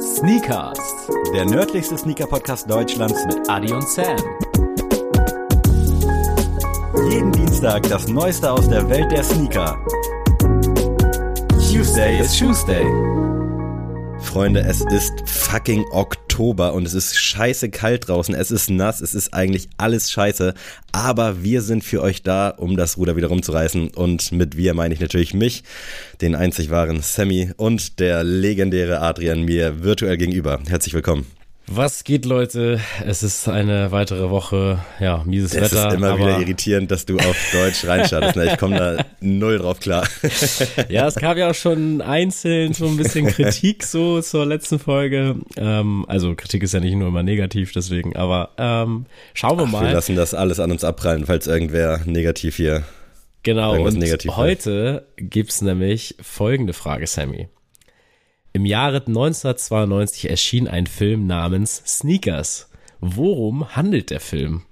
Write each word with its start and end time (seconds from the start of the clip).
Sneakers, 0.00 0.78
der 1.34 1.44
nördlichste 1.44 1.98
Sneaker-Podcast 1.98 2.70
Deutschlands 2.70 3.26
mit 3.26 3.48
Adi 3.48 3.72
und 3.72 3.88
Sam. 3.88 4.16
Jeden 7.10 7.32
Dienstag 7.32 7.82
das 7.84 8.08
Neueste 8.08 8.50
aus 8.50 8.68
der 8.68 8.88
Welt 8.88 9.10
der 9.10 9.22
Sneaker. 9.22 9.78
Tuesday 11.70 12.20
is 12.20 12.36
Tuesday. 12.38 12.84
Freunde, 14.20 14.60
es 14.60 14.80
ist 14.92 15.12
fucking 15.28 15.84
Oktober 15.90 16.21
und 16.74 16.86
es 16.86 16.94
ist 16.94 17.16
scheiße 17.16 17.70
kalt 17.70 18.08
draußen. 18.08 18.34
Es 18.34 18.50
ist 18.50 18.70
nass, 18.70 19.00
es 19.00 19.14
ist 19.14 19.34
eigentlich 19.34 19.68
alles 19.76 20.10
scheiße. 20.10 20.54
Aber 20.92 21.42
wir 21.42 21.62
sind 21.62 21.84
für 21.84 22.02
euch 22.02 22.22
da, 22.22 22.48
um 22.48 22.76
das 22.76 22.96
Ruder 22.96 23.16
wieder 23.16 23.28
rumzureißen. 23.28 23.88
Und 23.88 24.32
mit 24.32 24.56
wir 24.56 24.74
meine 24.74 24.94
ich 24.94 25.00
natürlich 25.00 25.34
mich, 25.34 25.62
den 26.20 26.34
einzig 26.34 26.70
wahren 26.70 27.02
Sammy 27.02 27.52
und 27.56 27.98
der 28.00 28.24
legendäre 28.24 29.00
Adrian 29.00 29.42
mir 29.42 29.82
virtuell 29.82 30.16
gegenüber. 30.16 30.60
Herzlich 30.68 30.94
willkommen. 30.94 31.41
Was 31.74 32.04
geht, 32.04 32.26
Leute? 32.26 32.80
Es 33.06 33.22
ist 33.22 33.48
eine 33.48 33.90
weitere 33.92 34.28
Woche, 34.28 34.80
ja, 35.00 35.22
mieses 35.24 35.54
Es 35.54 35.72
Wetter. 35.72 35.88
ist 35.88 35.94
immer 35.94 36.18
wieder 36.18 36.38
irritierend, 36.38 36.90
dass 36.90 37.06
du 37.06 37.16
auf 37.16 37.36
Deutsch 37.50 37.84
reinschattest. 37.86 38.36
Ne? 38.36 38.52
Ich 38.52 38.58
komme 38.58 38.76
da 38.76 39.04
null 39.20 39.56
drauf 39.56 39.80
klar. 39.80 40.06
Ja, 40.90 41.06
es 41.06 41.14
gab 41.14 41.38
ja 41.38 41.48
auch 41.50 41.54
schon 41.54 42.02
einzeln 42.02 42.74
so 42.74 42.86
ein 42.86 42.98
bisschen 42.98 43.26
Kritik 43.26 43.84
so 43.84 44.20
zur 44.20 44.44
letzten 44.44 44.78
Folge. 44.78 45.36
Ähm, 45.56 46.04
also 46.08 46.34
Kritik 46.34 46.62
ist 46.62 46.74
ja 46.74 46.80
nicht 46.80 46.94
nur 46.94 47.08
immer 47.08 47.22
negativ, 47.22 47.72
deswegen, 47.72 48.16
aber 48.16 48.50
ähm, 48.58 49.06
schauen 49.32 49.56
wir 49.56 49.64
Wir 49.64 49.70
mal. 49.72 49.92
lassen 49.92 50.14
das 50.14 50.34
alles 50.34 50.60
an 50.60 50.72
uns 50.72 50.84
abprallen, 50.84 51.24
falls 51.24 51.46
irgendwer 51.46 52.02
negativ 52.04 52.56
hier. 52.56 52.82
Genau, 53.44 53.80
und 53.82 53.96
negativ 53.98 54.36
heute 54.36 55.06
gibt's 55.16 55.62
nämlich 55.62 56.16
folgende 56.20 56.74
Frage, 56.74 57.06
Sammy. 57.06 57.48
Im 58.54 58.66
Jahre 58.66 58.98
1992 58.98 60.28
erschien 60.28 60.68
ein 60.68 60.86
Film 60.86 61.26
namens 61.26 61.82
Sneakers. 61.86 62.68
Worum 63.00 63.74
handelt 63.74 64.10
der 64.10 64.20
Film? 64.20 64.62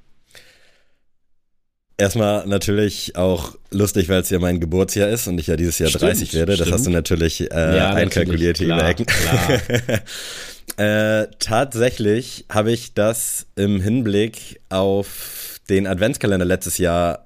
Erstmal 1.97 2.47
natürlich 2.47 3.17
auch 3.17 3.57
lustig, 3.71 4.09
weil 4.09 4.21
es 4.21 4.31
ja 4.31 4.39
mein 4.39 4.61
Geburtsjahr 4.61 5.09
ist 5.09 5.27
und 5.27 5.39
ich 5.39 5.49
ja 5.49 5.57
dieses 5.57 5.79
Jahr 5.79 5.89
Stimmt, 5.89 6.05
30 6.05 6.35
werde. 6.35 6.53
Das 6.53 6.61
stimmt. 6.61 6.75
hast 6.75 6.87
du 6.87 6.91
natürlich 6.91 7.51
äh, 7.51 7.77
Ja, 7.77 7.93
einkalkuliert 7.93 8.59
hier 8.59 8.69
natürlich, 8.69 8.89
Ecken. 8.89 9.07
äh, 10.77 11.27
tatsächlich 11.39 12.47
habe 12.51 12.73
ich 12.73 12.95
das 12.95 13.47
im 13.57 13.81
Hinblick 13.81 14.61
auf 14.69 15.61
den 15.69 15.87
Adventskalender 15.87 16.47
letztes 16.47 16.79
Jahr 16.79 17.25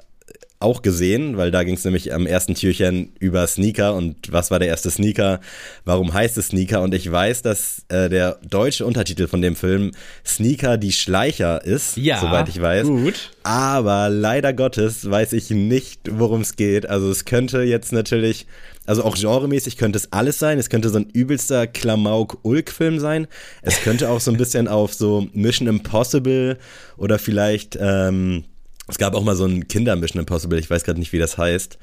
auch 0.61 0.81
gesehen, 0.83 1.37
weil 1.37 1.51
da 1.51 1.63
ging 1.63 1.75
es 1.75 1.85
nämlich 1.85 2.15
am 2.15 2.27
ersten 2.27 2.55
Türchen 2.55 3.13
über 3.19 3.47
Sneaker 3.47 3.95
und 3.95 4.33
was 4.33 4.51
war 4.51 4.59
der 4.59 4.69
erste 4.69 4.91
Sneaker, 4.91 5.41
warum 5.85 6.15
heißt 6.15 6.39
es 6.39 6.47
Sneaker 6.49 6.81
und 6.81 6.95
ich 6.95 7.11
weiß, 7.11 7.43
dass 7.43 7.85
äh, 7.89 8.09
der 8.09 8.39
deutsche 8.49 8.87
Untertitel 8.87 9.27
von 9.27 9.43
dem 9.43 9.57
Film 9.57 9.91
Sneaker 10.25 10.79
die 10.79 10.93
Schleicher 10.93 11.63
ist, 11.65 11.97
Ja, 11.99 12.19
soweit 12.21 12.49
ich 12.49 12.61
weiß. 12.63 12.87
gut. 12.87 13.33
Aber 13.43 14.09
leider 14.09 14.55
Gottes 14.55 15.11
weiß 15.11 15.35
ich 15.35 15.51
nicht, 15.51 16.01
worum 16.11 16.41
es 16.41 16.57
geht. 16.57 16.89
Also 16.89 17.11
es 17.11 17.27
könnte 17.27 17.61
jetzt 17.63 17.93
natürlich, 17.93 18.47
also 18.87 19.05
auch 19.05 19.17
genremäßig 19.17 19.77
könnte 19.77 19.99
es 19.99 20.13
alles 20.13 20.39
sein. 20.39 20.59
Es 20.59 20.71
könnte 20.71 20.89
so 20.89 20.97
ein 20.99 21.11
übelster 21.13 21.67
Klamauk-Ulk-Film 21.67 23.01
sein. 23.01 23.27
Es 23.61 23.83
könnte 23.83 24.09
auch 24.09 24.21
so 24.21 24.31
ein 24.31 24.39
bisschen 24.39 24.67
auf 24.69 24.95
so 24.95 25.29
Mission 25.35 25.69
Impossible 25.69 26.57
oder 26.97 27.19
vielleicht, 27.19 27.77
ähm, 27.79 28.45
es 28.89 28.99
gab 28.99 29.15
auch 29.15 29.25
mal 29.25 29.37
so 29.37 29.45
ein 29.47 29.67
Kinder-Mission 29.69 30.21
Impossible, 30.21 30.59
ich 30.59 30.69
weiß 30.71 30.85
gerade 30.85 30.99
nicht, 31.01 31.13
wie 31.13 31.19
das 31.19 31.39
heißt. 31.39 31.79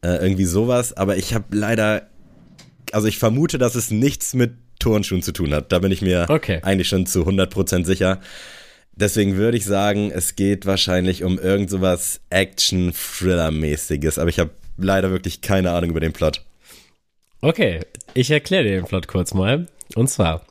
Äh, 0.00 0.16
irgendwie 0.22 0.44
sowas, 0.44 0.96
aber 0.96 1.16
ich 1.16 1.34
habe 1.34 1.56
leider, 1.56 2.08
also 2.92 3.08
ich 3.08 3.18
vermute, 3.18 3.58
dass 3.58 3.74
es 3.74 3.90
nichts 3.90 4.32
mit 4.34 4.52
Turnschuhen 4.78 5.22
zu 5.22 5.32
tun 5.32 5.52
hat. 5.52 5.72
Da 5.72 5.80
bin 5.80 5.90
ich 5.90 6.02
mir 6.02 6.26
Okay. 6.28 6.60
eigentlich 6.62 6.88
schon 6.88 7.04
zu 7.06 7.24
100% 7.26 7.84
sicher. 7.84 8.20
Deswegen 8.92 9.36
würde 9.36 9.56
ich 9.56 9.64
sagen, 9.64 10.10
es 10.12 10.36
geht 10.36 10.66
wahrscheinlich 10.66 11.24
um 11.24 11.38
irgend 11.38 11.70
sowas 11.70 12.20
Action-Thriller-mäßiges, 12.30 14.18
aber 14.18 14.28
ich 14.30 14.38
habe 14.38 14.50
leider 14.76 15.10
wirklich 15.10 15.40
keine 15.40 15.70
Ahnung 15.72 15.90
über 15.90 16.00
den 16.00 16.12
Plot. 16.12 16.42
Okay, 17.40 17.80
ich 18.14 18.30
erkläre 18.30 18.64
dir 18.64 18.70
den 18.76 18.84
Plot 18.84 19.08
kurz 19.08 19.34
mal. 19.34 19.66
Und 19.94 20.08
zwar, 20.10 20.44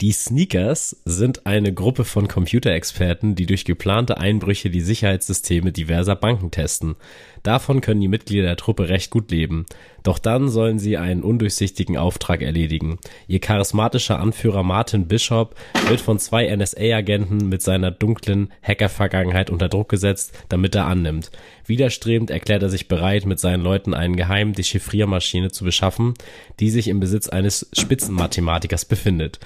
die 0.00 0.12
Sneakers 0.12 0.96
sind 1.04 1.44
eine 1.44 1.74
Gruppe 1.74 2.04
von 2.04 2.28
Computerexperten, 2.28 3.34
die 3.34 3.46
durch 3.46 3.64
geplante 3.64 4.18
Einbrüche 4.18 4.70
die 4.70 4.80
Sicherheitssysteme 4.80 5.72
diverser 5.72 6.14
Banken 6.14 6.52
testen. 6.52 6.94
Davon 7.42 7.80
können 7.80 8.00
die 8.00 8.06
Mitglieder 8.06 8.46
der 8.46 8.56
Truppe 8.56 8.88
recht 8.88 9.10
gut 9.10 9.32
leben. 9.32 9.66
Doch 10.04 10.20
dann 10.20 10.50
sollen 10.50 10.78
sie 10.78 10.98
einen 10.98 11.24
undurchsichtigen 11.24 11.96
Auftrag 11.96 12.42
erledigen. 12.42 12.98
Ihr 13.26 13.40
charismatischer 13.40 14.20
Anführer 14.20 14.62
Martin 14.62 15.08
Bishop 15.08 15.56
wird 15.88 16.00
von 16.00 16.20
zwei 16.20 16.54
NSA-Agenten 16.54 17.48
mit 17.48 17.62
seiner 17.62 17.90
dunklen 17.90 18.52
Hacker-Vergangenheit 18.62 19.50
unter 19.50 19.68
Druck 19.68 19.88
gesetzt, 19.88 20.32
damit 20.48 20.76
er 20.76 20.86
annimmt. 20.86 21.32
Widerstrebend 21.66 22.30
erklärt 22.30 22.62
er 22.62 22.70
sich 22.70 22.86
bereit, 22.86 23.26
mit 23.26 23.40
seinen 23.40 23.64
Leuten 23.64 23.94
einen 23.94 24.14
geheimen 24.14 24.52
Dechiffriermaschine 24.52 25.50
zu 25.50 25.64
beschaffen, 25.64 26.14
die 26.60 26.70
sich 26.70 26.86
im 26.86 27.00
Besitz 27.00 27.28
eines 27.28 27.68
Spitzenmathematikers 27.72 28.84
befindet. 28.84 29.40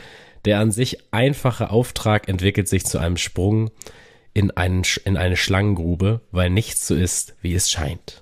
Der 0.45 0.59
an 0.59 0.71
sich 0.73 0.99
einfache 1.13 1.71
Auftrag 1.71 2.29
entwickelt 2.29 2.69
sich 2.69 2.85
zu 2.85 2.99
einem 2.99 3.17
Sprung 3.17 3.71
in, 4.35 4.51
einen, 4.51 4.83
in 5.05 5.17
eine 5.17 5.37
Schlangengrube, 5.37 6.21
weil 6.31 6.51
nichts 6.51 6.87
so 6.87 6.95
ist, 6.95 7.37
wie 7.43 7.55
es 7.55 7.71
scheint. 7.71 8.22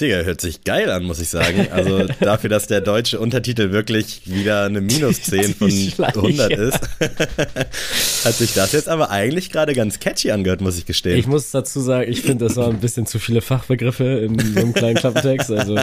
Digga, 0.00 0.22
hört 0.22 0.40
sich 0.40 0.64
geil 0.64 0.90
an, 0.90 1.04
muss 1.04 1.20
ich 1.20 1.28
sagen. 1.28 1.68
Also 1.70 2.06
dafür, 2.20 2.50
dass 2.50 2.66
der 2.66 2.80
deutsche 2.80 3.18
Untertitel 3.20 3.72
wirklich 3.72 4.22
wieder 4.24 4.64
eine 4.64 4.80
Minus 4.80 5.22
10 5.22 5.54
von 5.54 5.68
Die 5.68 5.90
Schleicher. 5.90 6.16
100 6.16 6.52
ist, 6.52 6.80
hat 8.24 8.34
sich 8.34 8.54
das 8.54 8.72
jetzt 8.72 8.88
aber 8.88 9.10
eigentlich 9.10 9.50
gerade 9.50 9.74
ganz 9.74 10.00
catchy 10.00 10.30
angehört, 10.30 10.60
muss 10.60 10.78
ich 10.78 10.86
gestehen. 10.86 11.18
Ich 11.18 11.26
muss 11.26 11.50
dazu 11.50 11.80
sagen, 11.80 12.10
ich 12.10 12.22
finde, 12.22 12.46
das 12.46 12.56
waren 12.56 12.74
ein 12.74 12.80
bisschen 12.80 13.06
zu 13.06 13.18
viele 13.18 13.40
Fachbegriffe 13.40 14.04
in 14.04 14.38
so 14.38 14.60
einem 14.60 14.74
kleinen 14.74 14.96
Klappentext. 14.96 15.50
Also 15.50 15.78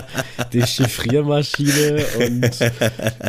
die 0.54 0.62
Chiffriermaschine 0.62 2.06
und 2.20 2.50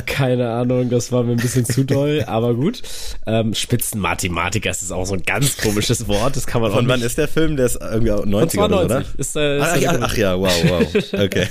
keine 0.06 0.50
Ahnung, 0.50 0.90
das 0.90 1.12
war 1.12 1.22
mir 1.22 1.32
ein 1.32 1.38
bisschen 1.38 1.64
zu 1.64 1.84
doll, 1.84 2.24
aber 2.26 2.54
gut. 2.54 2.82
Ähm, 3.26 3.54
Spitzenmathematiker 3.54 4.70
ist 4.70 4.90
auch 4.92 5.04
so 5.06 5.14
ein 5.14 5.22
ganz 5.22 5.56
komisches 5.56 6.06
Wort, 6.08 6.36
das 6.36 6.46
kann 6.46 6.62
man 6.62 6.70
auch 6.70 6.76
Von 6.76 6.88
wann 6.88 7.02
ist 7.02 7.18
der 7.18 7.28
Film? 7.28 7.56
Der 7.56 7.66
ist 7.66 7.78
irgendwie 7.80 8.12
auch 8.12 8.20
Von 8.20 8.30
90 8.30 8.60
oder? 8.60 8.86
92 8.86 9.18
ist, 9.18 9.36
äh, 9.36 9.56
ist 9.58 9.62
Ach, 9.64 9.80
Grund. 9.80 10.02
ach 10.02 10.16
ja, 10.16 10.38
wow, 10.38 10.52
wow. 10.68 11.12
Okay. 11.12 11.46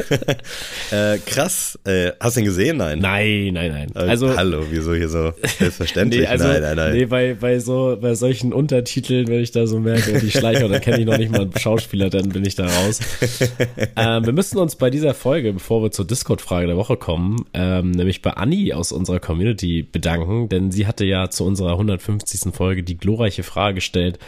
äh, 0.92 1.18
krass. 1.26 1.80
Äh, 1.86 2.12
hast 2.20 2.36
du 2.36 2.42
ihn 2.42 2.46
gesehen? 2.46 2.78
Nein. 2.78 3.00
Nein, 3.00 3.54
nein, 3.54 3.72
nein. 3.72 3.92
Äh, 3.96 4.10
Also 4.10 4.36
Hallo, 4.36 4.64
wieso 4.70 4.94
hier 4.94 5.10
so 5.10 5.34
selbstverständlich? 5.60 6.22
Nee, 6.22 6.28
also, 6.28 6.48
nein, 6.48 6.62
nein, 6.62 6.76
nein. 6.76 6.94
nee, 6.94 7.06
bei, 7.06 7.34
bei 7.34 7.60
so, 7.60 7.98
bei 8.00 8.16
solchen 8.16 8.54
Untertiteln, 8.54 9.28
wenn 9.28 9.42
ich 9.42 9.52
da 9.52 9.68
so 9.68 9.80
merke, 9.80 10.20
die 10.20 10.32
Schleicher, 10.32 10.68
dann 10.68 10.82
kenne 10.82 11.00
ich 11.00 11.06
noch 11.06 11.18
nicht 11.18 11.32
mal 11.32 11.42
einen 11.42 11.58
Schauspieler, 11.58 12.10
dann 12.10 12.30
bin 12.30 12.46
ich 12.46 12.56
da 12.56 12.66
raus. 12.66 13.00
ähm, 13.96 14.26
wir 14.26 14.34
müssen 14.34 14.58
uns 14.58 14.76
bei 14.76 14.90
dieser 14.90 15.14
Folge, 15.14 15.54
bevor 15.54 15.84
wir 15.84 15.92
zur 15.92 16.06
Discord-Frage 16.06 16.68
der 16.68 16.78
Woche 16.78 16.98
kommen, 16.98 17.46
ähm, 17.54 17.92
nämlich 17.92 18.22
bei 18.22 18.32
Anni 18.32 18.74
aus 18.74 18.92
unserer 18.92 19.20
Community 19.20 19.84
bedanken, 19.84 20.50
denn 20.50 20.72
sie 20.72 20.88
hatte 20.88 21.06
ja 21.06 21.30
zu 21.30 21.46
unserer 21.46 21.72
150. 21.72 22.54
Folge 22.54 22.84
die 22.84 22.98
glorreiche 22.98 23.44
Frage 23.44 23.76
gestellt, 23.76 24.20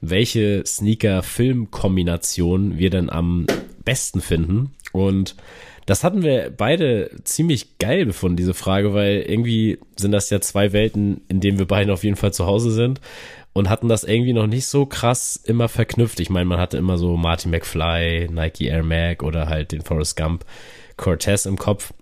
welche 0.00 0.64
Sneaker-Film-Kombination 0.66 2.78
wir 2.78 2.90
denn 2.90 3.08
am 3.08 3.46
besten 3.82 4.20
finden. 4.20 4.74
Und 4.92 5.36
das 5.86 6.04
hatten 6.04 6.22
wir 6.22 6.50
beide 6.56 7.10
ziemlich 7.24 7.78
geil 7.78 8.06
befunden, 8.06 8.36
diese 8.36 8.54
Frage, 8.54 8.94
weil 8.94 9.22
irgendwie 9.22 9.78
sind 9.96 10.12
das 10.12 10.30
ja 10.30 10.40
zwei 10.40 10.72
Welten, 10.72 11.22
in 11.28 11.40
denen 11.40 11.58
wir 11.58 11.66
beide 11.66 11.92
auf 11.92 12.04
jeden 12.04 12.16
Fall 12.16 12.32
zu 12.32 12.46
Hause 12.46 12.70
sind 12.70 13.00
und 13.52 13.68
hatten 13.68 13.88
das 13.88 14.04
irgendwie 14.04 14.32
noch 14.32 14.46
nicht 14.46 14.66
so 14.66 14.86
krass 14.86 15.36
immer 15.36 15.68
verknüpft. 15.68 16.20
Ich 16.20 16.30
meine, 16.30 16.46
man 16.46 16.58
hatte 16.58 16.78
immer 16.78 16.98
so 16.98 17.16
Martin 17.16 17.50
McFly, 17.50 18.28
Nike 18.30 18.66
Air 18.66 18.82
Mag 18.82 19.22
oder 19.22 19.48
halt 19.48 19.72
den 19.72 19.82
Forrest 19.82 20.16
Gump 20.16 20.44
Cortez 20.96 21.46
im 21.46 21.58
Kopf. 21.58 21.92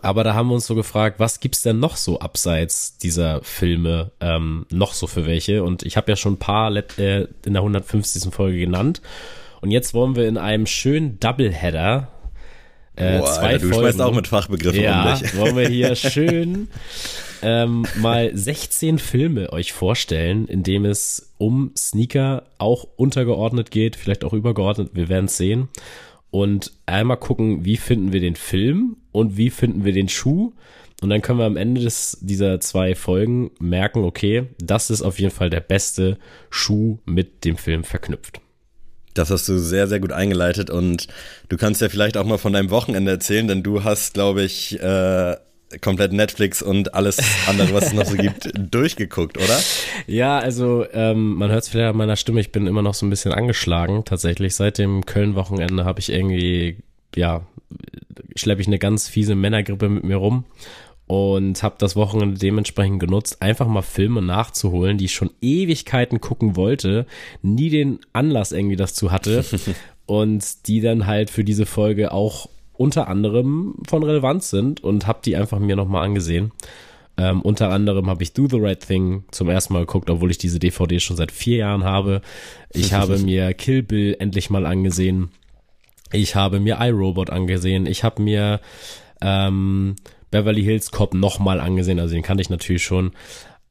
Aber 0.00 0.24
da 0.24 0.32
haben 0.32 0.48
wir 0.48 0.54
uns 0.54 0.66
so 0.66 0.74
gefragt, 0.74 1.20
was 1.20 1.40
gibt's 1.40 1.60
denn 1.60 1.78
noch 1.78 1.96
so 1.96 2.20
abseits 2.20 2.96
dieser 2.96 3.42
Filme 3.42 4.12
ähm, 4.20 4.64
noch 4.70 4.94
so 4.94 5.06
für 5.06 5.26
welche? 5.26 5.62
Und 5.64 5.82
ich 5.82 5.98
habe 5.98 6.10
ja 6.10 6.16
schon 6.16 6.34
ein 6.34 6.38
paar 6.38 6.74
äh, 6.74 7.26
in 7.44 7.52
der 7.52 7.62
150. 7.62 8.32
Folge 8.32 8.58
genannt. 8.58 9.02
Und 9.62 9.70
jetzt 9.70 9.94
wollen 9.94 10.16
wir 10.16 10.28
in 10.28 10.36
einem 10.36 10.66
schönen 10.66 11.18
Doubleheader 11.20 12.08
äh, 12.96 13.18
Boah, 13.18 13.26
zwei 13.26 13.46
Alter, 13.46 13.58
du 13.60 13.68
Folgen. 13.68 13.80
schmeißt 13.80 14.00
auch 14.02 14.14
mit 14.14 14.26
Fachbegriffen 14.26 14.80
um 14.80 14.84
ja, 14.84 15.16
dich. 15.16 15.36
wollen 15.36 15.56
wir 15.56 15.68
hier 15.68 15.94
schön 15.96 16.68
ähm, 17.42 17.86
mal 18.00 18.30
16 18.36 18.98
Filme 18.98 19.52
euch 19.52 19.72
vorstellen, 19.72 20.46
in 20.46 20.62
dem 20.62 20.84
es 20.84 21.32
um 21.38 21.70
Sneaker 21.76 22.44
auch 22.58 22.86
untergeordnet 22.96 23.70
geht, 23.70 23.96
vielleicht 23.96 24.24
auch 24.24 24.32
übergeordnet, 24.32 24.90
wir 24.94 25.08
werden 25.08 25.26
es 25.26 25.36
sehen. 25.36 25.68
Und 26.30 26.72
einmal 26.86 27.18
gucken, 27.18 27.64
wie 27.64 27.76
finden 27.76 28.12
wir 28.12 28.20
den 28.20 28.36
Film 28.36 28.96
und 29.12 29.36
wie 29.36 29.50
finden 29.50 29.84
wir 29.84 29.92
den 29.92 30.08
Schuh. 30.08 30.52
Und 31.02 31.10
dann 31.10 31.22
können 31.22 31.38
wir 31.38 31.46
am 31.46 31.56
Ende 31.56 31.80
des, 31.80 32.18
dieser 32.20 32.60
zwei 32.60 32.94
Folgen 32.94 33.50
merken, 33.60 34.04
okay, 34.04 34.48
das 34.58 34.90
ist 34.90 35.02
auf 35.02 35.18
jeden 35.18 35.32
Fall 35.32 35.50
der 35.50 35.60
beste 35.60 36.18
Schuh 36.50 36.98
mit 37.04 37.44
dem 37.44 37.56
Film 37.56 37.84
verknüpft. 37.84 38.40
Das 39.14 39.30
hast 39.30 39.48
du 39.48 39.58
sehr, 39.58 39.88
sehr 39.88 40.00
gut 40.00 40.12
eingeleitet 40.12 40.70
und 40.70 41.06
du 41.48 41.56
kannst 41.56 41.80
ja 41.80 41.88
vielleicht 41.88 42.16
auch 42.16 42.24
mal 42.24 42.38
von 42.38 42.52
deinem 42.52 42.70
Wochenende 42.70 43.10
erzählen, 43.10 43.46
denn 43.46 43.62
du 43.62 43.84
hast, 43.84 44.14
glaube 44.14 44.42
ich, 44.42 44.80
äh, 44.80 45.36
komplett 45.80 46.12
Netflix 46.12 46.62
und 46.62 46.94
alles 46.94 47.18
andere, 47.46 47.72
was 47.72 47.86
es 47.86 47.92
noch 47.92 48.04
so 48.04 48.16
gibt, 48.16 48.50
durchgeguckt, 48.74 49.38
oder? 49.38 49.58
Ja, 50.06 50.38
also 50.38 50.84
ähm, 50.92 51.34
man 51.34 51.50
hört 51.50 51.62
es 51.62 51.68
vielleicht 51.68 51.90
an 51.90 51.96
meiner 51.96 52.16
Stimme, 52.16 52.40
ich 52.40 52.52
bin 52.52 52.66
immer 52.66 52.82
noch 52.82 52.94
so 52.94 53.06
ein 53.06 53.10
bisschen 53.10 53.32
angeschlagen 53.32 54.04
tatsächlich. 54.04 54.54
Seit 54.54 54.78
dem 54.78 55.06
Köln-Wochenende 55.06 55.84
habe 55.84 56.00
ich 56.00 56.10
irgendwie, 56.10 56.78
ja, 57.14 57.46
schleppe 58.36 58.60
ich 58.60 58.66
eine 58.66 58.78
ganz 58.78 59.08
fiese 59.08 59.34
Männergrippe 59.34 59.88
mit 59.88 60.04
mir 60.04 60.16
rum 60.16 60.44
und 61.06 61.62
habe 61.62 61.74
das 61.78 61.96
Wochenende 61.96 62.38
dementsprechend 62.38 63.00
genutzt, 63.00 63.42
einfach 63.42 63.66
mal 63.66 63.82
Filme 63.82 64.22
nachzuholen, 64.22 64.98
die 64.98 65.06
ich 65.06 65.14
schon 65.14 65.30
Ewigkeiten 65.40 66.20
gucken 66.20 66.56
wollte, 66.56 67.06
nie 67.42 67.70
den 67.70 68.00
Anlass 68.12 68.52
irgendwie 68.52 68.76
dazu 68.76 69.10
hatte 69.12 69.44
und 70.06 70.66
die 70.68 70.80
dann 70.80 71.06
halt 71.06 71.30
für 71.30 71.44
diese 71.44 71.66
Folge 71.66 72.12
auch 72.12 72.48
unter 72.72 73.08
anderem 73.08 73.74
von 73.86 74.02
Relevanz 74.02 74.50
sind 74.50 74.82
und 74.82 75.06
habe 75.06 75.20
die 75.24 75.36
einfach 75.36 75.58
mir 75.58 75.76
nochmal 75.76 76.04
angesehen. 76.04 76.52
Ähm, 77.18 77.42
unter 77.42 77.70
anderem 77.70 78.08
habe 78.08 78.22
ich 78.22 78.32
Do 78.32 78.48
the 78.48 78.58
Right 78.58 78.80
Thing 78.80 79.24
zum 79.30 79.50
ersten 79.50 79.74
Mal 79.74 79.80
geguckt, 79.80 80.08
obwohl 80.08 80.30
ich 80.30 80.38
diese 80.38 80.58
DVD 80.58 80.98
schon 80.98 81.16
seit 81.16 81.30
vier 81.30 81.58
Jahren 81.58 81.84
habe. 81.84 82.22
Ich 82.72 82.92
habe 82.94 83.18
mir 83.18 83.52
Kill 83.52 83.82
Bill 83.82 84.16
endlich 84.18 84.48
mal 84.48 84.64
angesehen. 84.64 85.30
Ich 86.10 86.34
habe 86.34 86.58
mir 86.58 86.78
iRobot 86.80 87.30
angesehen. 87.30 87.86
Ich 87.86 88.02
habe 88.02 88.22
mir 88.22 88.60
ähm, 89.20 89.96
Beverly 90.32 90.64
Hills 90.64 90.90
Cop 90.90 91.14
nochmal 91.14 91.60
angesehen, 91.60 92.00
also 92.00 92.14
den 92.14 92.24
kannte 92.24 92.40
ich 92.42 92.50
natürlich 92.50 92.82
schon. 92.82 93.12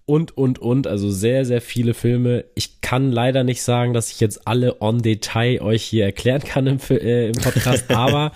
Und, 0.05 0.35
und, 0.37 0.59
und, 0.59 0.87
also 0.87 1.11
sehr, 1.11 1.45
sehr 1.45 1.61
viele 1.61 1.93
Filme. 1.93 2.45
Ich 2.55 2.79
kann 2.81 3.11
leider 3.11 3.43
nicht 3.43 3.61
sagen, 3.63 3.93
dass 3.93 4.11
ich 4.11 4.19
jetzt 4.21 4.47
alle 4.47 4.81
on 4.81 5.01
Detail 5.01 5.61
euch 5.61 5.83
hier 5.83 6.05
erklären 6.05 6.41
kann 6.41 6.67
im, 6.67 6.79
äh, 6.89 7.27
im 7.29 7.33
Podcast, 7.35 7.91
aber 7.93 8.31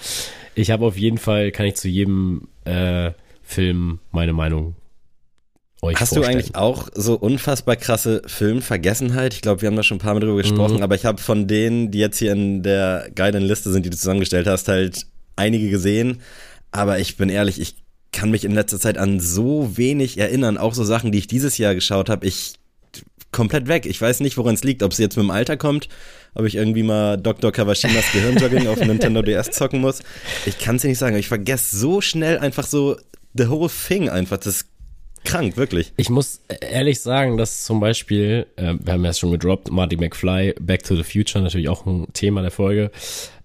ich 0.53 0.71
habe 0.71 0.85
auf 0.85 0.97
jeden 0.97 1.17
Fall, 1.17 1.51
kann 1.51 1.65
ich 1.65 1.75
zu 1.75 1.87
jedem 1.87 2.47
äh, 2.65 3.11
Film 3.41 3.99
meine 4.11 4.33
Meinung 4.33 4.75
euch 5.81 5.99
Hast 5.99 6.13
vorstellen. 6.13 6.37
du 6.37 6.39
eigentlich 6.39 6.55
auch 6.55 6.87
so 6.95 7.15
unfassbar 7.15 7.75
krasse 7.75 8.21
Filmvergessenheit? 8.25 9.33
Ich 9.33 9.41
glaube, 9.41 9.61
wir 9.61 9.67
haben 9.67 9.75
da 9.75 9.83
schon 9.83 9.97
ein 9.97 10.01
paar 10.01 10.13
Mal 10.13 10.19
drüber 10.21 10.37
gesprochen, 10.37 10.77
Mhm. 10.77 10.83
aber 10.83 10.95
ich 10.95 11.05
habe 11.05 11.21
von 11.21 11.47
denen, 11.47 11.91
die 11.91 11.99
jetzt 11.99 12.17
hier 12.19 12.31
in 12.31 12.63
der 12.63 13.09
geilen 13.13 13.43
Liste 13.43 13.71
sind, 13.71 13.85
die 13.85 13.89
du 13.89 13.97
zusammengestellt 13.97 14.47
hast, 14.47 14.67
halt 14.67 15.05
einige 15.35 15.69
gesehen. 15.69 16.21
Aber 16.71 16.99
ich 16.99 17.17
bin 17.17 17.29
ehrlich, 17.29 17.59
ich 17.59 17.75
kann 18.15 18.31
mich 18.31 18.45
in 18.45 18.53
letzter 18.53 18.79
Zeit 18.79 18.97
an 18.97 19.19
so 19.19 19.77
wenig 19.77 20.17
erinnern, 20.17 20.57
auch 20.57 20.73
so 20.73 20.83
Sachen, 20.83 21.11
die 21.11 21.19
ich 21.19 21.27
dieses 21.27 21.57
Jahr 21.57 21.75
geschaut 21.75 22.09
habe, 22.09 22.25
ich 22.25 22.53
komplett 23.31 23.67
weg. 23.67 23.85
Ich 23.85 24.01
weiß 24.01 24.21
nicht, 24.21 24.37
woran 24.37 24.55
es 24.55 24.63
liegt, 24.63 24.81
ob 24.81 24.93
es 24.93 24.97
jetzt 24.97 25.17
mit 25.17 25.25
dem 25.25 25.31
Alter 25.31 25.57
kommt, 25.57 25.89
ob 26.33 26.45
ich 26.45 26.55
irgendwie 26.55 26.83
mal 26.83 27.17
Dr. 27.17 27.51
Kawashimas 27.51 28.05
Gehirnjogging 28.13 28.67
auf 28.67 28.79
Nintendo 28.79 29.21
DS 29.21 29.51
zocken 29.51 29.81
muss. 29.81 29.99
Ich 30.45 30.57
kann 30.57 30.77
es 30.77 30.83
dir 30.83 30.87
nicht 30.87 30.97
sagen, 30.97 31.17
ich 31.17 31.27
vergesse 31.27 31.75
so 31.75 31.99
schnell 31.99 32.37
einfach 32.37 32.65
so 32.65 32.95
the 33.33 33.49
whole 33.49 33.69
thing 33.69 34.07
einfach. 34.07 34.37
Das 34.37 34.65
krank, 35.25 35.57
wirklich. 35.57 35.93
Ich 35.97 36.09
muss 36.09 36.41
ehrlich 36.61 37.01
sagen, 37.01 37.37
dass 37.37 37.65
zum 37.65 37.79
Beispiel, 37.79 38.47
äh, 38.55 38.75
wir 38.79 38.93
haben 38.93 39.03
ja 39.03 39.13
schon 39.13 39.31
gedroppt, 39.31 39.71
Marty 39.71 39.97
McFly, 39.97 40.55
Back 40.59 40.83
to 40.83 40.95
the 40.95 41.03
Future, 41.03 41.43
natürlich 41.43 41.69
auch 41.69 41.85
ein 41.85 42.07
Thema 42.13 42.41
der 42.41 42.51
Folge, 42.51 42.91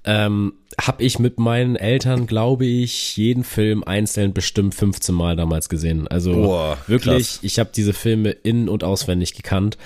ähm, 0.05 0.55
habe 0.81 1.03
ich 1.03 1.19
mit 1.19 1.39
meinen 1.39 1.77
Eltern, 1.77 2.27
glaube 2.27 2.65
ich, 2.65 3.17
jeden 3.17 3.45
Film 3.45 3.85
einzeln 3.85 4.33
bestimmt 4.33 4.75
15 4.75 5.15
Mal 5.15 5.37
damals 5.37 5.69
gesehen. 5.69 6.09
Also 6.09 6.33
Boah, 6.33 6.79
wirklich, 6.87 7.29
krass. 7.29 7.39
ich 7.43 7.59
habe 7.59 7.71
diese 7.75 7.93
Filme 7.93 8.31
in- 8.31 8.69
und 8.69 8.85
auswendig 8.85 9.35
gekannt. 9.35 9.77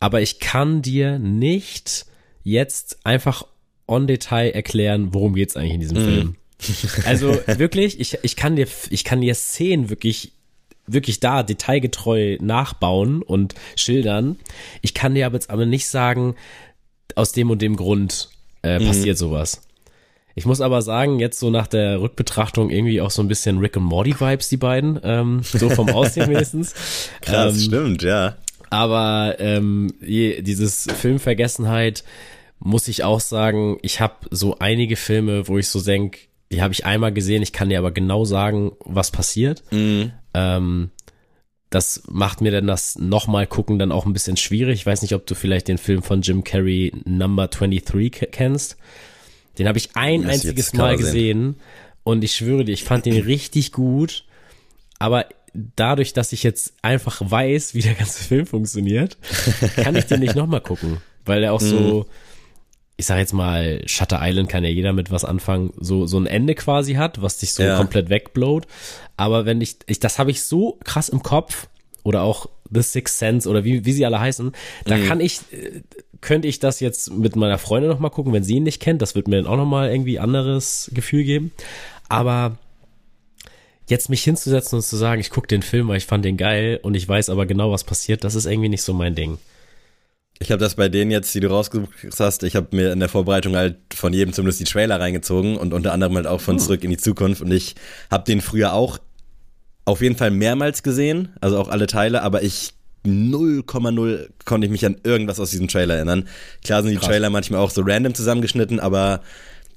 Aber 0.00 0.20
ich 0.20 0.40
kann 0.40 0.82
dir 0.82 1.18
nicht 1.20 2.06
jetzt 2.42 3.06
einfach 3.06 3.46
on 3.86 4.08
Detail 4.08 4.50
erklären, 4.50 5.14
worum 5.14 5.34
geht's 5.34 5.56
eigentlich 5.56 5.74
in 5.74 5.80
diesem 5.80 5.96
Film. 5.96 6.36
Also 7.06 7.40
wirklich, 7.46 7.98
ich, 7.98 8.20
ich 8.22 8.36
kann 8.36 8.54
dir, 8.54 8.68
ich 8.90 9.02
kann 9.02 9.20
dir 9.20 9.34
Szenen 9.34 9.90
wirklich, 9.90 10.30
wirklich 10.86 11.20
da 11.20 11.42
detailgetreu 11.42 12.38
nachbauen 12.40 13.22
und 13.22 13.54
schildern. 13.76 14.36
Ich 14.80 14.94
kann 14.94 15.14
dir 15.14 15.26
aber 15.26 15.36
jetzt 15.36 15.50
aber 15.50 15.66
nicht 15.66 15.88
sagen, 15.88 16.34
aus 17.14 17.32
dem 17.32 17.50
und 17.50 17.62
dem 17.62 17.76
Grund 17.76 18.30
äh, 18.62 18.78
passiert 18.84 19.18
sowas. 19.18 19.62
Ich 20.34 20.46
muss 20.46 20.60
aber 20.62 20.80
sagen, 20.80 21.18
jetzt 21.20 21.38
so 21.38 21.50
nach 21.50 21.66
der 21.66 22.00
Rückbetrachtung 22.00 22.70
irgendwie 22.70 23.00
auch 23.00 23.10
so 23.10 23.22
ein 23.22 23.28
bisschen 23.28 23.58
Rick 23.58 23.76
und 23.76 23.84
Morty 23.84 24.18
Vibes, 24.18 24.48
die 24.48 24.56
beiden, 24.56 24.98
ähm, 25.02 25.40
so 25.42 25.68
vom 25.68 25.90
Aussehen 25.90 26.30
wenigstens. 26.30 26.74
Krass, 27.20 27.54
Ähm, 27.54 27.60
stimmt, 27.60 28.02
ja. 28.02 28.36
aber 28.70 29.36
ähm, 29.40 29.92
dieses 30.00 30.86
Filmvergessenheit 30.96 32.02
muss 32.58 32.88
ich 32.88 33.04
auch 33.04 33.20
sagen, 33.20 33.78
ich 33.82 34.00
habe 34.00 34.14
so 34.30 34.58
einige 34.58 34.96
Filme, 34.96 35.48
wo 35.48 35.58
ich 35.58 35.68
so 35.68 35.82
denk, 35.82 36.18
die 36.50 36.62
habe 36.62 36.72
ich 36.72 36.86
einmal 36.86 37.12
gesehen, 37.12 37.42
ich 37.42 37.52
kann 37.52 37.68
dir 37.68 37.78
aber 37.78 37.90
genau 37.90 38.24
sagen, 38.24 38.72
was 38.80 39.10
passiert. 39.10 39.62
Ähm, 40.34 40.90
das 41.70 42.02
macht 42.06 42.40
mir 42.42 42.50
dann 42.52 42.66
das 42.66 42.98
nochmal 42.98 43.46
gucken 43.46 43.78
dann 43.78 43.92
auch 43.92 44.04
ein 44.04 44.12
bisschen 44.12 44.36
schwierig. 44.36 44.80
Ich 44.80 44.86
weiß 44.86 45.00
nicht, 45.02 45.14
ob 45.14 45.26
du 45.26 45.34
vielleicht 45.34 45.68
den 45.68 45.78
Film 45.78 46.02
von 46.02 46.20
Jim 46.22 46.44
Carrey 46.44 46.92
Number 47.06 47.48
23 47.48 48.12
ke- 48.12 48.26
kennst. 48.26 48.76
Den 49.58 49.66
habe 49.68 49.78
ich 49.78 49.90
ein 49.94 50.22
ich 50.22 50.28
einziges 50.28 50.72
Mal 50.74 50.96
sehen. 50.98 51.04
gesehen 51.04 51.56
und 52.04 52.24
ich 52.24 52.34
schwöre 52.36 52.64
dir, 52.64 52.72
ich 52.72 52.84
fand 52.84 53.06
den 53.06 53.22
richtig 53.24 53.72
gut. 53.72 54.24
Aber 54.98 55.26
dadurch, 55.54 56.12
dass 56.12 56.32
ich 56.32 56.42
jetzt 56.42 56.74
einfach 56.82 57.20
weiß, 57.24 57.74
wie 57.74 57.80
der 57.82 57.94
ganze 57.94 58.22
Film 58.22 58.46
funktioniert, 58.46 59.16
kann 59.76 59.96
ich 59.96 60.04
den 60.06 60.20
nicht 60.20 60.34
nochmal 60.36 60.60
gucken. 60.60 60.98
Weil 61.24 61.42
er 61.44 61.52
auch 61.54 61.60
so, 61.60 62.06
ich 62.96 63.06
sag 63.06 63.18
jetzt 63.18 63.32
mal, 63.32 63.82
Shutter 63.86 64.20
Island 64.22 64.48
kann 64.48 64.64
ja 64.64 64.70
jeder 64.70 64.92
mit 64.92 65.10
was 65.10 65.24
anfangen, 65.24 65.72
so, 65.78 66.06
so 66.06 66.18
ein 66.18 66.26
Ende 66.26 66.54
quasi 66.54 66.94
hat, 66.94 67.20
was 67.22 67.38
dich 67.38 67.52
so 67.52 67.62
Ja. 67.62 67.76
komplett 67.76 68.10
wegblowt. 68.10 68.66
Aber 69.16 69.44
wenn 69.46 69.60
ich, 69.60 69.76
ich 69.86 69.98
das 69.98 70.18
habe 70.18 70.30
ich 70.30 70.42
so 70.42 70.78
krass 70.84 71.08
im 71.08 71.22
Kopf, 71.22 71.68
oder 72.04 72.22
auch 72.22 72.46
The 72.70 72.82
Sixth 72.82 73.18
Sense 73.18 73.48
oder 73.48 73.64
wie, 73.64 73.84
wie 73.84 73.92
sie 73.92 74.04
alle 74.06 74.20
heißen, 74.20 74.52
da 74.84 74.98
kann 74.98 75.20
ich, 75.20 75.40
äh, 75.52 75.82
könnte 76.20 76.48
ich 76.48 76.58
das 76.58 76.80
jetzt 76.80 77.12
mit 77.12 77.36
meiner 77.36 77.58
Freundin 77.58 77.90
nochmal 77.90 78.10
gucken, 78.10 78.32
wenn 78.32 78.44
sie 78.44 78.56
ihn 78.56 78.62
nicht 78.62 78.80
kennt. 78.80 79.02
Das 79.02 79.14
wird 79.14 79.28
mir 79.28 79.36
dann 79.36 79.46
auch 79.46 79.56
nochmal 79.56 79.90
irgendwie 79.90 80.18
anderes 80.18 80.90
Gefühl 80.94 81.24
geben. 81.24 81.52
Aber 82.08 82.58
jetzt 83.88 84.08
mich 84.08 84.22
hinzusetzen 84.22 84.76
und 84.76 84.82
zu 84.82 84.96
sagen, 84.96 85.20
ich 85.20 85.30
gucke 85.30 85.48
den 85.48 85.62
Film, 85.62 85.88
weil 85.88 85.96
ich 85.98 86.06
fand 86.06 86.24
den 86.24 86.36
geil 86.36 86.80
und 86.82 86.94
ich 86.94 87.08
weiß 87.08 87.30
aber 87.30 87.46
genau, 87.46 87.72
was 87.72 87.84
passiert, 87.84 88.24
das 88.24 88.34
ist 88.34 88.46
irgendwie 88.46 88.68
nicht 88.68 88.82
so 88.82 88.94
mein 88.94 89.14
Ding. 89.14 89.38
Ich 90.42 90.50
habe 90.50 90.58
das 90.58 90.74
bei 90.74 90.88
denen 90.88 91.10
jetzt, 91.12 91.32
die 91.34 91.40
du 91.40 91.48
rausgesucht 91.48 91.88
hast, 92.18 92.42
ich 92.42 92.56
habe 92.56 92.68
mir 92.72 92.92
in 92.92 92.98
der 92.98 93.08
Vorbereitung 93.08 93.54
halt 93.54 93.76
von 93.94 94.12
jedem 94.12 94.34
zumindest 94.34 94.60
die 94.60 94.64
Trailer 94.64 94.98
reingezogen 94.98 95.56
und 95.56 95.72
unter 95.72 95.92
anderem 95.92 96.16
halt 96.16 96.26
auch 96.26 96.40
von 96.40 96.58
Zurück 96.58 96.82
in 96.82 96.90
die 96.90 96.96
Zukunft 96.96 97.42
und 97.42 97.52
ich 97.52 97.76
habe 98.10 98.24
den 98.24 98.40
früher 98.40 98.72
auch 98.72 98.98
auf 99.84 100.02
jeden 100.02 100.16
Fall 100.16 100.32
mehrmals 100.32 100.82
gesehen, 100.82 101.28
also 101.40 101.58
auch 101.58 101.68
alle 101.68 101.86
Teile, 101.86 102.22
aber 102.22 102.42
ich 102.42 102.74
0,0 103.06 104.28
konnte 104.44 104.66
ich 104.66 104.70
mich 104.70 104.84
an 104.84 104.96
irgendwas 105.04 105.40
aus 105.40 105.50
diesem 105.50 105.68
Trailer 105.68 105.96
erinnern. 105.96 106.28
Klar 106.64 106.82
sind 106.82 106.92
die 106.92 106.98
Krass. 106.98 107.08
Trailer 107.08 107.30
manchmal 107.30 107.60
auch 107.60 107.70
so 107.70 107.82
random 107.84 108.14
zusammengeschnitten, 108.14 108.80
aber 108.80 109.22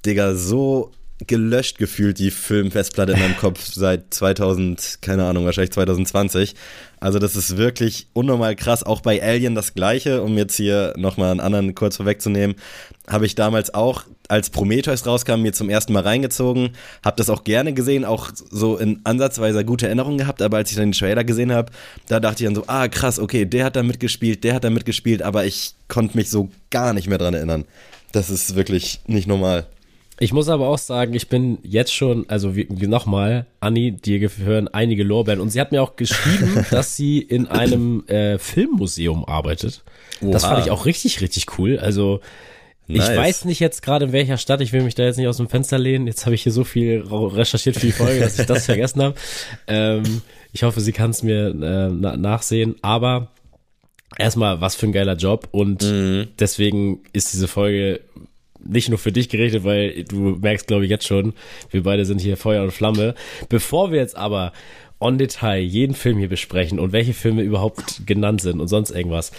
Digga, 0.04 0.34
so 0.34 0.92
gelöscht 1.26 1.78
gefühlt 1.78 2.18
die 2.18 2.30
Filmfestplatte 2.30 3.12
in 3.12 3.20
meinem 3.20 3.36
Kopf 3.40 3.72
seit 3.72 4.12
2000, 4.12 4.98
keine 5.00 5.24
Ahnung, 5.24 5.44
wahrscheinlich 5.46 5.72
2020. 5.72 6.54
Also 7.00 7.18
das 7.18 7.36
ist 7.36 7.56
wirklich 7.56 8.08
unnormal 8.12 8.56
krass. 8.56 8.82
Auch 8.82 9.00
bei 9.00 9.22
Alien 9.22 9.54
das 9.54 9.74
gleiche, 9.74 10.22
um 10.22 10.36
jetzt 10.36 10.56
hier 10.56 10.94
nochmal 10.96 11.30
einen 11.30 11.40
anderen 11.40 11.74
kurz 11.74 11.96
vorwegzunehmen, 11.96 12.56
habe 13.08 13.26
ich 13.26 13.34
damals 13.34 13.72
auch, 13.72 14.04
als 14.28 14.50
Prometheus 14.50 15.06
rauskam, 15.06 15.42
mir 15.42 15.52
zum 15.52 15.70
ersten 15.70 15.92
Mal 15.92 16.02
reingezogen, 16.02 16.70
habe 17.04 17.16
das 17.16 17.30
auch 17.30 17.44
gerne 17.44 17.72
gesehen, 17.72 18.04
auch 18.04 18.30
so 18.34 18.76
in 18.76 19.00
ansatzweise 19.04 19.64
gute 19.64 19.86
Erinnerungen 19.86 20.18
gehabt, 20.18 20.42
aber 20.42 20.56
als 20.56 20.70
ich 20.70 20.76
dann 20.76 20.90
den 20.90 20.98
Trailer 20.98 21.22
gesehen 21.22 21.52
habe, 21.52 21.70
da 22.08 22.18
dachte 22.18 22.42
ich 22.42 22.48
dann 22.48 22.56
so, 22.56 22.64
ah 22.66 22.88
krass, 22.88 23.20
okay, 23.20 23.44
der 23.44 23.64
hat 23.64 23.76
da 23.76 23.84
mitgespielt, 23.84 24.42
der 24.42 24.54
hat 24.54 24.64
da 24.64 24.70
mitgespielt, 24.70 25.22
aber 25.22 25.44
ich 25.44 25.74
konnte 25.86 26.16
mich 26.16 26.28
so 26.28 26.50
gar 26.70 26.92
nicht 26.92 27.08
mehr 27.08 27.18
dran 27.18 27.34
erinnern. 27.34 27.66
Das 28.10 28.30
ist 28.30 28.56
wirklich 28.56 29.00
nicht 29.06 29.28
normal. 29.28 29.66
Ich 30.18 30.32
muss 30.32 30.48
aber 30.48 30.68
auch 30.68 30.78
sagen, 30.78 31.12
ich 31.12 31.28
bin 31.28 31.58
jetzt 31.62 31.92
schon, 31.92 32.28
also 32.28 32.54
nochmal, 32.68 33.46
Anni, 33.60 33.92
dir 33.92 34.18
gehören 34.18 34.66
einige 34.68 35.04
Lorbeeren 35.04 35.40
und 35.40 35.50
sie 35.50 35.60
hat 35.60 35.72
mir 35.72 35.82
auch 35.82 35.96
geschrieben, 35.96 36.64
dass 36.70 36.96
sie 36.96 37.18
in 37.18 37.48
einem 37.48 38.06
äh, 38.06 38.38
Filmmuseum 38.38 39.26
arbeitet. 39.26 39.82
Das 40.22 40.44
Oha. 40.44 40.54
fand 40.54 40.66
ich 40.66 40.72
auch 40.72 40.86
richtig, 40.86 41.20
richtig 41.20 41.58
cool. 41.58 41.78
Also 41.78 42.20
ich 42.88 42.98
Nice. 42.98 43.16
weiß 43.16 43.44
nicht 43.46 43.60
jetzt 43.60 43.82
gerade 43.82 44.06
in 44.06 44.12
welcher 44.12 44.38
Stadt, 44.38 44.60
ich 44.60 44.72
will 44.72 44.82
mich 44.82 44.94
da 44.94 45.02
jetzt 45.02 45.16
nicht 45.16 45.26
aus 45.26 45.36
dem 45.36 45.48
Fenster 45.48 45.78
lehnen. 45.78 46.06
Jetzt 46.06 46.24
habe 46.24 46.34
ich 46.34 46.42
hier 46.42 46.52
so 46.52 46.64
viel 46.64 47.04
recherchiert 47.06 47.76
für 47.76 47.86
die 47.86 47.92
Folge, 47.92 48.20
dass 48.20 48.38
ich 48.38 48.46
das 48.46 48.64
vergessen 48.66 49.02
habe. 49.02 49.14
Ähm, 49.66 50.22
ich 50.52 50.62
hoffe, 50.62 50.80
sie 50.80 50.92
kann 50.92 51.10
es 51.10 51.22
mir 51.22 51.48
äh, 51.48 51.90
na 51.92 52.16
nachsehen. 52.16 52.76
Aber 52.82 53.32
erstmal, 54.16 54.60
was 54.60 54.76
für 54.76 54.86
ein 54.86 54.92
geiler 54.92 55.16
Job 55.16 55.48
und 55.50 55.82
deswegen 56.38 57.00
ist 57.12 57.32
diese 57.32 57.48
Folge 57.48 58.00
nicht 58.68 58.88
nur 58.88 58.98
für 58.98 59.12
dich 59.12 59.28
gerichtet, 59.28 59.64
weil 59.64 60.04
du 60.04 60.36
merkst, 60.40 60.66
glaube 60.66 60.84
ich, 60.84 60.90
jetzt 60.90 61.06
schon, 61.06 61.34
wir 61.70 61.82
beide 61.82 62.04
sind 62.04 62.20
hier 62.20 62.36
Feuer 62.36 62.62
und 62.62 62.72
Flamme. 62.72 63.14
Bevor 63.48 63.90
wir 63.92 63.98
jetzt 63.98 64.16
aber 64.16 64.52
on 65.00 65.18
Detail 65.18 65.60
jeden 65.60 65.94
Film 65.94 66.18
hier 66.18 66.28
besprechen 66.28 66.78
und 66.78 66.92
welche 66.92 67.14
Filme 67.14 67.42
überhaupt 67.42 68.06
genannt 68.06 68.40
sind 68.40 68.60
und 68.60 68.68
sonst 68.68 68.90
irgendwas, 68.90 69.32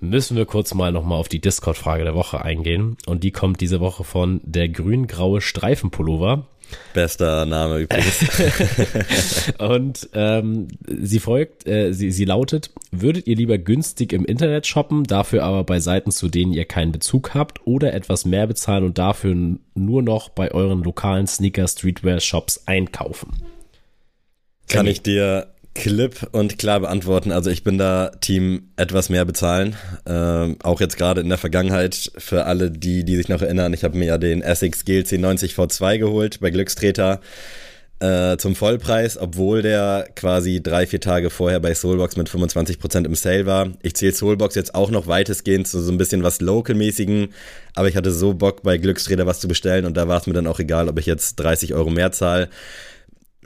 müssen 0.00 0.36
wir 0.36 0.46
kurz 0.46 0.72
mal 0.74 0.92
nochmal 0.92 1.18
auf 1.18 1.28
die 1.28 1.40
Discord-Frage 1.40 2.04
der 2.04 2.14
Woche 2.14 2.42
eingehen. 2.42 2.96
Und 3.06 3.22
die 3.22 3.32
kommt 3.32 3.60
diese 3.60 3.80
Woche 3.80 4.04
von 4.04 4.40
der 4.44 4.68
grün-graue 4.68 5.40
Streifenpullover. 5.40 6.46
Bester 6.92 7.46
Name 7.46 7.78
übrigens. 7.78 8.24
und 9.58 10.08
ähm, 10.14 10.68
sie 10.86 11.20
folgt, 11.20 11.66
äh, 11.66 11.92
sie, 11.92 12.10
sie 12.10 12.24
lautet, 12.24 12.70
würdet 12.90 13.26
ihr 13.26 13.36
lieber 13.36 13.58
günstig 13.58 14.12
im 14.12 14.24
Internet 14.24 14.66
shoppen, 14.66 15.04
dafür 15.04 15.44
aber 15.44 15.64
bei 15.64 15.80
Seiten, 15.80 16.10
zu 16.10 16.28
denen 16.28 16.52
ihr 16.52 16.64
keinen 16.64 16.92
Bezug 16.92 17.34
habt, 17.34 17.66
oder 17.66 17.94
etwas 17.94 18.24
mehr 18.24 18.46
bezahlen 18.46 18.84
und 18.84 18.98
dafür 18.98 19.36
nur 19.74 20.02
noch 20.02 20.28
bei 20.28 20.50
euren 20.52 20.82
lokalen 20.82 21.26
Sneaker-Streetwear-Shops 21.26 22.64
einkaufen? 22.66 23.30
Kann 24.68 24.86
ich 24.86 25.02
dir 25.02 25.48
klipp 25.74 26.28
und 26.32 26.58
klar 26.58 26.80
beantworten. 26.80 27.32
Also 27.32 27.50
ich 27.50 27.62
bin 27.62 27.78
da 27.78 28.10
Team 28.20 28.70
etwas 28.76 29.08
mehr 29.08 29.24
bezahlen. 29.24 29.76
Ähm, 30.06 30.56
auch 30.62 30.80
jetzt 30.80 30.96
gerade 30.96 31.20
in 31.20 31.28
der 31.28 31.38
Vergangenheit 31.38 32.12
für 32.18 32.44
alle, 32.44 32.70
die, 32.70 33.04
die 33.04 33.16
sich 33.16 33.28
noch 33.28 33.42
erinnern, 33.42 33.72
ich 33.72 33.84
habe 33.84 33.96
mir 33.96 34.06
ja 34.06 34.18
den 34.18 34.42
Essex 34.42 34.84
GLC 34.84 35.12
90 35.12 35.54
V2 35.54 35.98
geholt 35.98 36.40
bei 36.40 36.50
Glückstreter 36.50 37.20
äh, 38.00 38.38
zum 38.38 38.56
Vollpreis, 38.56 39.18
obwohl 39.18 39.62
der 39.62 40.08
quasi 40.16 40.62
drei, 40.62 40.86
vier 40.86 41.00
Tage 41.00 41.30
vorher 41.30 41.60
bei 41.60 41.74
Soulbox 41.74 42.16
mit 42.16 42.28
25% 42.28 43.04
im 43.04 43.14
Sale 43.14 43.46
war. 43.46 43.68
Ich 43.82 43.94
zähle 43.94 44.14
Soulbox 44.14 44.54
jetzt 44.54 44.74
auch 44.74 44.90
noch 44.90 45.06
weitestgehend 45.06 45.68
zu 45.68 45.80
so 45.80 45.92
ein 45.92 45.98
bisschen 45.98 46.22
was 46.22 46.40
Local-mäßigen, 46.40 47.28
aber 47.74 47.88
ich 47.88 47.96
hatte 47.96 48.10
so 48.10 48.34
Bock 48.34 48.62
bei 48.62 48.78
Glückstreter 48.78 49.26
was 49.26 49.40
zu 49.40 49.48
bestellen 49.48 49.84
und 49.84 49.96
da 49.96 50.08
war 50.08 50.18
es 50.18 50.26
mir 50.26 50.32
dann 50.32 50.46
auch 50.46 50.58
egal, 50.58 50.88
ob 50.88 50.98
ich 50.98 51.06
jetzt 51.06 51.36
30 51.36 51.74
Euro 51.74 51.90
mehr 51.90 52.10
zahle 52.10 52.48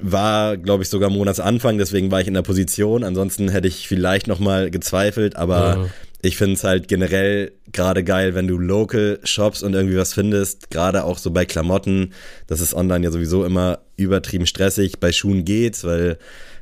war, 0.01 0.57
glaube 0.57 0.83
ich, 0.83 0.89
sogar 0.89 1.11
Monatsanfang, 1.11 1.79
deswegen 1.79 2.11
war 2.11 2.21
ich 2.21 2.27
in 2.27 2.35
der 2.35 2.43
Position. 2.43 3.05
Ansonsten 3.05 3.49
hätte 3.49 3.69
ich 3.69 3.87
vielleicht 3.87 4.27
nochmal 4.27 4.71
gezweifelt, 4.71 5.37
aber 5.37 5.59
ja. 5.59 5.87
ich 6.23 6.37
finde 6.37 6.55
es 6.55 6.65
halt 6.65 6.89
generell 6.89 7.53
gerade 7.73 8.03
geil, 8.03 8.35
wenn 8.35 8.49
du 8.49 8.59
local 8.59 9.21
shops 9.23 9.63
und 9.63 9.75
irgendwie 9.75 9.97
was 9.97 10.13
findest, 10.13 10.71
gerade 10.71 11.05
auch 11.05 11.19
so 11.19 11.31
bei 11.31 11.45
Klamotten. 11.45 12.13
Das 12.47 12.61
ist 12.61 12.75
online 12.75 13.05
ja 13.05 13.11
sowieso 13.13 13.45
immer 13.45 13.81
übertrieben 13.97 14.47
stressig. 14.47 14.99
Bei 14.99 15.13
Schuhen 15.13 15.45
geht's, 15.45 15.85
weil 15.85 16.19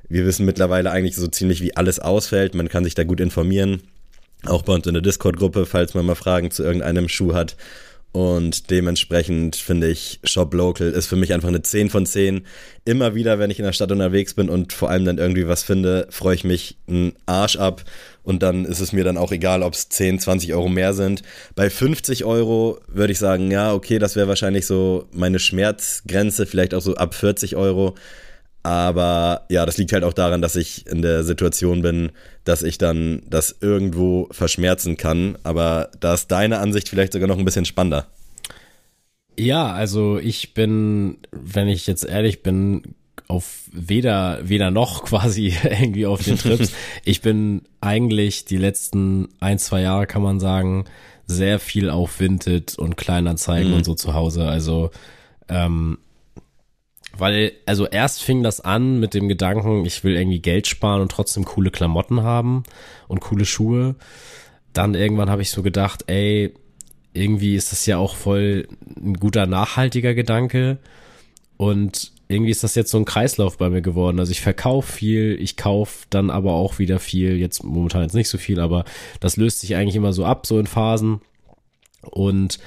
wir 0.08 0.26
wissen 0.26 0.44
mittlerweile 0.44 0.90
eigentlich 0.90 1.16
so 1.16 1.26
ziemlich, 1.26 1.62
wie 1.62 1.74
alles 1.74 2.00
ausfällt. 2.00 2.54
Man 2.54 2.68
kann 2.68 2.84
sich 2.84 2.94
da 2.94 3.04
gut 3.04 3.20
informieren. 3.20 3.82
Auch 4.44 4.62
bei 4.62 4.74
uns 4.74 4.86
in 4.86 4.92
der 4.92 5.02
Discord-Gruppe, 5.02 5.64
falls 5.64 5.94
man 5.94 6.04
mal 6.04 6.16
Fragen 6.16 6.50
zu 6.50 6.64
irgendeinem 6.64 7.08
Schuh 7.08 7.32
hat. 7.32 7.56
Und 8.12 8.70
dementsprechend 8.70 9.56
finde 9.56 9.88
ich 9.88 10.20
Shop 10.24 10.52
Local 10.52 10.90
ist 10.90 11.06
für 11.06 11.16
mich 11.16 11.32
einfach 11.32 11.48
eine 11.48 11.62
10 11.62 11.88
von 11.88 12.04
10. 12.04 12.44
Immer 12.84 13.14
wieder, 13.14 13.38
wenn 13.38 13.50
ich 13.50 13.58
in 13.58 13.64
der 13.64 13.72
Stadt 13.72 13.90
unterwegs 13.90 14.34
bin 14.34 14.50
und 14.50 14.74
vor 14.74 14.90
allem 14.90 15.06
dann 15.06 15.16
irgendwie 15.16 15.48
was 15.48 15.62
finde, 15.62 16.06
freue 16.10 16.34
ich 16.34 16.44
mich 16.44 16.76
einen 16.86 17.14
Arsch 17.24 17.56
ab. 17.56 17.84
Und 18.22 18.42
dann 18.42 18.66
ist 18.66 18.80
es 18.80 18.92
mir 18.92 19.02
dann 19.02 19.16
auch 19.16 19.32
egal, 19.32 19.62
ob 19.62 19.72
es 19.72 19.88
10, 19.88 20.18
20 20.18 20.52
Euro 20.52 20.68
mehr 20.68 20.92
sind. 20.92 21.22
Bei 21.54 21.70
50 21.70 22.26
Euro 22.26 22.78
würde 22.86 23.12
ich 23.12 23.18
sagen, 23.18 23.50
ja, 23.50 23.72
okay, 23.72 23.98
das 23.98 24.14
wäre 24.14 24.28
wahrscheinlich 24.28 24.66
so 24.66 25.08
meine 25.12 25.38
Schmerzgrenze, 25.38 26.44
vielleicht 26.44 26.74
auch 26.74 26.82
so 26.82 26.94
ab 26.96 27.14
40 27.14 27.56
Euro. 27.56 27.94
Aber 28.62 29.46
ja, 29.48 29.66
das 29.66 29.76
liegt 29.76 29.92
halt 29.92 30.04
auch 30.04 30.12
daran, 30.12 30.40
dass 30.40 30.54
ich 30.54 30.86
in 30.86 31.02
der 31.02 31.24
Situation 31.24 31.82
bin, 31.82 32.12
dass 32.44 32.62
ich 32.62 32.78
dann 32.78 33.22
das 33.28 33.56
irgendwo 33.60 34.28
verschmerzen 34.30 34.96
kann. 34.96 35.36
Aber 35.42 35.90
da 35.98 36.14
ist 36.14 36.28
deine 36.28 36.58
Ansicht 36.58 36.88
vielleicht 36.88 37.12
sogar 37.12 37.28
noch 37.28 37.38
ein 37.38 37.44
bisschen 37.44 37.64
spannender. 37.64 38.06
Ja, 39.38 39.72
also 39.72 40.18
ich 40.18 40.54
bin, 40.54 41.18
wenn 41.32 41.68
ich 41.68 41.86
jetzt 41.86 42.04
ehrlich 42.04 42.42
bin, 42.42 42.94
auf 43.28 43.62
weder, 43.72 44.40
weder 44.42 44.70
noch 44.70 45.04
quasi 45.06 45.54
irgendwie 45.64 46.06
auf 46.06 46.22
den 46.22 46.38
Trips. 46.38 46.72
ich 47.04 47.22
bin 47.22 47.62
eigentlich 47.80 48.44
die 48.44 48.58
letzten 48.58 49.28
ein, 49.40 49.58
zwei 49.58 49.80
Jahre, 49.80 50.06
kann 50.06 50.22
man 50.22 50.38
sagen, 50.38 50.84
sehr 51.26 51.58
viel 51.58 51.88
auf 51.88 52.20
Vinted 52.20 52.78
und 52.78 52.96
Kleinanzeigen 52.96 53.70
mhm. 53.70 53.78
und 53.78 53.84
so 53.84 53.94
zu 53.94 54.14
Hause. 54.14 54.46
Also 54.46 54.90
ähm, 55.48 55.98
weil, 57.16 57.52
also 57.66 57.86
erst 57.86 58.22
fing 58.22 58.42
das 58.42 58.60
an 58.60 58.98
mit 59.00 59.14
dem 59.14 59.28
Gedanken, 59.28 59.84
ich 59.84 60.02
will 60.04 60.16
irgendwie 60.16 60.40
Geld 60.40 60.66
sparen 60.66 61.02
und 61.02 61.12
trotzdem 61.12 61.44
coole 61.44 61.70
Klamotten 61.70 62.22
haben 62.22 62.62
und 63.08 63.20
coole 63.20 63.44
Schuhe. 63.44 63.96
Dann 64.72 64.94
irgendwann 64.94 65.30
habe 65.30 65.42
ich 65.42 65.50
so 65.50 65.62
gedacht, 65.62 66.04
ey, 66.06 66.54
irgendwie 67.12 67.54
ist 67.54 67.72
das 67.72 67.84
ja 67.86 67.98
auch 67.98 68.16
voll 68.16 68.68
ein 68.96 69.14
guter 69.14 69.46
nachhaltiger 69.46 70.14
Gedanke. 70.14 70.78
Und 71.58 72.12
irgendwie 72.28 72.50
ist 72.50 72.64
das 72.64 72.74
jetzt 72.74 72.90
so 72.90 72.98
ein 72.98 73.04
Kreislauf 73.04 73.58
bei 73.58 73.68
mir 73.68 73.82
geworden. 73.82 74.18
Also 74.18 74.32
ich 74.32 74.40
verkaufe 74.40 74.90
viel, 74.90 75.36
ich 75.38 75.56
kaufe 75.56 76.06
dann 76.08 76.30
aber 76.30 76.52
auch 76.54 76.78
wieder 76.78 76.98
viel. 76.98 77.36
Jetzt 77.36 77.62
momentan 77.62 78.02
jetzt 78.02 78.14
nicht 78.14 78.28
so 78.28 78.38
viel, 78.38 78.58
aber 78.58 78.84
das 79.20 79.36
löst 79.36 79.60
sich 79.60 79.76
eigentlich 79.76 79.96
immer 79.96 80.14
so 80.14 80.24
ab, 80.24 80.46
so 80.46 80.58
in 80.58 80.66
Phasen. 80.66 81.20
Und 82.02 82.58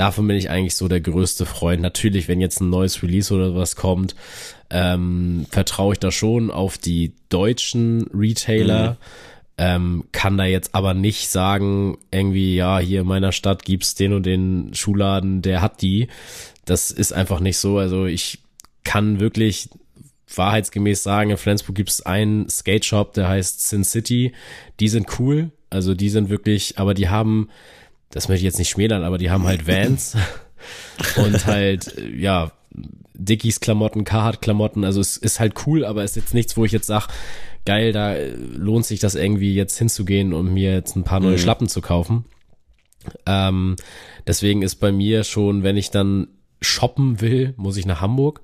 davon 0.00 0.26
bin 0.26 0.38
ich 0.38 0.48
eigentlich 0.48 0.76
so 0.76 0.88
der 0.88 1.02
größte 1.02 1.44
Freund. 1.44 1.82
Natürlich, 1.82 2.26
wenn 2.26 2.40
jetzt 2.40 2.62
ein 2.62 2.70
neues 2.70 3.02
Release 3.02 3.32
oder 3.34 3.54
was 3.54 3.76
kommt, 3.76 4.14
ähm, 4.70 5.44
vertraue 5.50 5.92
ich 5.92 5.98
da 5.98 6.10
schon 6.10 6.50
auf 6.50 6.78
die 6.78 7.12
deutschen 7.28 8.06
Retailer. 8.14 8.92
Mhm. 8.92 8.96
Ähm, 9.58 10.04
kann 10.12 10.38
da 10.38 10.46
jetzt 10.46 10.74
aber 10.74 10.94
nicht 10.94 11.28
sagen, 11.28 11.98
irgendwie, 12.10 12.56
ja, 12.56 12.78
hier 12.78 13.02
in 13.02 13.06
meiner 13.06 13.30
Stadt 13.30 13.66
gibt's 13.66 13.94
den 13.94 14.14
und 14.14 14.24
den 14.24 14.72
Schuhladen, 14.72 15.42
der 15.42 15.60
hat 15.60 15.82
die. 15.82 16.08
Das 16.64 16.90
ist 16.90 17.12
einfach 17.12 17.40
nicht 17.40 17.58
so. 17.58 17.76
Also 17.76 18.06
ich 18.06 18.38
kann 18.84 19.20
wirklich 19.20 19.68
wahrheitsgemäß 20.34 21.02
sagen, 21.02 21.28
in 21.28 21.36
Flensburg 21.36 21.76
gibt's 21.76 22.00
einen 22.00 22.48
Skate 22.48 22.86
Shop, 22.86 23.12
der 23.12 23.28
heißt 23.28 23.68
Sin 23.68 23.84
City. 23.84 24.32
Die 24.80 24.88
sind 24.88 25.18
cool. 25.18 25.50
Also 25.68 25.94
die 25.94 26.08
sind 26.08 26.30
wirklich, 26.30 26.78
aber 26.78 26.94
die 26.94 27.10
haben 27.10 27.50
das 28.10 28.28
möchte 28.28 28.40
ich 28.40 28.44
jetzt 28.44 28.58
nicht 28.58 28.70
schmälern, 28.70 29.04
aber 29.04 29.18
die 29.18 29.30
haben 29.30 29.46
halt 29.46 29.66
Vans 29.66 30.16
und 31.16 31.46
halt, 31.46 31.94
ja, 32.16 32.52
Dickies 33.14 33.60
Klamotten, 33.60 34.04
Carhartt 34.04 34.40
Klamotten, 34.40 34.84
also 34.84 35.00
es 35.00 35.16
ist 35.16 35.40
halt 35.40 35.66
cool, 35.66 35.84
aber 35.84 36.02
es 36.02 36.12
ist 36.12 36.16
jetzt 36.16 36.34
nichts, 36.34 36.56
wo 36.56 36.64
ich 36.64 36.72
jetzt 36.72 36.86
sag, 36.86 37.08
geil, 37.66 37.92
da 37.92 38.14
lohnt 38.54 38.86
sich 38.86 39.00
das 39.00 39.14
irgendwie 39.14 39.54
jetzt 39.54 39.78
hinzugehen 39.78 40.32
und 40.32 40.52
mir 40.52 40.72
jetzt 40.72 40.96
ein 40.96 41.04
paar 41.04 41.20
neue 41.20 41.32
mhm. 41.32 41.38
Schlappen 41.38 41.68
zu 41.68 41.80
kaufen. 41.80 42.24
Ähm, 43.26 43.76
deswegen 44.26 44.62
ist 44.62 44.76
bei 44.76 44.92
mir 44.92 45.24
schon, 45.24 45.62
wenn 45.62 45.76
ich 45.76 45.90
dann 45.90 46.28
shoppen 46.60 47.20
will, 47.20 47.54
muss 47.56 47.76
ich 47.76 47.86
nach 47.86 48.00
Hamburg. 48.00 48.42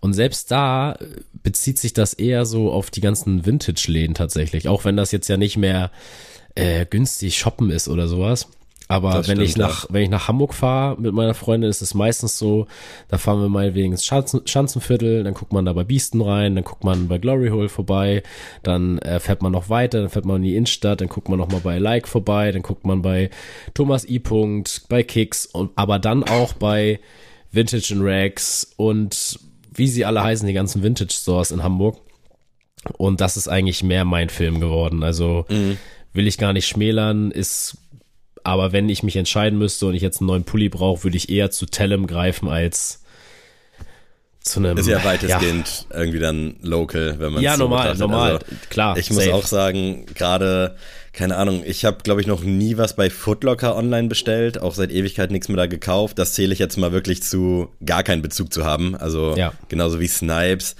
Und 0.00 0.14
selbst 0.14 0.50
da 0.50 0.98
bezieht 1.42 1.78
sich 1.78 1.92
das 1.92 2.12
eher 2.14 2.44
so 2.44 2.72
auf 2.72 2.90
die 2.90 3.00
ganzen 3.00 3.46
Vintage-Läden 3.46 4.14
tatsächlich, 4.14 4.68
auch 4.68 4.84
wenn 4.84 4.96
das 4.96 5.12
jetzt 5.12 5.28
ja 5.28 5.36
nicht 5.36 5.56
mehr 5.56 5.90
äh, 6.54 6.86
günstig 6.86 7.38
shoppen 7.38 7.70
ist 7.70 7.88
oder 7.88 8.08
sowas. 8.08 8.48
Aber 8.92 9.12
das 9.12 9.28
wenn 9.28 9.36
stimmt, 9.36 9.48
ich 9.48 9.56
nach, 9.56 9.84
ja. 9.84 9.88
wenn 9.94 10.02
ich 10.02 10.10
nach 10.10 10.28
Hamburg 10.28 10.52
fahre 10.52 11.00
mit 11.00 11.14
meiner 11.14 11.32
Freundin, 11.32 11.70
ist 11.70 11.80
es 11.80 11.94
meistens 11.94 12.38
so, 12.38 12.66
da 13.08 13.16
fahren 13.16 13.40
wir 13.40 13.48
mal 13.48 13.74
wegen 13.74 13.92
ins 13.92 14.04
Schanzen, 14.04 14.42
Schanzenviertel, 14.44 15.24
dann 15.24 15.32
guckt 15.32 15.54
man 15.54 15.64
da 15.64 15.72
bei 15.72 15.82
Biesten 15.82 16.20
rein, 16.20 16.54
dann 16.56 16.64
guckt 16.64 16.84
man 16.84 17.08
bei 17.08 17.16
Glory 17.16 17.48
Hole 17.48 17.70
vorbei, 17.70 18.22
dann 18.62 18.98
äh, 18.98 19.18
fährt 19.18 19.40
man 19.40 19.50
noch 19.50 19.70
weiter, 19.70 20.02
dann 20.02 20.10
fährt 20.10 20.26
man 20.26 20.36
in 20.36 20.42
die 20.42 20.56
Innenstadt, 20.56 21.00
dann 21.00 21.08
guckt 21.08 21.30
man 21.30 21.38
noch 21.38 21.50
mal 21.50 21.60
bei 21.60 21.78
Like 21.78 22.06
vorbei, 22.06 22.52
dann 22.52 22.60
guckt 22.60 22.84
man 22.84 23.00
bei 23.00 23.30
Thomas 23.72 24.06
I. 24.06 24.18
Punkt, 24.18 24.82
bei 24.90 25.02
Kicks 25.02 25.46
und 25.46 25.70
aber 25.74 25.98
dann 25.98 26.22
auch 26.22 26.52
bei 26.52 27.00
Vintage 27.50 27.94
and 27.94 28.02
Rags 28.04 28.74
und 28.76 29.38
wie 29.74 29.88
sie 29.88 30.04
alle 30.04 30.22
heißen, 30.22 30.46
die 30.46 30.52
ganzen 30.52 30.82
Vintage 30.82 31.14
Stores 31.14 31.50
in 31.50 31.62
Hamburg. 31.62 31.98
Und 32.98 33.22
das 33.22 33.38
ist 33.38 33.48
eigentlich 33.48 33.82
mehr 33.82 34.04
mein 34.04 34.28
Film 34.28 34.60
geworden. 34.60 35.02
Also 35.02 35.46
mhm. 35.48 35.78
will 36.12 36.26
ich 36.26 36.36
gar 36.36 36.52
nicht 36.52 36.66
schmälern, 36.66 37.30
ist 37.30 37.78
aber 38.44 38.72
wenn 38.72 38.88
ich 38.88 39.02
mich 39.02 39.16
entscheiden 39.16 39.58
müsste 39.58 39.86
und 39.86 39.94
ich 39.94 40.02
jetzt 40.02 40.20
einen 40.20 40.28
neuen 40.28 40.44
Pulli 40.44 40.68
brauche, 40.68 41.04
würde 41.04 41.16
ich 41.16 41.28
eher 41.28 41.50
zu 41.50 41.66
Tellem 41.66 42.06
greifen 42.06 42.48
als 42.48 43.02
zu 44.42 44.58
einem. 44.60 44.76
Ist 44.76 44.88
ja 44.88 45.04
weitestgehend 45.04 45.86
ja. 45.90 45.98
irgendwie 45.98 46.18
dann 46.18 46.56
local, 46.62 47.16
wenn 47.18 47.32
man 47.32 47.42
Ja, 47.42 47.52
so 47.52 47.64
normal, 47.64 47.78
betrachtet. 47.78 48.00
normal, 48.00 48.32
also, 48.32 48.46
klar. 48.70 48.96
Ich 48.98 49.06
safe. 49.06 49.14
muss 49.14 49.28
auch 49.28 49.46
sagen, 49.46 50.06
gerade, 50.14 50.76
keine 51.12 51.36
Ahnung, 51.36 51.62
ich 51.64 51.84
habe, 51.84 51.98
glaube 52.02 52.20
ich, 52.20 52.26
noch 52.26 52.42
nie 52.42 52.76
was 52.76 52.96
bei 52.96 53.08
Footlocker 53.08 53.76
online 53.76 54.08
bestellt, 54.08 54.60
auch 54.60 54.74
seit 54.74 54.90
Ewigkeit 54.90 55.30
nichts 55.30 55.48
mehr 55.48 55.56
da 55.56 55.66
gekauft. 55.66 56.18
Das 56.18 56.34
zähle 56.34 56.52
ich 56.52 56.58
jetzt 56.58 56.76
mal 56.76 56.92
wirklich 56.92 57.22
zu 57.22 57.68
gar 57.84 58.02
keinen 58.02 58.22
Bezug 58.22 58.52
zu 58.52 58.64
haben. 58.64 58.96
Also 58.96 59.36
ja. 59.36 59.52
genauso 59.68 60.00
wie 60.00 60.08
Snipes 60.08 60.74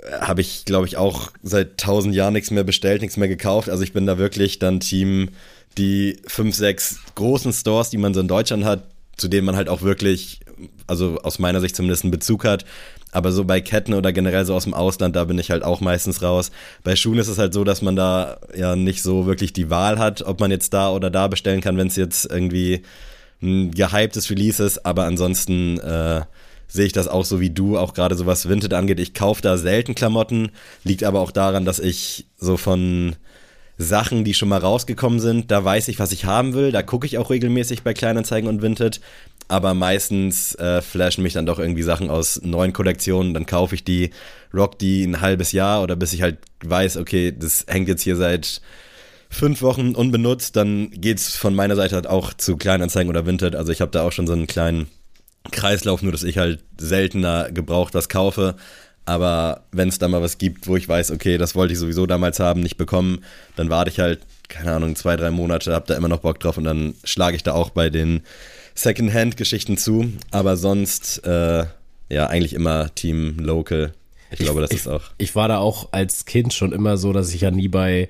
äh, 0.00 0.10
habe 0.20 0.40
ich, 0.40 0.64
glaube 0.64 0.86
ich, 0.86 0.96
auch 0.96 1.30
seit 1.42 1.78
tausend 1.78 2.14
Jahren 2.14 2.32
nichts 2.32 2.50
mehr 2.50 2.64
bestellt, 2.64 3.02
nichts 3.02 3.16
mehr 3.16 3.28
gekauft. 3.28 3.70
Also 3.70 3.84
ich 3.84 3.92
bin 3.92 4.06
da 4.06 4.18
wirklich 4.18 4.58
dann 4.58 4.80
Team 4.80 5.30
die 5.78 6.18
fünf, 6.26 6.54
sechs 6.54 6.98
großen 7.14 7.52
Stores, 7.52 7.90
die 7.90 7.98
man 7.98 8.14
so 8.14 8.20
in 8.20 8.28
Deutschland 8.28 8.64
hat, 8.64 8.84
zu 9.16 9.28
denen 9.28 9.46
man 9.46 9.56
halt 9.56 9.68
auch 9.68 9.82
wirklich, 9.82 10.40
also 10.86 11.18
aus 11.22 11.38
meiner 11.38 11.60
Sicht 11.60 11.76
zumindest 11.76 12.04
einen 12.04 12.10
Bezug 12.10 12.44
hat. 12.44 12.64
Aber 13.12 13.32
so 13.32 13.44
bei 13.44 13.60
Ketten 13.60 13.94
oder 13.94 14.12
generell 14.12 14.44
so 14.44 14.54
aus 14.54 14.64
dem 14.64 14.74
Ausland, 14.74 15.16
da 15.16 15.24
bin 15.24 15.38
ich 15.38 15.50
halt 15.50 15.62
auch 15.62 15.80
meistens 15.80 16.22
raus. 16.22 16.50
Bei 16.84 16.96
Schuhen 16.96 17.18
ist 17.18 17.28
es 17.28 17.38
halt 17.38 17.54
so, 17.54 17.64
dass 17.64 17.80
man 17.80 17.96
da 17.96 18.38
ja 18.54 18.76
nicht 18.76 19.02
so 19.02 19.26
wirklich 19.26 19.52
die 19.52 19.70
Wahl 19.70 19.98
hat, 19.98 20.22
ob 20.22 20.40
man 20.40 20.50
jetzt 20.50 20.74
da 20.74 20.90
oder 20.90 21.08
da 21.08 21.28
bestellen 21.28 21.62
kann, 21.62 21.78
wenn 21.78 21.86
es 21.86 21.96
jetzt 21.96 22.26
irgendwie 22.26 22.82
ein 23.40 23.70
gehyptes 23.70 24.28
Release 24.28 24.62
ist. 24.62 24.84
Aber 24.84 25.04
ansonsten 25.04 25.78
äh, 25.78 26.22
sehe 26.68 26.86
ich 26.86 26.92
das 26.92 27.08
auch 27.08 27.24
so 27.24 27.40
wie 27.40 27.50
du, 27.50 27.78
auch 27.78 27.94
gerade 27.94 28.16
so 28.16 28.26
was 28.26 28.48
Vinted 28.48 28.74
angeht. 28.74 29.00
Ich 29.00 29.14
kaufe 29.14 29.40
da 29.40 29.56
selten 29.56 29.94
Klamotten, 29.94 30.50
liegt 30.84 31.04
aber 31.04 31.20
auch 31.20 31.30
daran, 31.30 31.64
dass 31.64 31.78
ich 31.78 32.26
so 32.36 32.56
von 32.56 33.16
Sachen, 33.78 34.24
die 34.24 34.34
schon 34.34 34.48
mal 34.48 34.60
rausgekommen 34.60 35.20
sind. 35.20 35.50
Da 35.50 35.64
weiß 35.64 35.88
ich, 35.88 35.98
was 35.98 36.12
ich 36.12 36.24
haben 36.24 36.54
will. 36.54 36.72
Da 36.72 36.82
gucke 36.82 37.06
ich 37.06 37.18
auch 37.18 37.30
regelmäßig 37.30 37.82
bei 37.82 37.94
Kleinanzeigen 37.94 38.48
und 38.48 38.62
Vinted. 38.62 39.00
aber 39.48 39.74
meistens 39.74 40.54
äh, 40.56 40.82
flashen 40.82 41.22
mich 41.22 41.34
dann 41.34 41.46
doch 41.46 41.58
irgendwie 41.58 41.82
Sachen 41.82 42.10
aus 42.10 42.40
neuen 42.42 42.72
Kollektionen, 42.72 43.32
dann 43.34 43.46
kaufe 43.46 43.74
ich 43.74 43.84
die, 43.84 44.10
rock 44.52 44.78
die 44.78 45.04
ein 45.04 45.20
halbes 45.20 45.52
Jahr 45.52 45.82
oder 45.82 45.96
bis 45.96 46.12
ich 46.12 46.22
halt 46.22 46.38
weiß, 46.64 46.96
okay, 46.96 47.32
das 47.36 47.64
hängt 47.68 47.88
jetzt 47.88 48.02
hier 48.02 48.16
seit 48.16 48.60
fünf 49.30 49.62
Wochen 49.62 49.94
unbenutzt, 49.94 50.56
dann 50.56 50.90
geht's 50.90 51.36
von 51.36 51.54
meiner 51.54 51.76
Seite 51.76 51.94
halt 51.94 52.06
auch 52.06 52.32
zu 52.34 52.56
Kleinanzeigen 52.56 53.10
oder 53.10 53.26
Vinted. 53.26 53.54
Also 53.54 53.72
ich 53.72 53.80
habe 53.80 53.90
da 53.90 54.02
auch 54.02 54.12
schon 54.12 54.26
so 54.26 54.32
einen 54.32 54.46
kleinen 54.46 54.88
Kreislauf, 55.52 56.02
nur 56.02 56.12
dass 56.12 56.22
ich 56.22 56.38
halt 56.38 56.64
seltener 56.78 57.50
gebraucht 57.52 57.94
was 57.94 58.08
kaufe. 58.08 58.56
Aber 59.06 59.62
wenn 59.70 59.88
es 59.88 59.98
da 59.98 60.08
mal 60.08 60.20
was 60.20 60.36
gibt, 60.36 60.66
wo 60.66 60.76
ich 60.76 60.88
weiß, 60.88 61.12
okay, 61.12 61.38
das 61.38 61.54
wollte 61.54 61.72
ich 61.72 61.78
sowieso 61.78 62.06
damals 62.06 62.40
haben, 62.40 62.60
nicht 62.60 62.76
bekommen, 62.76 63.24
dann 63.54 63.70
warte 63.70 63.90
ich 63.90 64.00
halt, 64.00 64.20
keine 64.48 64.72
Ahnung, 64.72 64.96
zwei, 64.96 65.16
drei 65.16 65.30
Monate, 65.30 65.72
hab 65.72 65.86
da 65.86 65.96
immer 65.96 66.08
noch 66.08 66.18
Bock 66.18 66.40
drauf 66.40 66.58
und 66.58 66.64
dann 66.64 66.94
schlage 67.04 67.36
ich 67.36 67.44
da 67.44 67.52
auch 67.52 67.70
bei 67.70 67.88
den 67.88 68.22
Secondhand-Geschichten 68.74 69.76
zu. 69.76 70.12
Aber 70.32 70.56
sonst, 70.56 71.24
äh, 71.24 71.64
ja, 72.08 72.26
eigentlich 72.26 72.52
immer 72.52 72.94
Team 72.94 73.38
Local. 73.38 73.92
Ich, 74.30 74.40
glaube, 74.40 74.60
das 74.60 74.72
ich, 74.72 74.78
ist 74.78 74.88
auch. 74.88 75.02
Ich 75.18 75.36
war 75.36 75.46
da 75.48 75.58
auch 75.58 75.92
als 75.92 76.24
Kind 76.24 76.52
schon 76.52 76.72
immer 76.72 76.96
so, 76.96 77.12
dass 77.12 77.32
ich 77.32 77.42
ja 77.42 77.52
nie 77.52 77.68
bei 77.68 78.08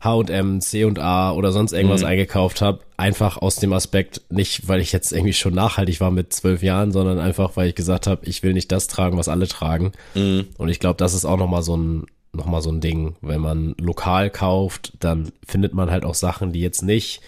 H&M, 0.00 0.60
C&A 0.60 1.32
oder 1.32 1.52
sonst 1.52 1.72
irgendwas 1.72 2.02
Mhm. 2.02 2.06
eingekauft 2.08 2.60
habe. 2.60 2.80
Einfach 2.96 3.38
aus 3.38 3.56
dem 3.56 3.72
Aspekt, 3.72 4.22
nicht 4.30 4.68
weil 4.68 4.80
ich 4.80 4.92
jetzt 4.92 5.12
irgendwie 5.12 5.32
schon 5.32 5.54
nachhaltig 5.54 6.00
war 6.00 6.10
mit 6.10 6.32
zwölf 6.32 6.62
Jahren, 6.62 6.92
sondern 6.92 7.18
einfach, 7.18 7.56
weil 7.56 7.68
ich 7.68 7.74
gesagt 7.74 8.06
habe, 8.06 8.24
ich 8.26 8.42
will 8.42 8.52
nicht 8.52 8.70
das 8.72 8.86
tragen, 8.88 9.16
was 9.18 9.28
alle 9.28 9.48
tragen. 9.48 9.92
Mhm. 10.14 10.46
Und 10.58 10.68
ich 10.68 10.80
glaube, 10.80 10.96
das 10.96 11.14
ist 11.14 11.24
auch 11.24 11.36
nochmal 11.38 11.62
so 11.62 11.76
ein, 11.76 12.06
noch 12.32 12.46
mal 12.46 12.60
so 12.62 12.70
ein 12.70 12.80
Ding. 12.80 13.16
Wenn 13.22 13.40
man 13.40 13.74
lokal 13.80 14.30
kauft, 14.30 14.92
dann 15.00 15.32
findet 15.46 15.74
man 15.74 15.90
halt 15.90 16.04
auch 16.04 16.14
Sachen, 16.14 16.52
die 16.52 16.60
jetzt 16.60 16.82
nicht 16.82 17.20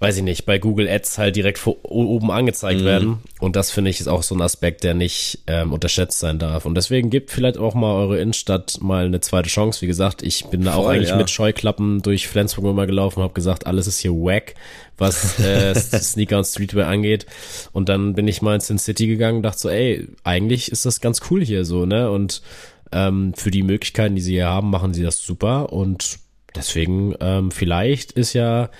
weiß 0.00 0.18
ich 0.18 0.22
nicht, 0.22 0.46
bei 0.46 0.58
Google 0.58 0.88
Ads 0.88 1.18
halt 1.18 1.34
direkt 1.34 1.58
vor, 1.58 1.76
oben 1.82 2.30
angezeigt 2.30 2.82
Mhm. 2.82 2.84
werden. 2.84 3.18
Und 3.40 3.56
das 3.56 3.72
finde 3.72 3.90
ich 3.90 3.98
ist 3.98 4.06
auch 4.06 4.22
so 4.22 4.34
ein 4.36 4.40
Aspekt, 4.42 4.84
der 4.84 4.94
nicht 4.94 5.40
ähm, 5.48 5.72
unterschätzt 5.72 6.20
sein 6.20 6.38
darf. 6.38 6.66
Und 6.66 6.76
deswegen 6.76 7.10
gebt 7.10 7.32
vielleicht 7.32 7.58
auch 7.58 7.74
mal 7.74 7.94
eure 7.94 8.20
Innenstadt 8.20 8.78
mal 8.80 9.06
eine 9.06 9.20
zweite 9.20 9.48
Chance. 9.48 9.82
Wie 9.82 9.88
gesagt, 9.88 10.22
ich 10.22 10.44
bin 10.46 10.62
da 10.62 10.74
auch 10.74 10.84
Voll, 10.84 10.94
eigentlich 10.94 11.08
ja. 11.08 11.16
mit 11.16 11.30
Scheuklappen 11.30 12.00
durch 12.00 12.28
Flensburg 12.28 12.66
immer 12.66 12.86
gelaufen, 12.86 13.22
habe 13.24 13.34
gesagt, 13.34 13.66
alles 13.66 13.88
ist 13.88 13.98
hier 13.98 14.12
wack, 14.12 14.54
was 14.98 15.38
äh, 15.40 15.74
Sneaker 15.74 16.38
und 16.38 16.44
Streetwear 16.44 16.86
angeht. 16.88 17.26
Und 17.72 17.88
dann 17.88 18.14
bin 18.14 18.28
ich 18.28 18.40
mal 18.40 18.54
in 18.54 18.60
Sin 18.60 18.78
City 18.78 19.08
gegangen 19.08 19.38
und 19.38 19.42
dachte 19.42 19.58
so, 19.58 19.68
ey, 19.68 20.06
eigentlich 20.22 20.70
ist 20.70 20.86
das 20.86 21.00
ganz 21.00 21.22
cool 21.30 21.44
hier 21.44 21.64
so, 21.64 21.86
ne? 21.86 22.08
Und 22.10 22.40
ähm, 22.92 23.34
für 23.34 23.50
die 23.50 23.64
Möglichkeiten, 23.64 24.14
die 24.14 24.22
sie 24.22 24.34
hier 24.34 24.46
haben, 24.48 24.70
machen 24.70 24.94
sie 24.94 25.02
das 25.02 25.20
super. 25.20 25.72
Und 25.72 26.20
deswegen, 26.54 27.14
ähm, 27.20 27.50
vielleicht 27.50 28.12
ist 28.12 28.32
ja, 28.32 28.70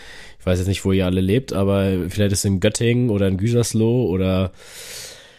weiß 0.49 0.59
jetzt 0.59 0.69
nicht, 0.69 0.85
wo 0.85 0.93
ihr 0.93 1.07
alle 1.07 1.21
lebt, 1.21 1.53
aber 1.53 2.09
vielleicht 2.09 2.33
ist 2.33 2.45
in 2.45 2.61
Göttingen 2.61 3.11
oder 3.11 3.29
in 3.29 3.37
Gütersloh 3.37 4.07
oder 4.07 4.53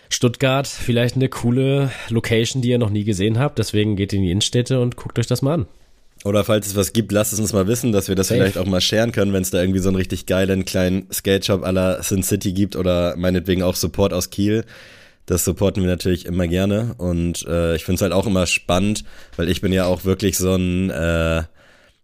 Stuttgart 0.10 0.68
vielleicht 0.68 1.16
eine 1.16 1.30
coole 1.30 1.92
Location, 2.10 2.62
die 2.62 2.70
ihr 2.70 2.78
noch 2.78 2.90
nie 2.90 3.04
gesehen 3.04 3.40
habt. 3.40 3.60
Deswegen 3.60 3.96
geht 3.96 4.14
in 4.14 4.24
die 4.24 4.32
Innenstädte 4.32 4.80
und 4.80 4.96
guckt 4.96 5.20
euch 5.20 5.28
das 5.28 5.42
mal 5.42 5.54
an. 5.54 5.68
Oder 6.26 6.44
falls 6.44 6.68
es 6.68 6.76
was 6.76 6.92
gibt, 6.94 7.12
lasst 7.12 7.32
es 7.32 7.40
uns 7.40 7.54
mal 7.54 7.68
wissen, 7.68 7.92
dass 7.92 8.10
wir 8.10 8.16
das 8.16 8.28
Safe. 8.28 8.40
vielleicht 8.40 8.58
auch 8.58 8.66
mal 8.66 8.82
sharen 8.82 9.12
können, 9.12 9.32
wenn 9.32 9.42
es 9.42 9.52
da 9.52 9.62
irgendwie 9.62 9.80
so 9.80 9.90
einen 9.90 9.96
richtig 9.96 10.26
geilen 10.26 10.66
kleinen 10.66 11.08
Skate-Shop 11.12 11.62
la 11.72 12.04
Sin 12.04 12.24
City 12.24 12.52
gibt 12.52 12.76
oder 12.76 13.16
meinetwegen 13.16 13.64
auch 13.64 13.76
Support 13.76 14.12
aus 14.12 14.30
Kiel. 14.30 14.66
Das 15.26 15.46
supporten 15.46 15.84
wir 15.84 15.90
natürlich 15.90 16.26
immer 16.26 16.48
gerne 16.48 16.96
und 16.98 17.46
äh, 17.48 17.76
ich 17.76 17.86
finde 17.86 17.98
es 17.98 18.02
halt 18.02 18.14
auch 18.14 18.26
immer 18.26 18.48
spannend, 18.48 19.04
weil 19.38 19.48
ich 19.48 19.62
bin 19.62 19.72
ja 19.72 19.86
auch 19.86 20.04
wirklich 20.04 20.38
so 20.38 20.56
ein, 20.56 20.90
äh, 20.90 21.44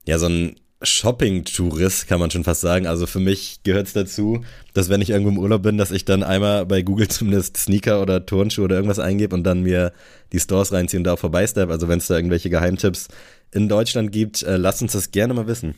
ja, 0.08 0.18
so 0.20 0.28
ein 0.28 0.56
Shopping-Tourist, 0.82 2.08
kann 2.08 2.20
man 2.20 2.32
schon 2.32 2.44
fast 2.44 2.62
sagen. 2.62 2.86
Also 2.88 3.08
für 3.08 3.20
mich 3.20 3.62
gehört 3.64 3.88
es 3.88 3.94
dazu, 3.94 4.44
dass 4.74 4.90
wenn 4.90 5.02
ich 5.02 5.10
irgendwo 5.10 5.32
im 5.32 5.40
Urlaub 5.40 5.64
bin, 5.64 5.78
dass 5.78 5.92
ich 5.92 6.06
dann 6.06 6.24
einmal 6.24 6.66
bei 6.66 6.82
Google 6.82 7.08
zumindest 7.10 7.58
Sneaker 7.58 8.02
oder 8.02 8.26
Turnschuhe 8.26 8.66
oder 8.66 8.76
irgendwas 8.76 9.00
eingebe 9.00 9.36
und 9.36 9.44
dann 9.44 9.64
mir 9.64 9.94
die 10.32 10.40
Stores 10.40 10.74
reinziehe 10.74 11.00
und 11.00 11.06
da 11.06 11.14
auch 11.14 11.20
vorbeistep. 11.20 11.70
Also 11.70 11.88
wenn 11.88 12.00
es 12.00 12.08
da 12.08 12.16
irgendwelche 12.16 12.50
Geheimtipps 12.50 13.08
in 13.52 13.70
Deutschland 13.70 14.12
gibt, 14.12 14.44
äh, 14.44 14.58
lasst 14.58 14.82
uns 14.82 14.92
das 14.92 15.12
gerne 15.12 15.34
mal 15.34 15.48
wissen. 15.48 15.76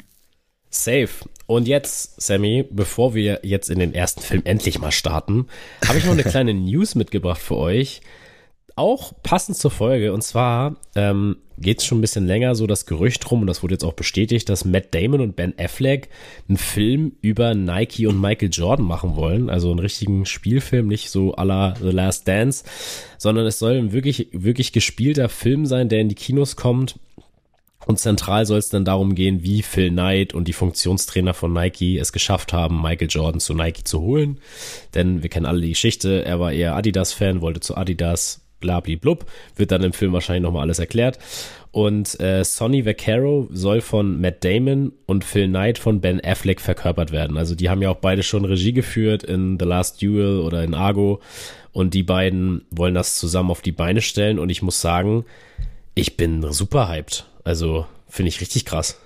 Safe. 0.69 1.09
Und 1.45 1.67
jetzt, 1.67 2.21
Sammy, 2.21 2.65
bevor 2.69 3.13
wir 3.13 3.39
jetzt 3.43 3.69
in 3.69 3.79
den 3.79 3.93
ersten 3.93 4.21
Film 4.21 4.41
endlich 4.43 4.79
mal 4.79 4.91
starten, 4.91 5.47
habe 5.85 5.97
ich 5.97 6.05
noch 6.05 6.11
eine 6.11 6.23
kleine 6.25 6.53
News 6.53 6.95
mitgebracht 6.95 7.41
für 7.41 7.55
euch. 7.55 8.01
Auch 8.77 9.11
passend 9.23 9.57
zur 9.57 9.71
Folge. 9.71 10.13
Und 10.13 10.21
zwar 10.21 10.75
ähm, 10.93 11.37
geht 11.57 11.79
es 11.79 11.85
schon 11.85 11.97
ein 11.97 12.01
bisschen 12.01 12.27
länger 12.27 12.53
so 12.53 12.67
das 12.67 12.85
Gerücht 12.85 13.29
rum, 13.31 13.41
und 13.41 13.47
das 13.47 13.63
wurde 13.63 13.73
jetzt 13.73 13.83
auch 13.83 13.93
bestätigt, 13.93 14.47
dass 14.49 14.65
Matt 14.65 14.93
Damon 14.93 15.19
und 15.19 15.35
Ben 15.35 15.55
Affleck 15.57 16.09
einen 16.47 16.59
Film 16.59 17.13
über 17.21 17.55
Nike 17.55 18.05
und 18.05 18.21
Michael 18.21 18.51
Jordan 18.51 18.85
machen 18.85 19.15
wollen. 19.15 19.49
Also 19.49 19.71
einen 19.71 19.79
richtigen 19.79 20.27
Spielfilm, 20.27 20.87
nicht 20.87 21.09
so 21.09 21.35
à 21.35 21.43
la 21.43 21.73
The 21.81 21.89
Last 21.89 22.27
Dance, 22.27 22.65
sondern 23.17 23.47
es 23.47 23.57
soll 23.57 23.73
ein 23.73 23.93
wirklich, 23.93 24.27
wirklich 24.31 24.71
gespielter 24.73 25.27
Film 25.27 25.65
sein, 25.65 25.89
der 25.89 26.01
in 26.01 26.09
die 26.09 26.15
Kinos 26.15 26.55
kommt. 26.55 26.99
Und 27.87 27.97
zentral 27.97 28.45
soll 28.45 28.59
es 28.59 28.69
dann 28.69 28.85
darum 28.85 29.15
gehen, 29.15 29.41
wie 29.41 29.63
Phil 29.63 29.89
Knight 29.89 30.35
und 30.35 30.47
die 30.47 30.53
Funktionstrainer 30.53 31.33
von 31.33 31.51
Nike 31.51 31.97
es 31.97 32.11
geschafft 32.11 32.53
haben, 32.53 32.79
Michael 32.79 33.07
Jordan 33.09 33.39
zu 33.39 33.55
Nike 33.55 33.85
zu 33.85 34.01
holen. 34.01 34.39
Denn 34.93 35.23
wir 35.23 35.31
kennen 35.31 35.47
alle 35.47 35.61
die 35.61 35.69
Geschichte, 35.69 36.23
er 36.23 36.39
war 36.39 36.51
eher 36.51 36.75
Adidas-Fan, 36.75 37.41
wollte 37.41 37.61
zu 37.61 37.75
Adidas, 37.75 38.46
blabli-blub, 38.59 39.25
wird 39.55 39.71
dann 39.71 39.83
im 39.83 39.93
Film 39.93 40.13
wahrscheinlich 40.13 40.43
nochmal 40.43 40.63
alles 40.63 40.79
erklärt. 40.79 41.19
Und 41.71 42.19
äh, 42.19 42.43
Sonny 42.43 42.85
Vaccaro 42.85 43.47
soll 43.51 43.81
von 43.81 44.19
Matt 44.19 44.43
Damon 44.43 44.93
und 45.05 45.23
Phil 45.23 45.47
Knight 45.47 45.77
von 45.77 46.01
Ben 46.01 46.23
Affleck 46.23 46.59
verkörpert 46.59 47.11
werden. 47.11 47.37
Also 47.37 47.55
die 47.55 47.69
haben 47.69 47.81
ja 47.81 47.89
auch 47.89 47.97
beide 47.97 48.23
schon 48.23 48.45
Regie 48.45 48.73
geführt 48.73 49.23
in 49.23 49.57
The 49.59 49.65
Last 49.65 50.01
Duel 50.01 50.39
oder 50.39 50.63
in 50.63 50.73
Argo. 50.73 51.19
Und 51.73 51.93
die 51.93 52.03
beiden 52.03 52.65
wollen 52.71 52.95
das 52.95 53.19
zusammen 53.19 53.51
auf 53.51 53.61
die 53.61 53.71
Beine 53.71 54.01
stellen. 54.01 54.39
Und 54.39 54.49
ich 54.49 54.63
muss 54.63 54.81
sagen, 54.81 55.25
ich 55.93 56.17
bin 56.17 56.51
super 56.51 56.89
hyped. 56.89 57.25
Also 57.43 57.85
finde 58.07 58.29
ich 58.29 58.41
richtig 58.41 58.65
krass. 58.65 58.99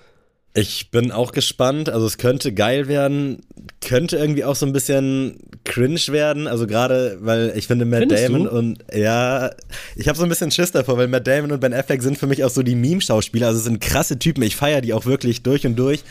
Ich 0.54 0.92
bin 0.92 1.12
auch 1.12 1.32
gespannt. 1.32 1.90
Also 1.90 2.06
es 2.06 2.18
könnte 2.18 2.54
geil 2.54 2.88
werden, 2.88 3.42
könnte 3.80 4.18
irgendwie 4.18 4.44
auch 4.44 4.56
so 4.56 4.66
ein 4.66 4.74
bisschen 4.74 5.38
cringe 5.64 6.02
werden. 6.10 6.48
Also 6.48 6.68
gerade, 6.68 7.18
weil 7.22 7.54
ich 7.56 7.68
finde 7.68 7.86
Matt 7.86 8.02
Findest 8.02 8.24
Damon 8.26 8.44
du? 8.44 8.52
und 8.52 8.80
ja, 8.94 9.52
ich 9.96 10.10
habe 10.10 10.18
so 10.18 10.24
ein 10.24 10.30
bisschen 10.30 10.52
Schiss 10.52 10.72
davor, 10.72 10.98
weil 10.98 11.08
Matt 11.08 11.26
Damon 11.26 11.54
und 11.54 11.62
Ben 11.62 11.74
Affleck 11.74 12.02
sind 12.02 12.18
für 12.18 12.28
mich 12.28 12.44
auch 12.44 12.50
so 12.50 12.64
die 12.64 12.76
Meme-Schauspieler. 12.76 13.48
Also 13.48 13.60
es 13.60 13.64
sind 13.64 13.80
krasse 13.80 14.20
Typen. 14.20 14.44
Ich 14.44 14.58
feiere 14.58 14.82
die 14.82 14.94
auch 14.94 15.06
wirklich 15.06 15.42
durch 15.42 15.66
und 15.66 15.78
durch. 15.78 16.04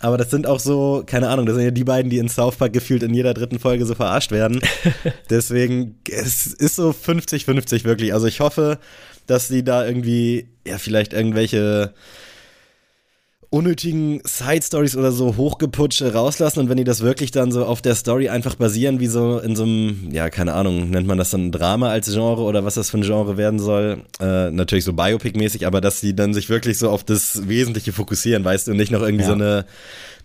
Aber 0.00 0.16
das 0.16 0.30
sind 0.30 0.46
auch 0.46 0.60
so, 0.60 1.02
keine 1.04 1.28
Ahnung, 1.28 1.46
das 1.46 1.56
sind 1.56 1.64
ja 1.64 1.72
die 1.72 1.82
beiden, 1.82 2.08
die 2.08 2.18
in 2.18 2.28
South 2.28 2.54
Park 2.54 2.72
gefühlt 2.72 3.02
in 3.02 3.14
jeder 3.14 3.34
dritten 3.34 3.58
Folge 3.58 3.84
so 3.84 3.96
verarscht 3.96 4.30
werden. 4.30 4.60
Deswegen, 5.30 5.96
es 6.08 6.46
ist 6.46 6.76
so 6.76 6.90
50-50 6.90 7.84
wirklich. 7.84 8.14
Also 8.14 8.28
ich 8.28 8.38
hoffe, 8.38 8.78
dass 9.26 9.48
sie 9.48 9.64
da 9.64 9.84
irgendwie, 9.84 10.46
ja, 10.64 10.78
vielleicht 10.78 11.12
irgendwelche 11.12 11.94
unnötigen 13.50 14.20
Side-Stories 14.24 14.94
oder 14.96 15.10
so 15.10 15.36
hochgeputsche 15.36 16.12
rauslassen 16.12 16.60
und 16.60 16.68
wenn 16.68 16.76
die 16.76 16.84
das 16.84 17.00
wirklich 17.00 17.30
dann 17.30 17.50
so 17.50 17.64
auf 17.64 17.80
der 17.80 17.94
Story 17.94 18.28
einfach 18.28 18.56
basieren, 18.56 19.00
wie 19.00 19.06
so 19.06 19.38
in 19.38 19.56
so 19.56 19.62
einem, 19.62 20.08
ja, 20.12 20.28
keine 20.28 20.52
Ahnung, 20.52 20.90
nennt 20.90 21.06
man 21.06 21.16
das 21.16 21.30
dann 21.30 21.50
Drama 21.50 21.88
als 21.88 22.12
Genre 22.12 22.42
oder 22.42 22.64
was 22.66 22.74
das 22.74 22.90
für 22.90 22.98
ein 22.98 23.02
Genre 23.04 23.36
werden 23.38 23.58
soll, 23.58 24.02
äh, 24.20 24.50
natürlich 24.50 24.84
so 24.84 24.92
Biopic-mäßig, 24.92 25.66
aber 25.66 25.80
dass 25.80 26.00
die 26.00 26.14
dann 26.14 26.34
sich 26.34 26.50
wirklich 26.50 26.78
so 26.78 26.90
auf 26.90 27.04
das 27.04 27.48
Wesentliche 27.48 27.92
fokussieren, 27.92 28.44
weißt 28.44 28.66
du, 28.66 28.72
und 28.72 28.76
nicht 28.76 28.92
noch 28.92 29.02
irgendwie 29.02 29.22
Ja. 29.24 29.28
so 29.28 29.34
eine 29.34 29.64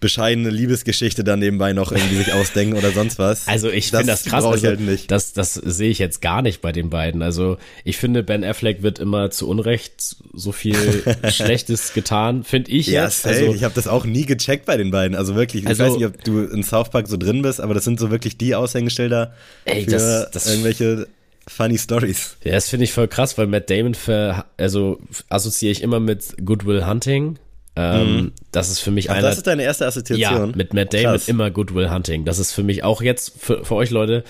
bescheidene 0.03 0.51
Liebesgeschichte 0.51 1.23
dann 1.23 1.39
nebenbei 1.39 1.73
noch 1.73 1.91
irgendwie 1.91 2.17
sich 2.17 2.31
ausdenken 2.33 2.77
oder 2.77 2.91
sonst 2.91 3.17
was. 3.17 3.47
Also 3.47 3.69
ich 3.71 3.89
finde 3.89 4.05
das 4.05 4.25
krass, 4.25 4.43
ich 4.43 4.51
also 4.51 4.67
halt 4.67 4.79
nicht. 4.81 5.09
Das, 5.09 5.33
das 5.33 5.55
sehe 5.55 5.89
ich 5.89 5.97
jetzt 5.97 6.21
gar 6.21 6.41
nicht 6.43 6.61
bei 6.61 6.71
den 6.71 6.91
beiden. 6.91 7.21
Also 7.23 7.57
ich 7.83 7.97
finde, 7.97 8.21
Ben 8.21 8.43
Affleck 8.43 8.83
wird 8.83 8.99
immer 8.99 9.31
zu 9.31 9.47
Unrecht 9.49 10.15
so 10.33 10.51
viel 10.51 10.75
Schlechtes 11.31 11.93
getan, 11.93 12.43
finde 12.43 12.69
ich 12.71 12.87
Ja, 12.87 13.05
jetzt. 13.05 13.23
safe. 13.23 13.35
Also, 13.35 13.53
ich 13.55 13.63
habe 13.63 13.73
das 13.73 13.87
auch 13.87 14.05
nie 14.05 14.25
gecheckt 14.25 14.65
bei 14.65 14.77
den 14.77 14.91
beiden. 14.91 15.15
Also 15.17 15.33
wirklich, 15.35 15.65
Also- 15.65 15.83
ich 15.85 15.89
weiß 15.91 15.97
nicht, 15.97 16.05
ob 16.07 16.23
du 16.23 16.41
in 16.43 16.63
South 16.63 16.89
Park 16.89 17.07
so 17.07 17.17
drin 17.17 17.41
bist, 17.41 17.59
aber 17.61 17.73
das 17.73 17.83
sind 17.85 17.99
so 17.99 18.11
wirklich 18.11 18.37
die 18.37 18.53
Aushängeschilder 18.53 19.33
Ey, 19.65 19.85
für 19.85 19.91
das- 19.91 20.29
das- 20.31 20.47
irgendwelche 20.47 21.07
funny 21.47 21.77
Stories. 21.77 22.37
ja, 22.43 22.51
das 22.53 22.69
finde 22.69 22.85
ich 22.85 22.93
voll 22.93 23.07
krass, 23.07 23.37
weil 23.37 23.47
Matt 23.47 23.69
Damon 23.69 23.95
ver, 23.95 24.45
also 24.57 24.99
assoziiere 25.29 25.71
ich 25.71 25.81
immer 25.81 25.99
mit 25.99 26.35
Goodwill 26.45 26.85
Hunting. 26.85 27.37
Ähm, 27.75 28.31
Das 28.51 28.69
ist 28.69 28.79
für 28.79 28.91
mich 28.91 29.09
Ach, 29.09 29.15
einer. 29.15 29.23
das 29.27 29.37
ist 29.37 29.47
deine 29.47 29.63
erste 29.63 29.83
Ja, 29.83 29.87
Assoziation? 29.87 30.53
mit 30.55 30.73
Matt 30.73 30.93
Damon 30.93 31.11
Krass. 31.13 31.27
immer 31.27 31.49
Goodwill 31.51 31.89
Hunting. 31.89 32.23
Das 32.25 32.37
ist 32.39 32.51
für 32.51 32.63
mich 32.63 32.83
auch 32.83 33.01
jetzt 33.01 33.33
für, 33.39 33.65
für 33.65 33.75
euch 33.75 33.89
Leute. 33.89 34.23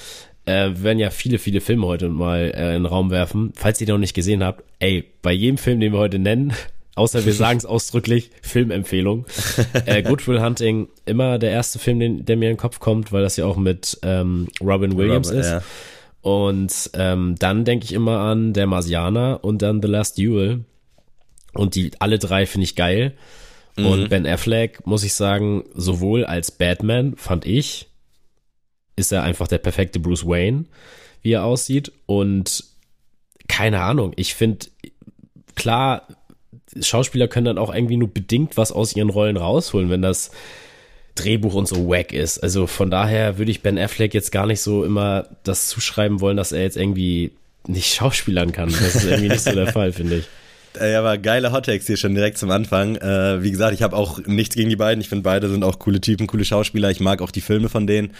Äh, 0.45 0.71
werden 0.75 0.99
ja 0.99 1.09
viele, 1.09 1.39
viele 1.39 1.61
Filme 1.61 1.87
heute 1.87 2.09
mal 2.09 2.51
äh, 2.53 2.67
in 2.75 2.83
den 2.83 2.85
Raum 2.85 3.11
werfen. 3.11 3.53
Falls 3.55 3.79
ihr 3.79 3.87
noch 3.87 3.97
nicht 3.97 4.13
gesehen 4.13 4.43
habt, 4.43 4.63
ey, 4.79 5.05
bei 5.21 5.31
jedem 5.31 5.57
Film, 5.57 5.79
den 5.79 5.93
wir 5.93 5.99
heute 5.99 6.19
nennen, 6.19 6.53
außer 6.95 7.25
wir 7.25 7.33
sagen 7.33 7.57
es 7.57 7.65
ausdrücklich, 7.65 8.29
Filmempfehlung. 8.41 9.25
Äh, 9.85 10.03
Goodwill 10.03 10.41
Hunting, 10.41 10.87
immer 11.05 11.39
der 11.39 11.51
erste 11.51 11.79
Film, 11.79 11.99
den, 11.99 12.25
der 12.25 12.35
mir 12.37 12.49
in 12.49 12.55
den 12.55 12.59
Kopf 12.59 12.79
kommt, 12.79 13.11
weil 13.13 13.23
das 13.23 13.37
ja 13.37 13.45
auch 13.45 13.57
mit 13.57 13.97
ähm, 14.03 14.47
Robin 14.61 14.97
Williams 14.97 15.29
Robert, 15.29 15.41
ist. 15.45 15.51
ja. 15.51 15.61
Und 16.21 16.89
ähm, 16.93 17.35
dann 17.39 17.65
denke 17.65 17.85
ich 17.85 17.91
immer 17.93 18.19
an 18.19 18.53
Der 18.53 18.67
Marsianer 18.67 19.39
und 19.43 19.61
dann 19.61 19.81
The 19.81 19.87
Last 19.89 20.17
Duel. 20.17 20.61
Und 21.53 21.75
die 21.75 21.91
alle 21.99 22.19
drei 22.19 22.45
finde 22.45 22.65
ich 22.65 22.75
geil. 22.75 23.13
Und 23.75 24.09
Ben 24.09 24.27
Affleck, 24.27 24.85
muss 24.85 25.03
ich 25.03 25.15
sagen, 25.15 25.63
sowohl 25.73 26.25
als 26.25 26.51
Batman 26.51 27.15
fand 27.17 27.45
ich 27.45 27.87
ist 28.95 29.11
er 29.11 29.23
einfach 29.23 29.47
der 29.47 29.57
perfekte 29.57 29.99
Bruce 29.99 30.25
Wayne, 30.25 30.65
wie 31.21 31.31
er 31.31 31.45
aussieht. 31.45 31.91
Und 32.05 32.63
keine 33.47 33.81
Ahnung, 33.81 34.13
ich 34.15 34.35
finde, 34.35 34.67
klar, 35.55 36.07
Schauspieler 36.79 37.27
können 37.27 37.45
dann 37.45 37.57
auch 37.57 37.73
irgendwie 37.73 37.97
nur 37.97 38.09
bedingt 38.09 38.57
was 38.57 38.71
aus 38.71 38.95
ihren 38.95 39.09
Rollen 39.09 39.37
rausholen, 39.37 39.89
wenn 39.89 40.01
das 40.01 40.31
Drehbuch 41.15 41.53
und 41.53 41.67
so 41.67 41.87
wack 41.87 42.11
ist. 42.11 42.39
Also 42.39 42.65
von 42.65 42.89
daher 42.89 43.37
würde 43.37 43.51
ich 43.51 43.61
Ben 43.61 43.77
Affleck 43.77 44.13
jetzt 44.13 44.31
gar 44.31 44.47
nicht 44.47 44.61
so 44.61 44.83
immer 44.83 45.27
das 45.43 45.67
zuschreiben 45.67 46.21
wollen, 46.21 46.37
dass 46.37 46.51
er 46.51 46.63
jetzt 46.63 46.77
irgendwie 46.77 47.31
nicht 47.67 47.93
schauspielern 47.95 48.51
kann. 48.51 48.69
Das 48.69 48.95
ist 48.95 49.05
irgendwie 49.05 49.29
nicht 49.29 49.41
so 49.43 49.51
der 49.51 49.67
Fall, 49.73 49.91
finde 49.91 50.17
ich. 50.17 50.25
Ja, 50.79 50.99
aber 50.99 51.17
geile 51.17 51.51
Hottakes 51.51 51.87
hier 51.87 51.97
schon 51.97 52.15
direkt 52.15 52.37
zum 52.37 52.49
Anfang. 52.51 52.95
Äh, 52.95 53.43
wie 53.43 53.51
gesagt, 53.51 53.73
ich 53.73 53.83
habe 53.83 53.95
auch 53.95 54.19
nichts 54.25 54.55
gegen 54.55 54.69
die 54.69 54.75
beiden. 54.75 55.01
Ich 55.01 55.09
finde, 55.09 55.23
beide 55.23 55.49
sind 55.49 55.63
auch 55.63 55.79
coole 55.79 56.01
Typen, 56.01 56.27
coole 56.27 56.45
Schauspieler. 56.45 56.89
Ich 56.89 56.99
mag 56.99 57.21
auch 57.21 57.31
die 57.31 57.41
Filme 57.41 57.69
von 57.69 57.87
denen. 57.87 58.13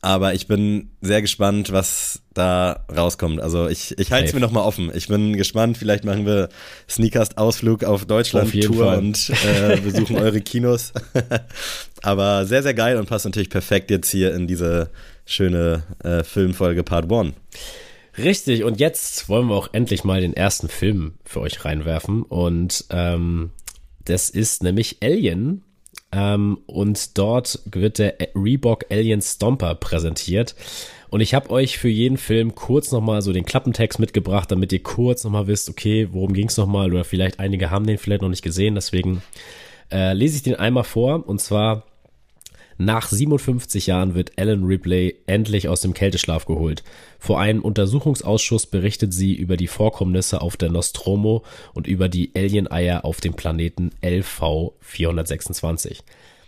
Aber 0.00 0.34
ich 0.34 0.46
bin 0.46 0.90
sehr 1.00 1.22
gespannt, 1.22 1.72
was 1.72 2.20
da 2.32 2.84
rauskommt. 2.94 3.40
Also 3.40 3.68
ich, 3.68 3.98
ich 3.98 4.12
halte 4.12 4.28
es 4.28 4.32
mir 4.32 4.40
nochmal 4.40 4.62
offen. 4.62 4.92
Ich 4.94 5.08
bin 5.08 5.36
gespannt. 5.36 5.76
Vielleicht 5.76 6.04
machen 6.04 6.24
wir 6.24 6.50
Sneakers-Ausflug 6.88 7.82
auf 7.82 8.04
Deutschland-Tour 8.04 8.96
und 8.96 9.30
äh, 9.44 9.76
besuchen 9.84 10.16
eure 10.16 10.40
Kinos. 10.40 10.92
Aber 12.02 12.46
sehr, 12.46 12.62
sehr 12.62 12.74
geil 12.74 12.96
und 12.96 13.08
passt 13.08 13.24
natürlich 13.24 13.50
perfekt 13.50 13.90
jetzt 13.90 14.10
hier 14.10 14.34
in 14.34 14.46
diese 14.46 14.90
schöne 15.26 15.82
äh, 16.04 16.22
Filmfolge 16.22 16.84
Part 16.84 17.10
1. 17.10 17.34
Richtig, 18.18 18.64
und 18.64 18.80
jetzt 18.80 19.28
wollen 19.28 19.48
wir 19.48 19.54
auch 19.54 19.68
endlich 19.72 20.02
mal 20.02 20.20
den 20.20 20.34
ersten 20.34 20.68
Film 20.68 21.14
für 21.24 21.40
euch 21.40 21.64
reinwerfen. 21.64 22.22
Und 22.22 22.84
ähm, 22.90 23.50
das 24.04 24.30
ist 24.30 24.62
nämlich 24.62 24.98
Alien. 25.02 25.62
Ähm, 26.10 26.58
und 26.66 27.16
dort 27.18 27.60
wird 27.66 27.98
der 27.98 28.16
Reebok 28.34 28.86
Alien 28.90 29.22
Stomper 29.22 29.74
präsentiert. 29.74 30.56
Und 31.10 31.20
ich 31.20 31.32
habe 31.32 31.50
euch 31.50 31.78
für 31.78 31.88
jeden 31.88 32.16
Film 32.16 32.54
kurz 32.54 32.92
nochmal 32.92 33.22
so 33.22 33.32
den 33.32 33.46
Klappentext 33.46 33.98
mitgebracht, 33.98 34.50
damit 34.50 34.72
ihr 34.72 34.82
kurz 34.82 35.24
nochmal 35.24 35.46
wisst, 35.46 35.70
okay, 35.70 36.08
worum 36.10 36.32
ging 36.32 36.48
es 36.48 36.56
nochmal? 36.56 36.90
Oder 36.90 37.04
vielleicht 37.04 37.38
einige 37.38 37.70
haben 37.70 37.86
den 37.86 37.98
vielleicht 37.98 38.22
noch 38.22 38.28
nicht 38.28 38.42
gesehen. 38.42 38.74
Deswegen 38.74 39.22
äh, 39.92 40.12
lese 40.12 40.36
ich 40.36 40.42
den 40.42 40.56
einmal 40.56 40.84
vor. 40.84 41.26
Und 41.26 41.40
zwar 41.40 41.84
nach 42.80 43.08
57 43.08 43.88
Jahren 43.88 44.14
wird 44.14 44.38
Ellen 44.38 44.62
Ripley 44.64 45.16
endlich 45.26 45.68
aus 45.68 45.80
dem 45.80 45.94
Kälteschlaf 45.94 46.46
geholt. 46.46 46.84
Vor 47.18 47.40
einem 47.40 47.62
Untersuchungsausschuss 47.62 48.66
berichtet 48.66 49.12
sie 49.12 49.34
über 49.34 49.56
die 49.56 49.66
Vorkommnisse 49.66 50.40
auf 50.40 50.56
der 50.56 50.70
Nostromo 50.70 51.42
und 51.74 51.88
über 51.88 52.08
die 52.08 52.30
Alien-Eier 52.36 53.04
auf 53.04 53.20
dem 53.20 53.34
Planeten 53.34 53.90
LV 54.00 54.74
426. 54.80 56.04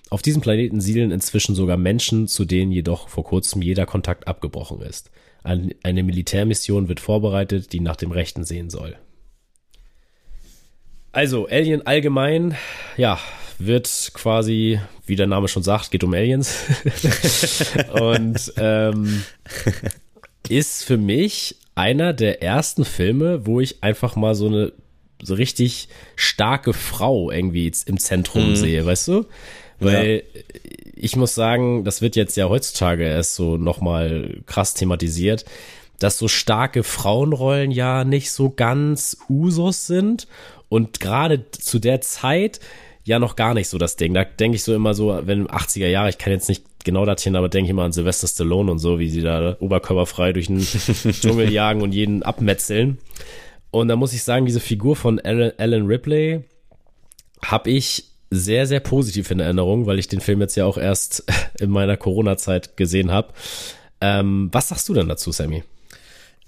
Auf 0.09 0.23
diesem 0.23 0.41
Planeten 0.41 0.81
siedeln 0.81 1.11
inzwischen 1.11 1.57
sogar 1.57 1.77
Menschen, 1.77 2.29
zu 2.29 2.45
denen 2.45 2.71
jedoch 2.71 3.09
vor 3.09 3.25
kurzem 3.25 3.61
jeder 3.61 3.85
Kontakt 3.85 4.29
abgebrochen 4.29 4.83
ist. 4.83 5.11
Eine 5.43 6.03
Militärmission 6.05 6.89
wird 6.89 7.01
vorbereitet, 7.01 7.73
die 7.73 7.81
nach 7.81 7.97
dem 7.97 8.13
Rechten 8.13 8.45
sehen 8.45 8.71
soll. 8.71 8.97
Also, 11.13 11.49
Alien 11.49 11.85
allgemein, 11.87 12.57
ja, 12.97 13.19
wird 13.67 14.11
quasi, 14.15 14.81
wie 15.07 15.17
der 15.17 15.27
Name 15.27 15.49
schon 15.49 15.63
sagt, 15.63 15.91
geht 15.91 16.05
um 16.05 16.15
Aliens. 16.15 16.57
und 17.93 18.53
ähm, 18.57 19.23
ist 20.49 20.85
für 20.85 20.97
mich 20.97 21.57
einer 21.75 22.13
der 22.13 22.43
ersten 22.43 22.85
Filme, 22.85 23.47
wo 23.47 23.61
ich 23.61 23.83
einfach 23.83 24.17
mal 24.17 24.35
so 24.35 24.47
eine 24.47 24.73
so 25.23 25.35
richtig 25.35 25.89
starke 26.17 26.73
Frau 26.73 27.31
irgendwie 27.31 27.71
im 27.87 27.99
Zentrum 27.99 28.51
mhm. 28.51 28.57
sehe, 28.57 28.87
weißt 28.87 29.09
du? 29.09 29.27
Weil 29.79 30.23
ja. 30.35 30.41
ich 30.95 31.17
muss 31.17 31.35
sagen, 31.35 31.85
das 31.85 32.03
wird 32.03 32.17
jetzt 32.17 32.37
ja 32.37 32.49
heutzutage 32.49 33.05
erst 33.05 33.35
so 33.35 33.57
nochmal 33.57 34.43
krass 34.47 34.75
thematisiert, 34.75 35.45
dass 35.99 36.19
so 36.19 36.29
starke 36.29 36.83
Frauenrollen 36.83 37.71
ja 37.71 38.05
nicht 38.05 38.31
so 38.33 38.51
ganz 38.51 39.19
Usus 39.29 39.87
sind. 39.87 40.27
Und 40.69 41.01
gerade 41.01 41.51
zu 41.51 41.79
der 41.79 42.01
Zeit 42.01 42.61
ja 43.05 43.19
noch 43.19 43.37
gar 43.37 43.55
nicht 43.55 43.69
so 43.69 43.79
das 43.79 43.97
Ding. 43.97 44.15
Da 44.15 44.25
denke 44.25 44.57
ich 44.57 44.65
so 44.65 44.75
immer 44.75 44.95
so, 44.95 45.21
wenn 45.25 45.49
80er 45.49 45.89
Jahre, 45.89 46.11
ich 46.11 46.19
kann 46.19 46.33
jetzt 46.33 46.49
nicht 46.49 46.65
genau 46.85 47.05
dahin, 47.05 47.37
aber 47.37 47.49
denke 47.49 47.67
ich 47.67 47.71
immer 47.71 47.85
an 47.85 47.93
Sylvester 47.93 48.29
Stallone 48.29 48.71
und 48.71 48.79
so, 48.79 48.99
wie 48.99 49.09
sie 49.09 49.23
da 49.23 49.57
oberkörperfrei 49.61 50.33
durch 50.33 50.47
den 50.47 50.61
Dschungel 51.13 51.51
jagen 51.51 51.83
und 51.83 51.93
jeden 51.93 52.23
abmetzeln. 52.23 52.99
Und 53.71 53.89
da 53.89 53.97
muss 53.97 54.13
ich 54.13 54.23
sagen, 54.23 54.47
diese 54.47 54.61
Figur 54.61 54.97
von 54.97 55.21
Alan 55.21 55.87
Ripley 55.87 56.45
habe 57.43 57.71
ich 57.71 58.05
sehr, 58.31 58.67
sehr 58.67 58.81
positiv 58.81 59.31
in 59.31 59.41
Erinnerung, 59.41 59.87
weil 59.87 59.99
ich 59.99 60.09
den 60.09 60.21
Film 60.21 60.41
jetzt 60.41 60.57
ja 60.57 60.65
auch 60.65 60.79
erst 60.79 61.25
in 61.61 61.71
meiner 61.71 61.97
Corona-Zeit 61.97 62.77
gesehen 62.77 63.11
habe. 63.11 63.33
Ähm, 64.01 64.49
was 64.53 64.69
sagst 64.69 64.89
du 64.89 64.95
denn 64.95 65.09
dazu, 65.09 65.33
Sammy? 65.33 65.63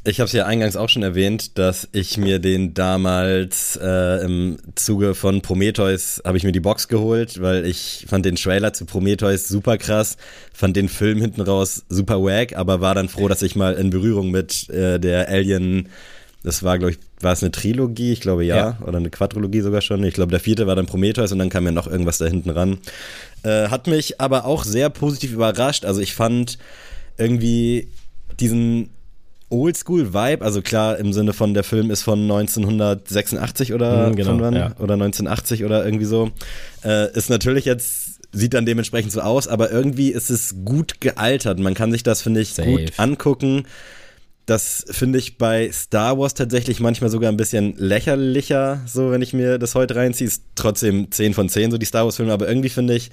Ich 0.04 0.18
habe 0.18 0.26
es 0.26 0.32
ja 0.32 0.46
eingangs 0.46 0.74
auch 0.74 0.88
schon 0.88 1.04
erwähnt, 1.04 1.58
dass 1.58 1.88
ich 1.92 2.18
mir 2.18 2.40
den 2.40 2.74
damals 2.74 3.78
äh, 3.80 4.24
im 4.24 4.56
Zuge 4.74 5.14
von 5.14 5.42
Prometheus 5.42 6.20
habe 6.24 6.36
ich 6.36 6.42
mir 6.42 6.50
die 6.50 6.58
Box 6.58 6.88
geholt, 6.88 7.40
weil 7.40 7.64
ich 7.64 8.06
fand 8.08 8.26
den 8.26 8.34
Trailer 8.34 8.72
zu 8.72 8.84
Prometheus 8.84 9.46
super 9.46 9.78
krass, 9.78 10.16
fand 10.52 10.76
den 10.76 10.88
Film 10.88 11.20
hinten 11.20 11.40
raus 11.40 11.84
super 11.88 12.20
wack, 12.20 12.56
aber 12.56 12.80
war 12.80 12.96
dann 12.96 13.08
froh, 13.08 13.28
dass 13.28 13.42
ich 13.42 13.54
mal 13.54 13.74
in 13.74 13.90
Berührung 13.90 14.32
mit 14.32 14.68
äh, 14.70 14.98
der 14.98 15.28
Alien, 15.28 15.88
das 16.42 16.64
war 16.64 16.80
glaube 16.80 16.94
ich, 16.94 16.98
war 17.20 17.34
es 17.34 17.44
eine 17.44 17.52
Trilogie, 17.52 18.12
ich 18.12 18.20
glaube 18.20 18.44
ja, 18.44 18.56
ja, 18.56 18.78
oder 18.84 18.98
eine 18.98 19.10
Quadrologie 19.10 19.60
sogar 19.60 19.82
schon. 19.82 20.02
Ich 20.02 20.14
glaube 20.14 20.32
der 20.32 20.40
vierte 20.40 20.66
war 20.66 20.74
dann 20.74 20.86
Prometheus 20.86 21.30
und 21.30 21.38
dann 21.38 21.48
kam 21.48 21.64
ja 21.64 21.70
noch 21.70 21.86
irgendwas 21.86 22.18
da 22.18 22.26
hinten 22.26 22.50
ran. 22.50 22.78
Äh, 23.44 23.68
hat 23.68 23.86
mich 23.86 24.20
aber 24.20 24.46
auch 24.46 24.64
sehr 24.64 24.90
positiv 24.90 25.32
überrascht. 25.32 25.84
Also 25.84 26.00
ich 26.00 26.12
fand 26.12 26.58
irgendwie 27.18 27.86
diesen 28.40 28.90
Oldschool-Vibe, 29.52 30.44
also 30.44 30.62
klar 30.62 30.98
im 30.98 31.12
Sinne 31.12 31.32
von 31.32 31.54
der 31.54 31.62
Film 31.62 31.90
ist 31.90 32.02
von 32.02 32.22
1986 32.22 33.72
oder 33.74 34.08
mhm, 34.08 34.16
genau, 34.16 34.30
von 34.30 34.40
wann? 34.40 34.54
Ja. 34.54 34.74
Oder 34.78 34.94
1980 34.94 35.64
oder 35.64 35.84
irgendwie 35.84 36.06
so. 36.06 36.30
Äh, 36.84 37.12
ist 37.16 37.30
natürlich 37.30 37.64
jetzt, 37.64 38.20
sieht 38.32 38.54
dann 38.54 38.66
dementsprechend 38.66 39.12
so 39.12 39.20
aus, 39.20 39.46
aber 39.46 39.70
irgendwie 39.70 40.10
ist 40.10 40.30
es 40.30 40.56
gut 40.64 41.00
gealtert. 41.00 41.58
Man 41.58 41.74
kann 41.74 41.92
sich 41.92 42.02
das, 42.02 42.22
finde 42.22 42.40
ich, 42.40 42.54
Safe. 42.54 42.68
gut 42.68 42.92
angucken. 42.96 43.64
Das 44.52 44.84
finde 44.90 45.18
ich 45.18 45.38
bei 45.38 45.72
Star 45.72 46.18
Wars 46.18 46.34
tatsächlich 46.34 46.78
manchmal 46.78 47.08
sogar 47.08 47.32
ein 47.32 47.38
bisschen 47.38 47.74
lächerlicher, 47.78 48.82
so 48.84 49.10
wenn 49.10 49.22
ich 49.22 49.32
mir 49.32 49.56
das 49.56 49.74
heute 49.74 49.96
reinziehe. 49.96 50.28
Ist 50.28 50.42
trotzdem 50.56 51.10
10 51.10 51.32
von 51.32 51.48
10, 51.48 51.70
so 51.70 51.78
die 51.78 51.86
Star 51.86 52.04
Wars-Filme, 52.04 52.34
aber 52.34 52.46
irgendwie 52.46 52.68
finde 52.68 52.92
ich, 52.92 53.06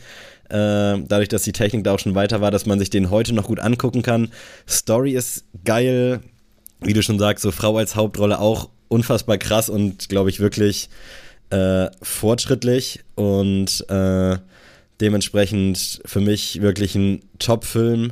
äh, 0.50 1.00
dadurch, 1.00 1.30
dass 1.30 1.44
die 1.44 1.54
Technik 1.54 1.86
da 1.86 1.94
auch 1.94 2.00
schon 2.00 2.14
weiter 2.14 2.42
war, 2.42 2.52
dass 2.52 2.66
man 2.66 2.78
sich 2.78 2.90
den 2.90 3.10
heute 3.10 3.32
noch 3.32 3.46
gut 3.46 3.62
angucken 3.62 4.02
kann. 4.02 4.34
Story 4.68 5.14
ist 5.14 5.46
geil, 5.64 6.20
wie 6.82 6.92
du 6.92 7.02
schon 7.02 7.20
sagst, 7.20 7.44
so 7.44 7.52
Frau 7.52 7.78
als 7.78 7.96
Hauptrolle 7.96 8.42
auch 8.42 8.68
unfassbar 8.90 9.38
krass 9.38 9.70
und 9.70 10.10
glaube 10.10 10.30
ich 10.30 10.42
wirklich 10.42 10.90
äh, 11.52 11.88
fortschrittlich 12.02 13.00
und 13.16 13.90
äh, 13.90 14.38
dementsprechend 15.00 16.02
für 16.04 16.20
mich 16.20 16.62
wirklich 16.62 16.96
ein 16.96 17.22
Top-Film. 17.40 18.12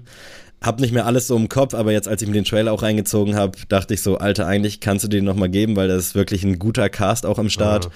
Hab 0.61 0.79
nicht 0.79 0.91
mehr 0.91 1.05
alles 1.05 1.27
so 1.27 1.35
im 1.35 1.49
Kopf, 1.49 1.73
aber 1.73 1.91
jetzt, 1.91 2.07
als 2.07 2.21
ich 2.21 2.27
mir 2.27 2.33
den 2.33 2.43
Trailer 2.43 2.73
auch 2.73 2.81
reingezogen 2.81 3.35
habe, 3.35 3.57
dachte 3.69 3.93
ich 3.93 4.01
so, 4.01 4.17
Alter, 4.17 4.47
eigentlich 4.47 4.79
kannst 4.79 5.03
du 5.03 5.07
den 5.07 5.23
nochmal 5.23 5.49
geben, 5.49 5.75
weil 5.75 5.87
das 5.87 6.07
ist 6.07 6.15
wirklich 6.15 6.43
ein 6.43 6.57
guter 6.57 6.89
Cast 6.89 7.25
auch 7.25 7.37
am 7.37 7.49
Start 7.49 7.85
ja. 7.85 7.91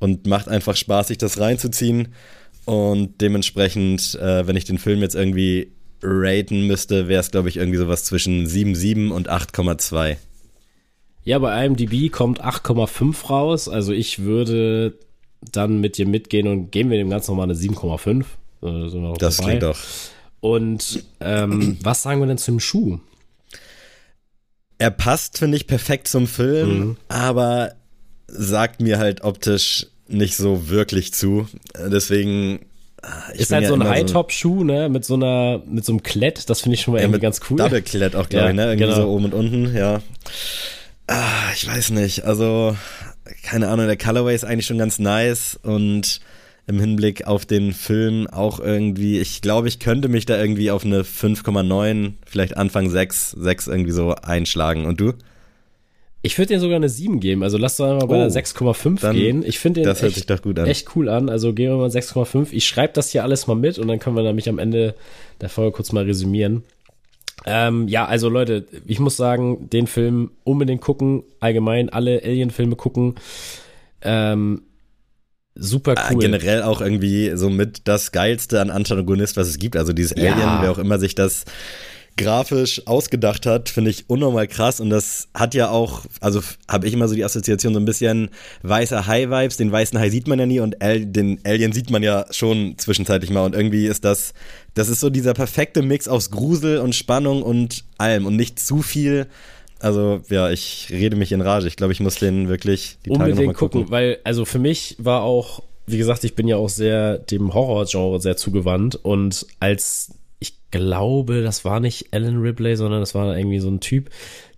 und 0.00 0.26
macht 0.26 0.48
einfach 0.48 0.76
Spaß, 0.76 1.08
sich 1.08 1.18
das 1.18 1.38
reinzuziehen. 1.38 2.08
Und 2.64 3.20
dementsprechend, 3.20 4.14
äh, 4.16 4.46
wenn 4.46 4.56
ich 4.56 4.64
den 4.64 4.78
Film 4.78 5.00
jetzt 5.00 5.14
irgendwie 5.14 5.72
raten 6.02 6.66
müsste, 6.66 7.08
wäre 7.08 7.20
es, 7.20 7.30
glaube 7.30 7.48
ich, 7.48 7.56
irgendwie 7.58 7.78
sowas 7.78 8.04
zwischen 8.04 8.46
7,7 8.46 9.10
und 9.10 9.30
8,2. 9.30 10.16
Ja, 11.24 11.38
bei 11.38 11.64
IMDb 11.64 12.10
kommt 12.10 12.42
8,5 12.42 13.26
raus. 13.28 13.68
Also 13.68 13.92
ich 13.92 14.20
würde 14.20 14.98
dann 15.52 15.80
mit 15.80 15.98
dir 15.98 16.06
mitgehen 16.06 16.48
und 16.48 16.70
geben 16.70 16.90
wir 16.90 16.98
dem 16.98 17.10
Ganzen 17.10 17.32
nochmal 17.32 17.46
eine 17.46 17.54
7,5. 17.54 18.24
Äh, 18.62 19.18
das 19.18 19.36
dabei. 19.36 19.48
klingt 19.48 19.62
doch. 19.62 19.78
Und 20.46 21.02
ähm, 21.18 21.76
was 21.82 22.04
sagen 22.04 22.20
wir 22.20 22.28
denn 22.28 22.38
zum 22.38 22.60
Schuh? 22.60 23.00
Er 24.78 24.92
passt, 24.92 25.38
finde 25.38 25.56
ich, 25.56 25.66
perfekt 25.66 26.06
zum 26.06 26.28
Film, 26.28 26.78
mhm. 26.78 26.96
aber 27.08 27.72
sagt 28.28 28.80
mir 28.80 28.98
halt 28.98 29.24
optisch 29.24 29.88
nicht 30.06 30.36
so 30.36 30.68
wirklich 30.68 31.12
zu. 31.12 31.48
Deswegen. 31.76 32.60
Ah, 33.02 33.30
ist 33.34 33.50
halt 33.50 33.64
ja 33.64 33.68
so 33.70 33.74
ein 33.74 33.88
High-Top-Schuh, 33.88 34.62
ne, 34.62 34.88
mit 34.88 35.04
so 35.04 35.14
einer, 35.14 35.62
mit 35.66 35.84
so 35.84 35.90
einem 35.90 36.04
Klett, 36.04 36.48
das 36.48 36.60
finde 36.60 36.76
ich 36.76 36.82
schon 36.82 36.92
mal 36.92 36.98
ja, 36.98 37.04
irgendwie 37.04 37.20
ganz 37.20 37.40
cool. 37.50 37.56
Double-Klett 37.56 38.14
auch, 38.14 38.28
glaube 38.28 38.44
ja, 38.44 38.50
ich, 38.50 38.56
ne, 38.56 38.66
irgendwie 38.66 38.84
genau. 38.84 38.96
so 38.96 39.08
oben 39.08 39.24
und 39.24 39.34
unten, 39.34 39.76
ja. 39.76 40.00
Ah, 41.08 41.52
ich 41.54 41.66
weiß 41.66 41.90
nicht, 41.90 42.24
also, 42.24 42.76
keine 43.42 43.68
Ahnung, 43.68 43.86
der 43.86 43.96
Colorway 43.96 44.34
ist 44.34 44.44
eigentlich 44.44 44.66
schon 44.66 44.78
ganz 44.78 45.00
nice 45.00 45.58
und 45.60 46.20
im 46.66 46.80
Hinblick 46.80 47.26
auf 47.26 47.46
den 47.46 47.72
Film 47.72 48.26
auch 48.26 48.58
irgendwie, 48.58 49.20
ich 49.20 49.40
glaube, 49.40 49.68
ich 49.68 49.78
könnte 49.78 50.08
mich 50.08 50.26
da 50.26 50.38
irgendwie 50.38 50.70
auf 50.70 50.84
eine 50.84 51.02
5,9, 51.02 52.14
vielleicht 52.26 52.56
Anfang 52.56 52.90
6, 52.90 53.32
6 53.32 53.68
irgendwie 53.68 53.92
so 53.92 54.14
einschlagen. 54.14 54.84
Und 54.84 55.00
du? 55.00 55.12
Ich 56.22 56.36
würde 56.38 56.54
dir 56.54 56.60
sogar 56.60 56.76
eine 56.76 56.88
7 56.88 57.20
geben. 57.20 57.44
Also 57.44 57.56
lass 57.56 57.76
doch 57.76 57.84
einmal 57.84 58.08
bei 58.08 58.16
oh, 58.16 58.28
der 58.28 58.30
6,5 58.30 59.12
gehen. 59.12 59.44
Ich 59.46 59.60
finde 59.60 59.82
den 59.82 59.90
echt, 59.90 60.02
echt, 60.66 60.96
cool 60.96 61.08
an. 61.08 61.28
Also 61.28 61.52
gehen 61.52 61.70
wir 61.70 61.76
mal 61.76 61.88
6,5. 61.88 62.48
Ich 62.50 62.66
schreibe 62.66 62.92
das 62.94 63.10
hier 63.10 63.22
alles 63.22 63.46
mal 63.46 63.54
mit 63.54 63.78
und 63.78 63.86
dann 63.86 64.00
können 64.00 64.16
wir 64.16 64.24
nämlich 64.24 64.48
am 64.48 64.58
Ende 64.58 64.96
der 65.40 65.48
Folge 65.48 65.70
kurz 65.70 65.92
mal 65.92 66.02
resümieren. 66.02 66.64
Ähm, 67.44 67.86
ja, 67.86 68.06
also 68.06 68.28
Leute, 68.28 68.66
ich 68.86 68.98
muss 68.98 69.16
sagen, 69.16 69.70
den 69.70 69.86
Film 69.86 70.32
unbedingt 70.42 70.80
gucken, 70.80 71.22
allgemein 71.38 71.90
alle 71.90 72.20
Alien-Filme 72.24 72.74
gucken. 72.74 73.14
Ähm, 74.02 74.62
super 75.56 75.94
Ah, 75.96 76.10
cool. 76.12 76.20
Generell 76.20 76.62
auch 76.62 76.80
irgendwie 76.80 77.32
so 77.34 77.50
mit 77.50 77.82
das 77.84 78.12
Geilste 78.12 78.60
an 78.60 78.70
Antagonist, 78.70 79.36
was 79.36 79.48
es 79.48 79.58
gibt. 79.58 79.76
Also 79.76 79.92
dieses 79.92 80.12
Ja. 80.16 80.32
Alien, 80.32 80.62
wer 80.62 80.70
auch 80.70 80.78
immer 80.78 80.98
sich 80.98 81.14
das 81.14 81.44
grafisch 82.16 82.86
ausgedacht 82.86 83.44
hat, 83.44 83.68
finde 83.68 83.90
ich 83.90 84.08
unnormal 84.08 84.46
krass. 84.48 84.80
Und 84.80 84.90
das 84.90 85.28
hat 85.34 85.54
ja 85.54 85.68
auch, 85.68 86.06
also 86.20 86.40
habe 86.68 86.86
ich 86.86 86.94
immer 86.94 87.08
so 87.08 87.14
die 87.14 87.24
Assoziation, 87.24 87.74
so 87.74 87.80
ein 87.80 87.84
bisschen 87.84 88.30
weißer 88.62 89.06
Hai-Vibes. 89.06 89.58
Den 89.58 89.70
weißen 89.70 89.98
Hai 89.98 90.08
sieht 90.08 90.26
man 90.26 90.38
ja 90.38 90.46
nie 90.46 90.60
und 90.60 90.80
Al 90.82 91.04
den 91.04 91.40
Alien 91.44 91.72
sieht 91.72 91.90
man 91.90 92.02
ja 92.02 92.24
schon 92.30 92.74
zwischenzeitlich 92.78 93.30
mal. 93.30 93.44
Und 93.44 93.54
irgendwie 93.54 93.86
ist 93.86 94.04
das, 94.04 94.32
das 94.74 94.88
ist 94.88 95.00
so 95.00 95.10
dieser 95.10 95.34
perfekte 95.34 95.82
Mix 95.82 96.08
aus 96.08 96.30
Grusel 96.30 96.78
und 96.78 96.94
Spannung 96.94 97.42
und 97.42 97.84
allem 97.98 98.24
und 98.24 98.36
nicht 98.36 98.58
zu 98.58 98.80
viel. 98.82 99.26
Also 99.78 100.20
ja, 100.30 100.50
ich 100.50 100.88
rede 100.90 101.16
mich 101.16 101.32
in 101.32 101.40
Rage. 101.40 101.68
Ich 101.68 101.76
glaube, 101.76 101.92
ich 101.92 102.00
muss 102.00 102.16
den 102.16 102.48
wirklich 102.48 102.98
die 103.04 103.10
Tage 103.10 103.32
unbedingt 103.32 103.54
gucken. 103.54 103.80
gucken, 103.82 103.92
weil 103.92 104.18
also 104.24 104.44
für 104.44 104.58
mich 104.58 104.96
war 104.98 105.22
auch, 105.22 105.62
wie 105.86 105.98
gesagt, 105.98 106.24
ich 106.24 106.34
bin 106.34 106.48
ja 106.48 106.56
auch 106.56 106.68
sehr 106.68 107.18
dem 107.18 107.52
Horrorgenre 107.52 108.20
sehr 108.20 108.36
zugewandt 108.36 108.96
und 108.96 109.46
als 109.60 110.14
ich 110.38 110.54
glaube, 110.70 111.42
das 111.42 111.64
war 111.64 111.80
nicht 111.80 112.12
Alan 112.12 112.40
Ripley, 112.40 112.76
sondern 112.76 113.00
das 113.00 113.14
war 113.14 113.36
irgendwie 113.36 113.58
so 113.58 113.68
ein 113.68 113.80
Typ, 113.80 114.10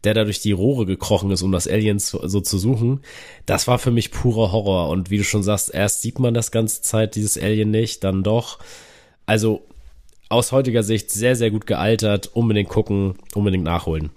der 0.05 0.15
da 0.15 0.25
durch 0.25 0.41
die 0.41 0.53
Rohre 0.53 0.87
gekrochen 0.87 1.31
ist, 1.31 1.43
um 1.43 1.53
das 1.53 1.69
Alien 1.69 1.99
zu, 1.99 2.27
so 2.27 2.41
zu 2.41 2.59
suchen. 2.59 3.01
Das 3.47 3.69
war 3.69 3.79
für 3.79 3.91
mich 3.91 4.11
purer 4.11 4.53
Horror 4.53 4.89
und 4.89 5.11
wie 5.11 5.19
du 5.19 5.25
schon 5.25 5.43
sagst, 5.43 5.73
erst 5.73 6.03
sieht 6.03 6.19
man 6.19 6.35
das 6.35 6.51
ganze 6.51 6.83
Zeit 6.83 7.15
dieses 7.15 7.39
Alien 7.41 7.71
nicht, 7.71 8.05
dann 8.05 8.23
doch. 8.23 8.59
Also 9.27 9.63
aus 10.29 10.53
heutiger 10.53 10.83
Sicht 10.83 11.11
sehr 11.11 11.35
sehr 11.35 11.51
gut 11.51 11.67
gealtert, 11.67 12.31
unbedingt 12.35 12.69
gucken, 12.69 13.15
unbedingt 13.35 13.65
nachholen. 13.65 14.11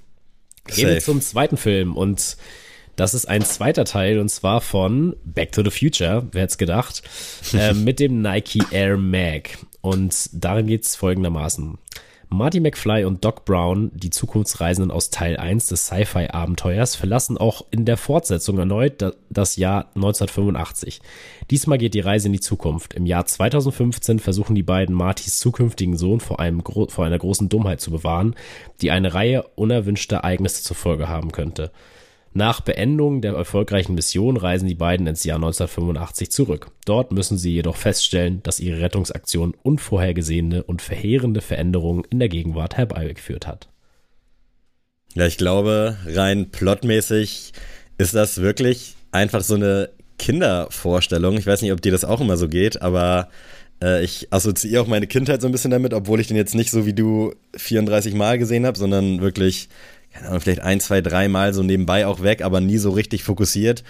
Gehen 0.75 0.87
wir 0.87 0.93
Safe. 0.95 1.05
zum 1.05 1.21
zweiten 1.21 1.57
Film 1.57 1.95
und 1.95 2.37
das 2.95 3.13
ist 3.13 3.25
ein 3.25 3.43
zweiter 3.43 3.85
Teil 3.85 4.19
und 4.19 4.29
zwar 4.29 4.61
von 4.61 5.15
Back 5.23 5.51
to 5.53 5.63
the 5.63 5.71
Future, 5.71 6.27
wer 6.31 6.43
hätte 6.43 6.51
es 6.51 6.57
gedacht, 6.57 7.01
äh, 7.53 7.73
mit 7.73 7.99
dem 7.99 8.21
Nike 8.21 8.63
Air 8.71 8.97
Mag. 8.97 9.57
Und 9.81 10.29
darin 10.33 10.67
geht's 10.67 10.95
folgendermaßen. 10.95 11.77
Marty 12.33 12.61
McFly 12.61 13.03
und 13.03 13.25
Doc 13.25 13.43
Brown, 13.43 13.91
die 13.93 14.09
Zukunftsreisenden 14.09 14.89
aus 14.89 15.09
Teil 15.09 15.35
1 15.35 15.67
des 15.67 15.87
Sci-Fi-Abenteuers, 15.87 16.95
verlassen 16.95 17.37
auch 17.37 17.65
in 17.71 17.83
der 17.83 17.97
Fortsetzung 17.97 18.57
erneut 18.57 19.01
da- 19.01 19.11
das 19.29 19.57
Jahr 19.57 19.89
1985. 19.95 21.01
Diesmal 21.49 21.77
geht 21.77 21.93
die 21.93 21.99
Reise 21.99 22.27
in 22.27 22.33
die 22.33 22.39
Zukunft. 22.39 22.93
Im 22.93 23.05
Jahr 23.05 23.25
2015 23.25 24.19
versuchen 24.19 24.55
die 24.55 24.63
beiden 24.63 24.95
Martys 24.95 25.39
zukünftigen 25.39 25.97
Sohn 25.97 26.21
vor, 26.21 26.39
einem 26.39 26.63
vor 26.63 27.05
einer 27.05 27.19
großen 27.19 27.49
Dummheit 27.49 27.81
zu 27.81 27.91
bewahren, 27.91 28.35
die 28.81 28.91
eine 28.91 29.13
Reihe 29.13 29.43
unerwünschter 29.55 30.17
Ereignisse 30.17 30.63
zur 30.63 30.77
Folge 30.77 31.09
haben 31.09 31.33
könnte. 31.33 31.69
Nach 32.33 32.61
Beendung 32.61 33.21
der 33.21 33.33
erfolgreichen 33.33 33.93
Mission 33.93 34.37
reisen 34.37 34.67
die 34.67 34.75
beiden 34.75 35.05
ins 35.05 35.25
Jahr 35.25 35.35
1985 35.35 36.31
zurück. 36.31 36.71
Dort 36.85 37.11
müssen 37.11 37.37
sie 37.37 37.51
jedoch 37.51 37.75
feststellen, 37.75 38.41
dass 38.43 38.61
ihre 38.61 38.79
Rettungsaktion 38.79 39.53
unvorhergesehene 39.63 40.63
und 40.63 40.81
verheerende 40.81 41.41
Veränderungen 41.41 42.03
in 42.09 42.19
der 42.19 42.29
Gegenwart 42.29 42.77
herbeigeführt 42.77 43.47
hat. 43.47 43.67
Ja, 45.13 45.25
ich 45.25 45.37
glaube, 45.37 45.97
rein 46.05 46.51
plotmäßig 46.51 47.51
ist 47.97 48.15
das 48.15 48.39
wirklich 48.39 48.95
einfach 49.11 49.41
so 49.41 49.55
eine 49.55 49.89
Kindervorstellung. 50.17 51.37
Ich 51.37 51.45
weiß 51.45 51.61
nicht, 51.61 51.73
ob 51.73 51.81
dir 51.81 51.91
das 51.91 52.05
auch 52.05 52.21
immer 52.21 52.37
so 52.37 52.47
geht, 52.47 52.81
aber 52.81 53.27
äh, 53.83 54.03
ich 54.03 54.31
assoziiere 54.31 54.83
auch 54.83 54.87
meine 54.87 55.07
Kindheit 55.07 55.41
so 55.41 55.47
ein 55.47 55.51
bisschen 55.51 55.71
damit, 55.71 55.93
obwohl 55.93 56.21
ich 56.21 56.27
den 56.27 56.37
jetzt 56.37 56.55
nicht 56.55 56.71
so 56.71 56.85
wie 56.85 56.93
du 56.93 57.33
34 57.57 58.13
Mal 58.13 58.37
gesehen 58.37 58.65
habe, 58.65 58.77
sondern 58.77 59.19
wirklich, 59.19 59.67
keine 60.13 60.27
Ahnung, 60.27 60.41
vielleicht 60.41 60.61
ein, 60.61 60.79
zwei, 60.79 61.01
drei 61.01 61.27
Mal 61.27 61.53
so 61.53 61.63
nebenbei 61.63 62.05
auch 62.05 62.21
weg, 62.21 62.41
aber 62.41 62.61
nie 62.61 62.77
so 62.77 62.91
richtig 62.91 63.23
fokussiert. 63.23 63.83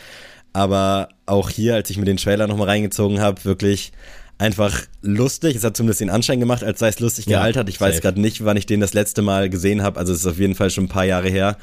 Aber 0.53 1.10
auch 1.25 1.49
hier, 1.49 1.75
als 1.75 1.89
ich 1.89 1.97
mir 1.97 2.05
den 2.05 2.17
Trailer 2.17 2.47
nochmal 2.47 2.67
reingezogen 2.67 3.21
habe, 3.21 3.45
wirklich 3.45 3.91
einfach 4.38 4.81
lustig. 5.01 5.55
Es 5.55 5.63
hat 5.63 5.77
zumindest 5.77 6.01
den 6.01 6.10
Anschein 6.10 6.39
gemacht, 6.39 6.63
als 6.63 6.79
sei 6.79 6.88
es 6.89 6.99
lustig 6.99 7.27
Ja, 7.27 7.39
gealtert. 7.39 7.69
Ich 7.69 7.79
weiß 7.79 8.01
gerade 8.01 8.19
nicht, 8.19 8.43
wann 8.43 8.57
ich 8.57 8.65
den 8.65 8.79
das 8.79 8.93
letzte 8.93 9.21
Mal 9.21 9.49
gesehen 9.49 9.84
habe. 9.84 9.99
Also 9.99 10.13
es 10.13 10.19
ist 10.19 10.25
auf 10.25 10.39
jeden 10.39 10.55
Fall 10.55 10.71
schon 10.71 10.86
ein 10.86 10.89
paar 10.89 11.05
Jahre 11.05 11.29
her. 11.29 11.57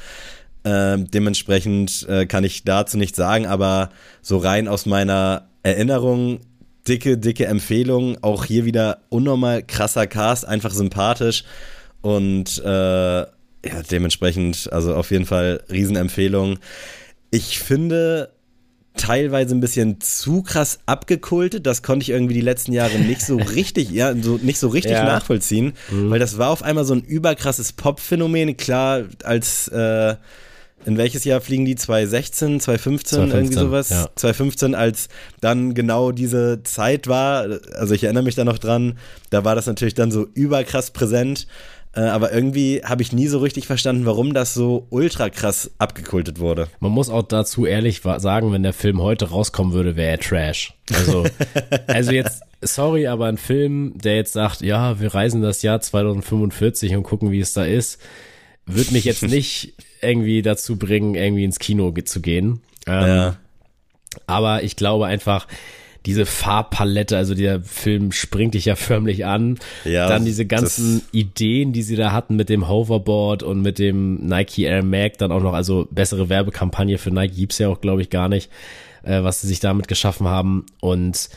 Ähm, 0.63 1.09
dementsprechend 1.11 2.07
äh, 2.09 2.25
kann 2.25 2.43
ich 2.43 2.63
dazu 2.63 2.97
nichts 2.97 3.17
sagen, 3.17 3.45
aber 3.45 3.89
so 4.21 4.37
rein 4.37 4.67
aus 4.67 4.85
meiner 4.85 5.49
Erinnerung, 5.63 6.39
dicke, 6.87 7.17
dicke 7.17 7.45
Empfehlung. 7.45 8.17
Auch 8.21 8.45
hier 8.45 8.65
wieder 8.65 8.99
unnormal 9.09 9.63
krasser 9.63 10.07
Cast, 10.07 10.47
einfach 10.47 10.71
sympathisch 10.71 11.43
und 12.01 12.59
äh, 12.63 13.25
ja, 13.65 13.81
dementsprechend, 13.89 14.71
also 14.71 14.95
auf 14.95 15.11
jeden 15.11 15.25
Fall 15.25 15.61
Riesenempfehlung. 15.69 16.59
Ich 17.31 17.59
finde 17.59 18.31
teilweise 18.95 19.55
ein 19.55 19.59
bisschen 19.61 20.01
zu 20.01 20.43
krass 20.43 20.79
abgekultet. 20.85 21.65
Das 21.65 21.83
konnte 21.83 22.03
ich 22.03 22.09
irgendwie 22.09 22.33
die 22.33 22.41
letzten 22.41 22.73
Jahre 22.73 22.97
nicht 22.99 23.21
so 23.21 23.37
richtig, 23.55 23.91
ja, 23.91 24.13
so 24.15 24.37
nicht 24.41 24.59
so 24.59 24.67
richtig 24.67 24.93
Ja. 24.93 25.05
nachvollziehen, 25.05 25.73
weil 25.89 26.19
das 26.19 26.37
war 26.37 26.49
auf 26.49 26.63
einmal 26.63 26.85
so 26.85 26.93
ein 26.93 27.01
überkrasses 27.01 27.71
Pop-Phänomen. 27.73 28.57
Klar, 28.57 29.03
als 29.23 29.67
äh, 29.69 30.15
in 30.85 30.97
welches 30.97 31.23
Jahr 31.23 31.39
fliegen 31.41 31.65
die? 31.65 31.75
2016, 31.75 32.59
2015, 32.61 33.19
irgendwie 33.19 33.31
2015, 33.51 33.59
sowas? 33.67 33.89
ja. 33.89 34.09
2015, 34.15 34.75
als 34.75 35.07
dann 35.41 35.73
genau 35.73 36.11
diese 36.11 36.63
Zeit 36.63 37.07
war, 37.07 37.45
also 37.75 37.93
ich 37.93 38.03
erinnere 38.03 38.23
mich 38.23 38.35
da 38.35 38.43
noch 38.45 38.57
dran, 38.57 38.97
da 39.29 39.43
war 39.45 39.55
das 39.55 39.65
natürlich 39.67 39.93
dann 39.93 40.11
so 40.11 40.27
überkrass 40.33 40.91
präsent. 40.91 41.47
Äh, 41.93 42.01
aber 42.01 42.31
irgendwie 42.31 42.81
habe 42.83 43.01
ich 43.01 43.11
nie 43.11 43.27
so 43.27 43.39
richtig 43.39 43.65
verstanden, 43.65 44.05
warum 44.05 44.33
das 44.33 44.53
so 44.53 44.85
ultra 44.89 45.29
krass 45.29 45.71
abgekultet 45.79 46.39
wurde. 46.39 46.67
Man 46.79 46.91
muss 46.91 47.09
auch 47.09 47.23
dazu 47.23 47.65
ehrlich 47.65 48.01
sagen, 48.01 48.51
wenn 48.51 48.61
der 48.63 48.73
Film 48.73 49.01
heute 49.01 49.29
rauskommen 49.29 49.73
würde, 49.73 49.95
wäre 49.95 50.11
er 50.11 50.19
Trash. 50.19 50.73
Also, 50.93 51.25
also 51.87 52.11
jetzt, 52.11 52.43
sorry, 52.61 53.07
aber 53.07 53.25
ein 53.25 53.37
Film, 53.37 53.93
der 53.97 54.15
jetzt 54.17 54.33
sagt, 54.33 54.61
ja, 54.61 54.99
wir 54.99 55.15
reisen 55.15 55.41
das 55.41 55.63
Jahr 55.63 55.81
2045 55.81 56.95
und 56.95 57.03
gucken, 57.03 57.31
wie 57.31 57.39
es 57.39 57.53
da 57.53 57.65
ist, 57.65 57.99
wird 58.67 58.91
mich 58.91 59.05
jetzt 59.05 59.23
nicht 59.27 59.73
irgendwie 60.01 60.43
dazu 60.43 60.77
bringen, 60.77 61.15
irgendwie 61.15 61.43
ins 61.43 61.57
Kino 61.57 61.91
zu 61.91 62.21
gehen. 62.21 62.61
Ähm, 62.85 63.07
Ja. 63.07 63.37
Aber 64.25 64.63
ich 64.63 64.75
glaube 64.75 65.05
einfach, 65.05 65.47
diese 66.09 66.25
Farbpalette, 66.25 67.15
also 67.15 67.35
der 67.35 67.61
Film 67.61 68.11
springt 68.11 68.55
dich 68.55 68.65
ja 68.65 68.75
förmlich 68.75 69.27
an. 69.27 69.59
Ja, 69.85 70.07
Dann 70.07 70.25
diese 70.25 70.47
ganzen 70.47 71.03
Ideen, 71.11 71.71
die 71.71 71.83
sie 71.83 71.95
da 71.95 72.11
hatten 72.11 72.35
mit 72.35 72.49
dem 72.49 72.67
Hoverboard 72.67 73.43
und 73.43 73.61
mit 73.61 73.77
dem 73.77 74.15
Nike 74.27 74.63
Air 74.63 74.83
Mag, 74.83 75.19
dann 75.19 75.31
auch 75.31 75.43
noch, 75.43 75.53
also 75.53 75.87
bessere 75.91 76.27
Werbekampagne 76.27 76.97
für 76.97 77.11
Nike 77.11 77.35
gibt's 77.35 77.59
ja 77.59 77.69
auch, 77.69 77.79
glaube 77.79 78.01
ich, 78.01 78.09
gar 78.09 78.27
nicht, 78.27 78.49
äh, 79.03 79.21
was 79.21 79.41
sie 79.41 79.47
sich 79.47 79.59
damit 79.59 79.87
geschaffen 79.87 80.27
haben. 80.27 80.65
Und 80.81 81.29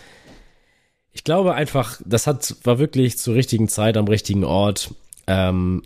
ich 1.12 1.22
glaube 1.22 1.52
einfach, 1.52 2.00
das 2.06 2.26
hat, 2.26 2.56
war 2.64 2.78
wirklich 2.78 3.18
zur 3.18 3.35
richtigen 3.35 3.68
Zeit 3.68 3.98
am 3.98 4.08
richtigen 4.08 4.44
Ort. 4.44 4.94
Ähm, 5.26 5.82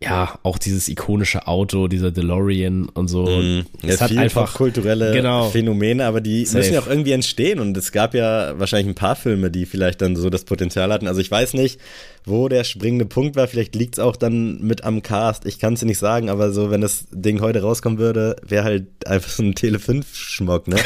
ja, 0.00 0.38
auch 0.44 0.58
dieses 0.58 0.88
ikonische 0.88 1.48
Auto, 1.48 1.88
dieser 1.88 2.12
DeLorean 2.12 2.88
und 2.88 3.08
so. 3.08 3.26
Mhm. 3.26 3.66
Es 3.82 3.98
ja, 3.98 4.02
hat 4.02 4.16
einfach 4.16 4.54
kulturelle 4.54 5.12
genau. 5.12 5.48
Phänomene, 5.48 6.04
aber 6.04 6.20
die 6.20 6.44
Safe. 6.44 6.58
müssen 6.58 6.74
ja 6.74 6.80
auch 6.80 6.86
irgendwie 6.86 7.12
entstehen 7.12 7.58
und 7.58 7.76
es 7.76 7.90
gab 7.90 8.14
ja 8.14 8.56
wahrscheinlich 8.60 8.88
ein 8.88 8.94
paar 8.94 9.16
Filme, 9.16 9.50
die 9.50 9.66
vielleicht 9.66 10.00
dann 10.00 10.14
so 10.14 10.30
das 10.30 10.44
Potenzial 10.44 10.92
hatten. 10.92 11.08
Also 11.08 11.20
ich 11.20 11.30
weiß 11.30 11.54
nicht, 11.54 11.80
wo 12.28 12.48
der 12.48 12.64
springende 12.64 13.06
Punkt 13.06 13.36
war, 13.36 13.48
vielleicht 13.48 13.74
liegt's 13.74 13.98
auch 13.98 14.16
dann 14.16 14.60
mit 14.60 14.84
am 14.84 15.02
Cast, 15.02 15.46
ich 15.46 15.58
kann 15.58 15.74
es 15.74 15.80
dir 15.80 15.86
nicht 15.86 15.98
sagen, 15.98 16.30
aber 16.30 16.52
so, 16.52 16.70
wenn 16.70 16.80
das 16.80 17.06
Ding 17.10 17.40
heute 17.40 17.62
rauskommen 17.62 17.98
würde, 17.98 18.36
wäre 18.46 18.64
halt 18.64 19.06
einfach 19.06 19.30
so 19.30 19.42
ein 19.42 19.54
Tele5-Schmock, 19.54 20.68
ne? 20.68 20.76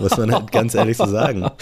Muss 0.00 0.16
man 0.16 0.32
halt 0.32 0.52
ganz 0.52 0.74
ehrlich 0.74 0.96
so 0.96 1.06
sagen. 1.06 1.42
Ja. 1.42 1.52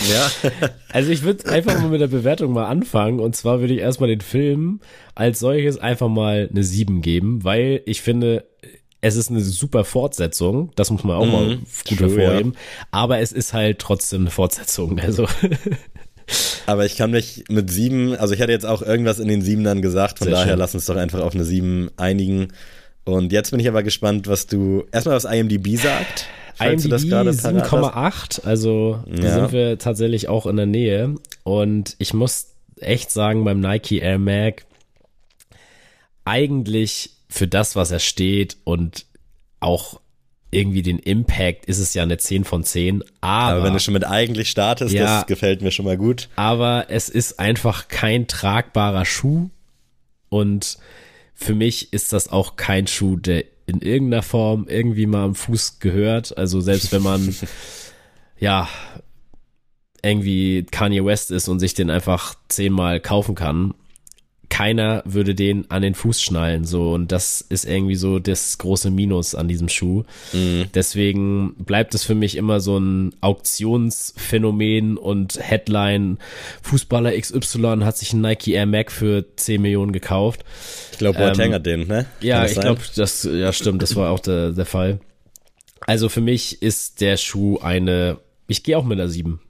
Also 0.95 1.11
ich 1.11 1.23
würde 1.23 1.49
einfach 1.49 1.81
mal 1.81 1.89
mit 1.89 2.03
der 2.03 2.09
Bewertung 2.09 2.53
mal 2.53 2.67
anfangen. 2.67 3.19
Und 3.19 3.35
zwar 3.35 3.61
würde 3.61 3.73
ich 3.73 3.81
erstmal 3.81 4.11
den 4.11 4.21
Film 4.21 4.81
als 5.15 5.39
solches 5.39 5.79
einfach 5.79 6.09
mal 6.09 6.51
eine 6.51 6.63
7 6.63 7.01
geben, 7.01 7.45
weil 7.45 7.81
ich 7.87 8.03
finde, 8.03 8.45
es 9.05 9.17
ist 9.17 9.31
eine 9.31 9.41
super 9.41 9.85
Fortsetzung, 9.85 10.71
das 10.77 10.91
muss 10.91 11.03
man 11.03 11.17
auch 11.17 11.27
mal 11.27 11.57
gut 11.57 11.99
true, 11.99 12.09
hervorheben, 12.09 12.55
aber 12.93 13.19
es 13.19 13.33
ist 13.33 13.53
halt 13.53 13.81
trotzdem 13.81 14.23
eine 14.23 14.31
Fortsetzung, 14.31 14.99
also 15.01 15.27
Aber 16.67 16.85
ich 16.87 16.97
kann 16.97 17.11
mich 17.11 17.45
mit 17.49 17.71
sieben, 17.71 18.15
also 18.17 18.35
ich 18.35 18.41
hatte 18.41 18.53
jetzt 18.53 18.67
auch 18.67 18.83
irgendwas 18.83 19.19
in 19.19 19.29
den 19.29 19.43
Siebenern 19.43 19.83
gesagt, 19.83 20.19
von 20.19 20.27
Sehr 20.27 20.35
daher 20.37 20.51
schön. 20.53 20.59
lass 20.59 20.75
uns 20.75 20.87
doch 20.87 20.97
einfach 20.97 21.21
auf 21.21 21.35
eine 21.35 21.45
sieben 21.45 21.91
einigen. 21.97 22.49
Und 23.05 23.33
jetzt 23.33 23.51
bin 23.51 23.59
ich 23.61 23.67
aber 23.69 23.83
gespannt, 23.83 24.29
was 24.29 24.47
du, 24.47 24.85
erstmal 24.93 25.17
was 25.17 25.25
IMDb 25.25 25.77
sagt. 25.77 26.27
falls 26.55 26.85
IMDb 26.85 27.09
gerade 27.09 27.33
parat 27.33 27.73
hast. 27.73 28.41
7,8, 28.45 28.47
also 28.47 29.03
da 29.11 29.23
Ja. 29.23 29.35
sind 29.35 29.53
wir 29.53 29.79
tatsächlich 29.79 30.29
auch 30.29 30.47
in 30.47 30.57
der 30.57 30.67
Nähe 30.67 31.17
und 31.43 31.97
ich 31.99 32.15
muss 32.15 32.47
echt 32.79 33.11
sagen, 33.11 33.45
beim 33.45 33.59
Nike 33.61 33.99
Air 33.99 34.19
Mag 34.19 34.65
eigentlich 36.25 37.11
für 37.29 37.49
das, 37.49 37.77
was 37.77 37.91
er 37.91 37.99
steht 37.99 38.57
und 38.65 39.07
auch 39.61 40.01
irgendwie 40.53 40.83
den 40.83 40.99
Impact 40.99 41.65
ist 41.65 41.79
es 41.79 41.95
ja 41.95 42.03
eine 42.05 42.19
10 42.19 42.45
von 42.45 42.63
10, 42.63 43.03
aber, 43.21 43.55
Aber 43.57 43.65
wenn 43.65 43.73
du 43.73 43.81
schon 43.81 43.95
mit 43.95 44.07
eigentlich 44.07 44.51
startest, 44.51 44.95
Ja. 44.95 45.19
das 45.19 45.27
gefällt 45.27 45.63
mir 45.63 45.71
schon 45.73 45.87
mal 45.87 45.97
gut. 45.97 46.29
aber 46.37 46.87
es 46.89 47.09
ist 47.09 47.41
einfach 47.41 47.89
kein 47.89 48.29
tragbarer 48.29 49.05
Schuh 49.05 49.49
und 50.29 50.79
für 51.35 51.55
mich 51.55 51.93
ist 51.93 52.13
das 52.13 52.29
auch 52.31 52.57
kein 52.57 52.87
Schuh, 52.87 53.17
der 53.17 53.45
in 53.67 53.81
irgendeiner 53.81 54.23
Form 54.23 54.67
irgendwie 54.69 55.07
mal 55.07 55.25
am 55.25 55.35
Fuß 55.35 55.79
gehört. 55.81 56.37
Also 56.37 56.61
selbst 56.61 56.93
wenn 56.93 57.03
man 57.03 57.35
ja 58.39 58.69
irgendwie 60.05 60.65
Kanye 60.71 61.05
West 61.05 61.31
ist 61.31 61.49
und 61.49 61.61
sich 61.61 61.75
den 61.75 61.91
einfach 61.91 62.35
zehnmal 62.49 63.01
kaufen 63.01 63.35
kann, 63.35 63.75
keiner 64.53 65.03
würde 65.07 65.35
den 65.35 65.71
an 65.71 65.81
den 65.81 65.95
Fuß 65.95 66.21
schnallen, 66.21 66.67
so. 66.67 66.93
Und 66.93 67.11
das 67.11 67.41
ist 67.41 67.65
irgendwie 67.65 67.95
so 67.95 68.19
das 68.19 68.59
große 68.59 68.91
Minus 68.91 69.35
an 69.35 69.49
diesem 69.49 69.71
Schuh. 69.71 70.05
Mhm. 70.35 70.67
Deswegen 70.75 71.55
bleibt 71.55 71.95
es 71.95 72.05
für 72.05 72.15
mich 72.15 72.37
immer 72.37 72.61
so 72.61 72.77
ein 72.77 73.15
Auktionsphänomen 73.23 74.99
und 74.99 75.39
Headline. 75.41 76.19
Fußballer 76.61 77.19
XY 77.19 77.79
hat 77.81 77.97
sich 77.97 78.13
einen 78.13 78.21
Nike 78.21 78.49
Air 78.53 78.67
Mac 78.67 78.93
für 78.93 79.25
10 79.37 79.63
Millionen 79.63 79.93
gekauft. 79.93 80.45
Ich 80.93 80.99
glaube, 80.99 81.19
Boateng 81.19 81.47
ähm, 81.47 81.55
hat 81.55 81.65
den, 81.65 81.87
ne? 81.87 82.05
Ja, 82.21 82.45
ich 82.45 82.61
glaube, 82.61 82.83
das, 82.95 83.25
ja, 83.25 83.55
stimmt, 83.55 83.81
das 83.81 83.97
war 83.97 84.11
auch 84.11 84.21
der, 84.21 84.53
der 84.53 84.67
Fall. 84.67 85.01
Also 85.81 86.11
für 86.11 86.21
mich 86.21 86.61
ist 86.61 87.01
der 87.01 87.17
Schuh 87.17 87.59
eine, 87.61 88.19
ich 88.49 88.63
gehe 88.63 88.77
auch 88.77 88.85
mit 88.85 89.01
einer 89.01 89.09
7. 89.09 89.41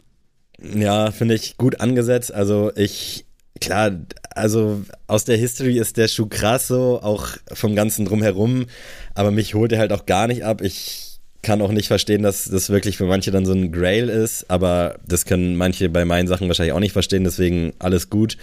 Ja, 0.76 1.10
finde 1.10 1.34
ich 1.34 1.56
gut 1.56 1.80
angesetzt. 1.80 2.32
Also 2.32 2.70
ich 2.76 3.24
klar, 3.62 3.92
also 4.34 4.82
aus 5.06 5.24
der 5.24 5.36
History 5.36 5.78
ist 5.78 5.96
der 5.96 6.08
Schuh 6.08 6.26
krass 6.26 6.68
so, 6.68 7.00
auch 7.02 7.28
vom 7.52 7.74
ganzen 7.74 8.04
drumherum, 8.04 8.66
aber 9.14 9.30
mich 9.30 9.54
holt 9.54 9.72
er 9.72 9.78
halt 9.78 9.92
auch 9.92 10.06
gar 10.06 10.26
nicht 10.26 10.44
ab. 10.44 10.60
Ich 10.60 11.12
kann 11.42 11.60
auch 11.60 11.72
nicht 11.72 11.88
verstehen, 11.88 12.22
dass 12.22 12.44
das 12.44 12.70
wirklich 12.70 12.96
für 12.96 13.04
manche 13.04 13.32
dann 13.32 13.44
so 13.44 13.52
ein 13.52 13.72
Grail 13.72 14.08
ist, 14.08 14.48
aber 14.48 14.96
das 15.06 15.24
können 15.24 15.56
manche 15.56 15.88
bei 15.88 16.04
meinen 16.04 16.28
Sachen 16.28 16.46
wahrscheinlich 16.46 16.72
auch 16.72 16.80
nicht 16.80 16.92
verstehen, 16.92 17.24
deswegen 17.24 17.72
alles 17.80 18.10
gut. 18.10 18.36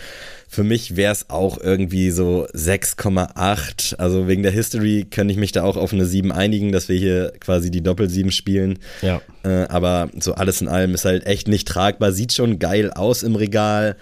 Für 0.49 0.63
mich 0.63 0.97
wäre 0.97 1.13
es 1.13 1.29
auch 1.29 1.59
irgendwie 1.61 2.11
so 2.11 2.47
6,8. 2.53 3.95
Also 3.97 4.27
wegen 4.27 4.43
der 4.43 4.51
History 4.51 5.05
könnte 5.09 5.31
ich 5.31 5.37
mich 5.37 5.51
da 5.51 5.63
auch 5.63 5.77
auf 5.77 5.93
eine 5.93 6.05
7 6.05 6.31
einigen, 6.31 6.71
dass 6.71 6.89
wir 6.89 6.97
hier 6.97 7.33
quasi 7.39 7.71
die 7.71 7.83
Doppel-7 7.83 8.31
spielen. 8.31 8.79
Ja. 9.01 9.21
Äh, 9.43 9.67
aber 9.69 10.09
so 10.19 10.33
alles 10.33 10.59
in 10.59 10.67
allem 10.67 10.93
ist 10.95 11.05
halt 11.05 11.25
echt 11.25 11.47
nicht 11.47 11.67
tragbar. 11.67 12.11
Sieht 12.11 12.33
schon 12.33 12.57
geil 12.59 12.91
aus 12.91 13.23
im 13.23 13.35
Regal. 13.35 13.95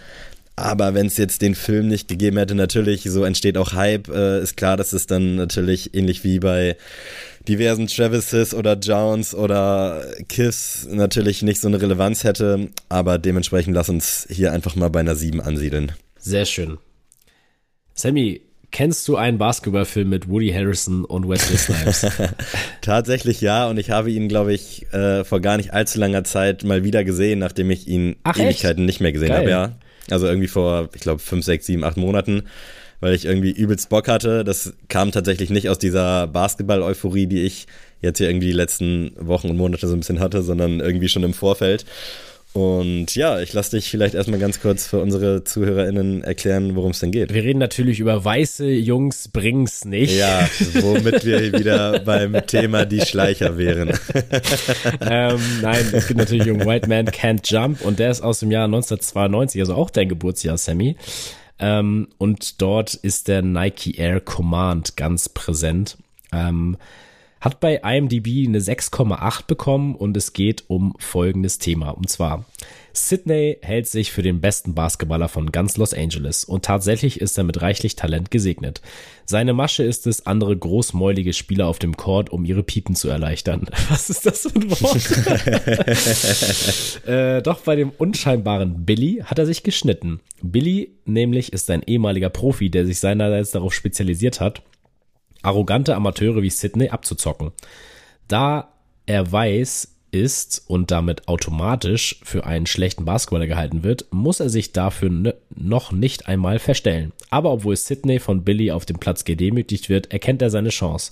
Aber 0.57 0.95
wenn 0.95 1.05
es 1.05 1.17
jetzt 1.17 1.43
den 1.43 1.53
Film 1.53 1.87
nicht 1.87 2.07
gegeben 2.07 2.37
hätte, 2.37 2.55
natürlich, 2.55 3.03
so 3.03 3.23
entsteht 3.23 3.59
auch 3.59 3.73
Hype, 3.73 4.09
äh, 4.09 4.41
ist 4.41 4.57
klar, 4.57 4.75
dass 4.75 4.91
es 4.91 5.05
dann 5.05 5.35
natürlich 5.35 5.93
ähnlich 5.93 6.23
wie 6.23 6.39
bei 6.39 6.75
diversen 7.47 7.85
Travises 7.85 8.55
oder 8.55 8.73
Jones 8.73 9.35
oder 9.35 10.03
Kiss 10.27 10.87
natürlich 10.89 11.43
nicht 11.43 11.61
so 11.61 11.67
eine 11.67 11.79
Relevanz 11.79 12.23
hätte. 12.23 12.69
Aber 12.89 13.19
dementsprechend 13.19 13.75
lass 13.75 13.87
uns 13.87 14.27
hier 14.31 14.51
einfach 14.51 14.75
mal 14.75 14.89
bei 14.89 15.01
einer 15.01 15.15
7 15.15 15.41
ansiedeln. 15.41 15.91
Sehr 16.17 16.45
schön. 16.45 16.79
Sammy, 17.93 18.41
kennst 18.71 19.07
du 19.07 19.15
einen 19.15 19.37
Basketballfilm 19.37 20.09
mit 20.09 20.27
Woody 20.27 20.51
Harrison 20.51 21.05
und 21.05 21.29
Wesley 21.29 21.57
Snipes? 21.57 22.07
Tatsächlich 22.81 23.41
ja, 23.41 23.69
und 23.69 23.77
ich 23.77 23.91
habe 23.91 24.09
ihn, 24.09 24.27
glaube 24.27 24.55
ich, 24.55 24.91
äh, 24.91 25.23
vor 25.23 25.39
gar 25.39 25.57
nicht 25.57 25.71
allzu 25.71 25.99
langer 25.99 26.23
Zeit 26.23 26.63
mal 26.63 26.83
wieder 26.83 27.03
gesehen, 27.03 27.37
nachdem 27.37 27.69
ich 27.69 27.87
ihn 27.87 28.15
Ach, 28.23 28.35
Ewigkeiten 28.39 28.81
echt? 28.81 28.87
nicht 28.87 29.01
mehr 29.01 29.11
gesehen 29.11 29.33
habe, 29.33 29.49
ja. 29.51 29.77
Also 30.09 30.27
irgendwie 30.27 30.47
vor, 30.47 30.89
ich 30.93 31.01
glaube, 31.01 31.19
fünf, 31.19 31.45
sechs, 31.45 31.65
sieben, 31.65 31.83
acht 31.83 31.97
Monaten, 31.97 32.43
weil 32.99 33.13
ich 33.13 33.25
irgendwie 33.25 33.51
übelst 33.51 33.89
Bock 33.89 34.07
hatte. 34.07 34.43
Das 34.43 34.73
kam 34.87 35.11
tatsächlich 35.11 35.49
nicht 35.49 35.69
aus 35.69 35.79
dieser 35.79 36.27
Basketball-Euphorie, 36.27 37.27
die 37.27 37.43
ich 37.43 37.67
jetzt 38.01 38.19
hier 38.19 38.29
irgendwie 38.29 38.47
die 38.47 38.53
letzten 38.53 39.11
Wochen 39.17 39.49
und 39.49 39.57
Monate 39.57 39.87
so 39.87 39.93
ein 39.93 39.99
bisschen 39.99 40.19
hatte, 40.19 40.41
sondern 40.41 40.79
irgendwie 40.79 41.09
schon 41.09 41.23
im 41.23 41.33
Vorfeld. 41.33 41.85
Und 42.57 43.13
ja, 43.13 43.39
ich 43.39 43.53
lasse 43.53 43.77
dich 43.77 43.87
vielleicht 43.87 44.15
erstmal 44.15 44.39
ganz 44.39 44.59
kurz 44.59 44.87
für 44.87 44.99
unsere 44.99 45.43
ZuhörerInnen 45.43 46.23
erklären, 46.23 46.75
worum 46.75 46.89
es 46.89 46.99
denn 46.99 47.11
geht. 47.11 47.31
Wir 47.31 47.43
reden 47.43 47.59
natürlich 47.59 47.99
über 47.99 48.25
weiße 48.25 48.67
Jungs 48.67 49.27
bring's 49.27 49.85
nicht. 49.85 50.17
Ja, 50.17 50.49
womit 50.81 51.23
wir 51.23 51.53
wieder 51.53 51.99
beim 51.99 52.33
Thema 52.47 52.85
die 52.85 53.01
Schleicher 53.01 53.59
wären. 53.59 53.89
ähm, 55.01 55.39
nein, 55.61 55.85
es 55.91 56.07
geht 56.07 56.17
natürlich 56.17 56.49
um 56.49 56.61
White 56.61 56.89
Man 56.89 57.05
Can't 57.09 57.47
Jump 57.47 57.85
und 57.85 57.99
der 57.99 58.09
ist 58.09 58.21
aus 58.21 58.39
dem 58.39 58.49
Jahr 58.49 58.65
1992, 58.65 59.61
also 59.61 59.75
auch 59.75 59.91
dein 59.91 60.09
Geburtsjahr, 60.09 60.57
Sammy. 60.57 60.95
Ähm, 61.59 62.07
und 62.17 62.59
dort 62.59 62.95
ist 62.95 63.27
der 63.27 63.43
Nike 63.43 63.99
Air 63.99 64.19
Command 64.19 64.97
ganz 64.97 65.29
präsent. 65.29 65.97
Ähm, 66.33 66.77
hat 67.47 67.61
bei 67.61 67.77
IMDb 67.77 68.45
eine 68.45 68.59
6,8 68.59 69.47
bekommen 69.47 69.95
und 69.95 70.17
es 70.17 70.33
geht 70.33 70.65
um 70.67 70.95
folgendes 70.99 71.59
Thema. 71.59 71.91
Und 71.91 72.09
zwar, 72.09 72.43
Sydney 72.91 73.57
hält 73.61 73.87
sich 73.87 74.11
für 74.11 74.21
den 74.21 74.41
besten 74.41 74.73
Basketballer 74.75 75.29
von 75.29 75.53
ganz 75.53 75.77
Los 75.77 75.93
Angeles 75.93 76.43
und 76.43 76.65
tatsächlich 76.65 77.21
ist 77.21 77.37
er 77.37 77.45
mit 77.45 77.61
reichlich 77.61 77.95
Talent 77.95 78.31
gesegnet. 78.31 78.81
Seine 79.25 79.53
Masche 79.53 79.83
ist 79.83 80.07
es, 80.07 80.25
andere 80.25 80.57
großmäulige 80.57 81.31
Spieler 81.31 81.67
auf 81.67 81.79
dem 81.79 81.95
Court, 81.95 82.31
um 82.31 82.43
ihre 82.43 82.63
Piepen 82.63 82.95
zu 82.95 83.07
erleichtern. 83.07 83.69
Was 83.89 84.09
ist 84.09 84.25
das 84.25 84.41
für 84.41 84.53
ein 84.53 84.69
Wort? 84.69 85.07
äh, 87.07 87.41
doch 87.41 87.61
bei 87.61 87.77
dem 87.77 87.91
unscheinbaren 87.91 88.83
Billy 88.83 89.23
hat 89.23 89.39
er 89.39 89.45
sich 89.45 89.63
geschnitten. 89.63 90.19
Billy 90.41 90.91
nämlich 91.05 91.53
ist 91.53 91.69
ein 91.71 91.83
ehemaliger 91.83 92.29
Profi, 92.29 92.69
der 92.69 92.85
sich 92.85 92.99
seinerseits 92.99 93.51
darauf 93.51 93.73
spezialisiert 93.73 94.41
hat, 94.41 94.63
arrogante 95.47 95.95
Amateure 95.95 96.41
wie 96.41 96.49
Sydney 96.49 96.89
abzuzocken. 96.89 97.51
Da 98.27 98.73
er 99.05 99.31
weiß 99.31 99.93
ist 100.11 100.63
und 100.67 100.91
damit 100.91 101.27
automatisch 101.27 102.19
für 102.23 102.45
einen 102.45 102.65
schlechten 102.65 103.05
Basketballer 103.05 103.47
gehalten 103.47 103.83
wird, 103.83 104.05
muss 104.11 104.39
er 104.39 104.49
sich 104.49 104.71
dafür 104.71 105.33
noch 105.55 105.91
nicht 105.91 106.27
einmal 106.27 106.59
verstellen. 106.59 107.11
Aber 107.29 107.51
obwohl 107.51 107.75
Sydney 107.75 108.19
von 108.19 108.43
Billy 108.43 108.71
auf 108.71 108.85
dem 108.85 108.99
Platz 108.99 109.25
gedemütigt 109.25 109.89
wird, 109.89 110.11
erkennt 110.11 110.41
er 110.41 110.49
seine 110.49 110.69
Chance. 110.69 111.11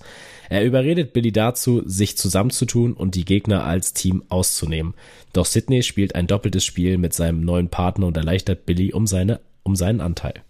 Er 0.50 0.64
überredet 0.64 1.14
Billy 1.14 1.32
dazu, 1.32 1.82
sich 1.86 2.18
zusammenzutun 2.18 2.94
und 2.94 3.16
die 3.16 3.26
Gegner 3.26 3.66
als 3.66 3.94
Team 3.94 4.24
auszunehmen. 4.30 4.94
Doch 5.34 5.46
Sydney 5.46 5.84
spielt 5.84 6.16
ein 6.16 6.28
doppeltes 6.28 6.64
Spiel 6.64 6.98
mit 6.98 7.14
seinem 7.14 7.42
neuen 7.42 7.70
Partner 7.70 8.08
und 8.08 8.18
erleichtert 8.18 8.66
Billy 8.66 8.94
um, 8.94 9.08
seine, 9.08 9.40
um 9.64 9.76
seinen 9.76 10.02
Anteil 10.02 10.44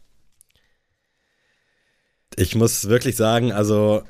ich 2.37 2.55
muss 2.55 2.89
wirklich 2.89 3.15
sagen, 3.15 3.51
also 3.51 4.03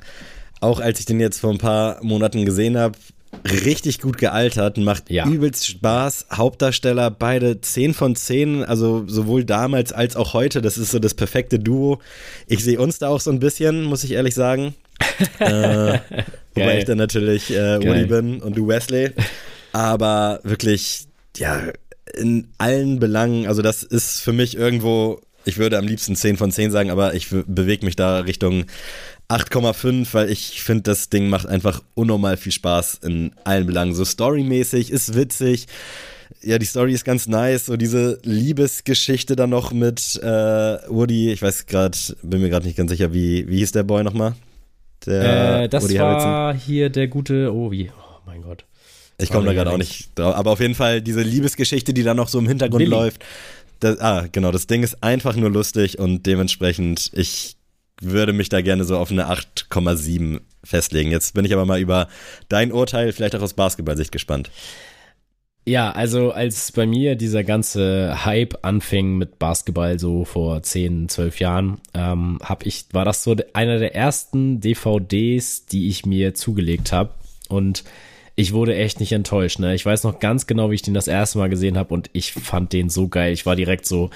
auch 0.60 0.80
als 0.80 1.00
ich 1.00 1.06
den 1.06 1.20
jetzt 1.20 1.40
vor 1.40 1.50
ein 1.50 1.58
paar 1.58 2.02
Monaten 2.02 2.44
gesehen 2.44 2.78
habe, 2.78 2.96
richtig 3.44 4.00
gut 4.00 4.18
gealtert, 4.18 4.78
macht 4.78 5.10
ja. 5.10 5.26
übelst 5.26 5.66
Spaß. 5.66 6.26
Hauptdarsteller, 6.32 7.10
beide 7.10 7.60
10 7.60 7.94
von 7.94 8.16
10, 8.16 8.64
also 8.64 9.04
sowohl 9.06 9.44
damals 9.44 9.92
als 9.92 10.16
auch 10.16 10.32
heute, 10.32 10.62
das 10.62 10.78
ist 10.78 10.90
so 10.90 10.98
das 10.98 11.14
perfekte 11.14 11.58
Duo. 11.58 12.00
Ich 12.46 12.64
sehe 12.64 12.80
uns 12.80 12.98
da 12.98 13.08
auch 13.08 13.20
so 13.20 13.30
ein 13.30 13.40
bisschen, 13.40 13.84
muss 13.84 14.04
ich 14.04 14.12
ehrlich 14.12 14.34
sagen. 14.34 14.74
äh, 15.38 15.98
wobei 16.54 16.78
ich 16.78 16.84
dann 16.84 16.98
natürlich 16.98 17.50
äh, 17.50 17.78
Woody 17.78 18.06
bin 18.06 18.40
und 18.40 18.56
du 18.56 18.66
Wesley. 18.66 19.10
Aber 19.72 20.40
wirklich, 20.42 21.06
ja, 21.36 21.60
in 22.14 22.48
allen 22.56 22.98
Belangen, 22.98 23.46
also 23.46 23.60
das 23.60 23.82
ist 23.82 24.22
für 24.22 24.32
mich 24.32 24.56
irgendwo 24.56 25.20
ich 25.46 25.58
würde 25.58 25.78
am 25.78 25.86
liebsten 25.86 26.16
10 26.16 26.36
von 26.36 26.50
10 26.50 26.70
sagen, 26.70 26.90
aber 26.90 27.14
ich 27.14 27.28
bewege 27.30 27.86
mich 27.86 27.96
da 27.96 28.20
Richtung 28.20 28.64
8,5, 29.28 30.08
weil 30.12 30.30
ich 30.30 30.62
finde, 30.62 30.82
das 30.82 31.08
Ding 31.08 31.28
macht 31.28 31.46
einfach 31.46 31.82
unnormal 31.94 32.36
viel 32.36 32.52
Spaß 32.52 33.00
in 33.04 33.32
allen 33.44 33.66
Belangen. 33.66 33.94
So 33.94 34.04
storymäßig, 34.04 34.90
ist 34.90 35.14
witzig. 35.14 35.66
Ja, 36.42 36.58
die 36.58 36.66
Story 36.66 36.92
ist 36.92 37.04
ganz 37.04 37.28
nice. 37.28 37.66
So 37.66 37.76
diese 37.76 38.18
Liebesgeschichte 38.24 39.36
dann 39.36 39.50
noch 39.50 39.72
mit 39.72 40.20
äh, 40.22 40.26
Woody. 40.26 41.32
Ich 41.32 41.42
weiß 41.42 41.66
gerade, 41.66 41.96
bin 42.22 42.42
mir 42.42 42.50
gerade 42.50 42.66
nicht 42.66 42.76
ganz 42.76 42.90
sicher, 42.90 43.12
wie, 43.14 43.48
wie 43.48 43.58
hieß 43.58 43.72
der 43.72 43.84
Boy 43.84 44.02
nochmal? 44.02 44.34
Der 45.06 45.62
äh, 45.62 45.68
das 45.68 45.84
Woody 45.84 45.98
war 45.98 46.20
Harrelson. 46.20 46.60
hier 46.66 46.90
der 46.90 47.06
gute, 47.08 47.54
oh 47.54 47.70
wie, 47.70 47.90
oh 47.90 48.20
mein 48.26 48.42
Gott. 48.42 48.64
Ich 49.18 49.30
komme 49.30 49.46
da 49.46 49.54
gerade 49.54 49.70
auch 49.70 49.78
nicht 49.78 50.10
drauf. 50.18 50.34
Aber 50.34 50.50
auf 50.50 50.60
jeden 50.60 50.74
Fall 50.74 51.00
diese 51.00 51.22
Liebesgeschichte, 51.22 51.94
die 51.94 52.02
da 52.02 52.14
noch 52.14 52.28
so 52.28 52.38
im 52.38 52.46
Hintergrund 52.46 52.80
Lilly. 52.80 52.90
läuft. 52.90 53.24
Das, 53.80 54.00
ah, 54.00 54.26
genau, 54.30 54.52
das 54.52 54.66
Ding 54.66 54.82
ist 54.82 55.02
einfach 55.02 55.36
nur 55.36 55.50
lustig 55.50 55.98
und 55.98 56.26
dementsprechend, 56.26 57.10
ich 57.14 57.56
würde 58.00 58.32
mich 58.32 58.48
da 58.48 58.60
gerne 58.60 58.84
so 58.84 58.96
auf 58.98 59.10
eine 59.10 59.30
8,7 59.30 60.40
festlegen. 60.64 61.10
Jetzt 61.10 61.34
bin 61.34 61.44
ich 61.44 61.52
aber 61.52 61.66
mal 61.66 61.80
über 61.80 62.08
dein 62.48 62.72
Urteil, 62.72 63.12
vielleicht 63.12 63.34
auch 63.36 63.42
aus 63.42 63.54
Basketballsicht 63.54 64.12
gespannt. 64.12 64.50
Ja, 65.68 65.90
also 65.90 66.30
als 66.30 66.70
bei 66.70 66.86
mir 66.86 67.16
dieser 67.16 67.42
ganze 67.42 68.24
Hype 68.24 68.64
anfing 68.64 69.16
mit 69.16 69.40
Basketball 69.40 69.98
so 69.98 70.24
vor 70.24 70.62
10, 70.62 71.08
12 71.08 71.40
Jahren, 71.40 71.80
ähm, 71.92 72.38
hab 72.40 72.64
ich, 72.64 72.86
war 72.92 73.04
das 73.04 73.24
so 73.24 73.34
einer 73.52 73.80
der 73.80 73.92
ersten 73.92 74.60
DVDs, 74.60 75.66
die 75.66 75.88
ich 75.88 76.06
mir 76.06 76.34
zugelegt 76.34 76.92
habe. 76.92 77.10
Und 77.48 77.82
ich 78.38 78.52
wurde 78.52 78.76
echt 78.76 79.00
nicht 79.00 79.12
enttäuscht. 79.12 79.58
Ne? 79.58 79.74
Ich 79.74 79.84
weiß 79.86 80.04
noch 80.04 80.18
ganz 80.20 80.46
genau, 80.46 80.70
wie 80.70 80.74
ich 80.74 80.82
den 80.82 80.92
das 80.94 81.08
erste 81.08 81.38
Mal 81.38 81.48
gesehen 81.48 81.78
habe 81.78 81.94
und 81.94 82.10
ich 82.12 82.32
fand 82.32 82.72
den 82.74 82.90
so 82.90 83.08
geil. 83.08 83.32
Ich 83.32 83.46
war 83.46 83.56
direkt 83.56 83.86
so, 83.86 84.10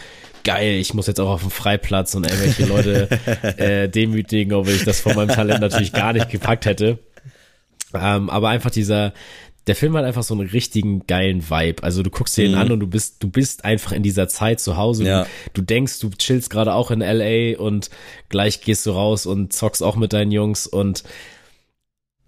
geil, 0.44 0.74
ich 0.74 0.92
muss 0.94 1.06
jetzt 1.06 1.20
auch 1.20 1.30
auf 1.30 1.40
dem 1.40 1.50
Freiplatz 1.50 2.14
und 2.14 2.26
irgendwelche 2.26 2.66
Leute 2.66 3.08
äh, 3.56 3.88
demütigen, 3.88 4.52
obwohl 4.52 4.74
ich 4.74 4.84
das 4.84 5.00
von 5.00 5.14
meinem 5.16 5.28
Talent 5.30 5.60
natürlich 5.60 5.92
gar 5.92 6.12
nicht 6.12 6.28
gepackt 6.28 6.66
hätte. 6.66 6.98
Ähm, 7.94 8.30
aber 8.30 8.50
einfach 8.50 8.70
dieser, 8.70 9.12
der 9.66 9.74
Film 9.74 9.96
hat 9.96 10.04
einfach 10.04 10.22
so 10.22 10.34
einen 10.34 10.48
richtigen 10.48 11.06
geilen 11.06 11.48
Vibe. 11.48 11.82
Also 11.82 12.02
du 12.02 12.10
guckst 12.10 12.36
dir 12.36 12.44
ihn 12.44 12.52
Mhm. 12.52 12.58
an 12.58 12.72
und 12.72 12.80
du 12.80 12.86
bist, 12.86 13.22
du 13.22 13.28
bist 13.28 13.64
einfach 13.64 13.92
in 13.92 14.02
dieser 14.02 14.28
Zeit 14.28 14.60
zu 14.60 14.76
Hause. 14.76 15.04
Ja. 15.04 15.22
Du, 15.54 15.60
du 15.60 15.62
denkst, 15.62 15.98
du 16.00 16.10
chillst 16.10 16.50
gerade 16.50 16.74
auch 16.74 16.90
in 16.90 17.00
LA 17.00 17.58
und 17.58 17.90
gleich 18.28 18.60
gehst 18.60 18.84
du 18.86 18.90
raus 18.90 19.26
und 19.26 19.52
zockst 19.52 19.82
auch 19.82 19.96
mit 19.96 20.12
deinen 20.12 20.30
Jungs 20.32 20.66
und 20.66 21.04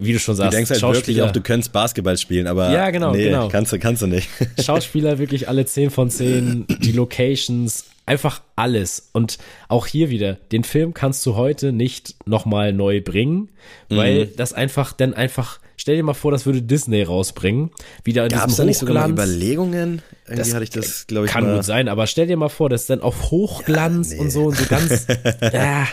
wie 0.05 0.13
du 0.13 0.19
schon 0.19 0.33
Du 0.33 0.37
sagst, 0.37 0.57
denkst 0.57 0.69
halt 0.71 0.81
wirklich 0.81 0.97
Schauspieler, 0.97 1.25
auch, 1.27 1.31
du 1.31 1.41
könntest 1.41 1.71
Basketball 1.73 2.17
spielen, 2.17 2.47
aber 2.47 2.71
Ja, 2.71 2.89
genau, 2.89 3.11
nee, 3.13 3.25
genau. 3.25 3.47
kannst 3.49 3.71
du, 3.71 3.79
kannst 3.79 4.01
du 4.01 4.07
nicht. 4.07 4.27
Schauspieler 4.63 5.17
wirklich 5.19 5.47
alle 5.47 5.65
10 5.65 5.89
von 5.89 6.09
10, 6.09 6.65
die 6.81 6.91
Locations, 6.91 7.85
einfach 8.05 8.41
alles. 8.55 9.09
Und 9.13 9.37
auch 9.69 9.87
hier 9.87 10.09
wieder, 10.09 10.33
den 10.51 10.63
Film 10.63 10.93
kannst 10.93 11.25
du 11.25 11.35
heute 11.35 11.71
nicht 11.71 12.15
nochmal 12.25 12.73
neu 12.73 13.01
bringen, 13.01 13.49
weil 13.89 14.25
Mhm. 14.25 14.29
das 14.35 14.51
einfach, 14.53 14.91
dann 14.93 15.13
einfach, 15.13 15.59
stell 15.77 15.95
dir 15.95 16.03
mal 16.03 16.13
vor, 16.13 16.31
das 16.31 16.45
würde 16.45 16.61
Disney 16.61 17.01
rausbringen, 17.03 17.71
wieder 18.03 18.23
in 18.25 18.29
Gab 18.29 18.41
es 18.41 18.45
diesem 18.47 18.57
da 18.57 18.65
nicht 18.65 18.77
sogar 18.79 18.93
mal. 19.07 19.09
Überlegungen? 19.11 20.01
Irgendwie 20.25 20.37
Das 20.37 20.53
hatte 20.53 20.63
ich 20.65 20.69
das, 20.69 21.07
glaube 21.07 21.27
ich, 21.27 21.31
Kann 21.31 21.45
mal. 21.45 21.55
gut 21.55 21.63
sein, 21.65 21.87
aber 21.87 22.05
stell 22.07 22.27
dir 22.27 22.35
mal 22.37 22.49
vor, 22.49 22.69
das 22.69 22.81
ist 22.81 22.89
dann 22.89 23.01
auf 23.01 23.31
Hochglanz 23.31 24.09
Ja, 24.11 24.15
nee. 24.17 24.21
und 24.21 24.29
so 24.31 24.43
und 24.47 24.57
so 24.57 24.65
ganz, 24.65 25.05
äh, 25.39 25.83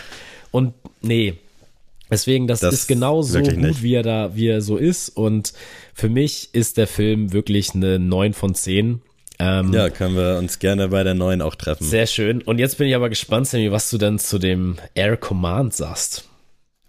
und 0.51 0.73
nee. 1.01 1.35
Deswegen, 2.11 2.47
das, 2.47 2.59
Das 2.59 2.73
ist 2.73 2.87
genau 2.87 3.21
so 3.21 3.35
wirklich 3.35 3.55
gut, 3.55 3.63
nicht. 3.63 3.83
wie 3.83 3.93
er 3.95 4.03
da, 4.03 4.35
wie 4.35 4.47
er 4.47 4.61
so 4.61 4.77
ist. 4.77 5.09
Und 5.09 5.53
für 5.93 6.09
mich 6.09 6.49
ist 6.53 6.77
der 6.77 6.87
Film 6.87 7.31
wirklich 7.33 7.73
eine 7.73 7.97
9 7.99 8.33
von 8.33 8.53
10. 8.53 9.01
Ähm, 9.39 9.73
Ja, 9.73 9.89
können 9.89 10.15
wir 10.15 10.37
uns 10.37 10.59
gerne 10.59 10.89
bei 10.89 11.03
der 11.03 11.13
neuen 11.15 11.41
auch 11.41 11.55
treffen. 11.55 11.85
Sehr 11.85 12.05
schön. 12.07 12.41
Und 12.41 12.59
jetzt 12.59 12.77
bin 12.77 12.87
ich 12.87 12.95
aber 12.95 13.09
gespannt, 13.09 13.47
Sammy, 13.47 13.71
was 13.71 13.89
du 13.89 13.97
denn 13.97 14.19
zu 14.19 14.37
dem 14.37 14.75
Air 14.93 15.17
Command 15.17 15.73
sagst. 15.73 16.25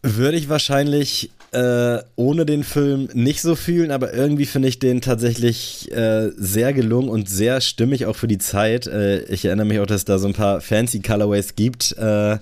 Würde 0.02 0.36
ich 0.36 0.48
wahrscheinlich 0.48 1.30
äh, 1.52 1.98
ohne 2.16 2.44
den 2.44 2.64
Film 2.64 3.08
nicht 3.12 3.40
so 3.40 3.54
fühlen, 3.54 3.90
aber 3.90 4.12
irgendwie 4.12 4.46
finde 4.46 4.68
ich 4.68 4.78
den 4.80 5.00
tatsächlich 5.00 5.92
äh, 5.92 6.30
sehr 6.36 6.72
gelungen 6.72 7.08
und 7.08 7.28
sehr 7.28 7.60
stimmig 7.60 8.06
auch 8.06 8.16
für 8.16 8.26
die 8.26 8.38
Zeit. 8.38 8.86
Äh, 8.86 9.22
ich 9.24 9.44
erinnere 9.44 9.66
mich 9.66 9.78
auch, 9.78 9.86
dass 9.86 9.98
es 9.98 10.04
da 10.04 10.18
so 10.18 10.26
ein 10.26 10.32
paar 10.34 10.60
fancy 10.60 11.00
Colorways 11.00 11.54
gibt. 11.54 11.92
Äh, 11.98 12.38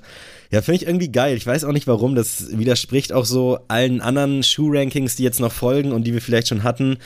ja, 0.50 0.62
finde 0.62 0.76
ich 0.76 0.86
irgendwie 0.86 1.12
geil. 1.12 1.36
Ich 1.36 1.46
weiß 1.46 1.64
auch 1.64 1.72
nicht 1.72 1.86
warum. 1.86 2.14
Das 2.14 2.56
widerspricht 2.56 3.12
auch 3.12 3.24
so 3.24 3.60
allen 3.68 4.00
anderen 4.00 4.42
Schuh-Rankings, 4.42 5.16
die 5.16 5.22
jetzt 5.22 5.40
noch 5.40 5.52
folgen 5.52 5.92
und 5.92 6.04
die 6.04 6.12
wir 6.12 6.20
vielleicht 6.20 6.48
schon 6.48 6.64
hatten. 6.64 6.98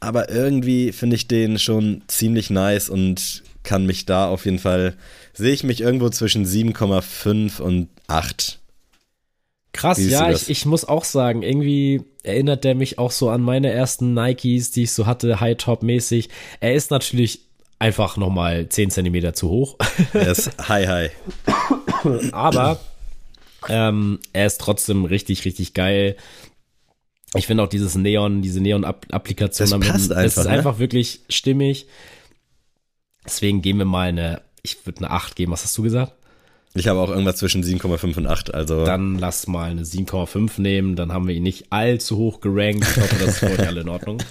Aber 0.00 0.30
irgendwie 0.30 0.92
finde 0.92 1.16
ich 1.16 1.28
den 1.28 1.58
schon 1.58 2.02
ziemlich 2.06 2.50
nice 2.50 2.88
und 2.88 3.42
kann 3.62 3.84
mich 3.84 4.06
da 4.06 4.28
auf 4.28 4.44
jeden 4.44 4.58
Fall, 4.58 4.94
sehe 5.34 5.52
ich 5.52 5.64
mich 5.64 5.80
irgendwo 5.80 6.08
zwischen 6.08 6.46
7,5 6.46 7.60
und 7.60 7.88
8. 8.06 8.60
Krass, 9.72 9.98
ja, 9.98 10.30
ich, 10.30 10.48
ich 10.48 10.64
muss 10.64 10.86
auch 10.86 11.04
sagen, 11.04 11.42
irgendwie 11.42 12.02
erinnert 12.22 12.64
der 12.64 12.74
mich 12.74 12.98
auch 12.98 13.10
so 13.10 13.28
an 13.28 13.42
meine 13.42 13.70
ersten 13.70 14.14
Nikes, 14.14 14.70
die 14.70 14.84
ich 14.84 14.92
so 14.92 15.04
hatte, 15.04 15.38
High-Top-mäßig. 15.40 16.30
Er 16.60 16.74
ist 16.74 16.90
natürlich 16.90 17.40
einfach 17.78 18.16
nochmal 18.16 18.68
10 18.70 18.90
Zentimeter 18.90 19.34
zu 19.34 19.50
hoch, 19.50 19.76
Er 20.14 20.28
ist 20.28 20.50
hi 20.68 20.86
hi. 20.86 21.10
Aber 22.32 22.78
ähm, 23.68 24.18
er 24.32 24.46
ist 24.46 24.60
trotzdem 24.60 25.04
richtig, 25.04 25.44
richtig 25.44 25.74
geil. 25.74 26.16
Ich 27.34 27.46
finde 27.46 27.62
auch 27.64 27.68
dieses 27.68 27.94
Neon, 27.96 28.42
diese 28.42 28.60
Neon-Applikation 28.60 29.64
Das 29.64 29.70
damit, 29.70 29.88
passt 29.88 30.10
das 30.10 30.16
einfach, 30.16 30.42
ist 30.42 30.46
ne? 30.46 30.52
einfach 30.52 30.78
wirklich 30.78 31.20
stimmig. 31.28 31.86
Deswegen 33.24 33.62
geben 33.62 33.78
wir 33.80 33.86
mal 33.86 34.08
eine, 34.08 34.42
ich 34.62 34.86
würde 34.86 34.98
eine 34.98 35.10
8 35.10 35.36
geben, 35.36 35.52
was 35.52 35.64
hast 35.64 35.76
du 35.76 35.82
gesagt? 35.82 36.12
Ich 36.74 36.88
habe 36.88 37.00
auch 37.00 37.08
irgendwas 37.08 37.36
zwischen 37.36 37.64
7,5 37.64 38.18
und 38.18 38.26
8. 38.26 38.54
Also 38.54 38.84
Dann 38.84 39.18
lass 39.18 39.46
mal 39.46 39.70
eine 39.70 39.82
7,5 39.82 40.60
nehmen, 40.60 40.94
dann 40.94 41.12
haben 41.12 41.26
wir 41.26 41.34
ihn 41.34 41.42
nicht 41.42 41.72
allzu 41.72 42.16
hoch 42.18 42.40
gerankt. 42.40 42.86
Ich 42.86 42.96
hoffe, 42.96 43.16
das 43.18 43.28
ist 43.28 43.38
für 43.38 43.50
euch 43.50 43.66
alle 43.66 43.80
in 43.80 43.88
Ordnung. 43.88 44.22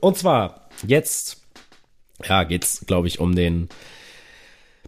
Und 0.00 0.16
zwar, 0.16 0.68
jetzt, 0.86 1.42
ja, 2.24 2.44
geht's, 2.44 2.84
glaube 2.86 3.08
ich, 3.08 3.18
um 3.18 3.34
den 3.34 3.68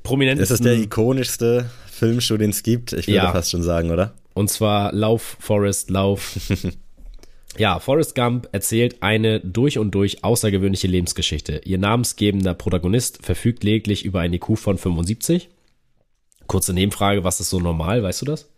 prominentesten. 0.09 0.55
ist 0.55 0.61
das 0.65 0.65
der 0.65 0.79
ikonischste 0.83 1.71
Filmschuh, 1.91 2.37
den 2.37 2.51
es 2.51 2.63
gibt? 2.63 2.93
Ich 2.93 3.07
würde 3.07 3.17
Ja. 3.17 3.33
fast 3.33 3.51
schon 3.51 3.63
sagen, 3.63 3.91
oder? 3.91 4.15
Und 4.35 4.51
zwar 4.51 4.93
Lauf, 4.93 5.37
Forrest, 5.41 5.91
Lauf. 5.91 6.37
ja, 7.59 7.81
Forrest 7.81 8.15
Gump 8.15 8.49
erzählt 8.53 9.03
eine 9.03 9.41
durch 9.41 9.79
und 9.79 9.91
durch 9.95 10.23
außergewöhnliche 10.25 10.87
Lebensgeschichte. 10.87 11.61
Ihr 11.65 11.79
namensgebender 11.79 12.55
Protagonist 12.55 13.25
verfügt 13.25 13.65
lediglich 13.65 14.05
über 14.05 14.21
ein 14.21 14.33
IQ 14.33 14.57
von 14.59 14.79
75. 14.79 15.49
Kurze 16.47 16.73
Nebenfrage, 16.73 17.25
was 17.25 17.41
ist 17.41 17.51
so 17.51 17.61
normal, 17.61 18.03
weißt 18.03 18.23
du 18.23 18.27
das? 18.27 18.49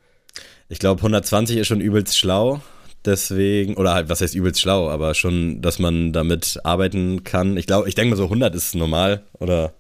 Ich 0.68 0.78
glaube, 0.78 1.00
120 1.00 1.56
ist 1.56 1.66
schon 1.66 1.80
übelst 1.80 2.16
schlau. 2.18 2.60
Deswegen, 3.04 3.76
oder 3.78 3.94
halt, 3.94 4.10
was 4.10 4.20
heißt 4.20 4.34
übelst 4.34 4.60
schlau, 4.60 4.90
aber 4.90 5.14
schon, 5.14 5.62
dass 5.62 5.78
man 5.78 6.12
damit 6.12 6.60
arbeiten 6.64 7.24
kann. 7.24 7.56
Ich 7.56 7.66
glaube, 7.66 7.88
ich 7.88 7.94
denke 7.94 8.10
mal 8.10 8.16
so 8.16 8.24
100 8.24 8.54
ist 8.54 8.74
normal, 8.74 9.22
oder 9.38 9.72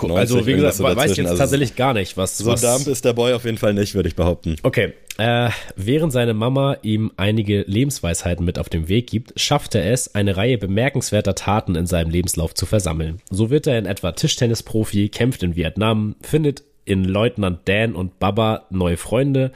90, 0.00 0.18
also, 0.18 0.46
wie 0.46 0.54
gesagt, 0.54 0.74
so 0.74 0.84
weiß 0.84 1.12
ich 1.12 1.18
jetzt 1.18 1.26
Also 1.28 1.38
tatsächlich 1.38 1.76
gar 1.76 1.92
nicht, 1.94 2.16
was. 2.16 2.38
So 2.38 2.46
was 2.46 2.62
dump 2.62 2.86
ist 2.86 3.04
der 3.04 3.12
Boy 3.12 3.34
auf 3.34 3.44
jeden 3.44 3.58
Fall 3.58 3.74
nicht, 3.74 3.94
würde 3.94 4.08
ich 4.08 4.16
behaupten. 4.16 4.56
Okay, 4.62 4.94
äh, 5.18 5.50
während 5.76 6.12
seine 6.12 6.34
Mama 6.34 6.76
ihm 6.82 7.12
einige 7.16 7.62
Lebensweisheiten 7.62 8.44
mit 8.44 8.58
auf 8.58 8.68
den 8.68 8.88
Weg 8.88 9.08
gibt, 9.08 9.38
schafft 9.38 9.74
er 9.74 9.92
es, 9.92 10.14
eine 10.14 10.36
Reihe 10.36 10.56
bemerkenswerter 10.56 11.34
Taten 11.34 11.74
in 11.74 11.86
seinem 11.86 12.10
Lebenslauf 12.10 12.54
zu 12.54 12.64
versammeln. 12.64 13.20
So 13.30 13.50
wird 13.50 13.66
er 13.66 13.78
in 13.78 13.86
etwa 13.86 14.12
Tischtennisprofi, 14.12 15.10
kämpft 15.10 15.42
in 15.42 15.56
Vietnam, 15.56 16.16
findet 16.22 16.62
in 16.84 17.04
Leutnant 17.04 17.60
Dan 17.66 17.94
und 17.94 18.18
Baba 18.18 18.66
neue 18.70 18.96
Freunde, 18.96 19.52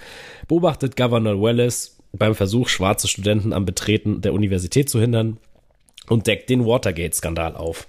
beobachtet 0.47 0.97
Governor 0.97 1.41
Wallace 1.41 1.97
beim 2.13 2.35
Versuch, 2.35 2.69
schwarze 2.69 3.09
Studenten 3.09 3.53
am 3.53 3.65
Betreten 3.65 4.21
der 4.21 4.33
Universität 4.33 4.89
zu 4.89 5.01
hindern 5.01 5.39
und 6.09 6.27
deckt 6.27 6.51
den 6.51 6.67
Watergate-Skandal 6.67 7.57
auf. 7.57 7.89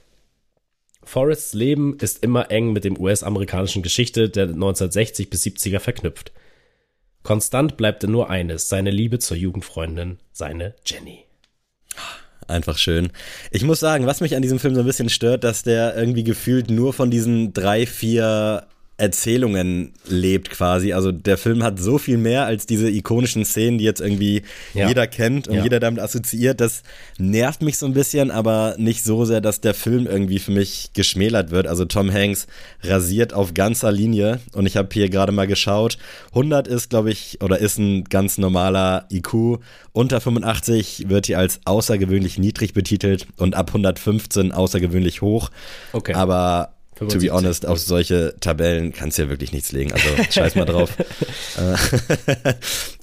Forrests 1.07 1.53
Leben 1.53 1.97
ist 1.99 2.23
immer 2.23 2.51
eng 2.51 2.73
mit 2.73 2.83
dem 2.83 2.99
US-amerikanischen 2.99 3.81
Geschichte 3.81 4.29
der 4.29 4.43
1960 4.43 5.29
bis 5.29 5.43
70er 5.43 5.79
verknüpft. 5.79 6.31
Konstant 7.23 7.77
bleibt 7.77 8.03
nur 8.03 8.29
eines, 8.29 8.69
seine 8.69 8.91
Liebe 8.91 9.19
zur 9.19 9.37
Jugendfreundin, 9.37 10.19
seine 10.31 10.75
Jenny. 10.85 11.25
Einfach 12.47 12.77
schön. 12.77 13.09
Ich 13.51 13.63
muss 13.63 13.79
sagen, 13.79 14.05
was 14.05 14.21
mich 14.21 14.35
an 14.35 14.41
diesem 14.41 14.59
Film 14.59 14.75
so 14.75 14.81
ein 14.81 14.85
bisschen 14.85 15.09
stört, 15.09 15.43
dass 15.43 15.63
der 15.63 15.97
irgendwie 15.97 16.23
gefühlt 16.23 16.69
nur 16.69 16.93
von 16.93 17.11
diesen 17.11 17.51
drei, 17.51 17.85
vier 17.85 18.67
Erzählungen 18.99 19.93
lebt 20.07 20.49
quasi. 20.49 20.91
Also 20.93 21.11
der 21.11 21.37
Film 21.37 21.61
hat 21.63 21.79
so 21.79 21.97
viel 21.99 22.17
mehr 22.17 22.45
als 22.45 22.65
diese 22.65 22.89
ikonischen 22.89 23.45
Szenen, 23.45 23.77
die 23.77 23.83
jetzt 23.83 24.01
irgendwie 24.01 24.41
Ja. 24.73 24.87
jeder 24.87 25.05
kennt 25.05 25.47
und 25.47 25.55
Ja. 25.55 25.63
jeder 25.63 25.79
damit 25.79 25.99
assoziiert. 26.01 26.59
Das 26.59 26.81
nervt 27.19 27.61
mich 27.61 27.77
so 27.77 27.85
ein 27.85 27.93
bisschen, 27.93 28.31
aber 28.31 28.75
nicht 28.79 29.03
so 29.03 29.23
sehr, 29.23 29.39
dass 29.39 29.61
der 29.61 29.75
Film 29.75 30.07
irgendwie 30.07 30.39
für 30.39 30.51
mich 30.51 30.89
geschmälert 30.93 31.51
wird. 31.51 31.67
Also 31.67 31.85
Tom 31.85 32.11
Hanks 32.11 32.47
rasiert 32.81 33.33
auf 33.33 33.53
ganzer 33.53 33.91
Linie 33.91 34.39
und 34.53 34.65
ich 34.65 34.77
habe 34.77 34.89
hier 34.91 35.09
gerade 35.09 35.31
mal 35.31 35.47
geschaut. 35.47 35.97
100 36.31 36.67
ist, 36.67 36.89
glaube 36.89 37.11
ich, 37.11 37.39
oder 37.43 37.59
ist 37.59 37.77
ein 37.77 38.03
ganz 38.05 38.37
normaler 38.39 39.05
IQ. 39.11 39.59
Unter 39.93 40.21
85 40.21 41.05
wird 41.07 41.27
hier 41.27 41.37
als 41.37 41.59
außergewöhnlich 41.65 42.39
niedrig 42.39 42.73
betitelt 42.73 43.27
und 43.37 43.55
ab 43.55 43.69
115 43.69 44.51
außergewöhnlich 44.51 45.21
hoch. 45.21 45.49
Okay. 45.93 46.13
Aber 46.13 46.73
to 46.99 47.05
75. 47.19 47.29
be 47.29 47.33
honest, 47.35 47.65
auf 47.65 47.79
solche 47.79 48.33
Tabellen 48.39 48.93
kannst 48.93 49.17
du 49.17 49.23
ja 49.23 49.29
wirklich 49.29 49.51
nichts 49.53 49.71
legen. 49.71 49.91
Also 49.93 50.07
scheiß 50.31 50.55
mal 50.55 50.65
drauf. 50.65 50.91
äh, 51.57 52.53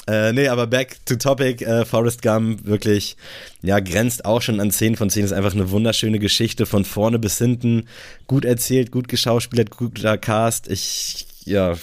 äh, 0.29 0.33
nee, 0.33 0.49
aber 0.49 0.67
back 0.67 0.97
to 1.07 1.17
topic. 1.17 1.65
Äh, 1.65 1.85
Forrest 1.85 2.23
Gump 2.23 2.65
wirklich, 2.65 3.17
ja, 3.63 3.81
grenzt 3.81 4.25
auch 4.25 4.43
schon 4.43 4.61
an 4.61 4.71
10 4.71 4.97
von 4.97 5.11
10. 5.11 5.25
Ist 5.25 5.33
einfach 5.33 5.55
eine 5.55 5.71
wunderschöne 5.71 6.19
Geschichte 6.19 6.67
von 6.67 6.85
vorne 6.85 7.19
bis 7.19 7.39
hinten. 7.39 7.87
Gut 8.27 8.45
erzählt, 8.45 8.91
gut 8.91 9.09
geschauspielert, 9.09 9.71
guter 9.71 10.19
Cast. 10.19 10.69
Ich, 10.69 11.27
ja, 11.45 11.75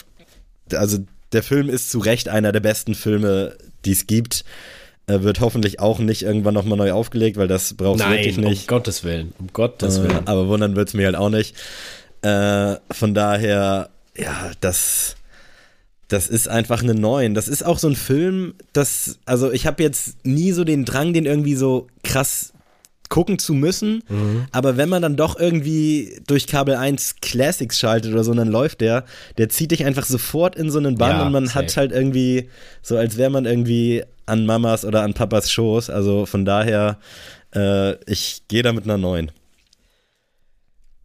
also 0.74 1.00
der 1.34 1.44
Film 1.44 1.70
ist 1.70 1.90
zu 1.92 2.00
Recht 2.00 2.30
einer 2.30 2.52
der 2.52 2.60
besten 2.60 2.96
Filme, 2.96 3.56
die 3.86 3.92
es 3.92 4.08
gibt. 4.08 4.44
Wird 5.08 5.42
hoffentlich 5.42 5.80
auch 5.80 6.00
nicht 6.00 6.22
irgendwann 6.22 6.54
nochmal 6.54 6.78
neu 6.78 6.92
aufgelegt, 6.94 7.36
weil 7.36 7.48
das 7.48 7.74
brauchst 7.74 8.02
du 8.06 8.10
wirklich 8.10 8.38
Nein, 8.38 8.46
um 8.46 8.52
nicht. 8.52 8.68
Gottes 8.68 9.04
Willen, 9.04 9.34
um 9.40 9.48
Gottes 9.52 9.98
Äh, 9.98 10.04
Willen. 10.04 10.28
aber 10.28 10.48
wundern 10.48 10.76
wird's 10.76 10.94
mir 10.94 11.06
halt 11.08 11.16
auch 11.16 11.30
nicht. 11.30 11.56
Äh, 12.22 12.76
von 12.92 13.14
daher, 13.14 13.90
ja, 14.18 14.52
das, 14.60 15.16
das 16.08 16.28
ist 16.28 16.48
einfach 16.48 16.84
eine 16.84 16.94
neuen. 16.94 17.34
Das 17.34 17.48
ist 17.48 17.64
auch 17.66 17.80
so 17.80 17.88
ein 17.88 17.96
Film, 17.96 18.54
das, 18.74 19.20
also 19.26 19.52
ich 19.52 19.66
habe 19.66 19.82
jetzt 19.84 20.26
nie 20.26 20.52
so 20.52 20.64
den 20.64 20.86
Drang, 20.86 21.14
den 21.14 21.26
irgendwie 21.26 21.56
so 21.56 21.88
krass 22.04 22.54
gucken 23.10 23.40
zu 23.40 23.54
müssen. 23.54 24.04
Aber 24.54 24.78
wenn 24.78 24.88
man 24.88 25.02
dann 25.02 25.18
doch 25.18 25.38
irgendwie 25.38 26.22
durch 26.28 26.48
Kabel 26.48 26.76
1 26.76 27.18
Classics 27.22 27.78
schaltet 27.78 28.14
oder 28.14 28.24
so, 28.24 28.34
dann 28.34 28.48
läuft 28.48 28.80
der, 28.80 29.04
der 29.38 29.50
zieht 29.50 29.72
dich 29.72 29.84
einfach 29.84 30.06
sofort 30.06 30.56
in 30.56 30.70
so 30.72 30.80
einen 30.80 30.96
Bann 30.96 31.18
Ja, 31.18 31.26
und 31.26 31.34
man 31.34 31.46
safe. 31.48 31.60
hat 31.60 31.76
halt 31.78 31.92
irgendwie, 31.92 32.50
so 32.82 32.96
als 32.96 33.18
wäre 33.18 33.30
man 33.30 33.46
irgendwie 33.46 34.04
an 34.28 34.46
Mamas 34.46 34.86
oder 34.86 35.02
an 35.02 35.14
Papas 35.14 35.52
Schoß. 35.52 35.90
Also 35.90 36.26
von 36.26 36.46
daher, 36.46 37.00
äh, 37.54 37.96
ich 38.10 38.44
gehe 38.48 38.64
da 38.64 38.72
mit 38.72 38.86
einer 38.86 38.98
neuen. 38.98 39.30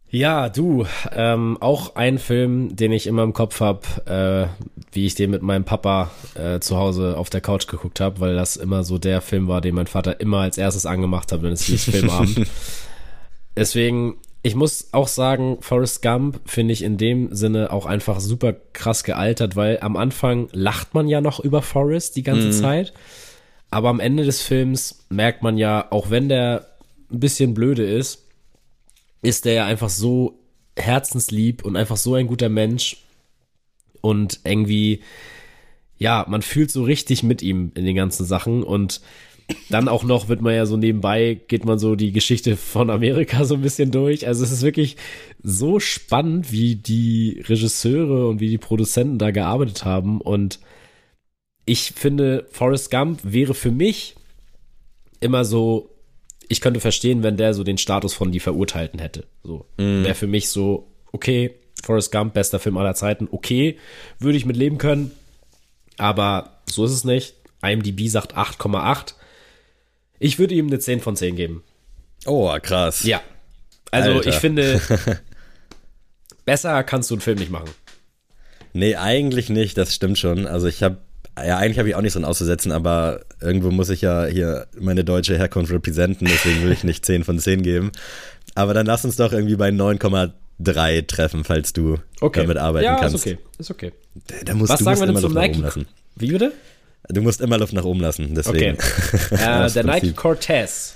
Ja, 0.09 0.47
du, 0.47 0.85
ähm, 1.11 1.57
auch 1.59 1.95
ein 1.95 2.17
Film, 2.17 2.75
den 2.75 2.93
ich 2.93 3.07
immer 3.07 3.23
im 3.23 3.33
Kopf 3.33 3.59
habe, 3.59 3.81
äh, 4.05 4.65
wie 4.93 5.05
ich 5.05 5.15
den 5.15 5.31
mit 5.31 5.41
meinem 5.41 5.65
Papa 5.65 6.11
äh, 6.35 6.59
zu 6.59 6.77
Hause 6.77 7.17
auf 7.17 7.29
der 7.29 7.41
Couch 7.41 7.67
geguckt 7.67 7.99
habe, 7.99 8.21
weil 8.21 8.35
das 8.35 8.55
immer 8.55 8.83
so 8.85 8.97
der 8.97 9.19
Film 9.19 9.49
war, 9.49 9.59
den 9.59 9.75
mein 9.75 9.87
Vater 9.87 10.21
immer 10.21 10.39
als 10.39 10.57
erstes 10.57 10.85
angemacht 10.85 11.31
hat, 11.33 11.41
wenn 11.43 11.51
es 11.51 11.63
hieß 11.63 11.83
Filmabend. 11.85 12.47
Deswegen, 13.57 14.15
ich 14.43 14.55
muss 14.55 14.89
auch 14.93 15.09
sagen, 15.09 15.57
Forrest 15.59 16.01
Gump 16.01 16.39
finde 16.45 16.71
ich 16.73 16.83
in 16.83 16.97
dem 16.97 17.33
Sinne 17.35 17.73
auch 17.73 17.85
einfach 17.85 18.21
super 18.21 18.53
krass 18.73 19.03
gealtert, 19.03 19.55
weil 19.57 19.79
am 19.81 19.97
Anfang 19.97 20.47
lacht 20.53 20.93
man 20.93 21.07
ja 21.09 21.19
noch 21.19 21.39
über 21.41 21.61
Forrest 21.61 22.15
die 22.15 22.23
ganze 22.23 22.47
Mhm. 22.47 22.51
Zeit, 22.53 22.93
aber 23.71 23.89
am 23.89 23.99
Ende 23.99 24.23
des 24.23 24.41
Films 24.41 25.05
merkt 25.09 25.43
man 25.43 25.57
ja, 25.57 25.87
auch 25.91 26.09
wenn 26.11 26.29
der 26.29 26.65
ein 27.11 27.19
bisschen 27.19 27.53
blöde 27.53 27.83
ist, 27.83 28.23
ist 29.21 29.45
der 29.45 29.53
ja 29.53 29.65
einfach 29.65 29.89
so 29.89 30.39
herzenslieb 30.75 31.65
und 31.65 31.75
einfach 31.75 31.97
so 31.97 32.13
ein 32.15 32.27
guter 32.27 32.49
Mensch. 32.49 32.97
Und 34.01 34.39
irgendwie, 34.43 35.01
ja, 35.97 36.25
man 36.27 36.41
fühlt 36.41 36.71
so 36.71 36.83
richtig 36.83 37.23
mit 37.23 37.41
ihm 37.41 37.71
in 37.75 37.85
den 37.85 37.95
ganzen 37.95 38.25
Sachen. 38.25 38.63
Und 38.63 39.01
dann 39.69 39.87
auch 39.87 40.03
noch 40.03 40.27
wird 40.27 40.41
man 40.41 40.53
ja 40.53 40.65
so 40.65 40.77
nebenbei, 40.77 41.39
geht 41.47 41.65
man 41.65 41.79
so 41.79 41.95
die 41.95 42.11
Geschichte 42.11 42.57
von 42.57 42.89
Amerika 42.89 43.43
so 43.45 43.55
ein 43.55 43.61
bisschen 43.61 43.91
durch. 43.91 44.27
Also 44.27 44.43
es 44.43 44.51
ist 44.51 44.61
wirklich 44.61 44.97
so 45.41 45.79
spannend, 45.79 46.51
wie 46.51 46.75
die 46.75 47.43
Regisseure 47.47 48.27
und 48.27 48.39
wie 48.39 48.49
die 48.49 48.57
Produzenten 48.57 49.17
da 49.17 49.31
gearbeitet 49.31 49.85
haben. 49.85 50.21
Und 50.21 50.59
ich 51.65 51.91
finde, 51.91 52.45
Forrest 52.51 52.91
Gump 52.91 53.19
wäre 53.23 53.53
für 53.53 53.71
mich 53.71 54.15
immer 55.19 55.43
so, 55.43 55.96
ich 56.49 56.61
könnte 56.61 56.79
verstehen, 56.79 57.23
wenn 57.23 57.37
der 57.37 57.53
so 57.53 57.63
den 57.63 57.77
Status 57.77 58.13
von 58.13 58.31
die 58.31 58.39
Verurteilten 58.39 58.99
hätte. 58.99 59.25
So 59.43 59.65
wäre 59.77 60.15
für 60.15 60.27
mich 60.27 60.49
so, 60.49 60.87
okay, 61.11 61.55
Forrest 61.83 62.11
Gump, 62.11 62.33
bester 62.33 62.59
Film 62.59 62.77
aller 62.77 62.95
Zeiten, 62.95 63.27
okay, 63.31 63.77
würde 64.19 64.37
ich 64.37 64.45
mit 64.45 64.57
leben 64.57 64.77
können, 64.77 65.11
aber 65.97 66.61
so 66.69 66.85
ist 66.85 66.91
es 66.91 67.03
nicht. 67.03 67.35
IMDb 67.61 68.07
sagt 68.07 68.35
8,8. 68.35 69.13
Ich 70.19 70.39
würde 70.39 70.55
ihm 70.55 70.67
eine 70.67 70.79
10 70.79 70.99
von 71.01 71.15
10 71.15 71.35
geben. 71.35 71.63
Oh, 72.25 72.55
krass. 72.61 73.03
Ja. 73.03 73.21
Also 73.91 74.11
Alter. 74.11 74.29
ich 74.29 74.35
finde, 74.35 74.81
besser 76.45 76.83
kannst 76.83 77.09
du 77.09 77.15
einen 77.15 77.21
Film 77.21 77.39
nicht 77.39 77.51
machen. 77.51 77.69
Nee, 78.73 78.95
eigentlich 78.95 79.49
nicht, 79.49 79.77
das 79.77 79.93
stimmt 79.93 80.17
schon. 80.17 80.45
Also 80.45 80.67
ich 80.67 80.83
habe, 80.83 80.97
ja, 81.45 81.57
eigentlich 81.57 81.79
habe 81.79 81.89
ich 81.89 81.95
auch 81.95 82.01
nichts 82.01 82.13
dran 82.13 82.25
auszusetzen, 82.25 82.71
aber 82.71 83.21
irgendwo 83.41 83.71
muss 83.71 83.89
ich 83.89 84.01
ja 84.01 84.25
hier 84.25 84.67
meine 84.79 85.03
deutsche 85.03 85.37
Herkunft 85.37 85.71
repräsentieren, 85.71 86.31
deswegen 86.33 86.63
will 86.63 86.71
ich 86.71 86.83
nicht 86.83 87.05
10 87.05 87.23
von 87.23 87.39
10 87.39 87.63
geben. 87.63 87.91
Aber 88.55 88.73
dann 88.73 88.85
lass 88.85 89.05
uns 89.05 89.17
doch 89.17 89.33
irgendwie 89.33 89.55
bei 89.55 89.69
9,3 89.69 91.07
treffen, 91.07 91.43
falls 91.43 91.73
du 91.73 91.97
damit 92.33 92.57
arbeiten 92.57 92.85
ja, 92.85 92.95
kannst. 92.95 93.15
ist 93.15 93.21
okay, 93.21 93.37
ist 93.59 93.71
okay. 93.71 93.91
Da 94.45 94.53
musst, 94.55 94.71
Was 94.71 94.79
du 94.79 94.85
sagen 94.85 94.99
musst 94.99 95.01
wir 95.01 95.05
denn 95.07 95.15
immer 95.15 95.21
zum 95.21 95.33
Luft 95.33 95.35
nach 95.35 95.43
oben 95.43 95.51
Nike? 95.51 95.61
lassen. 95.61 95.85
Wie 96.15 96.31
bitte? 96.31 96.51
Du 97.09 97.21
musst 97.21 97.41
immer 97.41 97.57
Luft 97.57 97.73
nach 97.73 97.85
oben 97.85 97.99
lassen, 98.01 98.33
deswegen. 98.35 98.75
Okay. 98.75 99.35
Äh, 99.65 99.71
der 99.71 99.83
Nike. 99.83 100.13
Cortez. 100.13 100.95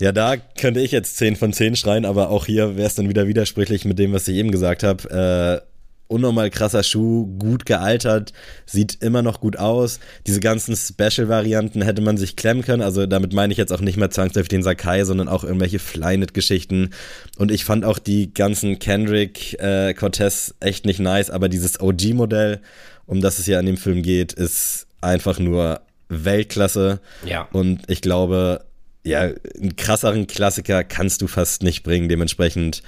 Ja, 0.00 0.10
da 0.10 0.36
könnte 0.36 0.80
ich 0.80 0.90
jetzt 0.90 1.16
10 1.18 1.36
von 1.36 1.52
10 1.52 1.76
schreien, 1.76 2.04
aber 2.04 2.30
auch 2.30 2.46
hier 2.46 2.76
wäre 2.76 2.88
es 2.88 2.94
dann 2.94 3.08
wieder 3.08 3.28
widersprüchlich 3.28 3.84
mit 3.84 3.98
dem, 3.98 4.12
was 4.12 4.26
ich 4.26 4.36
eben 4.36 4.50
gesagt 4.50 4.82
habe. 4.82 5.62
Äh, 5.62 5.71
unnormal 6.08 6.50
krasser 6.50 6.82
Schuh, 6.82 7.26
gut 7.38 7.64
gealtert, 7.64 8.32
sieht 8.66 9.02
immer 9.02 9.22
noch 9.22 9.40
gut 9.40 9.56
aus. 9.56 9.98
Diese 10.26 10.40
ganzen 10.40 10.76
Special-Varianten 10.76 11.82
hätte 11.82 12.02
man 12.02 12.18
sich 12.18 12.36
klemmen 12.36 12.62
können. 12.62 12.82
Also 12.82 13.06
damit 13.06 13.32
meine 13.32 13.52
ich 13.52 13.58
jetzt 13.58 13.72
auch 13.72 13.80
nicht 13.80 13.96
mehr 13.96 14.10
zwangsläufig 14.10 14.50
den 14.50 14.62
Sakai, 14.62 15.04
sondern 15.04 15.28
auch 15.28 15.42
irgendwelche 15.42 15.78
Flyknit-Geschichten. 15.78 16.90
Und 17.38 17.50
ich 17.50 17.64
fand 17.64 17.84
auch 17.84 17.98
die 17.98 18.32
ganzen 18.34 18.78
Kendrick 18.78 19.58
äh, 19.60 19.94
Cortez 19.94 20.54
echt 20.60 20.84
nicht 20.84 21.00
nice, 21.00 21.30
aber 21.30 21.48
dieses 21.48 21.80
OG-Modell, 21.80 22.60
um 23.06 23.20
das 23.20 23.38
es 23.38 23.46
ja 23.46 23.58
in 23.58 23.66
dem 23.66 23.76
Film 23.78 24.02
geht, 24.02 24.32
ist 24.32 24.86
einfach 25.00 25.38
nur 25.38 25.80
Weltklasse. 26.08 27.00
Ja. 27.24 27.48
Und 27.52 27.88
ich 27.88 28.02
glaube, 28.02 28.64
ja, 29.04 29.20
einen 29.20 29.76
krasseren 29.76 30.26
Klassiker 30.26 30.84
kannst 30.84 31.22
du 31.22 31.26
fast 31.26 31.62
nicht 31.62 31.82
bringen. 31.82 32.08
Dementsprechend 32.08 32.82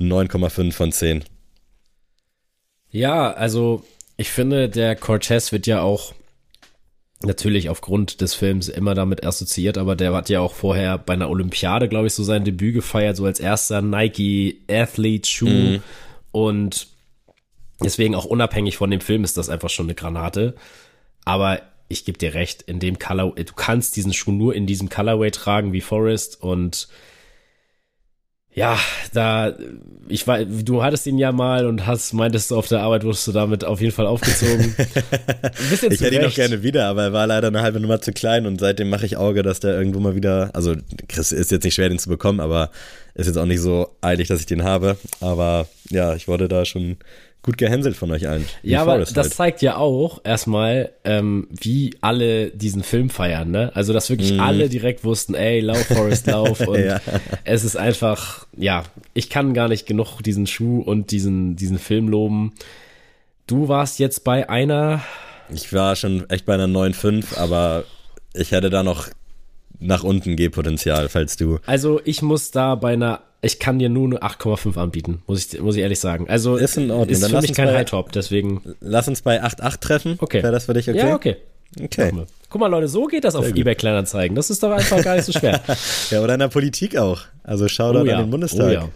9,5 0.00 0.72
von 0.72 0.92
10. 0.92 1.24
Ja, 2.94 3.32
also 3.32 3.82
ich 4.16 4.30
finde, 4.30 4.68
der 4.68 4.94
Cortez 4.94 5.50
wird 5.50 5.66
ja 5.66 5.82
auch 5.82 6.14
natürlich 7.22 7.68
aufgrund 7.68 8.20
des 8.20 8.34
Films 8.34 8.68
immer 8.68 8.94
damit 8.94 9.26
assoziiert, 9.26 9.78
aber 9.78 9.96
der 9.96 10.14
hat 10.14 10.28
ja 10.28 10.38
auch 10.38 10.54
vorher 10.54 10.96
bei 10.98 11.14
einer 11.14 11.28
Olympiade, 11.28 11.88
glaube 11.88 12.06
ich, 12.06 12.14
so 12.14 12.22
sein 12.22 12.44
Debüt 12.44 12.72
gefeiert, 12.72 13.16
so 13.16 13.24
als 13.24 13.40
erster 13.40 13.82
Nike 13.82 14.60
Athlete 14.70 15.28
Schuh 15.28 15.80
und 16.30 16.86
deswegen 17.82 18.14
auch 18.14 18.26
unabhängig 18.26 18.76
von 18.76 18.92
dem 18.92 19.00
Film 19.00 19.24
ist 19.24 19.36
das 19.36 19.48
einfach 19.48 19.70
schon 19.70 19.86
eine 19.86 19.96
Granate. 19.96 20.54
Aber 21.24 21.62
ich 21.88 22.04
gebe 22.04 22.16
dir 22.16 22.34
recht, 22.34 22.62
in 22.62 22.78
dem 22.78 23.00
Color, 23.00 23.32
du 23.34 23.54
kannst 23.54 23.96
diesen 23.96 24.12
Schuh 24.12 24.30
nur 24.30 24.54
in 24.54 24.68
diesem 24.68 24.88
Colorway 24.88 25.32
tragen 25.32 25.72
wie 25.72 25.80
Forrest 25.80 26.40
und 26.40 26.86
ja, 28.54 28.78
da, 29.12 29.52
ich 30.08 30.26
war, 30.28 30.44
du 30.44 30.82
hattest 30.82 31.06
ihn 31.06 31.18
ja 31.18 31.32
mal 31.32 31.66
und 31.66 31.86
hast, 31.86 32.12
meintest 32.12 32.52
du 32.52 32.56
auf 32.56 32.68
der 32.68 32.80
Arbeit, 32.80 33.02
wurdest 33.02 33.26
du 33.26 33.32
damit 33.32 33.64
auf 33.64 33.80
jeden 33.80 33.92
Fall 33.92 34.06
aufgezogen. 34.06 34.74
Ich 35.72 36.00
hätte 36.00 36.14
ihn 36.14 36.20
noch 36.20 36.28
Recht. 36.28 36.36
gerne 36.36 36.62
wieder, 36.62 36.86
aber 36.86 37.04
er 37.04 37.12
war 37.12 37.26
leider 37.26 37.48
eine 37.48 37.62
halbe 37.62 37.80
Nummer 37.80 38.00
zu 38.00 38.12
klein 38.12 38.46
und 38.46 38.60
seitdem 38.60 38.88
mache 38.90 39.06
ich 39.06 39.16
Auge, 39.16 39.42
dass 39.42 39.60
der 39.60 39.76
irgendwo 39.76 40.00
mal 40.00 40.14
wieder, 40.14 40.50
also 40.54 40.74
Chris 41.08 41.32
ist 41.32 41.50
jetzt 41.50 41.64
nicht 41.64 41.74
schwer, 41.74 41.88
den 41.88 41.98
zu 41.98 42.08
bekommen, 42.08 42.40
aber 42.40 42.70
ist 43.14 43.26
jetzt 43.26 43.36
auch 43.36 43.46
nicht 43.46 43.60
so 43.60 43.96
eilig, 44.00 44.28
dass 44.28 44.40
ich 44.40 44.46
den 44.46 44.64
habe. 44.64 44.96
Aber 45.20 45.66
ja, 45.90 46.14
ich 46.14 46.28
wurde 46.28 46.48
da 46.48 46.64
schon 46.64 46.96
gut 47.44 47.58
gehänselt 47.58 47.94
von 47.94 48.10
euch 48.10 48.26
allen. 48.26 48.46
Ja, 48.62 48.80
aber 48.80 48.94
Forrest 48.94 49.16
das 49.16 49.26
halt. 49.26 49.34
zeigt 49.34 49.62
ja 49.62 49.76
auch 49.76 50.20
erstmal, 50.24 50.90
ähm, 51.04 51.46
wie 51.50 51.94
alle 52.00 52.48
diesen 52.48 52.82
Film 52.82 53.10
feiern, 53.10 53.50
ne? 53.50 53.70
Also, 53.74 53.92
dass 53.92 54.08
wirklich 54.08 54.40
alle 54.40 54.68
direkt 54.70 55.04
wussten, 55.04 55.34
ey, 55.34 55.60
lauf, 55.60 55.84
Forrest, 55.86 56.26
lauf. 56.26 56.60
Und. 56.66 56.82
Ja. 56.82 57.00
es 57.44 57.62
ist 57.62 57.76
einfach, 57.76 58.46
ja, 58.56 58.84
ich 59.12 59.28
kann 59.28 59.52
gar 59.52 59.68
nicht 59.68 59.86
genug 59.86 60.22
diesen 60.22 60.46
Schuh 60.46 60.80
und 60.80 61.10
diesen, 61.10 61.54
diesen 61.54 61.78
Film 61.78 62.08
loben. 62.08 62.54
Du 63.46 63.68
warst 63.68 63.98
jetzt 63.98 64.24
bei 64.24 64.48
einer, 64.48 65.02
Ich 65.52 65.70
war 65.74 65.96
schon 65.96 66.28
echt 66.30 66.46
bei 66.46 66.54
einer 66.54 66.66
9,5, 66.66 67.36
aber 67.36 67.84
ich 68.32 68.52
hätte 68.52 68.70
da 68.70 68.82
noch 68.82 69.08
nach 69.80 70.04
unten 70.04 70.36
Gehpotenzial, 70.36 71.08
falls 71.08 71.36
du. 71.36 71.58
also 71.66 72.00
ich 72.04 72.22
muss 72.22 72.50
da 72.50 72.74
bei 72.74 72.92
einer, 72.94 73.20
ich 73.42 73.58
kann 73.58 73.78
dir 73.78 73.88
nur 73.88 74.06
eine 74.06 74.18
8,5 74.22 74.76
anbieten, 74.78 75.22
muss 75.26 75.52
ich, 75.52 75.60
muss 75.60 75.76
ich 75.76 75.82
ehrlich 75.82 76.00
sagen. 76.00 76.28
Also, 76.28 76.56
Ist 76.56 76.76
in 76.76 76.90
Ordnung. 76.90 77.08
ist 77.10 77.22
Dann 77.22 77.30
für 77.30 77.40
mich 77.42 77.52
kein 77.52 77.66
bei- 77.68 77.74
High-Top, 77.78 78.12
deswegen, 78.12 78.62
Lass 78.80 79.08
uns 79.08 79.22
bei 79.22 79.42
8,8 79.42 79.80
treffen. 79.80 80.16
okay. 80.20 80.42
Wäre 80.42 80.52
das 80.52 80.64
für 80.66 80.74
dich 80.74 80.88
okay? 80.88 80.98
Ja, 80.98 81.14
okay. 81.14 81.36
Okay. 81.82 82.12
Guck 82.50 82.60
mal, 82.60 82.68
Leute, 82.68 82.86
so 82.86 83.06
geht 83.06 83.24
das 83.24 83.34
auf 83.34 83.46
gut. 83.48 83.56
eBay 83.58 83.74
Kleinanzeigen. 83.74 84.36
Das 84.36 84.48
ist 84.48 84.62
doch 84.62 84.70
einfach 84.70 85.02
gar 85.02 85.16
nicht 85.16 85.24
so 85.24 85.32
schwer. 85.32 85.60
Ja, 86.10 86.22
oder 86.22 86.34
in 86.34 86.38
der 86.40 86.46
Politik 86.48 86.96
auch. 86.96 87.22
Also 87.42 87.66
schau 87.66 87.92
da 87.92 88.00
an 88.00 88.06
den 88.06 88.30
Bundestag. 88.30 88.66
Oh 88.68 88.70
ja. 88.72 88.88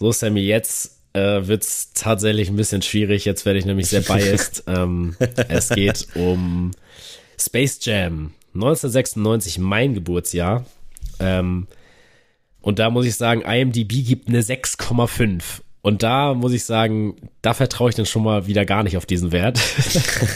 So, 0.00 0.10
Sammy, 0.10 0.40
jetzt 0.40 0.98
äh, 1.12 1.46
wird's 1.46 1.92
tatsächlich 1.94 2.48
ein 2.48 2.56
bisschen 2.56 2.82
schwierig. 2.82 3.24
Jetzt 3.24 3.46
werde 3.46 3.60
ich 3.60 3.64
nämlich 3.64 3.86
sehr 3.88 4.00
biased. 4.02 4.64
ähm, 4.66 5.14
es 5.48 5.68
geht 5.68 6.08
um 6.16 6.72
Space 7.38 7.78
Jam. 7.82 8.32
1996, 8.56 9.58
mein 9.58 9.94
Geburtsjahr. 9.94 10.64
Ähm, 11.20 11.66
und 12.60 12.78
da 12.78 12.90
muss 12.90 13.06
ich 13.06 13.14
sagen, 13.14 13.42
IMDb 13.42 14.04
gibt 14.04 14.28
eine 14.28 14.42
6,5. 14.42 15.62
Und 15.82 16.02
da 16.02 16.34
muss 16.34 16.52
ich 16.52 16.64
sagen, 16.64 17.14
da 17.42 17.54
vertraue 17.54 17.90
ich 17.90 17.94
dann 17.94 18.06
schon 18.06 18.24
mal 18.24 18.48
wieder 18.48 18.64
gar 18.64 18.82
nicht 18.82 18.96
auf 18.96 19.06
diesen 19.06 19.30
Wert. 19.30 19.60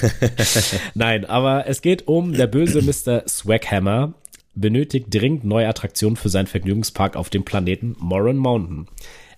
Nein, 0.94 1.24
aber 1.24 1.66
es 1.66 1.82
geht 1.82 2.06
um 2.06 2.34
der 2.34 2.46
böse 2.46 2.82
Mr. 2.82 3.24
Swaghammer 3.28 4.14
benötigt 4.54 5.06
dringend 5.10 5.42
neue 5.42 5.66
Attraktionen 5.66 6.16
für 6.16 6.28
seinen 6.28 6.46
Vergnügungspark 6.46 7.16
auf 7.16 7.30
dem 7.30 7.44
Planeten 7.44 7.96
Moran 7.98 8.36
Mountain. 8.36 8.86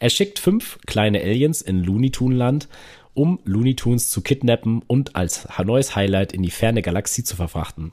Er 0.01 0.11
schickt 0.11 0.39
fünf 0.39 0.79
kleine 0.87 1.23
Aliens 1.23 1.63
in 1.63 1.83
Looney 1.83 2.11
Toon 2.11 2.33
Land, 2.33 2.69
um 3.15 3.39
Looney 3.45 3.75
Tunes 3.75 4.11
zu 4.11 4.21
kidnappen 4.21 4.83
und 4.87 5.17
als 5.17 5.49
neues 5.65 5.97
Highlight 5.97 6.33
in 6.33 6.43
die 6.43 6.51
ferne 6.51 6.83
Galaxie 6.83 7.25
zu 7.25 7.37
verfrachten. 7.37 7.93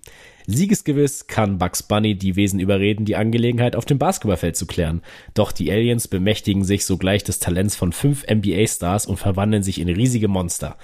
Siegesgewiss 0.51 1.27
kann 1.27 1.59
Bugs 1.59 1.83
Bunny 1.83 2.15
die 2.15 2.35
Wesen 2.35 2.59
überreden, 2.59 3.05
die 3.05 3.15
Angelegenheit 3.15 3.75
auf 3.75 3.85
dem 3.85 3.99
Basketballfeld 3.99 4.55
zu 4.55 4.65
klären. 4.65 5.03
Doch 5.35 5.51
die 5.51 5.71
Aliens 5.71 6.07
bemächtigen 6.07 6.63
sich 6.63 6.85
sogleich 6.85 7.23
des 7.23 7.37
Talents 7.37 7.75
von 7.75 7.93
fünf 7.93 8.25
NBA-Stars 8.27 9.05
und 9.05 9.17
verwandeln 9.17 9.61
sich 9.61 9.79
in 9.79 9.89
riesige 9.89 10.27
Monster. 10.27 10.77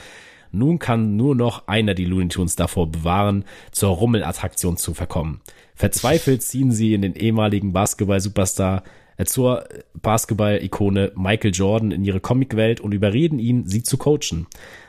Nun 0.52 0.78
kann 0.78 1.16
nur 1.16 1.36
noch 1.36 1.68
einer 1.68 1.96
die 1.96 2.06
Looney 2.06 2.28
Tunes 2.28 2.56
davor 2.56 2.92
bewahren, 2.92 3.44
zur 3.72 3.90
Rummelattraktion 3.90 4.78
zu 4.78 4.94
verkommen. 4.94 5.42
Verzweifelt 5.74 6.44
ziehen 6.44 6.72
sie 6.72 6.94
in 6.94 7.02
den 7.02 7.16
ehemaligen 7.16 7.74
Basketball-Superstar 7.74 8.84
äh, 9.18 9.26
zur 9.26 9.66
Basketball-Ikone 9.96 11.14
Michael 11.16 11.54
Jordan 11.54 11.92
in 11.92 12.06
ihre 12.06 12.20
Comicwelt 12.20 12.82
und 12.82 12.94
überreden 12.94 13.40
ihn, 13.40 13.66
sie 13.66 13.82
zu 13.82 13.98
coachen. 13.98 14.46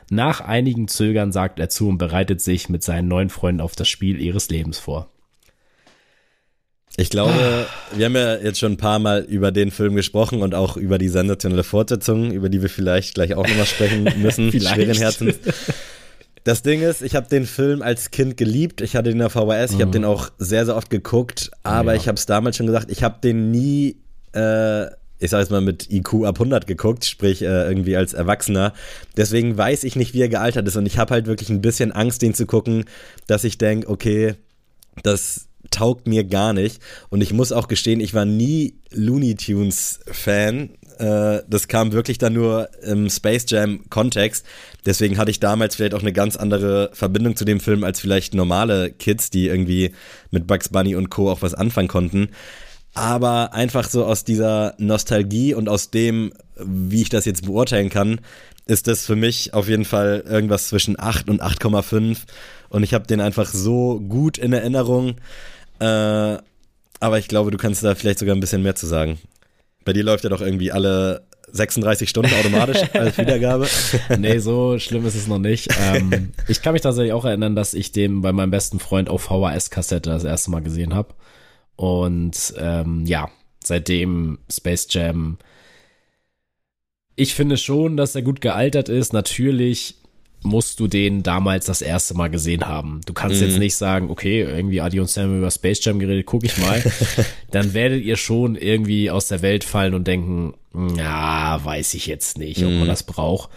Nach 0.09 0.41
einigen 0.41 0.87
Zögern 0.87 1.31
sagt 1.31 1.59
er 1.59 1.69
zu 1.69 1.89
und 1.89 1.97
bereitet 1.97 2.41
sich 2.41 2.69
mit 2.69 2.83
seinen 2.83 3.07
neuen 3.07 3.29
Freunden 3.29 3.61
auf 3.61 3.75
das 3.75 3.89
Spiel 3.89 4.21
ihres 4.21 4.49
Lebens 4.49 4.77
vor. 4.79 5.09
Ich 6.99 7.09
glaube, 7.11 7.67
wir 7.93 8.05
haben 8.05 8.15
ja 8.15 8.37
jetzt 8.37 8.57
schon 8.59 8.71
ein 8.73 8.77
paar 8.77 8.97
Mal 8.97 9.21
über 9.23 9.51
den 9.51 9.69
Film 9.69 9.95
gesprochen 9.95 10.41
und 10.41 10.55
auch 10.55 10.77
über 10.77 10.97
die 10.97 11.09
sensationelle 11.09 11.63
Fortsetzung, 11.63 12.31
über 12.31 12.49
die 12.49 12.61
wir 12.63 12.69
vielleicht 12.69 13.13
gleich 13.13 13.35
auch 13.35 13.47
nochmal 13.47 13.67
sprechen 13.67 14.07
müssen. 14.17 14.51
Vielleicht. 14.51 14.73
Schweren 14.75 14.97
Herzens. 14.97 15.35
Das 16.43 16.63
Ding 16.63 16.81
ist, 16.81 17.03
ich 17.03 17.13
habe 17.15 17.27
den 17.27 17.45
Film 17.45 17.81
als 17.83 18.09
Kind 18.09 18.37
geliebt. 18.37 18.81
Ich 18.81 18.95
hatte 18.95 19.09
den 19.11 19.21
auf 19.21 19.33
VHS, 19.33 19.73
ich 19.73 19.81
habe 19.81 19.91
den 19.91 20.05
auch 20.05 20.29
sehr, 20.39 20.65
sehr 20.65 20.75
oft 20.75 20.89
geguckt, 20.89 21.51
aber 21.61 21.93
Ja. 21.93 21.99
ich 22.01 22.07
habe 22.07 22.15
es 22.15 22.25
damals 22.25 22.55
schon 22.57 22.65
gesagt, 22.67 22.89
ich 22.89 23.03
habe 23.03 23.17
den 23.21 23.51
nie, 23.51 23.97
äh, 24.31 24.85
ich 25.19 25.31
sage 25.31 25.41
jetzt 25.41 25.51
mal 25.51 25.61
mit 25.61 25.91
IQ 25.91 26.25
ab 26.25 26.35
100 26.35 26.67
geguckt, 26.67 27.05
sprich 27.05 27.41
äh, 27.41 27.67
irgendwie 27.67 27.97
als 27.97 28.13
Erwachsener. 28.13 28.73
Deswegen 29.15 29.57
weiß 29.57 29.83
ich 29.83 29.95
nicht, 29.95 30.13
wie 30.13 30.21
er 30.21 30.29
gealtert 30.29 30.67
ist 30.67 30.75
und 30.75 30.85
ich 30.85 30.97
habe 30.97 31.13
halt 31.13 31.27
wirklich 31.27 31.49
ein 31.49 31.61
bisschen 31.61 31.91
Angst, 31.91 32.21
den 32.21 32.33
zu 32.33 32.45
gucken, 32.45 32.85
dass 33.25 33.43
ich 33.43 33.57
denke, 33.57 33.89
okay, 33.89 34.35
das 35.03 35.47
taugt 35.71 36.07
mir 36.07 36.23
gar 36.23 36.53
nicht. 36.53 36.81
Und 37.09 37.21
ich 37.21 37.33
muss 37.33 37.51
auch 37.51 37.67
gestehen, 37.67 37.99
ich 37.99 38.13
war 38.13 38.25
nie 38.25 38.75
Looney 38.91 39.35
Tunes 39.35 39.99
Fan. 40.05 40.71
Äh, 40.97 41.41
das 41.47 41.67
kam 41.67 41.91
wirklich 41.91 42.17
dann 42.17 42.33
nur 42.33 42.69
im 42.83 43.09
Space 43.09 43.45
Jam 43.47 43.89
Kontext. 43.89 44.45
Deswegen 44.85 45.17
hatte 45.17 45.31
ich 45.31 45.39
damals 45.39 45.75
vielleicht 45.75 45.93
auch 45.93 46.01
eine 46.01 46.13
ganz 46.13 46.35
andere 46.35 46.89
Verbindung 46.93 47.35
zu 47.35 47.45
dem 47.45 47.59
Film 47.59 47.83
als 47.83 47.99
vielleicht 47.99 48.33
normale 48.33 48.91
Kids, 48.91 49.29
die 49.29 49.47
irgendwie 49.47 49.91
mit 50.31 50.47
Bugs 50.47 50.69
Bunny 50.69 50.95
und 50.95 51.09
Co. 51.09 51.29
auch 51.29 51.41
was 51.41 51.53
anfangen 51.53 51.87
konnten. 51.87 52.29
Aber 52.97 53.53
einfach 53.53 53.87
so 53.87 54.05
aus 54.05 54.23
dieser 54.23 54.73
Nostalgie 54.79 55.53
und 55.53 55.69
aus 55.69 55.91
dem, 55.91 56.33
wie 56.55 57.03
ich 57.03 57.09
das 57.09 57.25
jetzt 57.25 57.45
beurteilen 57.45 57.91
kann, 57.91 58.21
ist 58.65 58.87
das 58.87 59.05
für 59.05 59.15
mich 59.15 59.53
auf 59.53 59.69
jeden 59.69 59.85
Fall 59.85 60.23
irgendwas 60.27 60.69
zwischen 60.69 60.99
8 60.99 61.29
und 61.29 61.43
8,5. 61.43 62.17
Und 62.69 62.81
ich 62.81 62.95
habe 62.95 63.05
den 63.05 63.21
einfach 63.21 63.45
so 63.45 63.99
gut 63.99 64.39
in 64.39 64.51
Erinnerung. 64.51 65.17
Äh, 65.79 66.37
aber 66.99 67.19
ich 67.19 67.27
glaube, 67.27 67.51
du 67.51 67.59
kannst 67.59 67.83
da 67.83 67.93
vielleicht 67.93 68.17
sogar 68.17 68.35
ein 68.35 68.39
bisschen 68.39 68.63
mehr 68.63 68.73
zu 68.73 68.87
sagen. 68.87 69.19
Bei 69.85 69.93
dir 69.93 70.03
läuft 70.03 70.23
ja 70.23 70.31
doch 70.31 70.41
irgendwie 70.41 70.71
alle 70.71 71.21
36 71.51 72.09
Stunden 72.09 72.33
automatisch 72.33 72.81
als 72.93 73.19
Wiedergabe. 73.19 73.67
nee, 74.17 74.39
so 74.39 74.79
schlimm 74.79 75.05
ist 75.05 75.13
es 75.13 75.27
noch 75.27 75.37
nicht. 75.37 75.69
Ähm, 75.79 76.33
ich 76.47 76.63
kann 76.63 76.73
mich 76.73 76.81
tatsächlich 76.81 77.13
auch 77.13 77.25
erinnern, 77.25 77.55
dass 77.55 77.75
ich 77.75 77.91
den 77.91 78.21
bei 78.21 78.31
meinem 78.31 78.49
besten 78.49 78.79
Freund 78.79 79.07
auf 79.07 79.21
VHS-Kassette 79.21 80.09
das 80.09 80.23
erste 80.23 80.49
Mal 80.49 80.63
gesehen 80.63 80.95
habe. 80.95 81.13
Und 81.77 82.53
ähm, 82.57 83.05
ja, 83.05 83.29
seitdem 83.63 84.39
Space 84.51 84.87
Jam. 84.89 85.37
Ich 87.15 87.33
finde 87.33 87.57
schon, 87.57 87.95
dass 87.95 88.15
er 88.15 88.21
gut 88.21 88.41
gealtert 88.41 88.89
ist. 88.89 89.13
Natürlich 89.13 89.95
musst 90.43 90.79
du 90.79 90.87
den 90.87 91.23
damals 91.23 91.65
das 91.65 91.81
erste 91.81 92.13
Mal 92.13 92.29
gesehen 92.29 92.67
haben. 92.67 93.01
Du 93.05 93.13
kannst 93.13 93.41
jetzt 93.41 93.57
nicht 93.57 93.75
sagen, 93.75 94.09
okay, 94.09 94.41
irgendwie 94.41 94.81
Adi 94.81 94.99
und 94.99 95.09
Sam 95.09 95.37
über 95.37 95.49
Space 95.49 95.83
Jam 95.83 95.99
geredet, 95.99 96.25
guck 96.25 96.43
ich 96.43 96.57
mal. 96.57 96.83
Dann 97.51 97.73
werdet 97.73 98.03
ihr 98.03 98.17
schon 98.17 98.55
irgendwie 98.55 99.09
aus 99.09 99.27
der 99.27 99.41
Welt 99.41 99.63
fallen 99.63 99.93
und 99.93 100.07
denken, 100.07 100.53
ja, 100.95 101.59
weiß 101.63 101.95
ich 101.95 102.05
jetzt 102.05 102.37
nicht, 102.37 102.63
ob 102.63 102.71
man 102.71 102.87
das 102.87 103.03
braucht. 103.03 103.49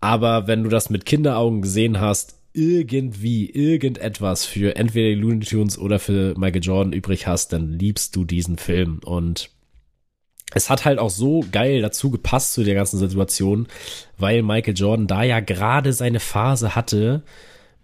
Aber 0.00 0.46
wenn 0.46 0.62
du 0.62 0.70
das 0.70 0.90
mit 0.90 1.04
Kinderaugen 1.04 1.60
gesehen 1.60 2.00
hast, 2.00 2.39
irgendwie 2.52 3.48
irgendetwas 3.48 4.44
für 4.44 4.76
entweder 4.76 5.14
die 5.14 5.20
Looney 5.20 5.44
Tunes 5.44 5.78
oder 5.78 5.98
für 5.98 6.34
Michael 6.36 6.62
Jordan 6.62 6.92
übrig 6.92 7.26
hast, 7.26 7.52
dann 7.52 7.78
liebst 7.78 8.16
du 8.16 8.24
diesen 8.24 8.58
Film. 8.58 9.00
Und 9.04 9.50
es 10.52 10.68
hat 10.68 10.84
halt 10.84 10.98
auch 10.98 11.10
so 11.10 11.44
geil 11.52 11.80
dazu 11.80 12.10
gepasst 12.10 12.54
zu 12.54 12.64
der 12.64 12.74
ganzen 12.74 12.98
Situation, 12.98 13.68
weil 14.18 14.42
Michael 14.42 14.74
Jordan 14.76 15.06
da 15.06 15.22
ja 15.22 15.40
gerade 15.40 15.92
seine 15.92 16.20
Phase 16.20 16.74
hatte, 16.74 17.22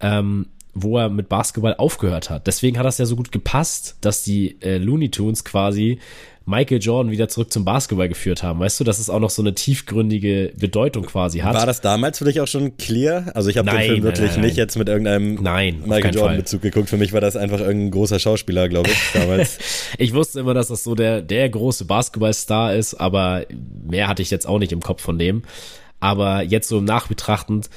ähm, 0.01 0.47
wo 0.75 0.99
er 0.99 1.09
mit 1.09 1.29
Basketball 1.29 1.75
aufgehört 1.77 2.29
hat. 2.29 2.47
Deswegen 2.47 2.77
hat 2.77 2.85
das 2.85 2.99
ja 2.99 3.07
so 3.07 3.17
gut 3.17 3.33
gepasst, 3.33 3.97
dass 4.01 4.25
die 4.25 4.61
äh, 4.61 4.79
Looney 4.79 5.11
Tunes 5.11 5.45
quasi 5.45 6.01
Michael 6.49 6.81
Jordan 6.81 7.11
wieder 7.11 7.29
zurück 7.29 7.53
zum 7.53 7.65
Basketball 7.65 8.09
geführt 8.09 8.45
haben. 8.45 8.61
Weißt 8.61 8.79
du, 8.79 8.85
dass 8.85 9.01
es 9.01 9.11
auch 9.11 9.19
noch 9.19 9.31
so 9.31 9.43
eine 9.43 9.55
tiefgründige 9.55 10.53
Bedeutung 10.57 11.05
quasi 11.05 11.41
hat. 11.41 11.55
War 11.55 11.67
das 11.67 11.81
damals 11.81 12.19
für 12.19 12.25
dich 12.25 12.41
auch 12.41 12.47
schon 12.47 12.77
clear? 12.77 13.33
Also 13.35 13.51
ich 13.51 13.59
habe 13.59 13.69
den 13.69 13.81
Film 13.81 14.03
wirklich 14.05 14.31
nein, 14.31 14.41
nicht 14.43 14.51
nein. 14.51 14.57
jetzt 14.57 14.79
mit 14.79 14.89
irgendeinem 14.89 15.43
Nein, 15.43 15.81
Michael 15.81 16.03
keinen 16.03 16.15
Jordan 16.15 16.31
Fall. 16.31 16.37
Bezug 16.37 16.63
geguckt. 16.63 16.89
Für 16.89 16.99
mich 16.99 17.13
war 17.13 17.21
das 17.21 17.35
einfach 17.35 17.59
irgendein 17.59 17.91
großer 17.91 18.21
Schauspieler, 18.21 18.69
glaube 18.69 18.91
ich, 18.91 18.99
damals. 19.13 19.59
Ich 19.99 20.15
wusste 20.15 20.41
immer, 20.41 20.55
dass 20.55 20.69
das 20.69 20.85
so 20.85 20.95
der, 20.95 21.21
der 21.21 21.49
große 21.49 21.85
Basketballstar 21.85 22.75
ist, 22.75 22.95
aber 22.95 23.45
mehr 23.85 24.07
hatte 24.07 24.23
ich 24.23 24.31
jetzt 24.31 24.47
auch 24.47 24.61
nicht 24.61 24.71
im 24.71 24.81
Kopf 24.81 25.03
von 25.03 25.19
dem. 25.19 25.43
Aber 25.99 26.43
jetzt 26.43 26.69
so 26.69 26.79
im 26.79 26.85
Nachbetrachtend 26.85 27.71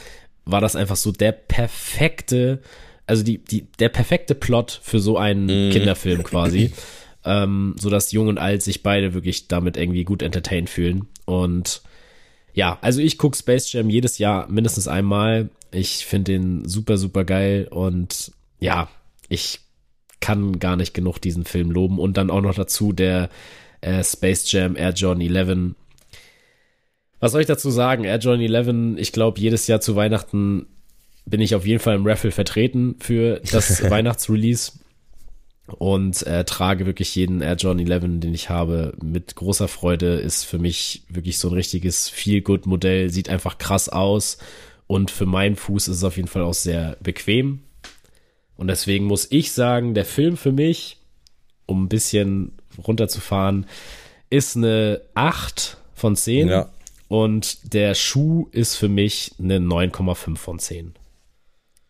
war 0.46 0.62
das 0.62 0.76
einfach 0.76 0.96
so 0.96 1.12
der 1.12 1.32
perfekte, 1.32 2.60
also 3.08 3.24
die, 3.24 3.40
die, 3.40 3.66
der 3.80 3.90
perfekte 3.90 4.36
Plot 4.36 4.80
für 4.84 5.00
so 5.00 5.18
einen 5.18 5.72
Kinderfilm 5.72 6.24
quasi. 6.24 6.72
ähm, 7.30 7.76
so 7.78 7.92
dass 7.92 8.12
Jung 8.12 8.28
und 8.28 8.40
Alt 8.40 8.64
sich 8.64 8.82
beide 8.82 9.14
wirklich 9.14 9.48
damit 9.48 9.78
irgendwie 9.78 10.04
gut 10.04 10.24
entertained 10.24 10.70
fühlen. 10.70 11.08
Und 11.26 11.84
ja, 12.54 12.80
also 12.82 13.02
ich 13.02 13.20
gucke 13.20 13.38
Space 13.38 13.72
Jam 13.72 13.90
jedes 13.90 14.18
Jahr 14.18 14.50
mindestens 14.50 14.88
einmal. 14.88 15.50
Ich 15.72 16.08
finde 16.08 16.32
den 16.32 16.68
super, 16.68 16.98
super 16.98 17.24
geil 17.24 17.68
und 17.70 18.32
ja, 18.60 18.90
ich 19.30 19.60
kann 20.20 20.58
gar 20.58 20.76
nicht 20.76 20.96
genug 20.96 21.20
diesen 21.22 21.46
Film 21.46 21.70
loben. 21.70 22.00
Und 22.00 22.18
dann 22.18 22.32
auch 22.32 22.42
noch 22.42 22.56
dazu 22.56 22.94
der 22.94 23.30
äh, 23.82 24.04
Space 24.04 24.52
Jam 24.52 24.76
Air 24.76 24.94
Jordan 24.94 25.22
11. 25.22 25.76
Was 27.20 27.32
soll 27.32 27.42
ich 27.42 27.48
dazu 27.48 27.70
sagen? 27.70 28.06
Air 28.06 28.18
Jordan 28.18 28.42
11, 28.42 29.00
ich 29.00 29.12
glaube, 29.12 29.40
jedes 29.40 29.68
Jahr 29.68 29.82
zu 29.82 29.96
Weihnachten 29.96 30.66
bin 31.26 31.42
ich 31.42 31.54
auf 31.54 31.68
jeden 31.68 31.80
Fall 31.80 31.96
im 31.96 32.08
Raffle 32.08 32.32
vertreten 32.32 32.96
für 33.00 33.40
das 33.52 33.84
Weihnachtsrelease 33.90 34.72
und 35.78 36.26
äh, 36.26 36.44
trage 36.44 36.86
wirklich 36.86 37.16
jeden 37.16 37.42
Air 37.42 37.56
Jordan 37.56 37.86
11, 37.86 38.20
den 38.20 38.34
ich 38.34 38.50
habe, 38.50 38.94
mit 39.02 39.36
großer 39.36 39.68
Freude. 39.68 40.16
Ist 40.16 40.44
für 40.44 40.60
mich 40.60 41.04
wirklich 41.10 41.38
so 41.38 41.50
ein 41.50 41.54
richtiges 41.54 42.10
Feel-Good-Modell, 42.10 43.10
sieht 43.10 43.30
einfach 43.30 43.58
krass 43.58 43.90
aus 43.90 44.38
und 44.88 45.12
für 45.12 45.26
meinen 45.26 45.56
Fuß 45.56 45.88
ist 45.88 45.98
es 45.98 46.04
auf 46.04 46.18
jeden 46.18 46.28
Fall 46.28 46.44
auch 46.44 46.54
sehr 46.54 46.98
bequem. 47.02 47.60
Und 48.58 48.68
deswegen 48.68 49.06
muss 49.06 49.28
ich 49.30 49.52
sagen, 49.52 49.94
der 49.94 50.04
Film 50.04 50.36
für 50.36 50.52
mich, 50.52 50.98
um 51.66 51.84
ein 51.84 51.90
bisschen 51.90 52.54
runterzufahren, 52.86 53.68
ist 54.30 54.58
eine 54.58 55.02
8 55.14 55.78
von 55.94 56.16
10. 56.16 56.48
Ja. 56.48 56.70
Und 57.08 57.74
der 57.74 57.96
Schuh 57.96 58.48
ist 58.52 58.76
für 58.76 58.90
mich 58.90 59.34
eine 59.40 59.60
9,5 59.60 60.36
von 60.38 60.60
10. 60.60 60.94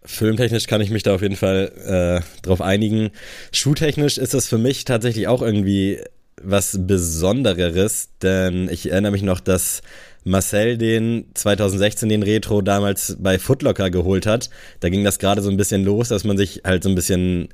Filmtechnisch 0.04 0.68
kann 0.68 0.82
ich 0.82 0.92
mich 0.92 1.04
da 1.04 1.14
auf 1.14 1.22
jeden 1.22 1.36
Fall 1.36 2.24
äh, 2.24 2.42
drauf 2.42 2.62
einigen. 2.62 3.12
Schuhtechnisch 3.52 4.18
ist 4.18 4.34
das 4.34 4.48
für 4.48 4.58
mich 4.58 4.86
tatsächlich 4.86 5.28
auch 5.28 5.42
irgendwie 5.42 6.00
was 6.42 6.78
Besondereres, 6.82 8.10
denn 8.22 8.70
ich 8.70 8.92
erinnere 8.92 9.12
mich 9.12 9.24
noch, 9.24 9.42
dass 9.42 9.82
Marcel 10.24 10.78
den 10.78 11.26
2016 11.34 12.08
den 12.08 12.24
Retro 12.24 12.62
damals 12.62 13.18
bei 13.20 13.40
Footlocker 13.40 13.90
geholt 13.90 14.26
hat. 14.26 14.50
Da 14.80 14.90
ging 14.90 15.04
das 15.04 15.20
gerade 15.20 15.42
so 15.42 15.50
ein 15.50 15.58
bisschen 15.58 15.84
los, 15.84 16.10
dass 16.10 16.24
man 16.24 16.38
sich 16.38 16.62
halt 16.64 16.84
so 16.84 16.90
ein 16.90 16.96
bisschen 16.96 17.50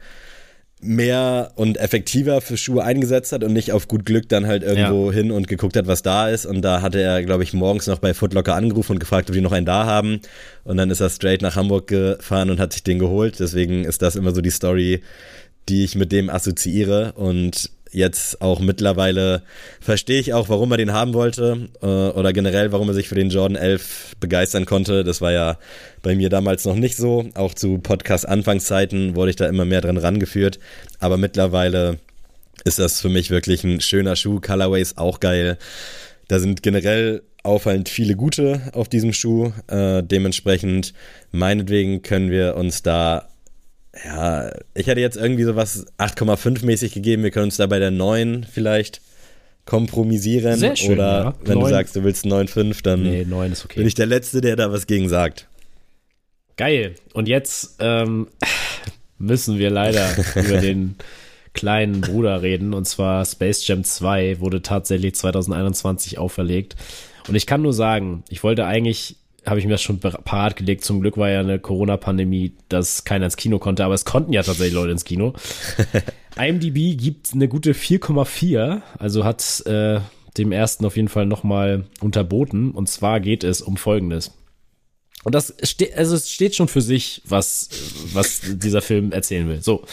mehr 0.81 1.51
und 1.55 1.77
effektiver 1.77 2.41
für 2.41 2.57
Schuhe 2.57 2.83
eingesetzt 2.83 3.31
hat 3.31 3.43
und 3.43 3.53
nicht 3.53 3.71
auf 3.71 3.87
gut 3.87 4.05
Glück 4.05 4.29
dann 4.29 4.45
halt 4.45 4.63
irgendwo 4.63 5.11
hin 5.11 5.31
und 5.31 5.47
geguckt 5.47 5.75
hat, 5.77 5.87
was 5.87 6.03
da 6.03 6.29
ist. 6.29 6.45
Und 6.45 6.61
da 6.61 6.81
hatte 6.81 7.01
er, 7.01 7.23
glaube 7.23 7.43
ich, 7.43 7.53
morgens 7.53 7.87
noch 7.87 7.99
bei 7.99 8.13
Footlocker 8.13 8.55
angerufen 8.55 8.93
und 8.93 8.99
gefragt, 8.99 9.29
ob 9.29 9.35
die 9.35 9.41
noch 9.41 9.51
einen 9.51 9.65
da 9.65 9.85
haben. 9.85 10.19
Und 10.63 10.77
dann 10.77 10.91
ist 10.91 10.99
er 10.99 11.09
straight 11.09 11.41
nach 11.41 11.55
Hamburg 11.55 11.87
gefahren 11.87 12.49
und 12.49 12.59
hat 12.59 12.73
sich 12.73 12.83
den 12.83 12.99
geholt. 12.99 13.39
Deswegen 13.39 13.83
ist 13.85 14.01
das 14.01 14.15
immer 14.15 14.33
so 14.33 14.41
die 14.41 14.51
Story, 14.51 15.01
die 15.69 15.83
ich 15.83 15.95
mit 15.95 16.11
dem 16.11 16.29
assoziiere. 16.29 17.13
Und 17.13 17.71
jetzt 17.95 18.41
auch 18.41 18.59
mittlerweile 18.59 19.41
verstehe 19.79 20.19
ich 20.19 20.33
auch, 20.33 20.49
warum 20.49 20.71
er 20.71 20.77
den 20.77 20.93
haben 20.93 21.13
wollte 21.13 21.69
äh, 21.81 21.85
oder 21.85 22.33
generell, 22.33 22.71
warum 22.71 22.89
er 22.89 22.93
sich 22.93 23.07
für 23.07 23.15
den 23.15 23.29
Jordan 23.29 23.55
11 23.55 24.15
begeistern 24.19 24.65
konnte. 24.65 25.03
Das 25.03 25.21
war 25.21 25.31
ja 25.31 25.57
bei 26.01 26.15
mir 26.15 26.29
damals 26.29 26.65
noch 26.65 26.75
nicht 26.75 26.97
so. 26.97 27.25
Auch 27.35 27.53
zu 27.53 27.77
Podcast-Anfangszeiten 27.77 29.15
wurde 29.15 29.31
ich 29.31 29.35
da 29.37 29.47
immer 29.47 29.65
mehr 29.65 29.81
dran 29.81 29.97
rangeführt. 29.97 30.59
Aber 30.99 31.17
mittlerweile 31.17 31.99
ist 32.65 32.79
das 32.79 33.01
für 33.01 33.09
mich 33.09 33.29
wirklich 33.29 33.63
ein 33.63 33.81
schöner 33.81 34.15
Schuh. 34.15 34.39
Colorway 34.39 34.81
ist 34.81 34.97
auch 34.97 35.19
geil. 35.19 35.57
Da 36.27 36.39
sind 36.39 36.63
generell 36.63 37.21
auffallend 37.43 37.89
viele 37.89 38.15
gute 38.15 38.61
auf 38.73 38.89
diesem 38.89 39.13
Schuh. 39.13 39.51
Äh, 39.67 40.03
dementsprechend, 40.03 40.93
meinetwegen 41.31 42.01
können 42.01 42.31
wir 42.31 42.55
uns 42.55 42.81
da 42.81 43.29
ja, 44.03 44.51
ich 44.73 44.87
hätte 44.87 44.99
jetzt 45.01 45.17
irgendwie 45.17 45.43
sowas 45.43 45.85
8,5 45.97 46.65
mäßig 46.65 46.93
gegeben. 46.93 47.23
Wir 47.23 47.31
können 47.31 47.45
uns 47.45 47.57
da 47.57 47.67
bei 47.67 47.79
der 47.79 47.91
9 47.91 48.45
vielleicht 48.51 49.01
kompromisieren. 49.65 50.59
Sehr 50.59 50.75
schön, 50.75 50.93
Oder 50.93 51.05
ja. 51.05 51.33
wenn 51.43 51.55
du 51.55 51.61
9. 51.61 51.69
sagst, 51.71 51.95
du 51.95 52.03
willst 52.03 52.25
9,5, 52.25 52.83
dann 52.83 53.03
Nee, 53.03 53.25
9 53.25 53.51
ist 53.51 53.65
okay. 53.65 53.79
bin 53.79 53.87
ich 53.87 53.95
der 53.95 54.05
Letzte, 54.05 54.41
der 54.41 54.55
da 54.55 54.71
was 54.71 54.87
gegen 54.87 55.09
sagt. 55.09 55.47
Geil. 56.57 56.95
Und 57.13 57.27
jetzt 57.27 57.77
ähm, 57.79 58.27
müssen 59.17 59.57
wir 59.57 59.69
leider 59.69 60.07
über 60.35 60.57
den 60.57 60.95
kleinen 61.53 62.01
Bruder 62.01 62.41
reden. 62.41 62.73
Und 62.73 62.85
zwar 62.85 63.25
Space 63.25 63.65
Jam 63.67 63.83
2 63.83 64.39
wurde 64.39 64.61
tatsächlich 64.61 65.15
2021 65.15 66.17
auferlegt. 66.17 66.75
Und 67.27 67.35
ich 67.35 67.47
kann 67.47 67.61
nur 67.61 67.73
sagen, 67.73 68.23
ich 68.29 68.43
wollte 68.43 68.65
eigentlich, 68.65 69.17
habe 69.45 69.59
ich 69.59 69.65
mir 69.65 69.71
das 69.71 69.81
schon 69.81 69.99
parat 69.99 70.55
gelegt. 70.55 70.83
Zum 70.83 71.01
Glück 71.01 71.17
war 71.17 71.29
ja 71.29 71.39
eine 71.39 71.59
Corona-Pandemie, 71.59 72.53
dass 72.69 73.03
keiner 73.03 73.25
ins 73.25 73.37
Kino 73.37 73.59
konnte. 73.59 73.85
Aber 73.85 73.93
es 73.93 74.05
konnten 74.05 74.33
ja 74.33 74.43
tatsächlich 74.43 74.73
Leute 74.73 74.91
ins 74.91 75.05
Kino. 75.05 75.33
IMDb 76.37 76.97
gibt 76.97 77.33
eine 77.33 77.47
gute 77.47 77.73
4,4, 77.73 78.81
also 78.99 79.23
hat 79.23 79.65
äh, 79.65 80.01
dem 80.37 80.51
ersten 80.51 80.85
auf 80.85 80.95
jeden 80.97 81.07
Fall 81.07 81.25
nochmal 81.25 81.85
unterboten. 82.01 82.71
Und 82.71 82.89
zwar 82.89 83.19
geht 83.19 83.43
es 83.43 83.61
um 83.61 83.77
Folgendes. 83.77 84.33
Und 85.23 85.33
das 85.33 85.55
steht, 85.63 85.97
also 85.97 86.15
es 86.15 86.29
steht 86.29 86.55
schon 86.55 86.67
für 86.67 86.81
sich, 86.81 87.21
was, 87.25 87.69
was 88.13 88.41
dieser 88.43 88.81
Film 88.81 89.11
erzählen 89.11 89.47
will. 89.47 89.61
So. 89.61 89.83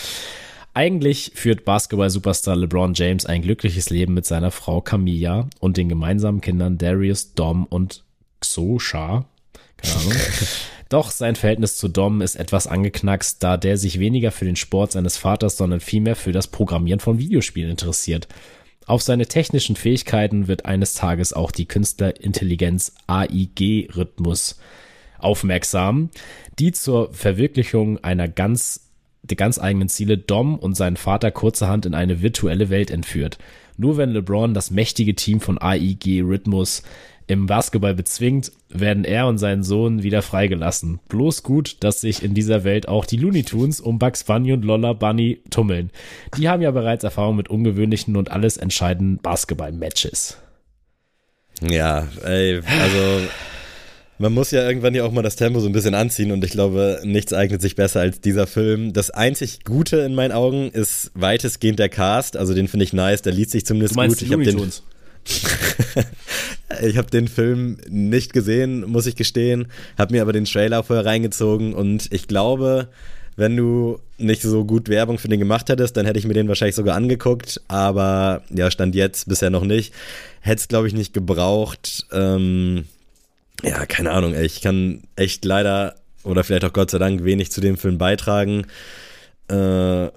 Eigentlich 0.75 1.33
führt 1.35 1.67
Basketball-Superstar 1.67 2.57
LeBron 2.57 2.95
James 2.95 3.27
ein 3.27 3.43
glückliches 3.43 3.91
Leben 3.91 4.15
mit 4.15 4.25
seiner 4.25 4.51
Frau 4.51 4.81
Camilla 4.81 5.49
und 5.61 5.77
den 5.77 5.91
gemeinsamen 5.91 6.41
Kindern 6.41 6.79
Darius, 6.79 7.35
Dom 7.35 7.67
und 7.67 8.05
Xosha. 8.41 9.27
Keine 9.83 9.97
Ahnung. 9.97 10.13
Doch 10.89 11.11
sein 11.11 11.37
Verhältnis 11.37 11.79
zu 11.79 11.89
Dom 11.89 12.21
ist 12.21 12.37
etwas 12.37 12.67
angeknackst, 12.67 13.43
da 13.43 13.57
der 13.57 13.79
sich 13.79 13.99
weniger 13.99 14.31
für 14.31 14.45
den 14.45 14.57
Sport 14.57 14.93
seines 14.93 15.17
Vaters, 15.17 15.57
sondern 15.57 15.81
vielmehr 15.81 16.17
für 16.17 16.33
das 16.33 16.49
Programmieren 16.49 17.01
von 17.01 17.19
Videospielen 17.19 17.71
interessiert. 17.71 18.29
Auf 18.85 19.01
seine 19.01 19.27
technischen 19.27 19.75
Fähigkeiten 19.75 20.49
wird 20.49 20.67
eines 20.67 20.93
Tages 20.93 21.33
auch 21.33 21.51
die 21.51 21.67
Künstlerintelligenz 21.67 22.93
AIG-Rhythmus 23.07 24.59
aufmerksam, 25.19 26.11
die 26.59 26.73
zur 26.73 27.13
Verwirklichung 27.15 28.05
einer 28.05 28.29
ganz, 28.29 28.91
der 29.23 29.39
ganz 29.39 29.59
eigenen 29.59 29.89
Ziele 29.89 30.19
Dom 30.19 30.59
und 30.59 30.75
seinen 30.75 30.99
Vater 30.99 31.31
kurzerhand 31.31 31.87
in 31.87 31.95
eine 31.95 32.21
virtuelle 32.21 32.69
Welt 32.69 32.91
entführt. 32.91 33.39
Nur 33.79 33.97
wenn 33.97 34.11
LeBron 34.11 34.53
das 34.53 34.71
mächtige 34.71 35.15
Team 35.15 35.41
von 35.41 35.59
AIG 35.59 36.23
Rhythmus 36.23 36.83
im 37.27 37.47
Basketball 37.47 37.95
bezwingt, 37.95 38.53
werden 38.69 39.05
er 39.05 39.27
und 39.27 39.39
sein 39.39 39.63
Sohn 39.63 40.03
wieder 40.03 40.23
freigelassen. 40.23 41.01
Bloß 41.09 41.43
gut, 41.43 41.77
dass 41.81 42.01
sich 42.01 42.23
in 42.23 42.35
dieser 42.35 42.65
Welt 42.65 42.89
auch 42.89 43.05
die 43.05 43.17
Looney 43.17 43.45
Tunes 43.45 43.81
um 43.81 43.99
Bugs 43.99 44.25
Bunny 44.25 44.53
und 44.53 44.65
Lolla 44.65 44.93
Bunny 44.93 45.41
tummeln. 45.51 45.91
Die 46.37 46.49
haben 46.49 46.63
ja 46.63 46.71
bereits 46.71 47.05
Erfahrung 47.05 47.37
mit 47.37 47.49
ungewöhnlichen 47.49 48.17
und 48.17 48.31
alles 48.31 48.57
entscheidenden 48.57 49.19
Basketball-Matches. 49.19 50.39
Ja, 51.61 52.09
ey, 52.25 52.61
also 52.81 53.21
man 54.19 54.33
muss 54.33 54.51
ja 54.51 54.67
irgendwann 54.67 54.95
ja 54.95 55.05
auch 55.05 55.13
mal 55.13 55.23
das 55.23 55.37
Tempo 55.37 55.61
so 55.61 55.67
ein 55.67 55.73
bisschen 55.73 55.95
anziehen 55.95 56.33
und 56.33 56.45
ich 56.45 56.53
glaube, 56.53 57.01
nichts 57.05 57.33
eignet 57.33 57.61
sich 57.61 57.77
besser 57.77 58.01
als 58.01 58.21
dieser 58.21 58.47
Film. 58.47 58.93
Das 58.93 59.11
einzig 59.11 59.65
Gute 59.65 59.99
in 59.99 60.15
meinen 60.15 60.33
Augen 60.33 60.71
ist 60.71 61.11
weitestgehend 61.15 61.79
der 61.79 61.89
Cast, 61.89 62.37
also 62.37 62.55
den 62.55 62.69
finde 62.69 62.85
ich 62.85 62.93
nice, 62.93 63.23
der 63.23 63.33
liest 63.33 63.51
sich 63.51 63.67
zumindest 63.67 63.95
Du 63.95 63.97
meinst 64.01 64.17
gut. 64.17 64.21
die 64.21 64.25
Ich 64.27 64.33
habe 64.33 64.45
Looney 64.45 64.53
den, 64.53 64.61
Tunes? 64.61 64.83
ich 64.85 65.02
habe 66.97 67.11
den 67.11 67.29
Film 67.29 67.79
nicht 67.89 68.33
gesehen, 68.33 68.89
muss 68.89 69.07
ich 69.07 69.17
gestehen, 69.17 69.67
habe 69.99 70.15
mir 70.15 70.23
aber 70.23 70.33
den 70.33 70.45
Trailer 70.45 70.83
vorher 70.83 71.07
reingezogen 71.07 71.75
und 71.75 72.13
ich 72.13 72.29
glaube, 72.29 72.89
wenn 73.37 73.57
du 73.57 73.99
nicht 74.19 74.43
so 74.43 74.65
gut 74.65 74.89
Werbung 74.89 75.19
für 75.19 75.29
den 75.29 75.39
gemacht 75.39 75.69
hättest, 75.69 75.97
dann 75.97 76.07
hätte 76.07 76.19
ich 76.19 76.27
mir 76.27 76.35
den 76.35 76.49
wahrscheinlich 76.49 76.77
sogar 76.77 76.97
angeguckt, 76.97 77.61
aber 77.69 78.43
ja, 78.51 78.71
stand 78.71 78.95
jetzt 78.95 79.29
bisher 79.29 79.51
noch 79.51 79.65
nicht. 79.65 79.95
Hätte 80.41 80.61
es, 80.61 80.69
glaube 80.69 80.87
ich, 80.87 80.95
nicht 80.95 81.15
gebraucht. 81.15 82.07
Ähm, 82.13 82.85
ja, 83.63 83.87
keine 83.87 84.11
Ahnung, 84.11 84.35
ey, 84.35 84.45
ich 84.45 84.61
kann 84.61 85.03
echt 85.17 85.45
leider 85.45 85.95
oder 86.25 86.45
vielleicht 86.45 86.65
auch 86.65 86.73
Gott 86.73 86.91
sei 86.91 86.99
Dank 86.99 87.25
wenig 87.25 87.51
zu 87.51 87.61
dem 87.61 87.77
Film 87.77 87.99
beitragen. 87.99 88.67
Äh, 89.49 90.09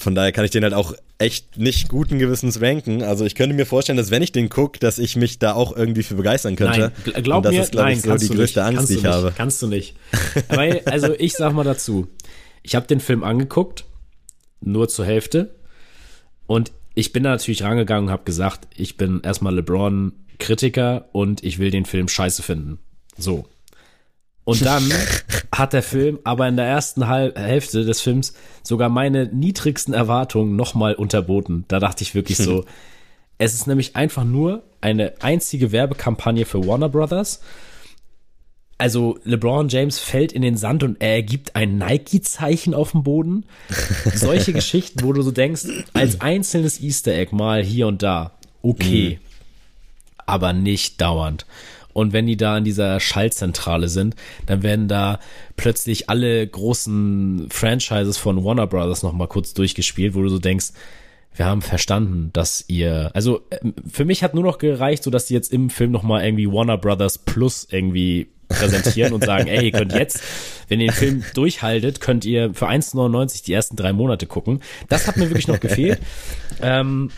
von 0.00 0.14
daher 0.14 0.32
kann 0.32 0.44
ich 0.44 0.50
den 0.50 0.62
halt 0.64 0.74
auch 0.74 0.94
echt 1.18 1.58
nicht 1.58 1.88
guten 1.88 2.18
Gewissens 2.18 2.60
ranken. 2.60 3.02
Also 3.02 3.24
ich 3.24 3.34
könnte 3.34 3.54
mir 3.54 3.66
vorstellen, 3.66 3.96
dass 3.98 4.10
wenn 4.10 4.22
ich 4.22 4.32
den 4.32 4.48
gucke, 4.48 4.78
dass 4.78 4.98
ich 4.98 5.16
mich 5.16 5.38
da 5.38 5.52
auch 5.52 5.76
irgendwie 5.76 6.02
für 6.02 6.14
begeistern 6.14 6.56
könnte. 6.56 6.92
Nein, 7.04 7.14
gl- 7.14 7.22
glaub 7.22 7.36
Und 7.38 7.44
das 7.46 7.52
mir, 7.54 7.62
ist, 7.62 7.72
glaub 7.72 7.84
nein, 7.84 7.98
ich, 7.98 8.02
so 8.02 8.16
die 8.16 8.28
größte 8.28 8.60
nicht. 8.60 8.66
Angst, 8.66 8.76
kannst 8.78 8.90
die 8.90 8.94
ich 8.94 9.02
nicht. 9.02 9.12
habe. 9.12 9.32
Kannst 9.36 9.62
du 9.62 9.66
nicht. 9.66 9.94
Weil, 10.48 10.80
also 10.86 11.14
ich 11.18 11.34
sag 11.34 11.52
mal 11.52 11.64
dazu, 11.64 12.08
ich 12.62 12.74
habe 12.74 12.86
den 12.86 13.00
Film 13.00 13.22
angeguckt, 13.22 13.84
nur 14.60 14.88
zur 14.88 15.04
Hälfte. 15.04 15.54
Und 16.46 16.72
ich 16.94 17.12
bin 17.12 17.22
da 17.22 17.30
natürlich 17.30 17.62
rangegangen 17.62 18.06
und 18.06 18.12
habe 18.12 18.24
gesagt, 18.24 18.66
ich 18.74 18.96
bin 18.96 19.20
erstmal 19.22 19.54
LeBron-Kritiker 19.54 21.08
und 21.12 21.44
ich 21.44 21.58
will 21.58 21.70
den 21.70 21.84
Film 21.84 22.08
scheiße 22.08 22.42
finden. 22.42 22.78
So. 23.16 23.46
Und 24.44 24.62
dann 24.64 24.90
hat 25.54 25.72
der 25.72 25.82
Film 25.82 26.18
aber 26.24 26.48
in 26.48 26.56
der 26.56 26.66
ersten 26.66 27.06
Hal 27.08 27.34
Hälfte 27.36 27.84
des 27.84 28.00
Films 28.00 28.34
sogar 28.62 28.88
meine 28.88 29.26
niedrigsten 29.26 29.94
Erwartungen 29.94 30.56
nochmal 30.56 30.94
unterboten. 30.94 31.64
Da 31.68 31.78
dachte 31.78 32.02
ich 32.02 32.14
wirklich 32.14 32.38
so, 32.38 32.64
es 33.38 33.54
ist 33.54 33.66
nämlich 33.66 33.96
einfach 33.96 34.24
nur 34.24 34.62
eine 34.80 35.14
einzige 35.20 35.72
Werbekampagne 35.72 36.44
für 36.44 36.66
Warner 36.66 36.88
Brothers. 36.88 37.40
Also 38.78 39.18
LeBron 39.24 39.68
James 39.68 39.98
fällt 39.98 40.32
in 40.32 40.40
den 40.40 40.56
Sand 40.56 40.82
und 40.82 41.02
er 41.02 41.16
ergibt 41.16 41.54
ein 41.54 41.76
Nike-Zeichen 41.76 42.72
auf 42.72 42.92
dem 42.92 43.02
Boden. 43.02 43.44
Solche 44.14 44.52
Geschichten, 44.54 45.02
wo 45.02 45.12
du 45.12 45.20
so 45.20 45.32
denkst, 45.32 45.64
als 45.92 46.22
einzelnes 46.22 46.80
Easter 46.80 47.12
Egg 47.12 47.36
mal 47.36 47.62
hier 47.62 47.88
und 47.88 48.02
da, 48.02 48.32
okay, 48.62 49.20
aber 50.24 50.54
nicht 50.54 50.98
dauernd. 50.98 51.44
Und 51.92 52.12
wenn 52.12 52.26
die 52.26 52.36
da 52.36 52.58
in 52.58 52.64
dieser 52.64 53.00
Schaltzentrale 53.00 53.88
sind, 53.88 54.14
dann 54.46 54.62
werden 54.62 54.88
da 54.88 55.18
plötzlich 55.56 56.08
alle 56.08 56.46
großen 56.46 57.48
Franchises 57.50 58.16
von 58.18 58.44
Warner 58.44 58.66
Brothers 58.66 59.02
nochmal 59.02 59.28
kurz 59.28 59.54
durchgespielt, 59.54 60.14
wo 60.14 60.22
du 60.22 60.28
so 60.28 60.38
denkst, 60.38 60.72
wir 61.34 61.46
haben 61.46 61.62
verstanden, 61.62 62.30
dass 62.32 62.64
ihr, 62.68 63.10
also 63.14 63.42
ähm, 63.50 63.74
für 63.90 64.04
mich 64.04 64.22
hat 64.22 64.34
nur 64.34 64.42
noch 64.42 64.58
gereicht, 64.58 65.04
so 65.04 65.10
dass 65.10 65.26
die 65.26 65.34
jetzt 65.34 65.52
im 65.52 65.70
Film 65.70 65.92
nochmal 65.92 66.24
irgendwie 66.24 66.50
Warner 66.50 66.76
Brothers 66.76 67.18
Plus 67.18 67.68
irgendwie 67.70 68.28
präsentieren 68.48 69.12
und 69.12 69.24
sagen, 69.24 69.46
ey, 69.46 69.66
ihr 69.66 69.72
könnt 69.72 69.92
jetzt, 69.92 70.20
wenn 70.68 70.80
ihr 70.80 70.88
den 70.88 70.94
Film 70.94 71.24
durchhaltet, 71.34 72.00
könnt 72.00 72.24
ihr 72.24 72.52
für 72.52 72.68
1,99 72.68 73.44
die 73.44 73.52
ersten 73.52 73.76
drei 73.76 73.92
Monate 73.92 74.26
gucken. 74.26 74.60
Das 74.88 75.06
hat 75.06 75.16
mir 75.16 75.28
wirklich 75.30 75.48
noch 75.48 75.60
gefehlt. 75.60 76.00
Ähm, 76.60 77.10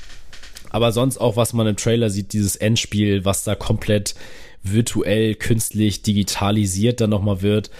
aber 0.70 0.92
sonst 0.92 1.18
auch, 1.18 1.36
was 1.36 1.52
man 1.52 1.66
im 1.66 1.76
Trailer 1.76 2.10
sieht, 2.10 2.32
dieses 2.32 2.56
Endspiel, 2.56 3.24
was 3.24 3.44
da 3.44 3.54
komplett 3.54 4.14
virtuell, 4.62 5.34
künstlich, 5.34 6.02
digitalisiert 6.02 7.00
dann 7.00 7.10
nochmal 7.10 7.42
wird, 7.42 7.70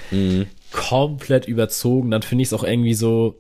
komplett 0.73 1.47
überzogen, 1.47 2.11
dann 2.11 2.23
finde 2.23 2.43
ich 2.43 2.49
es 2.49 2.53
auch 2.53 2.65
irgendwie 2.65 2.95
so, 2.95 3.39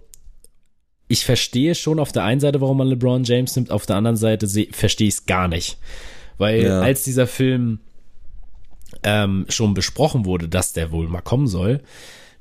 ich 1.08 1.24
verstehe 1.24 1.74
schon 1.74 1.98
auf 1.98 2.12
der 2.12 2.24
einen 2.24 2.40
Seite, 2.40 2.60
warum 2.60 2.78
man 2.78 2.88
LeBron 2.88 3.24
James 3.24 3.54
nimmt, 3.56 3.70
auf 3.70 3.84
der 3.86 3.96
anderen 3.96 4.16
Seite 4.16 4.46
verstehe 4.72 5.08
ich 5.08 5.14
es 5.14 5.26
gar 5.26 5.48
nicht. 5.48 5.78
Weil 6.38 6.62
Ja. 6.62 6.80
als 6.80 7.04
dieser 7.04 7.26
Film 7.26 7.80
ähm, 9.02 9.46
schon 9.48 9.74
besprochen 9.74 10.24
wurde, 10.24 10.48
dass 10.48 10.72
der 10.72 10.90
wohl 10.92 11.08
mal 11.08 11.20
kommen 11.20 11.46
soll, 11.46 11.80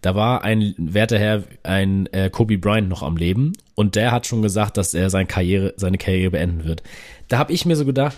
da 0.01 0.15
war 0.15 0.43
ein 0.43 0.73
werter 0.77 1.19
Herr, 1.19 1.43
ein 1.63 2.07
äh, 2.07 2.29
Kobe 2.31 2.57
Bryant 2.57 2.89
noch 2.89 3.03
am 3.03 3.17
Leben 3.17 3.53
und 3.75 3.95
der 3.95 4.11
hat 4.11 4.25
schon 4.25 4.41
gesagt, 4.41 4.77
dass 4.77 4.93
er 4.93 5.09
seine 5.09 5.27
Karriere, 5.27 5.73
seine 5.77 5.97
Karriere 5.97 6.31
beenden 6.31 6.63
wird. 6.65 6.81
Da 7.27 7.37
habe 7.37 7.53
ich 7.53 7.65
mir 7.65 7.75
so 7.75 7.85
gedacht, 7.85 8.17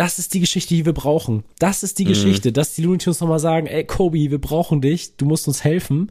das 0.00 0.18
ist 0.18 0.32
die 0.32 0.40
Geschichte, 0.40 0.74
die 0.74 0.86
wir 0.86 0.94
brauchen. 0.94 1.44
Das 1.58 1.82
ist 1.82 1.98
die 1.98 2.06
Geschichte, 2.06 2.52
dass 2.52 2.74
die 2.74 2.80
Looney 2.82 2.96
Tunes 2.96 3.20
nochmal 3.20 3.38
sagen, 3.38 3.66
ey 3.66 3.84
Kobe, 3.84 4.30
wir 4.30 4.40
brauchen 4.40 4.80
dich, 4.80 5.18
du 5.18 5.26
musst 5.26 5.46
uns 5.46 5.62
helfen. 5.62 6.10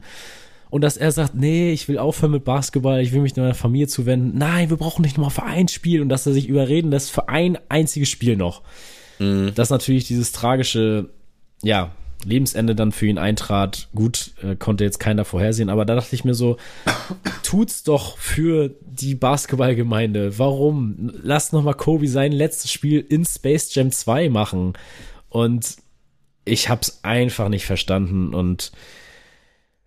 Und 0.70 0.82
dass 0.82 0.96
er 0.96 1.10
sagt, 1.10 1.34
nee, 1.34 1.72
ich 1.72 1.88
will 1.88 1.98
aufhören 1.98 2.30
mit 2.30 2.44
Basketball, 2.44 3.00
ich 3.00 3.10
will 3.10 3.20
mich 3.20 3.34
meiner 3.34 3.52
Familie 3.52 3.88
zuwenden. 3.88 4.38
Nein, 4.38 4.70
wir 4.70 4.76
brauchen 4.76 5.02
nicht 5.02 5.18
nochmal 5.18 5.32
für 5.32 5.42
ein 5.42 5.66
Spiel 5.66 6.02
und 6.02 6.08
dass 6.08 6.24
er 6.24 6.32
sich 6.32 6.46
überreden 6.46 6.92
lässt 6.92 7.10
für 7.10 7.28
ein 7.28 7.58
einziges 7.68 8.08
Spiel 8.08 8.36
noch. 8.36 8.62
Dass 9.18 9.70
natürlich 9.70 10.06
dieses 10.06 10.30
tragische, 10.30 11.10
ja, 11.62 11.90
Lebensende 12.24 12.74
dann 12.74 12.92
für 12.92 13.06
ihn 13.06 13.18
eintrat. 13.18 13.88
Gut, 13.94 14.32
äh, 14.42 14.56
konnte 14.56 14.84
jetzt 14.84 15.00
keiner 15.00 15.24
vorhersehen, 15.24 15.68
aber 15.68 15.84
da 15.84 15.94
dachte 15.94 16.14
ich 16.14 16.24
mir 16.24 16.34
so, 16.34 16.56
tut's 17.42 17.82
doch 17.82 18.16
für 18.18 18.74
die 18.82 19.14
Basketballgemeinde. 19.14 20.38
Warum? 20.38 21.12
Lass 21.22 21.52
noch 21.52 21.62
mal 21.62 21.74
Kobe 21.74 22.08
sein 22.08 22.32
letztes 22.32 22.72
Spiel 22.72 23.04
in 23.08 23.24
Space 23.24 23.74
Jam 23.74 23.90
2 23.90 24.28
machen. 24.28 24.74
Und 25.28 25.76
ich 26.44 26.68
hab's 26.68 27.00
einfach 27.02 27.48
nicht 27.48 27.66
verstanden 27.66 28.34
und 28.34 28.72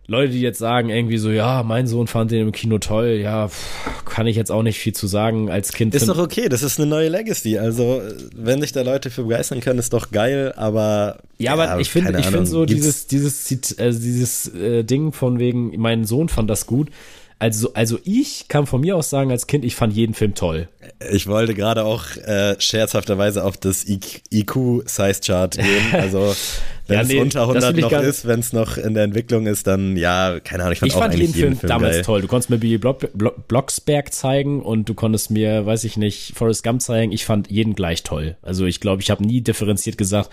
Leute, 0.06 0.32
die 0.32 0.40
jetzt 0.40 0.58
sagen 0.58 0.90
irgendwie 0.90 1.16
so, 1.16 1.30
ja, 1.30 1.62
mein 1.62 1.86
Sohn 1.86 2.06
fand 2.06 2.30
den 2.30 2.42
im 2.42 2.52
Kino 2.52 2.78
toll, 2.78 3.18
ja, 3.22 3.48
pff, 3.48 4.04
kann 4.04 4.26
ich 4.26 4.36
jetzt 4.36 4.50
auch 4.50 4.62
nicht 4.62 4.78
viel 4.78 4.92
zu 4.92 5.06
sagen 5.06 5.50
als 5.50 5.72
Kind. 5.72 5.94
Ist 5.94 6.08
doch 6.08 6.18
okay, 6.18 6.48
das 6.50 6.62
ist 6.62 6.78
eine 6.78 6.86
neue 6.88 7.08
Legacy. 7.08 7.58
Also, 7.58 8.02
wenn 8.36 8.60
sich 8.60 8.72
da 8.72 8.82
Leute 8.82 9.10
für 9.10 9.22
begeistern 9.22 9.60
können, 9.60 9.78
ist 9.78 9.92
doch 9.94 10.10
geil, 10.10 10.52
aber. 10.56 11.18
Ja, 11.38 11.54
aber 11.54 11.80
ich 11.80 11.90
finde, 11.90 12.18
ich 12.20 12.26
finde 12.26 12.44
so 12.46 12.66
gibt's- 12.66 13.06
dieses, 13.06 13.46
dieses, 13.48 13.72
äh, 13.78 13.90
dieses 13.92 14.48
äh, 14.54 14.84
Ding 14.84 15.12
von 15.12 15.38
wegen, 15.38 15.72
mein 15.80 16.04
Sohn 16.04 16.28
fand 16.28 16.50
das 16.50 16.66
gut. 16.66 16.88
Also, 17.40 17.74
also 17.74 17.98
ich 18.04 18.46
kann 18.48 18.64
von 18.66 18.80
mir 18.80 18.96
aus 18.96 19.10
sagen, 19.10 19.30
als 19.30 19.46
Kind, 19.46 19.64
ich 19.64 19.74
fand 19.74 19.92
jeden 19.92 20.14
Film 20.14 20.34
toll. 20.34 20.68
Ich 21.12 21.26
wollte 21.26 21.52
gerade 21.54 21.84
auch 21.84 22.04
äh, 22.24 22.54
scherzhafterweise 22.58 23.44
auf 23.44 23.56
das 23.56 23.84
IQ-Size-Chart 23.88 25.56
gehen. 25.56 25.66
Also, 25.92 26.34
wenn 26.86 26.96
Ja, 26.96 27.02
es 27.02 27.08
nee, 27.08 27.18
unter 27.20 27.40
das 27.52 27.64
100 27.64 27.76
will 27.76 27.78
ich 27.78 27.90
noch 27.90 28.02
ist, 28.02 28.26
wenn 28.26 28.40
es 28.40 28.52
noch 28.52 28.76
in 28.76 28.94
der 28.94 29.04
Entwicklung 29.04 29.46
ist, 29.46 29.66
dann 29.66 29.96
ja, 29.96 30.38
keine 30.40 30.64
Ahnung, 30.64 30.72
ich 30.74 30.80
fand 30.80 30.92
Ich 30.92 30.96
auch 30.96 31.00
fand 31.00 31.14
jeden 31.14 31.32
Film, 31.32 31.56
Film 31.56 31.68
damals 31.68 31.96
geil. 31.96 32.02
toll. 32.04 32.20
Du 32.22 32.26
konntest 32.28 32.50
mir 32.50 32.58
Billy 32.58 32.78
Block, 32.78 33.08
Block, 33.14 33.48
Blocksberg 33.48 34.12
zeigen 34.12 34.60
und 34.62 34.88
du 34.88 34.94
konntest 34.94 35.30
mir, 35.30 35.64
weiß 35.64 35.84
ich 35.84 35.96
nicht, 35.96 36.32
Forrest 36.36 36.62
Gump 36.62 36.82
zeigen. 36.82 37.12
Ich 37.12 37.24
fand 37.24 37.50
jeden 37.50 37.74
gleich 37.74 38.02
toll. 38.02 38.36
Also 38.42 38.66
ich 38.66 38.80
glaube, 38.80 39.00
ich 39.02 39.10
habe 39.10 39.24
nie 39.24 39.40
differenziert 39.40 39.96
gesagt, 39.96 40.30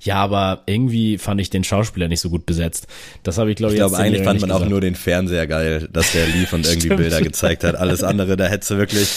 ja, 0.00 0.16
aber 0.16 0.62
irgendwie 0.66 1.16
fand 1.18 1.40
ich 1.40 1.48
den 1.50 1.64
Schauspieler 1.64 2.08
nicht 2.08 2.20
so 2.20 2.28
gut 2.30 2.44
besetzt. 2.46 2.86
Das 3.22 3.38
habe 3.38 3.50
ich, 3.50 3.56
glaube 3.56 3.72
Ich 3.74 3.80
ich, 3.80 3.86
glaube, 3.86 3.96
eigentlich 3.96 4.24
fand 4.24 4.40
man 4.42 4.50
auch 4.50 4.56
gesagt. 4.56 4.70
nur 4.70 4.80
den 4.82 4.94
Fernseher 4.96 5.46
geil, 5.46 5.88
dass 5.92 6.12
der 6.12 6.26
lief 6.26 6.52
und 6.52 6.66
irgendwie. 6.70 6.88
Bilder 6.90 7.22
gezeigt 7.22 7.64
hat. 7.64 7.76
Alles 7.76 8.02
andere, 8.02 8.36
da 8.36 8.46
hättest 8.46 8.70
du 8.72 8.76
wirklich 8.78 9.08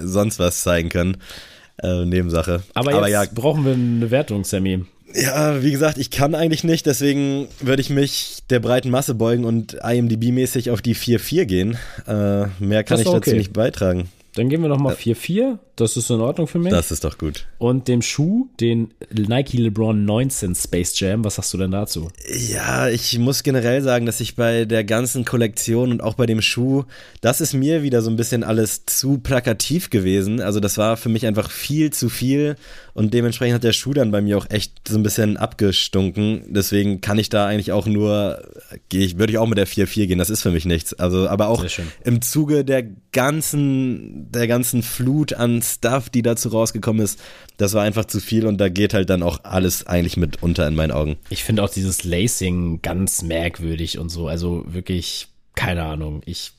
sonst 0.00 0.38
was 0.38 0.62
zeigen 0.62 0.88
können. 0.88 1.16
Äh, 1.82 2.04
Nebensache. 2.04 2.62
Aber 2.74 2.92
jetzt 3.08 3.10
ja, 3.10 3.24
brauchen 3.34 3.64
wir 3.64 3.72
eine 3.74 4.10
Wertung, 4.10 4.44
Sammy. 4.44 4.84
Ja, 5.14 5.62
wie 5.62 5.70
gesagt, 5.70 5.98
ich 5.98 6.10
kann 6.10 6.34
eigentlich 6.34 6.64
nicht, 6.64 6.86
deswegen 6.86 7.48
würde 7.60 7.80
ich 7.80 7.90
mich 7.90 8.38
der 8.50 8.60
breiten 8.60 8.90
Masse 8.90 9.14
beugen 9.14 9.44
und 9.44 9.74
IMDb-mäßig 9.82 10.70
auf 10.70 10.82
die 10.82 10.94
4-4 10.94 11.44
gehen. 11.44 11.78
Äh, 12.06 12.46
mehr 12.58 12.84
kann 12.84 12.98
ich 12.98 13.04
dazu 13.04 13.16
okay. 13.16 13.34
nicht 13.34 13.52
beitragen. 13.52 14.08
Dann 14.38 14.48
gehen 14.48 14.62
wir 14.62 14.68
nochmal 14.68 14.94
4-4. 14.94 15.58
Das 15.76 15.96
ist 15.96 16.10
in 16.10 16.20
Ordnung 16.20 16.46
für 16.48 16.58
mich. 16.58 16.72
Das 16.72 16.90
ist 16.90 17.04
doch 17.04 17.18
gut. 17.18 17.46
Und 17.58 17.86
dem 17.86 18.02
Schuh, 18.02 18.48
den 18.60 18.94
Nike 19.12 19.58
LeBron 19.58 20.04
19 20.04 20.54
Space 20.54 20.98
Jam, 20.98 21.24
was 21.24 21.36
sagst 21.36 21.54
du 21.54 21.58
denn 21.58 21.70
dazu? 21.70 22.08
Ja, 22.50 22.88
ich 22.88 23.18
muss 23.18 23.44
generell 23.44 23.82
sagen, 23.82 24.06
dass 24.06 24.20
ich 24.20 24.34
bei 24.34 24.64
der 24.64 24.82
ganzen 24.84 25.24
Kollektion 25.24 25.92
und 25.92 26.02
auch 26.02 26.14
bei 26.14 26.26
dem 26.26 26.42
Schuh, 26.42 26.84
das 27.20 27.40
ist 27.40 27.52
mir 27.52 27.82
wieder 27.82 28.02
so 28.02 28.10
ein 28.10 28.16
bisschen 28.16 28.42
alles 28.42 28.86
zu 28.86 29.18
plakativ 29.18 29.90
gewesen. 29.90 30.40
Also 30.40 30.58
das 30.58 30.78
war 30.78 30.96
für 30.96 31.08
mich 31.08 31.26
einfach 31.26 31.50
viel 31.50 31.92
zu 31.92 32.08
viel 32.08 32.56
und 32.94 33.14
dementsprechend 33.14 33.54
hat 33.54 33.64
der 33.64 33.72
Schuh 33.72 33.92
dann 33.92 34.10
bei 34.10 34.20
mir 34.20 34.38
auch 34.38 34.50
echt 34.50 34.88
so 34.88 34.96
ein 34.96 35.04
bisschen 35.04 35.36
abgestunken. 35.36 36.42
Deswegen 36.48 37.00
kann 37.00 37.18
ich 37.18 37.28
da 37.28 37.46
eigentlich 37.46 37.70
auch 37.70 37.86
nur, 37.86 38.42
würde 38.90 39.32
ich 39.32 39.38
auch 39.38 39.46
mit 39.46 39.58
der 39.58 39.68
4-4 39.68 40.06
gehen. 40.08 40.18
Das 40.18 40.30
ist 40.30 40.42
für 40.42 40.50
mich 40.50 40.64
nichts. 40.64 40.94
Also, 40.94 41.28
aber 41.28 41.48
auch 41.48 41.64
im 42.04 42.20
Zuge 42.20 42.64
der 42.64 42.84
ganzen, 43.12 44.27
der 44.34 44.46
ganzen 44.46 44.82
Flut 44.82 45.32
an 45.32 45.62
Stuff, 45.62 46.10
die 46.10 46.22
dazu 46.22 46.48
rausgekommen 46.48 47.02
ist, 47.02 47.20
das 47.56 47.74
war 47.74 47.82
einfach 47.82 48.04
zu 48.04 48.20
viel 48.20 48.46
und 48.46 48.58
da 48.58 48.68
geht 48.68 48.94
halt 48.94 49.10
dann 49.10 49.22
auch 49.22 49.44
alles 49.44 49.86
eigentlich 49.86 50.16
mit 50.16 50.42
unter 50.42 50.66
in 50.66 50.74
meinen 50.74 50.92
Augen. 50.92 51.16
Ich 51.30 51.44
finde 51.44 51.62
auch 51.62 51.70
dieses 51.70 52.04
Lacing 52.04 52.82
ganz 52.82 53.22
merkwürdig 53.22 53.98
und 53.98 54.08
so. 54.08 54.28
Also 54.28 54.64
wirklich, 54.66 55.28
keine 55.54 55.84
Ahnung. 55.84 56.22
Ich, 56.24 56.52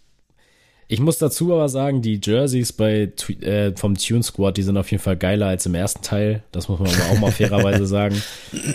ich 0.92 1.00
muss 1.00 1.20
dazu 1.20 1.54
aber 1.54 1.70
sagen, 1.70 2.02
die 2.02 2.20
Jerseys 2.22 2.74
bei, 2.74 3.12
äh, 3.42 3.76
vom 3.76 3.96
Tune 3.96 4.24
Squad, 4.24 4.58
die 4.58 4.64
sind 4.64 4.76
auf 4.76 4.90
jeden 4.90 5.04
Fall 5.04 5.18
geiler 5.18 5.46
als 5.46 5.68
im 5.68 5.76
ersten 5.76 6.02
Teil. 6.02 6.42
Das 6.52 6.68
muss 6.68 6.80
man 6.80 6.90
aber 6.90 7.12
auch 7.12 7.20
mal 7.20 7.32
fairerweise 7.32 7.86
sagen. 7.86 8.20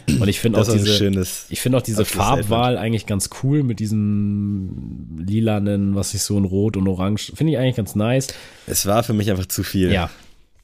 Und 0.06 0.28
ich 0.28 0.38
finde 0.38 0.60
auch 0.60 0.64
diese, 0.64 0.86
schönes 0.86 1.46
ich 1.50 1.60
finde 1.60 1.78
auch 1.78 1.82
diese 1.82 2.04
Farbwahl 2.04 2.78
eigentlich 2.78 3.06
ganz 3.06 3.30
cool 3.42 3.64
mit 3.64 3.80
diesem 3.80 5.16
lilanen, 5.26 5.96
was 5.96 6.14
ich 6.14 6.22
so 6.22 6.38
in 6.38 6.44
Rot 6.44 6.76
und 6.76 6.86
Orange, 6.86 7.32
finde 7.34 7.54
ich 7.54 7.58
eigentlich 7.58 7.74
ganz 7.74 7.96
nice. 7.96 8.28
Es 8.68 8.86
war 8.86 9.02
für 9.02 9.12
mich 9.12 9.28
einfach 9.28 9.46
zu 9.46 9.64
viel. 9.64 9.92
Ja, 9.92 10.08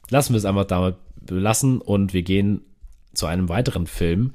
lassen 0.09 0.31
wir 0.31 0.37
es 0.37 0.45
einfach 0.45 0.65
damit 0.65 0.95
belassen 1.19 1.81
und 1.81 2.13
wir 2.13 2.23
gehen 2.23 2.61
zu 3.13 3.25
einem 3.25 3.49
weiteren 3.49 3.87
Film, 3.87 4.31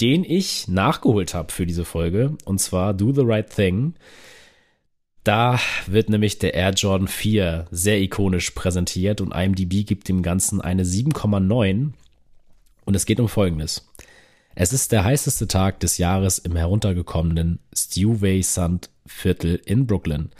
den 0.00 0.22
ich 0.22 0.68
nachgeholt 0.68 1.34
habe 1.34 1.52
für 1.52 1.66
diese 1.66 1.84
Folge 1.84 2.36
und 2.44 2.60
zwar 2.60 2.94
Do 2.94 3.12
the 3.12 3.22
Right 3.24 3.50
Thing. 3.52 3.94
Da 5.24 5.60
wird 5.86 6.08
nämlich 6.08 6.38
der 6.38 6.54
Air 6.54 6.72
Jordan 6.72 7.08
4 7.08 7.66
sehr 7.70 8.00
ikonisch 8.00 8.50
präsentiert 8.50 9.20
und 9.20 9.34
IMDb 9.34 9.86
gibt 9.86 10.08
dem 10.08 10.22
Ganzen 10.22 10.60
eine 10.60 10.84
7,9 10.84 11.92
und 12.84 12.94
es 12.94 13.04
geht 13.04 13.20
um 13.20 13.28
Folgendes. 13.28 13.86
Es 14.54 14.72
ist 14.72 14.92
der 14.92 15.04
heißeste 15.04 15.46
Tag 15.46 15.80
des 15.80 15.98
Jahres 15.98 16.38
im 16.38 16.56
heruntergekommenen 16.56 17.60
Stuyvesant 17.74 18.44
Sand 18.44 18.90
Viertel 19.06 19.60
in 19.64 19.86
Brooklyn. 19.86 20.30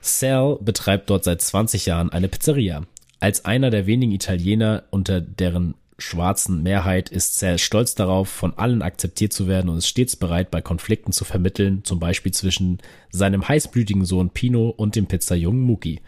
Sal 0.00 0.58
betreibt 0.60 1.10
dort 1.10 1.24
seit 1.24 1.40
20 1.40 1.86
Jahren 1.86 2.10
eine 2.10 2.28
Pizzeria. 2.28 2.82
Als 3.18 3.44
einer 3.44 3.70
der 3.70 3.86
wenigen 3.86 4.12
Italiener 4.12 4.84
unter 4.90 5.20
deren 5.20 5.74
schwarzen 6.00 6.62
Mehrheit 6.62 7.08
ist 7.08 7.38
Sal 7.38 7.58
stolz 7.58 7.94
darauf, 7.94 8.28
von 8.28 8.56
allen 8.56 8.82
akzeptiert 8.82 9.32
zu 9.32 9.46
werden 9.46 9.68
und 9.68 9.78
ist 9.78 9.88
stets 9.88 10.16
bereit, 10.16 10.50
bei 10.50 10.60
Konflikten 10.60 11.12
zu 11.12 11.24
vermitteln, 11.24 11.84
zum 11.84 11.98
Beispiel 11.98 12.32
zwischen 12.32 12.78
seinem 13.10 13.46
heißblütigen 13.46 14.04
Sohn 14.04 14.30
Pino 14.30 14.70
und 14.70 14.96
dem 14.96 15.06
Pizzajungen 15.06 15.62
Muki. 15.62 16.00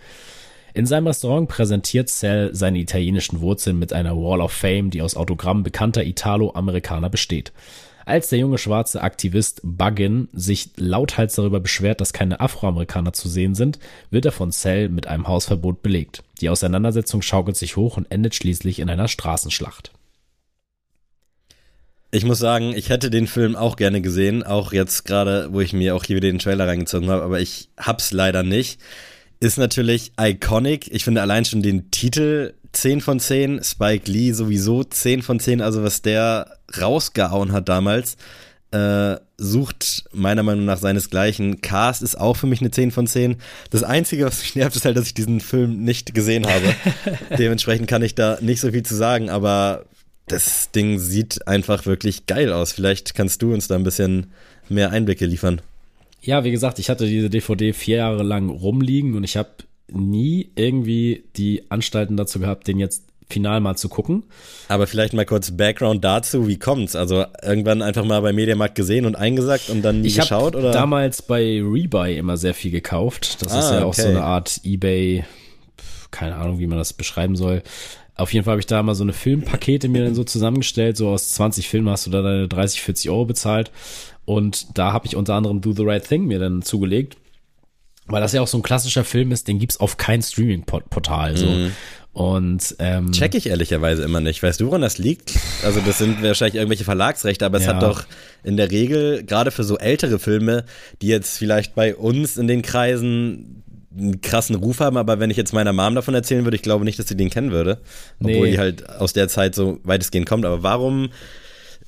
In 0.75 0.87
seinem 0.87 1.07
Restaurant 1.07 1.49
präsentiert 1.49 2.09
Sal 2.09 2.51
seine 2.55 2.79
italienischen 2.79 3.41
Wurzeln 3.41 3.79
mit 3.79 3.93
einer 3.93 4.17
Wall 4.17 4.41
of 4.41 4.53
Fame, 4.53 4.91
die 4.91 5.03
aus 5.03 5.17
Autogrammen 5.17 5.63
bekannter 5.63 6.05
Italo-Amerikaner 6.05 7.11
besteht. 7.11 7.53
Als 8.05 8.29
der 8.29 8.39
junge 8.39 8.59
schwarze 8.59 9.03
Aktivist 9.03 9.61
Buggin 9.63 10.29
sich 10.33 10.71
lauthals 10.77 11.35
darüber 11.35 11.61
beschwert, 11.61 12.01
dass 12.01 12.13
keine 12.13 12.41
Afroamerikaner 12.41 13.13
zu 13.13 13.29
sehen 13.29 13.55
sind, 13.55 13.79
wird 14.11 14.25
er 14.25 14.33
von 14.33 14.51
Sal 14.51 14.89
mit 14.89 15.07
einem 15.07 15.29
Hausverbot 15.29 15.83
belegt. 15.83 16.23
Die 16.41 16.49
Auseinandersetzung 16.49 17.23
schaukelt 17.23 17.57
sich 17.57 17.77
hoch 17.77 17.97
und 17.97 18.11
endet 18.11 18.35
schließlich 18.35 18.81
in 18.81 18.91
einer 18.91 19.09
Straßenschlacht. 19.09 19.93
Ich 22.15 22.25
muss 22.25 22.39
sagen, 22.39 22.75
ich 22.77 22.91
hätte 22.91 23.09
den 23.09 23.27
Film 23.27 23.57
auch 23.57 23.77
gerne 23.77 24.03
gesehen, 24.03 24.43
auch 24.43 24.75
jetzt 24.75 25.05
gerade, 25.05 25.49
wo 25.53 25.61
ich 25.61 25.73
mir 25.73 25.97
auch 25.97 26.05
hier 26.05 26.17
wieder 26.17 26.29
den 26.29 26.39
Trailer 26.39 26.67
reingezogen 26.67 27.09
habe, 27.09 27.23
aber 27.23 27.41
ich 27.41 27.71
hab's 27.79 28.13
leider 28.13 28.43
nicht. 28.43 28.81
Ist 29.41 29.57
natürlich 29.57 30.13
iconic. 30.21 30.93
Ich 30.93 31.05
finde 31.05 31.23
allein 31.23 31.47
schon 31.47 31.63
den 31.63 31.91
Titel 31.91 32.53
10 32.73 33.01
von 33.01 33.21
10, 33.21 33.63
Spike 33.63 34.11
Lee 34.11 34.33
sowieso 34.33 34.85
10 34.85 35.23
von 35.23 35.41
10, 35.41 35.61
also 35.61 35.83
was 35.83 36.03
der 36.03 36.59
rausgehauen 36.81 37.53
hat 37.53 37.69
damals, 37.69 38.17
äh, 38.73 39.17
sucht 39.37 40.05
meiner 40.13 40.43
Meinung 40.43 40.65
nach 40.65 40.79
seinesgleichen. 40.79 41.61
Cast 41.61 42.03
ist 42.03 42.19
auch 42.19 42.37
für 42.37 42.47
mich 42.47 42.61
eine 42.61 42.71
10 42.71 42.91
von 42.91 43.07
10. 43.07 43.37
Das 43.71 43.83
Einzige, 43.83 44.25
was 44.25 44.41
mich 44.41 44.57
nervt, 44.57 44.77
ist 44.77 44.85
halt, 44.85 44.97
dass 44.97 45.07
ich 45.07 45.15
diesen 45.15 45.41
Film 45.41 45.85
nicht 45.85 46.15
gesehen 46.15 46.47
habe. 46.47 46.75
Dementsprechend 47.39 47.89
kann 47.89 48.03
ich 48.03 48.15
da 48.15 48.39
nicht 48.41 48.61
so 48.61 48.71
viel 48.71 48.83
zu 48.83 48.95
sagen, 48.95 49.29
aber 49.29 49.85
das 50.27 50.71
Ding 50.71 50.99
sieht 50.99 51.47
einfach 51.47 51.85
wirklich 51.85 52.27
geil 52.27 52.53
aus. 52.53 52.73
Vielleicht 52.73 53.15
kannst 53.15 53.43
du 53.43 53.53
uns 53.53 53.69
da 53.69 53.75
ein 53.75 53.85
bisschen 53.85 54.33
mehr 54.69 54.91
Einblicke 54.91 55.27
liefern. 55.27 55.61
Ja, 56.23 56.45
wie 56.45 56.53
gesagt, 56.53 56.79
ich 56.79 56.89
hatte 56.89 57.07
diese 57.07 57.29
DVD 57.29 57.73
vier 57.73 57.97
Jahre 57.97 58.23
lang 58.23 58.49
rumliegen 58.49 59.15
und 59.15 59.25
ich 59.25 59.37
habe 59.37 59.51
nie 59.91 60.51
irgendwie 60.55 61.25
die 61.37 61.65
Anstalten 61.71 62.17
dazu 62.17 62.39
gehabt, 62.41 62.67
den 62.69 62.79
jetzt 62.79 63.05
final 63.29 63.61
mal 63.61 63.77
zu 63.77 63.89
gucken. 63.89 64.25
Aber 64.69 64.87
vielleicht 64.87 65.15
mal 65.15 65.25
kurz 65.25 65.51
Background 65.53 66.05
dazu, 66.05 66.49
wie 66.49 66.59
kommt's? 66.59 66.95
Also 66.95 67.25
irgendwann 67.43 67.81
einfach 67.81 68.05
mal 68.05 68.21
bei 68.21 68.33
Mediamarkt 68.33 68.75
gesehen 68.75 69.07
und 69.07 69.17
eingesagt 69.17 69.71
und 69.71 69.83
dann 69.83 70.03
nie 70.03 70.09
Ich 70.09 70.17
geschaut 70.17 70.55
habe 70.55 70.59
oder? 70.59 70.73
damals 70.73 71.23
bei 71.23 71.61
Rebuy 71.63 72.17
immer 72.19 72.37
sehr 72.37 72.53
viel 72.53 72.71
gekauft. 72.71 73.41
Das 73.43 73.53
ist 73.53 73.71
Ah, 73.71 73.81
ja 73.81 73.85
auch 73.87 73.95
so 73.95 74.03
okay. 74.03 74.11
eine 74.11 74.25
Art 74.25 74.61
Ebay, 74.65 75.25
keine 76.11 76.37
Ahnung, 76.37 76.59
wie 76.59 76.67
man 76.67 76.77
das 76.79 76.93
beschreiben 76.93 77.35
soll. 77.37 77.63
Auf 78.17 78.35
jeden 78.35 78.45
Fall 78.45 78.53
habe 78.53 78.61
ich 78.61 78.67
da 78.67 78.83
mal 78.83 78.95
so 78.95 79.03
eine 79.05 79.15
Filmpakete 79.15 79.89
mir 79.89 80.05
dann 80.05 80.15
so 80.15 80.25
zusammengestellt. 80.25 80.99
So 80.99 81.09
aus 81.09 81.33
20 81.33 81.69
Filmen 81.69 81.89
hast 81.89 82.07
du 82.07 82.11
da 82.11 82.21
deine 82.21 82.49
30, 82.49 82.83
40 82.83 83.09
Euro 83.11 83.25
bezahlt. 83.25 83.71
Und 84.27 84.77
da 84.79 84.93
habe 84.93 85.07
ich 85.07 85.17
unter 85.17 85.35
anderem 85.35 85.63
Do 85.63 85.73
the 85.73 85.83
Right 85.85 86.07
Thing 86.07 86.27
mir 86.27 86.39
dann 86.39 86.61
zugelegt. 86.61 87.17
Weil 88.07 88.21
das 88.21 88.33
ja 88.33 88.41
auch 88.41 88.49
so 88.49 88.59
ein 88.59 88.63
klassischer 88.63 89.05
Film 89.05 89.33
ist, 89.33 89.49
den 89.49 89.59
gibt's 89.59 89.79
auf 89.79 89.97
kein 89.97 90.23
Streaming-Portal. 90.23 91.37
So. 91.37 91.47
Und 92.13 92.75
ähm, 92.79 93.07
Mhm. 93.07 93.13
Check 93.13 93.35
ich 93.35 93.47
ehrlicherweise 93.47 94.03
immer 94.03 94.21
nicht. 94.21 94.43
Weißt 94.43 94.61
du, 94.61 94.67
woran 94.67 94.83
das 94.83 94.99
liegt? 94.99 95.33
Also 95.65 95.81
das 95.81 95.99
sind 95.99 96.23
wahrscheinlich 96.23 96.57
irgendwelche 96.57 96.85
Verlagsrechte, 96.85 97.47
aber 97.47 97.59
es 97.59 97.65
Ja. 97.65 97.75
hat 97.75 97.83
doch 97.83 98.05
in 98.45 98.57
der 98.59 98.71
Regel, 98.71 99.23
gerade 99.25 99.51
für 99.51 99.65
so 99.65 99.79
ältere 99.79 100.19
Filme, 100.19 100.65
die 101.01 101.07
jetzt 101.07 101.39
vielleicht 101.39 101.75
bei 101.75 101.95
uns 101.97 102.37
in 102.37 102.49
den 102.49 102.61
Kreisen 102.61 103.63
einen 103.97 104.21
krassen 104.21 104.57
Ruf 104.57 104.81
haben, 104.81 104.97
aber 104.97 105.21
wenn 105.21 105.31
ich 105.31 105.37
jetzt 105.37 105.53
meiner 105.53 105.73
Mom 105.73 105.95
davon 105.95 106.15
erzählen 106.15 106.45
würde, 106.45 106.57
ich 106.57 106.63
glaube 106.63 106.85
nicht, 106.85 106.99
dass 106.99 107.09
sie 107.09 107.17
den 107.17 107.31
kennen 107.31 107.51
würde. 107.51 107.79
Obwohl 108.21 108.47
Nee. 108.47 108.51
die 108.53 108.59
halt 108.59 108.89
aus 108.91 109.13
der 109.13 109.29
Zeit 109.29 109.55
so 109.55 109.81
weitestgehend 109.85 110.27
kommt. 110.29 110.45
Aber 110.45 110.63
warum 110.63 111.11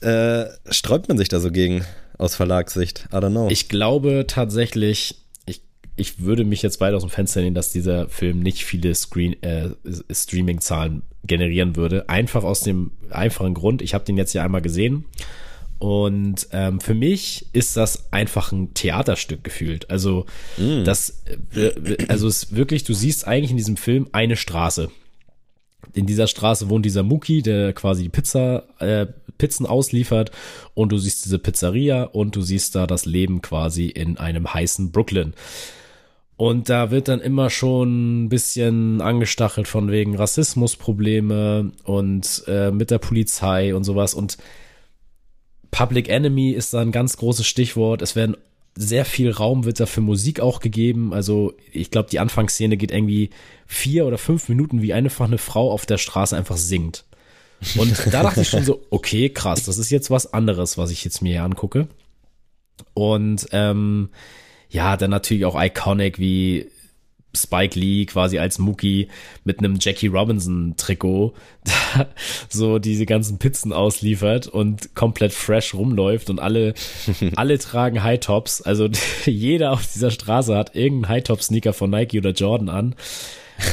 äh, 0.01 0.45
sträubt 0.71 1.09
man 1.09 1.19
sich 1.19 1.29
da 1.29 1.41
so 1.41 1.51
gegen 1.51 1.85
aus 2.19 2.35
Verlagssicht? 2.35 3.07
I 3.13 3.17
don't 3.17 3.31
know. 3.31 3.49
Ich 3.51 3.69
glaube 3.69 4.25
tatsächlich, 4.27 5.17
ich, 5.97 6.21
würde 6.21 6.45
mich 6.45 6.63
jetzt 6.63 6.81
weit 6.81 6.95
aus 6.95 7.03
dem 7.03 7.11
Fenster 7.11 7.41
lehnen, 7.41 7.55
dass 7.55 7.73
dieser 7.73 8.09
Film 8.09 8.41
nicht 8.41 8.65
viele 8.65 8.95
Screen, 8.95 9.41
äh, 9.43 9.71
Streaming-Zahlen 10.11 11.03
generieren 11.25 11.77
würde. 11.77 12.09
Einfach 12.09 12.45
aus 12.45 12.61
dem 12.61 12.93
einfachen 13.11 13.55
Grund, 13.55 13.83
ich 13.83 13.95
habe 13.95 14.05
den 14.05 14.17
jetzt 14.17 14.33
ja 14.33 14.45
einmal 14.45 14.63
gesehen. 14.63 15.05
Und 15.79 16.49
ähm, 16.53 16.81
für 16.81 16.95
mich 16.95 17.47
ist 17.53 17.77
das 17.77 18.13
einfach 18.13 18.53
ein 18.53 18.75
Theaterstück 18.75 19.45
gefühlt. 19.45 19.91
Also 19.91 20.25
das, 20.85 21.23
äh, 21.55 22.07
also 22.09 22.29
es 22.29 22.45
ist 22.45 22.57
wirklich, 22.57 22.85
du 22.85 22.95
siehst 22.95 23.27
eigentlich 23.27 23.51
in 23.51 23.57
diesem 23.57 23.77
Film 23.77 24.09
eine 24.13 24.37
Straße. 24.37 24.91
In 25.93 26.07
dieser 26.07 26.27
Straße 26.27 26.71
wohnt 26.71 26.87
dieser 26.87 27.03
Muki, 27.03 27.43
der 27.43 27.73
quasi 27.73 28.05
die 28.05 28.09
Pizza, 28.09 28.65
äh, 28.79 29.07
Pizzen 29.37 29.67
ausliefert 29.67 30.31
und 30.75 30.91
du 30.93 30.99
siehst 30.99 31.25
diese 31.25 31.39
Pizzeria 31.39 32.05
und 32.05 32.37
du 32.37 32.41
siehst 32.41 32.75
da 32.75 32.87
das 32.87 33.05
Leben 33.05 33.43
quasi 33.43 33.89
in 33.89 34.17
einem 34.17 34.53
heißen 34.55 34.91
Brooklyn. 34.91 35.35
Und 36.37 36.69
da 36.69 36.91
wird 36.91 37.09
dann 37.09 37.21
immer 37.21 37.49
schon 37.49 38.25
ein 38.25 38.29
bisschen 38.29 39.01
angestachelt 39.01 39.69
von 39.69 39.91
wegen 39.91 40.17
Rassismusprobleme 40.17 41.71
und 41.85 42.45
äh, 42.49 42.73
mit 42.73 42.91
der 42.91 42.99
Polizei 42.99 43.75
und 43.75 43.85
sowas. 43.85 44.15
Und 44.15 44.37
Public 45.71 46.09
Enemy 46.09 46.51
ist 46.51 46.75
da 46.75 46.81
ein 46.81 46.93
ganz 46.93 47.17
großes 47.17 47.47
Stichwort. 47.47 48.03
Es 48.03 48.17
werden 48.17 48.37
sehr 48.77 49.05
viel 49.05 49.31
Raum 49.31 49.65
wird 49.65 49.79
da 49.79 49.87
für 49.87 50.01
Musik 50.01 50.41
auch 50.41 50.61
gegeben. 50.61 51.13
Also 51.13 51.55
ich 51.73 51.91
glaube, 51.91 52.11
die 52.11 52.19
Anfangsszene 52.19 52.77
geht 52.77 52.91
irgendwie 52.91 53.31
vier 53.67 54.05
oder 54.05 54.19
fünf 54.19 54.49
Minuten, 54.49 54.83
wie 54.83 54.93
einfach 54.93 55.27
eine 55.27 55.39
Frau 55.39 55.71
auf 55.71 55.87
der 55.87 55.99
Straße 55.99 56.37
einfach 56.37 56.57
singt. 56.57 57.05
Und 57.77 58.13
da 58.13 58.23
dachte 58.23 58.43
ich 58.43 58.49
schon 58.49 58.65
so, 58.65 58.83
okay, 58.91 59.31
krass, 59.31 59.65
das 59.65 59.79
ist 59.79 59.91
jetzt 59.91 60.11
was 60.11 60.33
anderes, 60.33 60.77
was 60.77 60.91
ich 60.91 61.05
jetzt 61.05 61.23
mir 61.23 61.31
hier 61.31 61.45
angucke. 61.45 61.87
Und 62.95 63.47
ähm, 63.53 64.11
ja, 64.75 64.97
dann 64.97 65.11
natürlich 65.11 65.45
auch 65.45 65.61
iconic 65.61 66.19
wie 66.19 66.69
Spike 67.33 67.79
Lee 67.79 68.07
quasi 68.07 68.39
als 68.41 68.59
Mookie 68.59 69.09
mit 69.45 69.61
einem 69.61 69.77
Jackie 69.81 70.09
Robinson 70.09 70.75
Trikot 70.77 71.33
so 72.49 72.81
diese 72.81 73.07
ganzen 73.07 73.39
Pizzen 73.39 73.73
ausliefert 73.73 74.49
und 74.49 74.97
komplett 74.97 75.33
fresh 75.33 75.75
rumläuft 75.75 76.29
und 76.29 76.41
alle 76.41 76.75
alle 77.37 77.59
tragen 77.59 78.03
High 78.03 78.19
Tops, 78.19 78.63
also 78.63 78.89
jeder 79.27 79.73
auf 79.73 79.87
dieser 79.93 80.11
Straße 80.11 80.57
hat 80.57 80.75
irgendeinen 80.75 81.15
High 81.15 81.23
Top 81.23 81.41
Sneaker 81.41 81.73
von 81.73 81.91
Nike 81.91 82.19
oder 82.19 82.31
Jordan 82.31 82.69
an. 82.69 82.97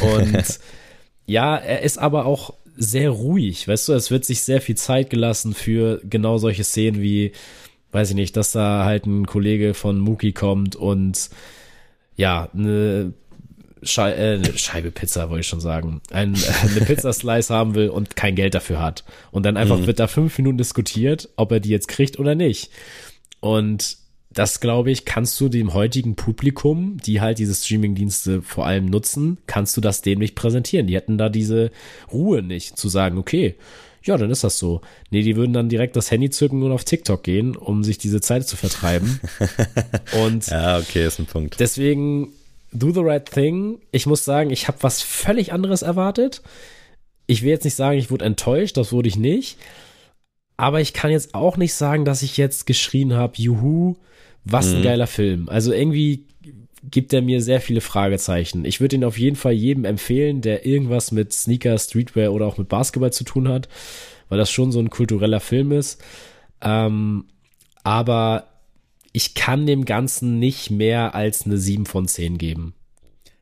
Und 0.01 0.59
ja, 1.25 1.55
er 1.55 1.81
ist 1.81 1.97
aber 1.97 2.27
auch 2.27 2.53
sehr 2.77 3.09
ruhig, 3.09 3.67
weißt 3.67 3.89
du, 3.89 3.93
es 3.93 4.11
wird 4.11 4.23
sich 4.23 4.43
sehr 4.43 4.61
viel 4.61 4.77
Zeit 4.77 5.09
gelassen 5.09 5.55
für 5.55 5.99
genau 6.03 6.37
solche 6.37 6.63
Szenen 6.63 7.01
wie 7.01 7.31
weiß 7.91 8.09
ich 8.09 8.15
nicht, 8.15 8.37
dass 8.37 8.51
da 8.51 8.85
halt 8.85 9.05
ein 9.05 9.25
Kollege 9.25 9.73
von 9.73 9.99
Mookie 9.99 10.33
kommt 10.33 10.75
und 10.75 11.29
ja, 12.15 12.49
eine 12.53 13.13
Schei 13.83 14.11
äh, 14.11 14.57
Scheibe 14.57 14.91
Pizza, 14.91 15.29
wollte 15.29 15.41
ich 15.41 15.47
schon 15.47 15.59
sagen, 15.59 16.01
ein, 16.11 16.35
äh, 16.35 16.37
eine 16.69 16.85
Pizzaslice 16.85 17.49
haben 17.49 17.75
will 17.75 17.89
und 17.89 18.15
kein 18.15 18.35
Geld 18.35 18.53
dafür 18.53 18.79
hat. 18.79 19.03
Und 19.31 19.45
dann 19.45 19.57
einfach 19.57 19.79
mhm. 19.79 19.87
wird 19.87 19.99
da 19.99 20.07
fünf 20.07 20.37
Minuten 20.37 20.57
diskutiert, 20.57 21.29
ob 21.35 21.51
er 21.51 21.59
die 21.59 21.69
jetzt 21.69 21.87
kriegt 21.87 22.19
oder 22.19 22.35
nicht. 22.35 22.69
Und 23.39 23.97
das, 24.29 24.59
glaube 24.61 24.91
ich, 24.91 25.03
kannst 25.03 25.39
du 25.41 25.49
dem 25.49 25.73
heutigen 25.73 26.15
Publikum, 26.15 26.97
die 26.97 27.19
halt 27.19 27.39
diese 27.39 27.53
Streamingdienste 27.53 28.41
vor 28.41 28.65
allem 28.65 28.85
nutzen, 28.85 29.39
kannst 29.45 29.75
du 29.75 29.81
das 29.81 30.01
dem 30.01 30.19
nicht 30.19 30.35
präsentieren. 30.35 30.87
Die 30.87 30.95
hätten 30.95 31.17
da 31.17 31.29
diese 31.29 31.71
Ruhe 32.11 32.41
nicht, 32.41 32.77
zu 32.77 32.87
sagen, 32.87 33.17
okay, 33.17 33.55
ja, 34.03 34.17
dann 34.17 34.31
ist 34.31 34.43
das 34.43 34.57
so. 34.57 34.81
Nee, 35.09 35.21
die 35.21 35.35
würden 35.35 35.53
dann 35.53 35.69
direkt 35.69 35.95
das 35.95 36.09
Handy 36.09 36.29
zücken 36.29 36.63
und 36.63 36.71
auf 36.71 36.83
TikTok 36.83 37.23
gehen, 37.23 37.55
um 37.55 37.83
sich 37.83 37.97
diese 37.97 38.21
Zeit 38.21 38.47
zu 38.47 38.57
vertreiben. 38.57 39.19
und 40.23 40.47
ja, 40.47 40.79
okay, 40.79 41.05
ist 41.05 41.19
ein 41.19 41.25
Punkt. 41.25 41.59
Deswegen 41.59 42.29
Do 42.71 42.91
the 42.91 43.01
Right 43.01 43.29
Thing. 43.29 43.79
Ich 43.91 44.05
muss 44.05 44.25
sagen, 44.25 44.49
ich 44.49 44.67
habe 44.67 44.77
was 44.81 45.01
völlig 45.01 45.53
anderes 45.53 45.81
erwartet. 45.81 46.41
Ich 47.27 47.43
will 47.43 47.49
jetzt 47.49 47.65
nicht 47.65 47.75
sagen, 47.75 47.97
ich 47.97 48.11
wurde 48.11 48.25
enttäuscht, 48.25 48.77
das 48.77 48.91
wurde 48.91 49.09
ich 49.09 49.17
nicht. 49.17 49.57
Aber 50.57 50.79
ich 50.79 50.93
kann 50.93 51.11
jetzt 51.11 51.33
auch 51.35 51.57
nicht 51.57 51.73
sagen, 51.73 52.05
dass 52.05 52.21
ich 52.21 52.37
jetzt 52.37 52.65
geschrien 52.65 53.13
habe, 53.13 53.33
juhu, 53.37 53.95
was 54.43 54.71
ein 54.71 54.79
mhm. 54.79 54.83
geiler 54.83 55.07
Film. 55.07 55.49
Also 55.49 55.73
irgendwie 55.73 56.25
gibt 56.83 57.13
er 57.13 57.21
mir 57.21 57.41
sehr 57.41 57.61
viele 57.61 57.81
Fragezeichen. 57.81 58.65
Ich 58.65 58.81
würde 58.81 58.95
ihn 58.95 59.03
auf 59.03 59.19
jeden 59.19 59.35
Fall 59.35 59.53
jedem 59.53 59.85
empfehlen, 59.85 60.41
der 60.41 60.65
irgendwas 60.65 61.11
mit 61.11 61.33
Sneaker, 61.33 61.77
Streetwear 61.77 62.33
oder 62.33 62.47
auch 62.47 62.57
mit 62.57 62.69
Basketball 62.69 63.13
zu 63.13 63.23
tun 63.23 63.47
hat, 63.47 63.69
weil 64.29 64.39
das 64.39 64.51
schon 64.51 64.71
so 64.71 64.79
ein 64.79 64.89
kultureller 64.89 65.39
Film 65.39 65.71
ist. 65.71 66.01
Ähm, 66.61 67.25
aber 67.83 68.47
ich 69.13 69.33
kann 69.33 69.67
dem 69.67 69.85
Ganzen 69.85 70.39
nicht 70.39 70.71
mehr 70.71 71.13
als 71.15 71.45
eine 71.45 71.57
7 71.57 71.85
von 71.85 72.07
10 72.07 72.37
geben. 72.37 72.73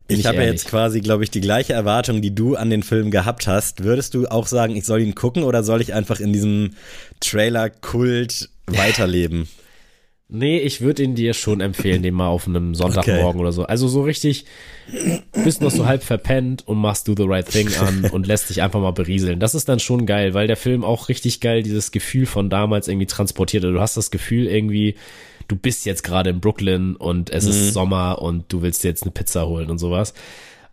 Bin 0.08 0.20
ich 0.20 0.26
habe 0.26 0.38
ja 0.38 0.46
jetzt 0.46 0.66
quasi, 0.66 1.02
glaube 1.02 1.24
ich, 1.24 1.30
die 1.30 1.42
gleiche 1.42 1.74
Erwartung, 1.74 2.22
die 2.22 2.34
du 2.34 2.56
an 2.56 2.72
den 2.72 2.82
Film 2.82 3.12
gehabt 3.12 3.46
hast. 3.46 3.84
Würdest 3.84 4.16
du 4.16 4.26
auch 4.28 4.48
sagen, 4.48 4.76
ich 4.76 4.86
soll 4.86 5.02
ihn 5.02 5.14
gucken 5.14 5.44
oder 5.44 5.64
soll 5.64 5.82
ich 5.82 5.94
einfach 5.94 6.20
in 6.20 6.34
diesem 6.34 6.72
Trailer-Kult 7.20 8.50
weiterleben? 8.66 9.48
Nee, 10.32 10.60
ich 10.60 10.82
würde 10.82 11.02
ihn 11.02 11.16
dir 11.16 11.34
schon 11.34 11.60
empfehlen, 11.60 12.04
den 12.04 12.14
mal 12.14 12.28
auf 12.28 12.48
einem 12.48 12.76
Sonntagmorgen 12.76 13.30
okay. 13.30 13.40
oder 13.40 13.52
so. 13.52 13.64
Also 13.64 13.88
so 13.88 14.04
richtig, 14.04 14.46
bist 15.44 15.60
noch 15.60 15.72
so 15.72 15.88
halb 15.88 16.04
verpennt 16.04 16.68
und 16.68 16.78
machst 16.78 17.08
Do 17.08 17.16
the 17.18 17.24
Right 17.26 17.50
Thing 17.50 17.68
an 17.80 18.06
und 18.12 18.28
lässt 18.28 18.52
dich 18.52 18.62
einfach 18.62 18.80
mal 18.80 18.92
berieseln. 18.92 19.40
Das 19.40 19.56
ist 19.56 19.68
dann 19.68 19.80
schon 19.80 20.06
geil, 20.06 20.36
weil 20.36 20.46
der 20.46 20.56
Film 20.56 20.84
auch 20.84 21.10
richtig 21.10 21.40
geil 21.40 21.64
dieses 21.64 21.90
Gefühl 21.90 22.28
von 22.28 22.52
damals 22.52 22.88
irgendwie 22.88 23.08
transportiert. 23.08 23.64
Du 23.64 23.82
hast 23.82 23.98
das 23.98 24.12
Gefühl 24.12 24.46
irgendwie, 24.46 24.94
du 25.48 25.56
bist 25.56 25.88
jetzt 25.88 26.04
gerade 26.04 26.30
in 26.30 26.40
Brooklyn 26.40 26.96
und 26.96 27.32
es 27.32 27.46
mhm. 27.46 27.50
ist 27.50 27.74
Sommer 27.74 28.22
und 28.22 28.54
du 28.54 28.62
willst 28.62 28.84
dir 28.84 28.90
jetzt 28.90 29.02
eine 29.02 29.12
Pizza 29.12 29.48
holen 29.48 29.72
und 29.72 29.80
sowas. 29.80 30.14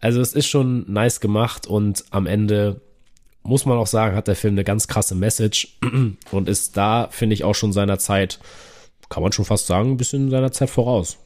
Also 0.01 0.21
es 0.21 0.35
ist 0.35 0.49
schon 0.49 0.85
nice 0.93 1.21
gemacht 1.21 1.67
und 1.67 2.05
am 2.11 2.27
Ende 2.27 2.83
muss 3.43 3.65
man 3.65 3.79
auch 3.79 3.87
sagen, 3.87 4.17
hat 4.17 4.29
der 4.29 4.37
Film 4.37 4.53
eine 4.53 4.65
ganz 4.65 4.87
krasse 4.87 5.15
Message 5.15 5.79
und 6.31 6.49
ist 6.49 6.77
da, 6.77 7.09
finde 7.11 7.33
ich, 7.33 7.45
auch 7.45 7.55
schon 7.55 7.73
seiner 7.73 7.99
Zeit, 7.99 8.39
kann 9.09 9.23
man 9.23 9.33
schon 9.33 9.45
fast 9.45 9.67
sagen, 9.67 9.93
ein 9.93 9.97
bisschen 9.97 10.31
seiner 10.31 10.53
Zeit 10.53 10.71
voraus. 10.71 11.19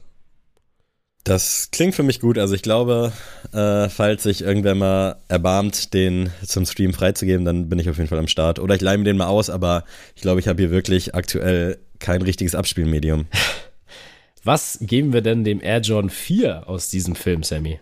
Das 1.23 1.69
klingt 1.71 1.93
für 1.93 2.03
mich 2.03 2.19
gut. 2.19 2.37
Also 2.37 2.55
ich 2.55 2.63
glaube, 2.63 3.13
äh, 3.53 3.89
falls 3.89 4.23
sich 4.23 4.41
irgendwer 4.41 4.73
mal 4.73 5.17
erbarmt, 5.27 5.93
den 5.93 6.31
zum 6.45 6.65
Stream 6.65 6.93
freizugeben, 6.93 7.45
dann 7.45 7.69
bin 7.69 7.77
ich 7.77 7.89
auf 7.89 7.97
jeden 7.97 8.09
Fall 8.09 8.17
am 8.17 8.27
Start. 8.27 8.57
Oder 8.57 8.75
ich 8.75 8.81
leihe 8.81 8.97
mir 8.97 9.03
den 9.03 9.17
mal 9.17 9.27
aus, 9.27 9.49
aber 9.49 9.83
ich 10.15 10.21
glaube, 10.21 10.39
ich 10.39 10.47
habe 10.47 10.61
hier 10.61 10.71
wirklich 10.71 11.13
aktuell 11.13 11.77
kein 11.99 12.23
richtiges 12.23 12.55
Abspielmedium. 12.55 13.27
Was 14.43 14.79
geben 14.81 15.13
wir 15.13 15.21
denn 15.21 15.43
dem 15.43 15.61
Air 15.61 15.81
Jordan 15.81 16.09
4 16.09 16.67
aus 16.67 16.89
diesem 16.89 17.15
Film, 17.15 17.43
Sammy? 17.43 17.79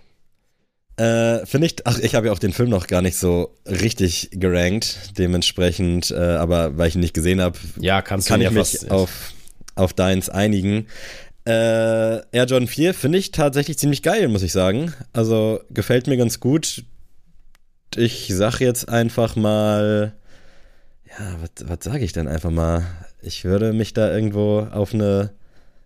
Äh, 0.98 1.46
Finde 1.46 1.68
ich, 1.68 1.88
ach, 1.88 1.98
ich 2.00 2.16
habe 2.16 2.28
ja 2.28 2.34
auch 2.34 2.40
den 2.40 2.52
Film 2.52 2.70
noch 2.70 2.88
gar 2.88 3.02
nicht 3.02 3.16
so 3.16 3.56
richtig 3.66 4.32
gerankt, 4.34 5.18
dementsprechend, 5.18 6.12
äh, 6.12 6.16
aber 6.16 6.78
weil 6.78 6.90
ich 6.90 6.96
ihn 6.96 7.00
nicht 7.00 7.14
gesehen 7.14 7.40
habe, 7.40 7.58
ja, 7.80 8.02
kann 8.02 8.20
ich 8.20 8.28
ja 8.28 8.52
mich 8.52 8.92
auf, 8.92 9.32
auf 9.80 9.94
deins 9.94 10.30
einigen. 10.30 10.88
Äh, 11.46 12.20
Air 12.32 12.46
Jordan 12.46 12.68
4 12.68 12.94
finde 12.94 13.18
ich 13.18 13.32
tatsächlich 13.32 13.80
ziemlich 13.80 14.04
geil, 14.04 14.28
muss 14.28 14.44
ich 14.44 14.52
sagen. 14.52 14.94
Also 15.14 15.62
gefällt 15.72 16.08
mir 16.08 16.18
ganz 16.18 16.40
gut. 16.40 16.84
Ich 17.96 18.28
sag 18.32 18.60
jetzt 18.60 18.88
einfach 18.90 19.36
mal, 19.36 20.14
ja, 21.08 21.38
was, 21.66 21.84
sage 21.84 22.04
ich 22.04 22.14
denn 22.14 22.28
einfach 22.28 22.52
mal? 22.52 22.86
Ich 23.22 23.46
würde 23.46 23.74
mich 23.74 23.94
da 23.94 24.14
irgendwo 24.14 24.68
auf 24.72 24.94
eine 24.94 25.32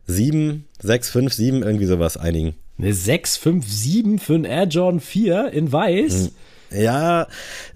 7, 0.05 0.65
6, 0.81 1.09
5, 1.09 1.33
7, 1.33 1.63
irgendwie 1.63 1.85
sowas 1.85 2.17
einigen. 2.17 2.55
Eine 2.77 2.93
6, 2.93 3.37
5, 3.37 3.65
7 3.65 4.19
für 4.19 4.35
einen 4.35 4.45
Air 4.45 4.65
Jordan 4.65 4.99
4 4.99 5.51
in 5.53 5.71
weiß? 5.71 6.31
Hm. 6.71 6.81
Ja. 6.81 7.27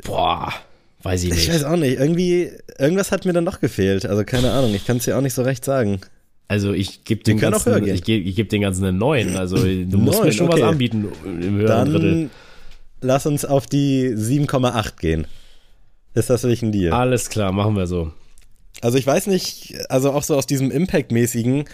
Boah, 0.03 0.53
weiß 1.07 1.23
ich 1.23 1.29
nicht. 1.29 1.47
Ich 1.47 1.53
weiß 1.53 1.63
auch 1.63 1.77
nicht. 1.77 1.97
Irgendwie, 1.99 2.51
irgendwas 2.77 3.11
hat 3.11 3.25
mir 3.25 3.33
dann 3.33 3.45
doch 3.45 3.61
gefehlt. 3.61 4.05
Also 4.05 4.23
keine 4.25 4.51
Ahnung, 4.51 4.75
ich 4.75 4.85
kann 4.85 4.97
es 4.97 5.05
dir 5.05 5.17
auch 5.17 5.21
nicht 5.21 5.33
so 5.33 5.41
recht 5.41 5.63
sagen. 5.63 6.01
Also 6.49 6.73
ich 6.73 7.05
gebe 7.05 7.23
den, 7.23 7.37
ganzen, 7.37 7.85
ich 7.87 8.03
geb, 8.03 8.25
ich 8.25 8.35
geb 8.35 8.49
den 8.49 8.61
ganzen 8.61 8.83
einen 8.85 8.97
9. 8.97 9.37
Also 9.37 9.57
du 9.57 9.97
musst 9.97 10.19
9, 10.19 10.27
mir 10.27 10.33
schon 10.33 10.49
okay. 10.49 10.61
was 10.61 10.69
anbieten 10.69 11.07
im 11.23 11.55
höheren 11.55 11.65
dann 11.65 11.91
Drittel. 11.91 12.29
Lass 12.99 13.25
uns 13.25 13.45
auf 13.45 13.67
die 13.67 14.09
7,8 14.09 14.99
gehen. 14.99 15.27
Ist 16.13 16.29
das 16.29 16.43
wirklich 16.43 16.61
ein 16.63 16.71
Deal? 16.71 16.91
Alles 16.93 17.29
klar, 17.29 17.51
machen 17.51 17.75
wir 17.75 17.87
so. 17.87 18.11
Also 18.81 18.97
ich 18.97 19.07
weiß 19.07 19.27
nicht, 19.27 19.75
also 19.89 20.11
auch 20.11 20.23
so 20.23 20.35
aus 20.35 20.45
diesem 20.45 20.71
Impact-mäßigen, 20.71 21.65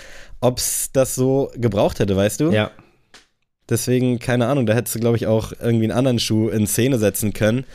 ob 0.42 0.60
es 0.60 0.92
das 0.92 1.16
so 1.16 1.52
gebraucht 1.56 2.00
hätte, 2.00 2.16
weißt 2.16 2.40
du? 2.40 2.52
Ja. 2.52 2.72
Deswegen, 3.70 4.20
keine 4.20 4.48
Ahnung, 4.48 4.66
da 4.66 4.74
hättest 4.74 4.96
du, 4.96 5.00
glaube 5.00 5.18
ich, 5.18 5.28
auch 5.28 5.54
irgendwie 5.60 5.86
einen 5.86 5.98
anderen 5.98 6.20
Schuh 6.20 6.50
in 6.50 6.68
Szene 6.68 7.00
setzen 7.00 7.34
können. 7.34 7.66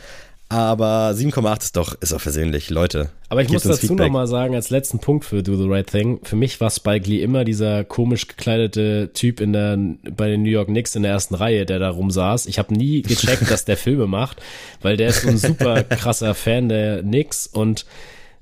Aber 0.51 1.11
7,8 1.11 1.61
ist 1.61 1.77
doch, 1.77 1.93
ist 2.01 2.11
auch 2.11 2.21
versöhnlich, 2.21 2.71
Leute. 2.71 3.11
Aber 3.29 3.43
ich 3.43 3.49
muss 3.49 3.61
dazu 3.61 3.93
nochmal 3.93 4.25
sagen, 4.25 4.55
als 4.55 4.71
letzten 4.71 4.97
Punkt 4.97 5.23
für 5.23 5.43
Do 5.43 5.55
the 5.55 5.69
Right 5.69 5.85
Thing, 5.85 6.19
für 6.23 6.35
mich 6.35 6.59
war 6.59 6.71
Spike 6.71 7.07
Lee 7.07 7.21
immer 7.21 7.45
dieser 7.45 7.83
komisch 7.83 8.27
gekleidete 8.27 9.11
Typ 9.13 9.41
in 9.41 9.53
der, 9.53 9.77
bei 10.09 10.27
den 10.27 10.41
New 10.41 10.49
York 10.49 10.67
Knicks 10.67 10.95
in 10.95 11.03
der 11.03 11.11
ersten 11.11 11.35
Reihe, 11.35 11.67
der 11.67 11.77
da 11.77 11.91
rumsaß. 11.91 12.47
Ich 12.47 12.57
habe 12.57 12.73
nie 12.73 13.03
gecheckt, 13.03 13.51
dass 13.51 13.65
der 13.65 13.77
Filme 13.77 14.07
macht, 14.07 14.41
weil 14.81 14.97
der 14.97 15.09
ist 15.09 15.21
so 15.21 15.29
ein 15.29 15.37
super 15.37 15.83
krasser 15.83 16.33
Fan 16.33 16.67
der 16.67 17.03
Knicks 17.03 17.45
und 17.45 17.85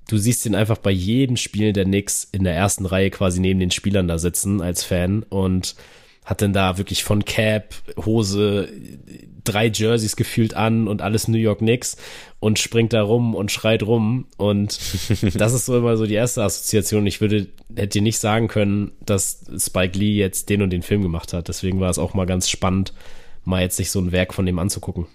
du 0.07 0.17
siehst 0.17 0.45
ihn 0.45 0.55
einfach 0.55 0.77
bei 0.77 0.91
jedem 0.91 1.35
Spiel 1.35 1.73
der 1.73 1.83
Knicks 1.83 2.25
in 2.31 2.45
der 2.45 2.55
ersten 2.55 2.85
Reihe 2.85 3.09
quasi 3.09 3.41
neben 3.41 3.59
den 3.59 3.71
Spielern 3.71 4.07
da 4.07 4.17
sitzen 4.17 4.61
als 4.61 4.81
Fan 4.81 5.23
und 5.23 5.75
hat 6.23 6.41
dann 6.41 6.53
da 6.53 6.77
wirklich 6.77 7.03
von 7.03 7.25
Cap, 7.25 7.73
Hose, 8.05 8.69
drei 9.47 9.67
Jerseys 9.67 10.15
gefühlt 10.15 10.53
an 10.53 10.87
und 10.87 11.01
alles 11.01 11.27
New 11.27 11.37
York 11.37 11.59
Knicks 11.59 11.97
und 12.39 12.59
springt 12.59 12.93
da 12.93 13.01
rum 13.01 13.35
und 13.35 13.51
schreit 13.51 13.83
rum 13.83 14.25
und 14.37 14.79
das 15.35 15.53
ist 15.53 15.65
so 15.65 15.77
immer 15.77 15.97
so 15.97 16.05
die 16.05 16.13
erste 16.13 16.43
Assoziation. 16.43 17.07
Ich 17.07 17.21
würde, 17.21 17.47
hätte 17.75 17.99
dir 17.99 18.01
nicht 18.01 18.19
sagen 18.19 18.47
können, 18.47 18.91
dass 19.05 19.45
Spike 19.57 19.97
Lee 19.97 20.15
jetzt 20.15 20.49
den 20.49 20.61
und 20.61 20.71
den 20.71 20.83
Film 20.83 21.01
gemacht 21.01 21.33
hat. 21.33 21.47
Deswegen 21.47 21.79
war 21.79 21.89
es 21.89 21.99
auch 21.99 22.13
mal 22.13 22.25
ganz 22.25 22.49
spannend, 22.49 22.93
mal 23.43 23.61
jetzt 23.61 23.77
sich 23.77 23.91
so 23.91 23.99
ein 23.99 24.11
Werk 24.11 24.33
von 24.33 24.45
dem 24.45 24.59
anzugucken. 24.59 25.07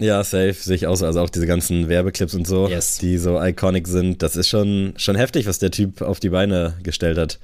Ja, 0.00 0.22
safe, 0.22 0.54
sehe 0.54 0.76
ich 0.76 0.86
aus. 0.86 1.02
Also 1.02 1.20
auch 1.20 1.30
diese 1.30 1.46
ganzen 1.46 1.88
Werbeclips 1.88 2.34
und 2.34 2.46
so, 2.46 2.68
yes. 2.68 2.98
die 2.98 3.18
so 3.18 3.42
iconic 3.42 3.88
sind. 3.88 4.22
Das 4.22 4.36
ist 4.36 4.48
schon, 4.48 4.94
schon 4.96 5.16
heftig, 5.16 5.46
was 5.46 5.58
der 5.58 5.72
Typ 5.72 6.02
auf 6.02 6.20
die 6.20 6.30
Beine 6.30 6.74
gestellt 6.82 7.18
hat. 7.18 7.40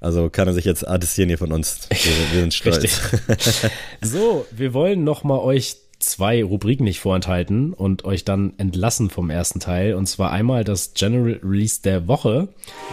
Also 0.00 0.30
kann 0.30 0.48
er 0.48 0.54
sich 0.54 0.64
jetzt 0.64 0.86
artisieren 0.86 1.28
hier 1.28 1.38
von 1.38 1.52
uns. 1.52 1.88
Wir, 1.90 2.12
wir 2.32 2.40
sind 2.40 2.54
stolz. 2.54 3.00
so, 4.00 4.46
wir 4.50 4.72
wollen 4.72 5.04
noch 5.04 5.24
mal 5.24 5.38
euch 5.38 5.76
zwei 5.98 6.42
Rubriken 6.42 6.84
nicht 6.84 7.00
vorenthalten 7.00 7.74
und 7.74 8.04
euch 8.04 8.24
dann 8.24 8.54
entlassen 8.56 9.10
vom 9.10 9.30
ersten 9.30 9.60
Teil. 9.60 9.94
Und 9.94 10.06
zwar 10.06 10.32
einmal 10.32 10.64
das 10.64 10.94
General 10.94 11.38
Release 11.42 11.82
der 11.82 12.08
Woche. 12.08 12.48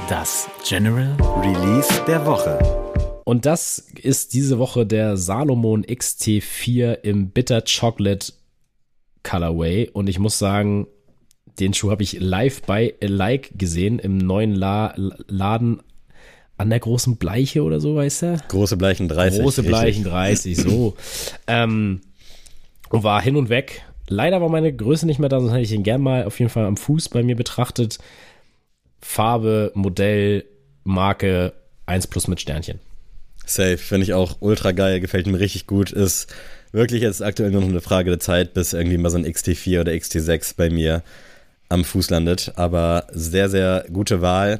Das 0.10 0.49
General 0.68 1.16
Release 1.41 1.89
der 2.05 2.26
Woche. 2.26 2.60
Und 3.24 3.45
das 3.45 3.80
ist 4.01 4.34
diese 4.34 4.60
Woche 4.60 4.86
der 4.86 5.18
Salomon 5.18 5.86
XT4 5.86 7.01
im 7.03 7.30
Bitter 7.32 7.62
Chocolate 7.62 8.34
Colorway. 9.24 9.89
Und 9.91 10.08
ich 10.08 10.20
muss 10.20 10.38
sagen, 10.38 10.88
den 11.60 11.74
Schuh 11.74 11.91
habe 11.91 12.03
ich 12.03 12.20
live 12.20 12.62
bei 12.64 12.95
Like 13.01 13.51
gesehen 13.58 13.99
im 13.99 14.18
neuen 14.18 14.53
La 14.53 14.93
Laden 14.95 15.82
an 16.58 16.70
der 16.70 16.80
großen 16.80 17.18
Bleiche 17.18 17.64
oder 17.64 17.80
so, 17.80 17.95
weißt 17.95 18.22
du? 18.24 18.38
Große 18.47 18.78
Bleichen 18.78 19.08
30. 19.08 19.41
Große 19.41 19.62
richtig. 19.62 19.72
Bleichen 19.72 20.03
30, 20.03 20.58
so. 20.58 20.95
ähm, 21.47 22.01
und 22.89 23.03
war 23.03 23.22
hin 23.22 23.36
und 23.36 23.49
weg. 23.49 23.84
Leider 24.08 24.41
war 24.41 24.49
meine 24.49 24.74
Größe 24.74 25.05
nicht 25.05 25.20
mehr 25.20 25.30
da, 25.30 25.39
sonst 25.39 25.51
hätte 25.51 25.64
ich 25.64 25.72
ihn 25.72 25.84
gern 25.84 26.01
mal 26.01 26.24
auf 26.24 26.39
jeden 26.39 26.49
Fall 26.49 26.66
am 26.66 26.78
Fuß 26.78 27.10
bei 27.10 27.24
mir 27.24 27.36
betrachtet. 27.36 27.99
Farbe, 29.01 29.72
Modell, 29.76 30.45
Marke 30.84 31.53
1 31.86 32.08
plus 32.08 32.28
mit 32.28 32.41
Sternchen. 32.41 32.80
Safe, 33.45 33.78
finde 33.78 34.03
ich 34.03 34.14
auch 34.14 34.38
ultra 34.39 34.72
geil, 34.72 34.99
gefällt 34.99 35.28
mir 35.28 35.39
richtig 35.39 35.68
gut. 35.68 35.91
Ist 35.91 36.34
wirklich 36.72 37.01
jetzt 37.01 37.22
aktuell 37.22 37.51
nur 37.51 37.62
noch 37.62 37.70
eine 37.70 37.82
Frage 37.82 38.10
der 38.10 38.20
Zeit, 38.20 38.53
bis 38.53 38.74
irgendwie 38.74 38.97
mal 38.97 39.10
so 39.10 39.18
ein 39.18 39.26
XT4 39.26 39.82
oder 39.82 39.91
XT6 39.91 40.55
bei 40.58 40.70
mir 40.70 41.03
am 41.70 41.84
Fuß 41.84 42.10
landet. 42.10 42.53
Aber 42.55 43.08
sehr, 43.12 43.49
sehr 43.49 43.86
gute 43.91 44.22
Wahl. 44.22 44.60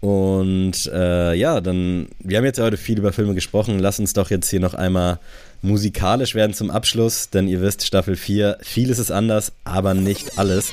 Und 0.00 0.90
äh, 0.92 1.34
ja, 1.34 1.60
dann, 1.60 2.08
wir 2.20 2.38
haben 2.38 2.44
jetzt 2.44 2.60
heute 2.60 2.76
viel 2.76 2.98
über 2.98 3.12
Filme 3.12 3.34
gesprochen. 3.34 3.78
Lass 3.78 3.98
uns 3.98 4.12
doch 4.12 4.30
jetzt 4.30 4.48
hier 4.50 4.60
noch 4.60 4.74
einmal 4.74 5.18
musikalisch 5.62 6.34
werden 6.34 6.52
zum 6.52 6.70
Abschluss, 6.70 7.30
denn 7.30 7.48
ihr 7.48 7.60
wisst, 7.60 7.84
Staffel 7.86 8.14
4, 8.14 8.58
vieles 8.60 8.98
ist 8.98 9.10
anders, 9.10 9.52
aber 9.64 9.94
nicht 9.94 10.38
alles. 10.38 10.70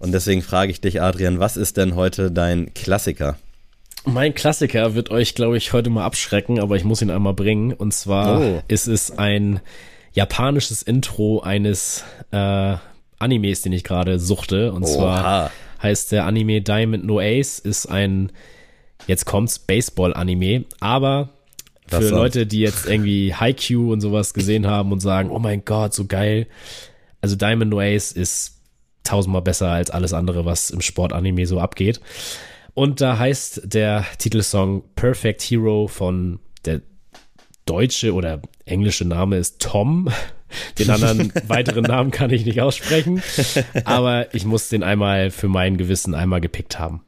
Und 0.00 0.12
deswegen 0.12 0.42
frage 0.42 0.72
ich 0.72 0.80
dich, 0.80 1.00
Adrian, 1.00 1.38
was 1.40 1.56
ist 1.56 1.76
denn 1.76 1.94
heute 1.94 2.30
dein 2.30 2.74
Klassiker? 2.74 3.36
Mein 4.04 4.34
Klassiker 4.34 4.94
wird 4.96 5.10
euch, 5.10 5.34
glaube 5.36 5.56
ich, 5.56 5.72
heute 5.72 5.88
mal 5.88 6.04
abschrecken, 6.04 6.58
aber 6.58 6.74
ich 6.76 6.84
muss 6.84 7.00
ihn 7.02 7.10
einmal 7.10 7.34
bringen. 7.34 7.72
Und 7.72 7.94
zwar 7.94 8.40
Oh. 8.40 8.62
ist 8.66 8.88
es 8.88 9.16
ein 9.16 9.60
japanisches 10.12 10.82
Intro 10.82 11.40
eines 11.40 12.02
äh, 12.32 12.74
Animes, 13.20 13.62
den 13.62 13.72
ich 13.72 13.84
gerade 13.84 14.18
suchte. 14.18 14.72
Und 14.72 14.86
zwar 14.88 15.20
Oha. 15.20 15.50
Heißt 15.82 16.12
der 16.12 16.26
Anime 16.26 16.62
Diamond 16.62 17.04
No 17.04 17.18
Ace, 17.20 17.58
ist 17.58 17.86
ein, 17.86 18.32
jetzt 19.06 19.24
kommt's, 19.24 19.58
Baseball-Anime, 19.58 20.64
aber 20.80 21.30
für 21.86 22.00
Das? 22.00 22.10
Leute, 22.10 22.46
die 22.46 22.60
jetzt 22.60 22.86
irgendwie 22.86 23.34
Haikyuu 23.34 23.92
und 23.92 24.00
sowas 24.00 24.34
gesehen 24.34 24.66
haben 24.66 24.92
und 24.92 25.00
sagen, 25.00 25.30
oh 25.30 25.38
mein 25.38 25.64
Gott, 25.64 25.92
so 25.92 26.06
geil. 26.06 26.46
Also 27.20 27.36
Diamond 27.36 27.70
No 27.70 27.80
Ace 27.80 28.12
ist 28.12 28.60
tausendmal 29.04 29.42
besser 29.42 29.68
als 29.70 29.90
alles 29.90 30.12
andere, 30.12 30.44
was 30.44 30.70
im 30.70 30.80
Sportanime 30.80 31.46
so 31.46 31.60
abgeht. 31.60 32.00
Und 32.74 33.00
da 33.00 33.18
heißt 33.18 33.62
der 33.64 34.06
Titelsong 34.18 34.84
Perfect 34.94 35.42
Hero 35.42 35.88
von 35.88 36.38
der 36.64 36.80
deutsche 37.66 38.14
oder 38.14 38.40
englische 38.64 39.04
Name 39.04 39.36
ist 39.36 39.60
Tom. 39.60 40.08
Den 40.78 40.90
anderen 40.90 41.32
weiteren 41.48 41.84
Namen 41.84 42.10
kann 42.10 42.30
ich 42.30 42.44
nicht 42.44 42.60
aussprechen. 42.60 43.22
Aber 43.84 44.32
ich 44.34 44.44
muss 44.44 44.68
den 44.68 44.82
einmal 44.82 45.30
für 45.30 45.48
mein 45.48 45.76
Gewissen 45.76 46.14
einmal 46.14 46.40
gepickt 46.40 46.78
haben. 46.78 47.02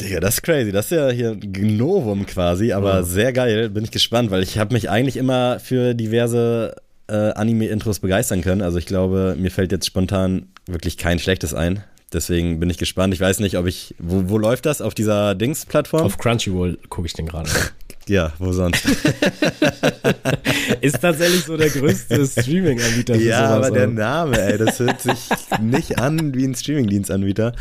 Digga, 0.00 0.20
das 0.20 0.34
ist 0.34 0.42
crazy. 0.42 0.70
Das 0.70 0.86
ist 0.86 0.96
ja 0.96 1.10
hier 1.10 1.30
ein 1.30 1.76
Novum 1.76 2.24
quasi, 2.26 2.72
aber 2.72 3.02
sehr 3.02 3.32
geil. 3.32 3.68
Bin 3.70 3.84
ich 3.84 3.90
gespannt, 3.90 4.30
weil 4.30 4.42
ich 4.42 4.58
habe 4.58 4.74
mich 4.74 4.88
eigentlich 4.88 5.16
immer 5.16 5.58
für 5.58 5.94
diverse 5.94 6.76
äh, 7.08 7.32
Anime-Intros 7.32 7.98
begeistern 7.98 8.42
können. 8.42 8.62
Also 8.62 8.78
ich 8.78 8.86
glaube, 8.86 9.34
mir 9.38 9.50
fällt 9.50 9.72
jetzt 9.72 9.86
spontan 9.86 10.48
wirklich 10.66 10.98
kein 10.98 11.18
schlechtes 11.18 11.54
ein. 11.54 11.82
Deswegen 12.12 12.58
bin 12.58 12.70
ich 12.70 12.78
gespannt. 12.78 13.12
Ich 13.12 13.20
weiß 13.20 13.40
nicht, 13.40 13.58
ob 13.58 13.66
ich. 13.66 13.94
Wo, 13.98 14.30
wo 14.30 14.38
läuft 14.38 14.64
das? 14.66 14.80
Auf 14.80 14.94
dieser 14.94 15.34
Dings-Plattform? 15.34 16.02
Auf 16.02 16.16
Crunchyroll 16.18 16.78
gucke 16.88 17.06
ich 17.06 17.12
den 17.12 17.26
gerade. 17.26 17.50
Ja, 18.08 18.32
wo 18.38 18.52
sonst? 18.52 18.86
Ist 20.80 21.00
tatsächlich 21.00 21.44
so 21.44 21.58
der 21.58 21.68
größte 21.68 22.26
Streaming-Anbieter 22.26 23.16
ja, 23.16 23.48
aber 23.48 23.70
der 23.70 23.84
aber- 23.84 23.92
Name, 23.92 24.40
ey, 24.40 24.56
das 24.56 24.78
hört 24.78 25.02
sich 25.02 25.28
nicht 25.60 25.98
an 25.98 26.34
wie 26.34 26.44
ein 26.46 26.54
Streamingdienstanbieter. 26.54 27.52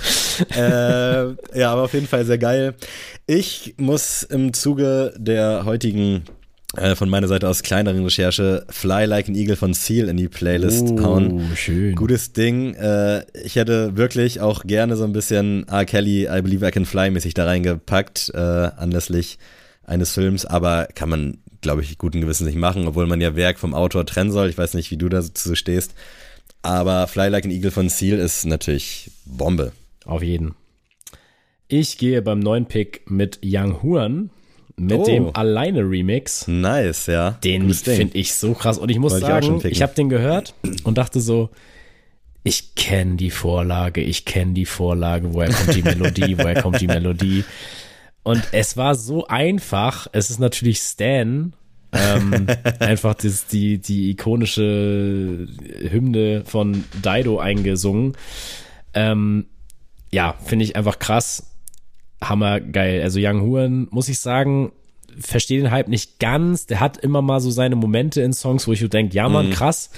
Äh, 0.56 1.60
ja, 1.60 1.72
aber 1.74 1.84
auf 1.84 1.94
jeden 1.94 2.08
Fall 2.08 2.24
sehr 2.26 2.38
geil. 2.38 2.76
Ich 3.26 3.76
muss 3.78 4.24
im 4.24 4.54
Zuge 4.54 5.14
der 5.18 5.66
heutigen 5.66 6.24
äh, 6.76 6.96
von 6.96 7.10
meiner 7.10 7.28
Seite 7.28 7.48
aus 7.48 7.64
kleineren 7.64 8.04
Recherche 8.04 8.66
Fly 8.70 9.06
Like 9.06 9.30
an 9.30 9.36
Eagle 9.36 9.56
von 9.56 9.74
Seal 9.74 10.10
in 10.10 10.18
die 10.18 10.28
Playlist 10.28 10.88
hauen. 11.00 11.50
Oh, 11.52 11.56
schön. 11.56 11.96
Gutes 11.96 12.34
Ding. 12.34 12.74
Äh, 12.74 13.26
ich 13.44 13.56
hätte 13.56 13.96
wirklich 13.96 14.42
auch 14.42 14.64
gerne 14.64 14.98
so 14.98 15.06
ein 15.06 15.14
bisschen 15.14 15.66
R. 15.70 15.86
Kelly, 15.86 16.28
I 16.30 16.42
Believe 16.42 16.68
I 16.68 16.72
Can 16.72 16.86
Fly 16.86 17.10
mäßig 17.10 17.34
da 17.34 17.46
reingepackt, 17.46 18.32
äh, 18.34 18.38
anlässlich 18.38 19.40
eines 19.86 20.14
Films, 20.14 20.46
aber 20.46 20.90
kann 20.94 21.08
man, 21.08 21.38
glaube 21.62 21.82
ich, 21.82 21.98
guten 21.98 22.20
Gewissens 22.20 22.48
nicht 22.48 22.60
machen, 22.60 22.86
obwohl 22.86 23.08
man 23.08 23.22
ja 23.22 23.38
Werk 23.38 23.58
vom 23.58 23.74
Autor 23.74 24.06
trennen 24.06 24.32
soll. 24.32 24.50
Ich 24.50 24.58
weiß 24.58 24.74
nicht, 24.74 24.92
wie 24.92 24.98
du 24.98 25.08
dazu 25.08 25.56
stehst. 25.56 25.94
Aber 26.62 27.08
Fly 27.08 27.30
Like 27.30 27.46
an 27.46 27.52
Eagle 27.52 27.72
von 27.72 27.88
Seal 27.88 28.20
ist 28.20 28.46
natürlich 28.46 29.12
Bombe. 29.26 29.72
Auf 30.04 30.22
jeden. 30.22 30.56
Ich 31.70 31.98
gehe 31.98 32.22
beim 32.22 32.40
neuen 32.40 32.66
Pick 32.66 33.10
mit 33.10 33.40
Young 33.44 33.82
Huan 33.82 34.32
mit 34.80 35.00
Oh. 35.00 35.04
dem 35.06 35.36
Alleine 35.36 35.82
Remix. 35.82 36.48
Nice, 36.48 37.08
ja. 37.08 37.32
Den 37.44 37.74
finde 37.74 38.18
ich 38.18 38.34
so 38.34 38.54
krass. 38.54 38.78
Und 38.78 38.90
ich 38.90 39.00
muss 39.00 39.14
Wollte 39.14 39.26
ich 39.26 39.32
sagen, 39.32 39.56
picken. 39.60 39.72
ich 39.72 39.82
habe 39.82 39.94
den 39.96 40.10
gehört 40.10 40.54
und 40.84 40.98
dachte 40.98 41.20
so, 41.20 41.50
ich 42.44 42.76
kenne 42.76 43.16
die 43.16 43.32
Vorlage, 43.32 44.02
ich 44.02 44.24
kenne 44.24 44.54
die 44.54 44.66
Vorlage, 44.66 45.34
woher 45.34 45.50
kommt 45.52 45.76
die 45.76 45.82
Melodie, 45.82 46.38
woher 46.38 46.62
kommt 46.62 46.80
die 46.80 46.88
Melodie. 46.88 47.44
Und 48.24 48.42
es 48.52 48.78
war 48.78 48.96
so 48.96 49.28
einfach. 49.28 50.08
Es 50.12 50.30
ist 50.30 50.40
natürlich 50.40 50.80
Stan. 50.80 51.54
ähm, 51.94 52.48
einfach 52.80 53.16
das, 53.16 53.48
die, 53.48 53.80
die 53.80 54.12
ikonische 54.12 55.48
Hymne 55.90 56.44
von 56.46 56.84
Dido 57.04 57.40
eingesungen. 57.40 58.14
Ähm, 58.94 59.48
ja, 60.12 60.36
finde 60.46 60.66
ich 60.66 60.76
einfach 60.76 61.00
krass. 61.00 61.52
Hammergeil. 62.22 63.02
Also 63.02 63.20
Young 63.22 63.42
Huan, 63.42 63.88
muss 63.92 64.10
ich 64.10 64.20
sagen, 64.20 64.72
verstehe 65.20 65.60
den 65.62 65.72
Hype 65.72 65.88
nicht 65.88 66.20
ganz. 66.20 66.66
Der 66.68 66.80
hat 66.80 66.98
immer 66.98 67.22
mal 67.22 67.40
so 67.40 67.50
seine 67.52 67.76
Momente 67.76 68.22
in 68.22 68.34
Songs, 68.34 68.68
wo 68.68 68.74
ich 68.74 68.80
so 68.80 68.88
denke, 68.88 69.16
ja 69.16 69.28
Mhm. 69.28 69.34
man, 69.34 69.50
krass. 69.52 69.90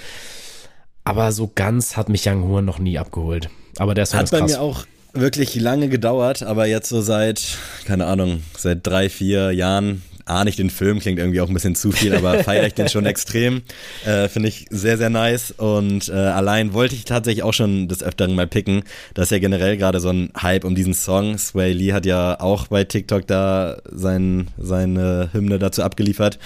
Aber 1.03 1.31
so 1.31 1.51
ganz 1.53 1.97
hat 1.97 2.09
mich 2.09 2.27
Young 2.27 2.43
Huan 2.47 2.65
noch 2.65 2.79
nie 2.79 2.99
abgeholt. 2.99 3.49
Aber 3.77 3.93
der 3.95 4.05
Song 4.05 4.19
Hat 4.19 4.25
ist 4.25 4.31
bei 4.31 4.39
krass. 4.39 4.51
mir 4.51 4.61
auch 4.61 4.85
wirklich 5.13 5.55
lange 5.55 5.89
gedauert, 5.89 6.43
aber 6.43 6.67
jetzt 6.67 6.89
so 6.89 7.01
seit, 7.01 7.57
keine 7.85 8.05
Ahnung, 8.05 8.43
seit 8.57 8.85
drei, 8.85 9.09
vier 9.09 9.51
Jahren 9.51 10.03
ahne 10.29 10.49
ich 10.49 10.55
den 10.55 10.69
Film, 10.69 10.99
klingt 10.99 11.19
irgendwie 11.19 11.41
auch 11.41 11.47
ein 11.47 11.53
bisschen 11.53 11.75
zu 11.75 11.91
viel, 11.91 12.15
aber 12.15 12.43
feiere 12.43 12.67
ich 12.67 12.73
den 12.73 12.89
schon 12.89 13.05
extrem. 13.05 13.61
Äh, 14.05 14.27
Finde 14.29 14.49
ich 14.49 14.65
sehr, 14.69 14.97
sehr 14.97 15.09
nice 15.09 15.51
und 15.51 16.09
äh, 16.09 16.13
allein 16.13 16.73
wollte 16.73 16.95
ich 16.95 17.05
tatsächlich 17.05 17.43
auch 17.43 17.53
schon 17.53 17.87
des 17.87 18.03
Öfteren 18.03 18.35
mal 18.35 18.47
picken. 18.47 18.83
Da 19.13 19.23
ist 19.23 19.31
ja 19.31 19.39
generell 19.39 19.77
gerade 19.77 19.99
so 19.99 20.09
ein 20.09 20.31
Hype 20.41 20.63
um 20.63 20.75
diesen 20.75 20.93
Song. 20.93 21.37
Sway 21.37 21.73
Lee 21.73 21.93
hat 21.93 22.05
ja 22.05 22.39
auch 22.39 22.67
bei 22.67 22.83
TikTok 22.83 23.27
da 23.27 23.77
sein, 23.85 24.47
seine 24.57 25.29
Hymne 25.33 25.59
dazu 25.59 25.83
abgeliefert. 25.83 26.39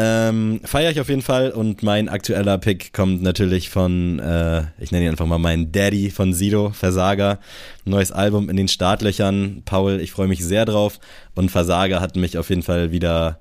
Ähm, 0.00 0.60
Feiere 0.62 0.92
ich 0.92 1.00
auf 1.00 1.08
jeden 1.08 1.22
Fall 1.22 1.50
und 1.50 1.82
mein 1.82 2.08
aktueller 2.08 2.56
Pick 2.58 2.92
kommt 2.92 3.20
natürlich 3.20 3.68
von, 3.68 4.20
äh, 4.20 4.62
ich 4.78 4.92
nenne 4.92 5.06
ihn 5.06 5.10
einfach 5.10 5.26
mal 5.26 5.38
meinen 5.38 5.72
Daddy 5.72 6.10
von 6.10 6.32
Sido, 6.32 6.70
Versager. 6.70 7.40
Neues 7.84 8.12
Album 8.12 8.48
in 8.48 8.56
den 8.56 8.68
Startlöchern. 8.68 9.62
Paul, 9.64 10.00
ich 10.00 10.12
freue 10.12 10.28
mich 10.28 10.44
sehr 10.44 10.66
drauf 10.66 11.00
und 11.34 11.50
Versager 11.50 12.00
hat 12.00 12.14
mich 12.14 12.38
auf 12.38 12.48
jeden 12.48 12.62
Fall 12.62 12.92
wieder, 12.92 13.40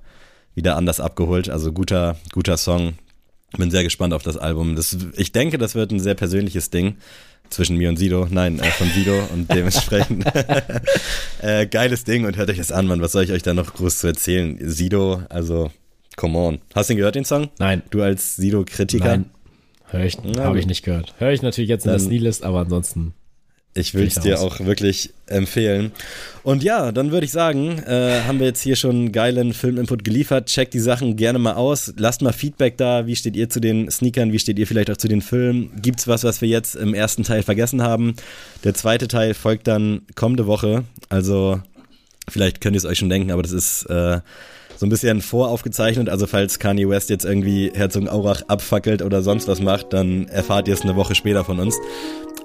wieder 0.55 0.77
anders 0.77 0.99
abgeholt. 0.99 1.47
Also 1.47 1.71
guter, 1.71 2.17
guter 2.31 2.57
Song. 2.57 2.93
Bin 3.55 3.69
sehr 3.69 3.83
gespannt 3.83 4.15
auf 4.15 4.23
das 4.23 4.35
Album. 4.35 4.75
Das, 4.75 4.97
ich 5.15 5.31
denke, 5.31 5.59
das 5.59 5.75
wird 5.75 5.91
ein 5.91 5.99
sehr 5.99 6.15
persönliches 6.15 6.71
Ding 6.71 6.97
zwischen 7.51 7.77
mir 7.77 7.89
und 7.89 7.97
Sido. 7.97 8.25
Nein, 8.31 8.57
äh, 8.57 8.71
von 8.71 8.89
Sido 8.89 9.13
und 9.31 9.51
dementsprechend 9.53 10.25
äh, 11.43 11.67
geiles 11.67 12.03
Ding 12.03 12.25
und 12.25 12.35
hört 12.35 12.49
euch 12.49 12.57
das 12.57 12.71
an, 12.71 12.87
Mann. 12.87 12.99
Was 12.99 13.11
soll 13.11 13.25
ich 13.25 13.31
euch 13.31 13.43
da 13.43 13.53
noch 13.53 13.75
groß 13.75 13.99
zu 13.99 14.07
erzählen? 14.07 14.57
Sido, 14.59 15.21
also 15.29 15.69
come 16.17 16.37
on. 16.37 16.59
Hast 16.75 16.89
du 16.89 16.93
ihn 16.93 16.97
gehört, 16.97 17.15
den 17.15 17.23
Song? 17.23 17.47
Nein, 17.59 17.81
Du 17.89 18.01
als 18.01 18.35
Sido-Kritiker? 18.35 19.05
nein. 19.05 19.25
Höre 19.89 20.03
ich, 20.03 20.17
habe 20.39 20.59
ich 20.59 20.67
nicht 20.67 20.83
gehört. 20.83 21.13
Höre 21.17 21.31
ich 21.31 21.41
natürlich 21.41 21.69
jetzt 21.69 21.85
in 21.85 21.91
der 21.91 21.99
Sneelist, 21.99 22.43
aber 22.43 22.59
ansonsten. 22.59 23.13
Ich 23.73 23.93
will 23.93 24.07
es 24.07 24.15
dir 24.15 24.41
auch 24.41 24.59
wirklich 24.59 25.11
empfehlen. 25.27 25.91
Und 26.43 26.63
ja, 26.63 26.91
dann 26.91 27.11
würde 27.11 27.25
ich 27.25 27.31
sagen, 27.31 27.77
äh, 27.83 28.21
haben 28.25 28.39
wir 28.39 28.47
jetzt 28.47 28.61
hier 28.63 28.75
schon 28.75 28.95
einen 28.95 29.11
geilen 29.11 29.53
Filminput 29.53 30.03
geliefert. 30.03 30.47
Checkt 30.47 30.73
die 30.73 30.79
Sachen 30.79 31.15
gerne 31.15 31.37
mal 31.37 31.53
aus. 31.53 31.93
Lasst 31.95 32.21
mal 32.23 32.33
Feedback 32.33 32.75
da. 32.77 33.05
Wie 33.05 33.15
steht 33.15 33.35
ihr 33.35 33.49
zu 33.49 33.59
den 33.61 33.89
Sneakern? 33.91 34.33
Wie 34.33 34.39
steht 34.39 34.57
ihr 34.57 34.65
vielleicht 34.65 34.89
auch 34.89 34.97
zu 34.97 35.07
den 35.07 35.21
Filmen? 35.21 35.71
Gibt's 35.79 36.07
was, 36.07 36.23
was 36.23 36.41
wir 36.41 36.49
jetzt 36.49 36.75
im 36.75 36.95
ersten 36.95 37.23
Teil 37.23 37.43
vergessen 37.43 37.83
haben? 37.83 38.15
Der 38.63 38.73
zweite 38.73 39.07
Teil 39.07 39.35
folgt 39.35 39.67
dann 39.67 40.01
kommende 40.15 40.47
Woche. 40.47 40.83
Also 41.09 41.61
vielleicht 42.27 42.59
könnt 42.61 42.75
ihr 42.75 42.79
es 42.79 42.85
euch 42.85 42.97
schon 42.97 43.09
denken, 43.09 43.31
aber 43.31 43.43
das 43.43 43.51
ist 43.51 43.83
äh, 43.91 44.19
so 44.77 44.85
ein 44.85 44.89
bisschen 44.89 45.21
voraufgezeichnet. 45.21 46.09
Also 46.09 46.27
falls 46.27 46.59
Kanye 46.59 46.87
West 46.87 47.09
jetzt 47.09 47.25
irgendwie 47.25 47.71
Herzogenaurach 47.73 48.43
abfackelt 48.47 49.01
oder 49.01 49.21
sonst 49.21 49.47
was 49.47 49.59
macht, 49.59 49.93
dann 49.93 50.27
erfahrt 50.27 50.67
ihr 50.67 50.73
es 50.73 50.81
eine 50.81 50.95
Woche 50.95 51.15
später 51.15 51.43
von 51.43 51.59
uns. 51.59 51.77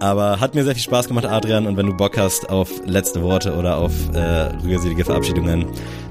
Aber 0.01 0.41
hat 0.41 0.55
mir 0.55 0.65
sehr 0.65 0.75
viel 0.75 0.83
Spaß 0.83 1.07
gemacht, 1.07 1.27
Adrian. 1.27 1.67
Und 1.67 1.77
wenn 1.77 1.87
du 1.87 1.97
Bock 1.97 2.19
hast 2.19 2.49
auf 2.51 2.71
letzte 2.87 3.23
Worte 3.23 3.55
oder 3.55 3.77
auf 3.77 3.93
äh, 4.15 4.49
rührselige 4.65 5.05
Verabschiedungen, 5.05 5.67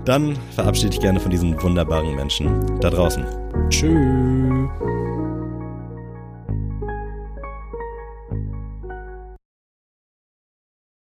dann 0.05 0.37
verabschiede 0.55 0.91
dich 0.91 1.01
gerne 1.01 1.19
von 1.19 1.31
diesen 1.31 1.61
wunderbaren 1.61 2.15
Menschen 2.15 2.79
da 2.79 2.89
draußen. 2.89 3.25
Tschüss. 3.69 5.00